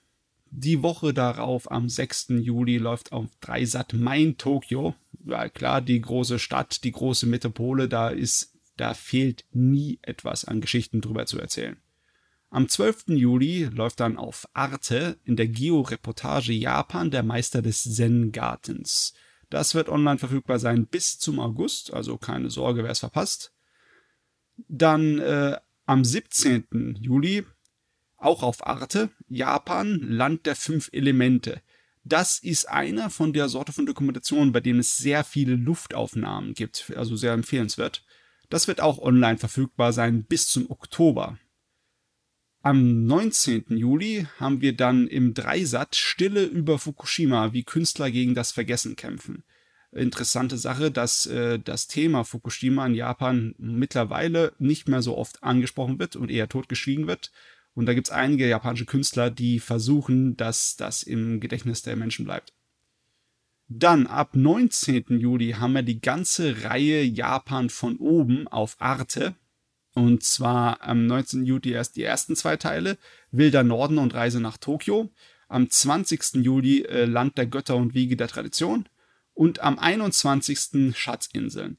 Die 0.51 0.83
Woche 0.83 1.13
darauf, 1.13 1.71
am 1.71 1.91
6. 1.91 2.29
Juli, 2.41 2.79
läuft 2.79 3.13
auf 3.13 3.27
Dreisat 3.43 3.93
Main 3.93 4.39
Tokio. 4.39 4.95
Ja, 5.27 5.51
klar, 5.51 5.83
die 5.83 6.01
große 6.01 6.39
Stadt, 6.39 6.85
die 6.85 6.93
große 6.93 7.27
Metropole, 7.27 7.87
da 7.87 8.09
ist, 8.09 8.55
da 8.79 8.95
fehlt 8.95 9.45
nie 9.53 9.99
etwas 10.01 10.47
an 10.47 10.63
Geschichten 10.63 11.03
drüber 11.03 11.27
zu 11.27 11.39
erzählen. 11.39 11.77
Am 12.49 12.67
12. 12.67 13.09
Juli 13.09 13.65
läuft 13.65 14.01
dann 14.01 14.17
auf 14.17 14.49
Arte 14.55 15.19
in 15.25 15.37
der 15.37 15.49
Geo-Reportage 15.49 16.55
Japan 16.55 17.11
der 17.11 17.25
Meister 17.25 17.61
des 17.61 17.85
Zen-Gartens. 17.85 19.13
Das 19.51 19.75
wird 19.75 19.89
online 19.89 20.19
verfügbar 20.19 20.59
sein 20.59 20.87
bis 20.87 21.19
zum 21.19 21.41
August, 21.41 21.93
also 21.93 22.17
keine 22.17 22.51
Sorge, 22.51 22.85
wer 22.85 22.91
es 22.91 23.01
verpasst. 23.01 23.53
Dann 24.69 25.19
äh, 25.19 25.57
am 25.87 26.05
17. 26.05 26.99
Juli, 27.01 27.45
auch 28.17 28.43
auf 28.43 28.67
Arte, 28.67 29.11
Japan, 29.29 29.99
Land 30.01 30.47
der 30.47 30.55
fünf 30.55 30.89
Elemente. 30.93 31.63
Das 32.05 32.39
ist 32.39 32.69
einer 32.69 33.11
von 33.11 33.33
der 33.33 33.49
Sorte 33.49 33.73
von 33.73 33.87
Dokumentationen, 33.87 34.53
bei 34.53 34.61
denen 34.61 34.81
es 34.81 34.97
sehr 34.97 35.25
viele 35.25 35.57
Luftaufnahmen 35.57 36.55
gibt, 36.55 36.93
also 36.97 37.17
sehr 37.17 37.33
empfehlenswert. 37.33 38.05
Das 38.49 38.69
wird 38.69 38.81
auch 38.81 38.99
online 38.99 39.39
verfügbar 39.39 39.93
sein 39.93 40.25
bis 40.25 40.49
zum 40.49 40.71
Oktober. 40.71 41.39
Am 42.63 43.07
19. 43.07 43.65
Juli 43.71 44.27
haben 44.39 44.61
wir 44.61 44.77
dann 44.77 45.07
im 45.07 45.33
Dreisat 45.33 45.97
Stille 45.97 46.45
über 46.45 46.79
Fukushima, 46.79 47.55
wie 47.55 47.63
Künstler 47.63 48.11
gegen 48.11 48.35
das 48.35 48.53
Vergessen 48.53 48.97
kämpfen. 48.97 49.45
Interessante 49.93 50.59
Sache, 50.59 50.91
dass 50.91 51.25
äh, 51.25 51.59
das 51.59 51.89
Thema 51.89 52.23
Fukushima 52.23 52.87
in 52.87 52.95
Japan 52.95 53.55
mittlerweile 53.57 54.53
nicht 54.59 54.89
mehr 54.89 55.01
so 55.01 55.17
oft 55.17 55.43
angesprochen 55.43 55.99
wird 55.99 56.17
und 56.17 56.31
eher 56.31 56.51
totgeschwiegen 56.51 57.07
wird. 57.07 57.33
Und 57.73 57.87
da 57.87 57.95
gibt 57.95 58.09
es 58.09 58.13
einige 58.13 58.47
japanische 58.47 58.85
Künstler, 58.85 59.31
die 59.31 59.59
versuchen, 59.59 60.37
dass 60.37 60.77
das 60.77 61.03
im 61.03 61.41
Gedächtnis 61.41 61.81
der 61.81 61.97
Menschen 61.97 62.27
bleibt. 62.27 62.53
Dann 63.69 64.07
ab 64.07 64.37
19. 64.37 65.19
Juli 65.19 65.53
haben 65.53 65.73
wir 65.73 65.83
die 65.83 66.03
ganze 66.03 66.65
Reihe 66.65 67.03
Japan 67.05 67.71
von 67.71 67.97
oben 67.97 68.49
auf 68.49 68.77
Arte. 68.81 69.35
Und 69.95 70.23
zwar 70.23 70.83
am 70.83 71.07
19. 71.07 71.45
Juli 71.45 71.73
erst 71.73 71.97
die 71.97 72.03
ersten 72.03 72.37
zwei 72.37 72.57
Teile, 72.57 72.97
Wilder 73.33 73.65
Norden 73.65 73.99
und 73.99 74.15
Reise 74.15 74.41
nach 74.41 74.57
Tokio. 74.57 75.11
Am 75.49 75.69
20. 75.69 76.45
Juli 76.45 76.83
äh, 76.83 77.07
Land 77.07 77.39
der 77.39 77.47
Götter 77.47 77.77
und 77.77 77.95
Wiege 77.95 78.17
der 78.17 78.29
Tradition. 78.29 78.89
Und 79.35 79.61
am 79.61 79.79
21. 79.79 80.97
Schatzinseln. 80.97 81.79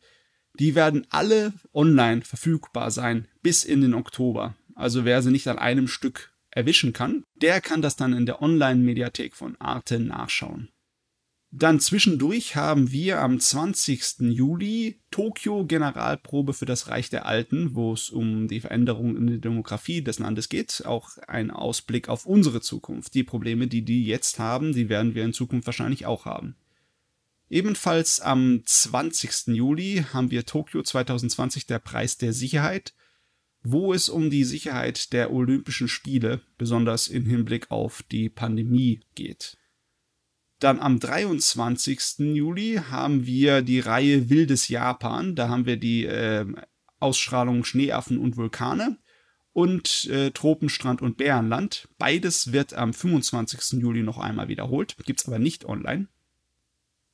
Die 0.60 0.76
werden 0.76 1.08
alle 1.10 1.54
online 1.74 2.22
verfügbar 2.22 2.92
sein 2.92 3.28
bis 3.42 3.64
in 3.64 3.82
den 3.82 3.94
Oktober. 3.94 4.56
Also 4.76 5.06
wer 5.06 5.22
sie 5.22 5.32
nicht 5.32 5.48
an 5.48 5.60
einem 5.60 5.88
Stück 5.88 6.34
erwischen 6.50 6.92
kann, 6.92 7.24
der 7.36 7.62
kann 7.62 7.82
das 7.82 7.96
dann 7.96 8.14
in 8.14 8.26
der 8.26 8.42
Online-Mediathek 8.42 9.36
von 9.36 9.56
Arte 9.62 10.00
nachschauen. 10.00 10.70
Dann 11.54 11.82
zwischendurch 11.82 12.56
haben 12.56 12.94
wir 12.94 13.20
am 13.20 13.38
20. 13.38 14.22
Juli 14.32 15.02
Tokio 15.12 15.66
Generalprobe 15.66 16.54
für 16.54 16.66
das 16.66 16.88
Reich 16.88 17.10
der 17.10 17.26
Alten, 17.26 17.76
wo 17.76 17.92
es 17.92 18.10
um 18.10 18.48
die 18.48 18.62
Veränderung 18.62 19.18
in 19.18 19.28
der 19.28 19.38
Demografie 19.40 20.02
des 20.02 20.20
Landes 20.20 20.48
geht. 20.48 20.86
Auch 20.86 21.18
ein 21.28 21.52
Ausblick 21.52 22.08
auf 22.08 22.26
unsere 22.26 22.62
Zukunft. 22.62 23.14
Die 23.16 23.26
Probleme, 23.26 23.68
die 23.68 23.82
die 23.82 24.06
jetzt 24.06 24.40
haben, 24.40 24.72
die 24.72 24.88
werden 24.88 25.14
wir 25.14 25.26
in 25.26 25.34
Zukunft 25.34 25.66
wahrscheinlich 25.66 26.06
auch 26.06 26.24
haben. 26.24 26.56
Ebenfalls 27.50 28.22
am 28.22 28.62
20. 28.64 29.48
Juli 29.48 30.06
haben 30.14 30.32
wir 30.32 30.46
Tokio 30.46 30.82
2020 30.84 31.66
der 31.66 31.80
Preis 31.80 32.18
der 32.18 32.32
Sicherheit, 32.32 32.94
wo 33.62 33.94
es 33.94 34.08
um 34.08 34.30
die 34.30 34.46
Sicherheit 34.46 35.12
der 35.12 35.34
Olympischen 35.34 35.90
Spiele, 35.90 36.40
besonders 36.58 37.10
im 37.10 37.26
Hinblick 37.26 37.70
auf 37.72 38.04
die 38.04 38.30
Pandemie 38.30 39.02
geht. 39.16 39.58
Dann 40.62 40.80
am 40.80 41.00
23. 41.00 42.20
Juli 42.20 42.80
haben 42.92 43.26
wir 43.26 43.64
die 43.64 43.80
Reihe 43.80 44.30
Wildes 44.30 44.68
Japan. 44.68 45.34
Da 45.34 45.50
haben 45.50 45.66
wir 45.66 45.76
die 45.76 46.06
äh, 46.06 46.46
Ausstrahlung 47.00 47.64
Schneeaffen 47.64 48.20
und 48.20 48.38
Vulkane 48.38 49.00
und 49.54 50.06
äh, 50.06 50.30
Tropenstrand 50.30 51.02
und 51.02 51.18
Bärenland. 51.18 51.90
Beides 51.98 52.52
wird 52.52 52.76
am 52.76 52.94
25. 52.94 53.82
Juli 53.82 54.04
noch 54.04 54.20
einmal 54.20 54.50
wiederholt, 54.50 54.98
gibt 55.04 55.22
es 55.22 55.28
aber 55.28 55.40
nicht 55.40 55.66
online. 55.66 56.08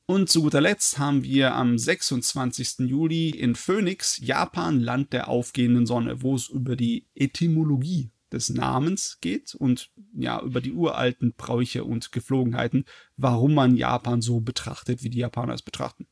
Und 0.07 0.29
zu 0.29 0.41
guter 0.41 0.59
Letzt 0.59 0.99
haben 0.99 1.23
wir 1.23 1.55
am 1.55 1.77
26. 1.77 2.79
Juli 2.79 3.29
in 3.29 3.55
Phoenix, 3.55 4.19
Japan, 4.21 4.81
Land 4.81 5.13
der 5.13 5.29
aufgehenden 5.29 5.85
Sonne, 5.85 6.21
wo 6.21 6.35
es 6.35 6.49
über 6.49 6.75
die 6.75 7.07
Etymologie 7.15 8.11
des 8.31 8.49
Namens 8.49 9.19
geht 9.21 9.55
und 9.55 9.89
ja, 10.13 10.41
über 10.41 10.61
die 10.61 10.73
uralten 10.73 11.33
Bräuche 11.33 11.83
und 11.83 12.11
Geflogenheiten, 12.11 12.85
warum 13.15 13.53
man 13.53 13.75
Japan 13.75 14.21
so 14.21 14.39
betrachtet, 14.39 15.03
wie 15.03 15.09
die 15.09 15.19
Japaner 15.19 15.53
es 15.53 15.61
betrachten. 15.61 16.07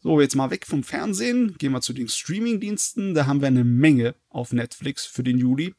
So, 0.00 0.20
jetzt 0.20 0.34
mal 0.34 0.50
weg 0.50 0.66
vom 0.66 0.82
Fernsehen, 0.82 1.56
gehen 1.58 1.70
wir 1.70 1.80
zu 1.80 1.92
den 1.92 2.08
Streamingdiensten. 2.08 3.14
Da 3.14 3.26
haben 3.26 3.40
wir 3.40 3.46
eine 3.46 3.62
Menge 3.62 4.16
auf 4.30 4.52
Netflix 4.52 5.06
für 5.06 5.22
den 5.22 5.38
Juli. 5.38 5.74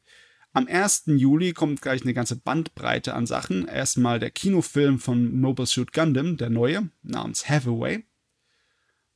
Am 0.54 0.66
1. 0.66 1.04
Juli 1.08 1.52
kommt 1.52 1.82
gleich 1.82 2.02
eine 2.02 2.14
ganze 2.14 2.36
Bandbreite 2.36 3.12
an 3.12 3.26
Sachen. 3.26 3.68
Erstmal 3.68 4.20
der 4.20 4.30
Kinofilm 4.30 4.98
von 4.98 5.38
Mobile 5.38 5.66
Suit 5.66 5.92
Gundam, 5.92 6.38
der 6.38 6.48
neue, 6.48 6.88
namens 7.02 7.50
Hathaway. 7.50 8.04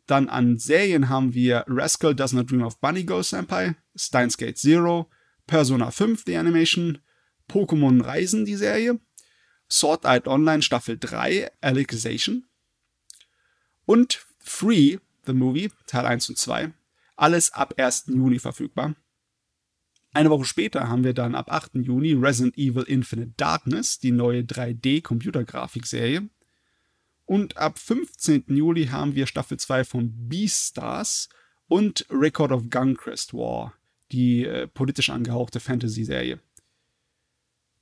Dann 0.06 0.28
an 0.28 0.58
Serien 0.58 1.08
haben 1.08 1.32
wir 1.32 1.64
Rascal 1.68 2.14
Does 2.14 2.32
Not 2.32 2.50
Dream 2.50 2.62
of 2.62 2.78
Bunny 2.80 3.04
Go 3.04 3.22
Senpai, 3.22 3.76
Steins 3.94 4.36
Gate 4.36 4.58
Zero, 4.58 5.08
Persona 5.48 5.90
5, 5.90 6.24
die 6.24 6.36
Animation, 6.36 6.98
Pokémon 7.48 8.04
Reisen, 8.04 8.44
die 8.44 8.54
Serie, 8.54 9.00
Sword 9.68 10.06
Art 10.06 10.28
Online 10.28 10.62
Staffel 10.62 10.96
3, 10.96 11.50
Alicization 11.60 12.46
und 13.84 14.24
Free, 14.38 14.98
The 15.26 15.32
Movie, 15.32 15.72
Teil 15.86 16.06
1 16.06 16.28
und 16.28 16.38
2, 16.38 16.72
alles 17.16 17.52
ab 17.52 17.74
1. 17.76 18.04
Juni 18.08 18.38
verfügbar. 18.38 18.94
Eine 20.12 20.30
Woche 20.30 20.44
später 20.44 20.88
haben 20.88 21.04
wir 21.04 21.14
dann 21.14 21.34
ab 21.34 21.50
8. 21.50 21.76
Juni 21.76 22.12
Resident 22.12 22.56
Evil 22.56 22.84
Infinite 22.84 23.32
Darkness, 23.36 23.98
die 23.98 24.12
neue 24.12 24.42
3D-Computergrafik-Serie. 24.42 26.28
Und 27.26 27.56
ab 27.56 27.78
15. 27.78 28.44
Juli 28.48 28.86
haben 28.86 29.14
wir 29.14 29.26
Staffel 29.26 29.58
2 29.58 29.84
von 29.84 30.28
Beastars 30.28 31.28
und 31.66 32.06
Record 32.10 32.52
of 32.52 32.70
Guncrist 32.70 33.34
War, 33.34 33.74
die 34.12 34.44
äh, 34.44 34.66
politisch 34.66 35.10
angehauchte 35.10 35.60
Fantasy-Serie. 35.60 36.40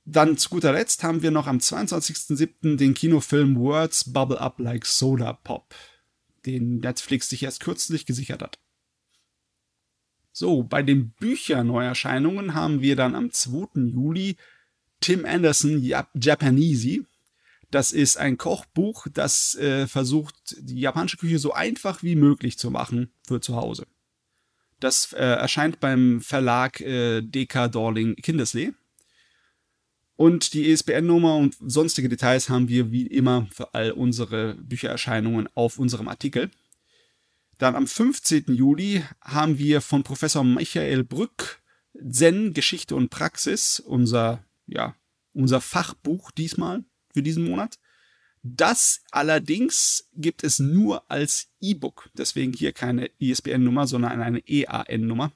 Dann 0.05 0.37
zu 0.37 0.49
guter 0.49 0.71
Letzt 0.71 1.03
haben 1.03 1.21
wir 1.21 1.31
noch 1.31 1.47
am 1.47 1.57
22.07. 1.57 2.77
den 2.77 2.93
Kinofilm 2.93 3.57
Words 3.57 4.13
Bubble 4.13 4.39
Up 4.39 4.57
Like 4.59 4.85
Soda 4.85 5.33
Pop, 5.33 5.75
den 6.45 6.77
Netflix 6.79 7.27
sich 7.29 7.43
erst 7.43 7.59
kürzlich 7.59 8.05
gesichert 8.05 8.41
hat. 8.41 8.59
So, 10.31 10.63
bei 10.63 10.83
den 10.83 11.11
Bücherneuerscheinungen 11.11 12.53
haben 12.53 12.81
wir 12.81 12.95
dann 12.95 13.15
am 13.15 13.31
2. 13.31 13.89
Juli 13.91 14.37
Tim 15.01 15.25
Anderson 15.25 15.81
Japanese. 16.13 17.05
Das 17.69 17.91
ist 17.91 18.17
ein 18.17 18.37
Kochbuch, 18.37 19.07
das 19.13 19.55
äh, 19.55 19.87
versucht, 19.87 20.55
die 20.59 20.79
japanische 20.79 21.17
Küche 21.17 21.37
so 21.39 21.51
einfach 21.51 22.01
wie 22.01 22.15
möglich 22.15 22.57
zu 22.57 22.71
machen 22.71 23.11
für 23.23 23.41
zu 23.41 23.55
Hause. 23.57 23.87
Das 24.79 25.13
äh, 25.13 25.17
erscheint 25.17 25.79
beim 25.79 26.21
Verlag 26.21 26.81
äh, 26.81 27.21
DK 27.21 27.67
Dorling 27.71 28.15
Kindersley. 28.15 28.73
Und 30.15 30.53
die 30.53 30.71
ESPN-Nummer 30.71 31.37
und 31.37 31.55
sonstige 31.59 32.09
Details 32.09 32.49
haben 32.49 32.69
wir 32.69 32.91
wie 32.91 33.05
immer 33.05 33.47
für 33.51 33.73
all 33.75 33.91
unsere 33.91 34.55
Büchererscheinungen 34.55 35.47
auf 35.53 35.77
unserem 35.77 36.07
Artikel. 36.07 36.49
Dann 37.59 37.75
am 37.75 37.87
15. 37.87 38.45
Juli 38.47 39.03
haben 39.21 39.59
wir 39.59 39.81
von 39.81 40.03
Professor 40.03 40.43
Michael 40.43 41.03
Brück 41.03 41.61
Zen, 42.09 42.53
Geschichte 42.53 42.95
und 42.95 43.09
Praxis, 43.09 43.79
unser, 43.79 44.43
ja, 44.65 44.95
unser 45.33 45.61
Fachbuch 45.61 46.31
diesmal 46.31 46.83
für 47.13 47.23
diesen 47.23 47.43
Monat. 47.43 47.79
Das 48.43 49.01
allerdings 49.11 50.09
gibt 50.15 50.43
es 50.43 50.59
nur 50.59 51.09
als 51.09 51.49
E-Book. 51.59 52.09
Deswegen 52.17 52.53
hier 52.53 52.71
keine 52.71 53.09
ISBN-Nummer, 53.19 53.87
sondern 53.87 54.21
eine 54.21 54.41
EAN-Nummer. 54.47 55.31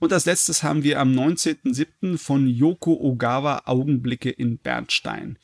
Und 0.00 0.12
als 0.12 0.26
letztes 0.26 0.62
haben 0.62 0.84
wir 0.84 1.00
am 1.00 1.12
19.07. 1.12 2.18
von 2.18 2.46
Yoko 2.46 2.92
Ogawa 2.92 3.62
Augenblicke 3.66 4.30
in 4.30 4.58
Bernstein. 4.58 5.38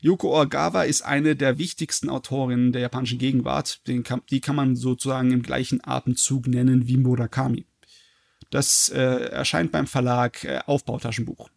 Yoko 0.00 0.40
Ogawa 0.40 0.84
ist 0.84 1.02
eine 1.02 1.34
der 1.34 1.58
wichtigsten 1.58 2.08
Autorinnen 2.08 2.72
der 2.72 2.82
japanischen 2.82 3.18
Gegenwart. 3.18 3.80
die 3.86 4.40
kann 4.40 4.56
man 4.56 4.76
sozusagen 4.76 5.32
im 5.32 5.42
gleichen 5.42 5.80
Atemzug 5.82 6.46
nennen 6.46 6.86
wie 6.86 6.96
Murakami. 6.96 7.66
Das 8.50 8.88
äh, 8.90 9.00
erscheint 9.00 9.72
beim 9.72 9.86
Verlag 9.86 10.44
äh, 10.44 10.60
Aufbautaschenbuch. 10.66 11.50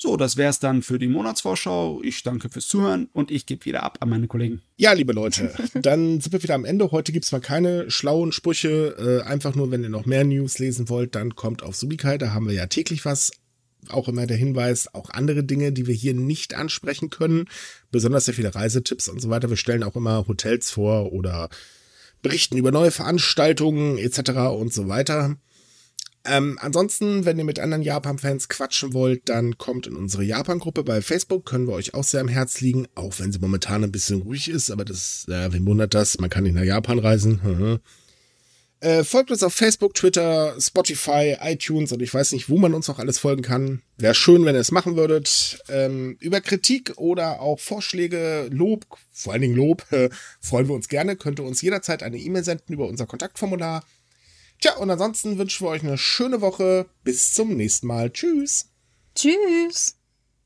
So, 0.00 0.16
das 0.16 0.36
wäre 0.36 0.50
es 0.50 0.60
dann 0.60 0.82
für 0.82 1.00
die 1.00 1.08
Monatsvorschau. 1.08 2.00
Ich 2.04 2.22
danke 2.22 2.48
fürs 2.48 2.68
Zuhören 2.68 3.08
und 3.12 3.32
ich 3.32 3.46
gebe 3.46 3.64
wieder 3.64 3.82
ab 3.82 3.98
an 3.98 4.08
meine 4.08 4.28
Kollegen. 4.28 4.62
Ja, 4.76 4.92
liebe 4.92 5.12
Leute, 5.12 5.52
dann 5.74 6.20
sind 6.20 6.32
wir 6.32 6.40
wieder 6.40 6.54
am 6.54 6.64
Ende. 6.64 6.92
Heute 6.92 7.10
gibt 7.10 7.24
es 7.24 7.32
mal 7.32 7.40
keine 7.40 7.90
schlauen 7.90 8.30
Sprüche. 8.30 8.94
Äh, 8.96 9.28
einfach 9.28 9.56
nur, 9.56 9.72
wenn 9.72 9.82
ihr 9.82 9.88
noch 9.88 10.06
mehr 10.06 10.22
News 10.22 10.60
lesen 10.60 10.88
wollt, 10.88 11.16
dann 11.16 11.34
kommt 11.34 11.64
auf 11.64 11.74
Subikai. 11.74 12.16
Da 12.16 12.32
haben 12.32 12.46
wir 12.46 12.54
ja 12.54 12.66
täglich 12.66 13.04
was. 13.04 13.32
Auch 13.88 14.06
immer 14.06 14.26
der 14.28 14.36
Hinweis, 14.36 14.92
auch 14.94 15.10
andere 15.10 15.42
Dinge, 15.42 15.72
die 15.72 15.88
wir 15.88 15.94
hier 15.94 16.14
nicht 16.14 16.54
ansprechen 16.54 17.10
können. 17.10 17.46
Besonders 17.90 18.26
sehr 18.26 18.34
viele 18.34 18.54
Reisetipps 18.54 19.08
und 19.08 19.20
so 19.20 19.30
weiter. 19.30 19.50
Wir 19.50 19.56
stellen 19.56 19.82
auch 19.82 19.96
immer 19.96 20.28
Hotels 20.28 20.70
vor 20.70 21.12
oder 21.12 21.48
berichten 22.22 22.56
über 22.56 22.70
neue 22.70 22.92
Veranstaltungen 22.92 23.98
etc. 23.98 24.30
und 24.56 24.72
so 24.72 24.88
weiter. 24.88 25.36
Ähm, 26.24 26.58
ansonsten, 26.60 27.24
wenn 27.24 27.38
ihr 27.38 27.44
mit 27.44 27.58
anderen 27.58 27.82
Japan-Fans 27.82 28.48
quatschen 28.48 28.92
wollt, 28.92 29.28
dann 29.28 29.56
kommt 29.56 29.86
in 29.86 29.96
unsere 29.96 30.24
Japan-Gruppe 30.24 30.84
bei 30.84 31.00
Facebook. 31.00 31.46
Können 31.46 31.66
wir 31.66 31.74
euch 31.74 31.94
auch 31.94 32.04
sehr 32.04 32.20
am 32.20 32.28
Herz 32.28 32.60
liegen, 32.60 32.86
auch 32.94 33.18
wenn 33.18 33.32
sie 33.32 33.38
momentan 33.38 33.84
ein 33.84 33.92
bisschen 33.92 34.22
ruhig 34.22 34.48
ist. 34.48 34.70
Aber 34.70 34.84
das, 34.84 35.26
äh, 35.28 35.52
wen 35.52 35.66
wundert 35.66 35.94
das? 35.94 36.18
Man 36.18 36.30
kann 36.30 36.44
nicht 36.44 36.54
nach 36.54 36.64
Japan 36.64 36.98
reisen. 36.98 37.80
Äh, 38.80 39.02
folgt 39.02 39.32
uns 39.32 39.42
auf 39.42 39.54
Facebook, 39.54 39.94
Twitter, 39.94 40.54
Spotify, 40.60 41.36
iTunes 41.40 41.90
und 41.90 42.00
ich 42.00 42.14
weiß 42.14 42.30
nicht, 42.30 42.48
wo 42.48 42.58
man 42.58 42.74
uns 42.74 42.86
noch 42.86 43.00
alles 43.00 43.18
folgen 43.18 43.42
kann. 43.42 43.82
Wäre 43.96 44.14
schön, 44.14 44.44
wenn 44.44 44.54
ihr 44.54 44.60
es 44.60 44.70
machen 44.70 44.94
würdet. 44.94 45.60
Ähm, 45.68 46.16
über 46.20 46.40
Kritik 46.40 46.92
oder 46.96 47.40
auch 47.40 47.58
Vorschläge, 47.58 48.46
Lob, 48.52 48.86
vor 49.10 49.32
allen 49.32 49.42
Dingen 49.42 49.56
Lob, 49.56 49.84
äh, 49.90 50.10
freuen 50.40 50.68
wir 50.68 50.76
uns 50.76 50.88
gerne. 50.88 51.16
Könnt 51.16 51.40
ihr 51.40 51.44
uns 51.44 51.60
jederzeit 51.60 52.04
eine 52.04 52.18
E-Mail 52.18 52.44
senden 52.44 52.72
über 52.72 52.86
unser 52.86 53.06
Kontaktformular. 53.06 53.82
Tja, 54.60 54.76
und 54.76 54.90
ansonsten 54.90 55.38
wünschen 55.38 55.66
wir 55.66 55.70
euch 55.70 55.82
eine 55.82 55.98
schöne 55.98 56.40
Woche. 56.40 56.86
Bis 57.04 57.32
zum 57.32 57.56
nächsten 57.56 57.86
Mal. 57.86 58.10
Tschüss. 58.10 58.70
Tschüss. 59.14 59.97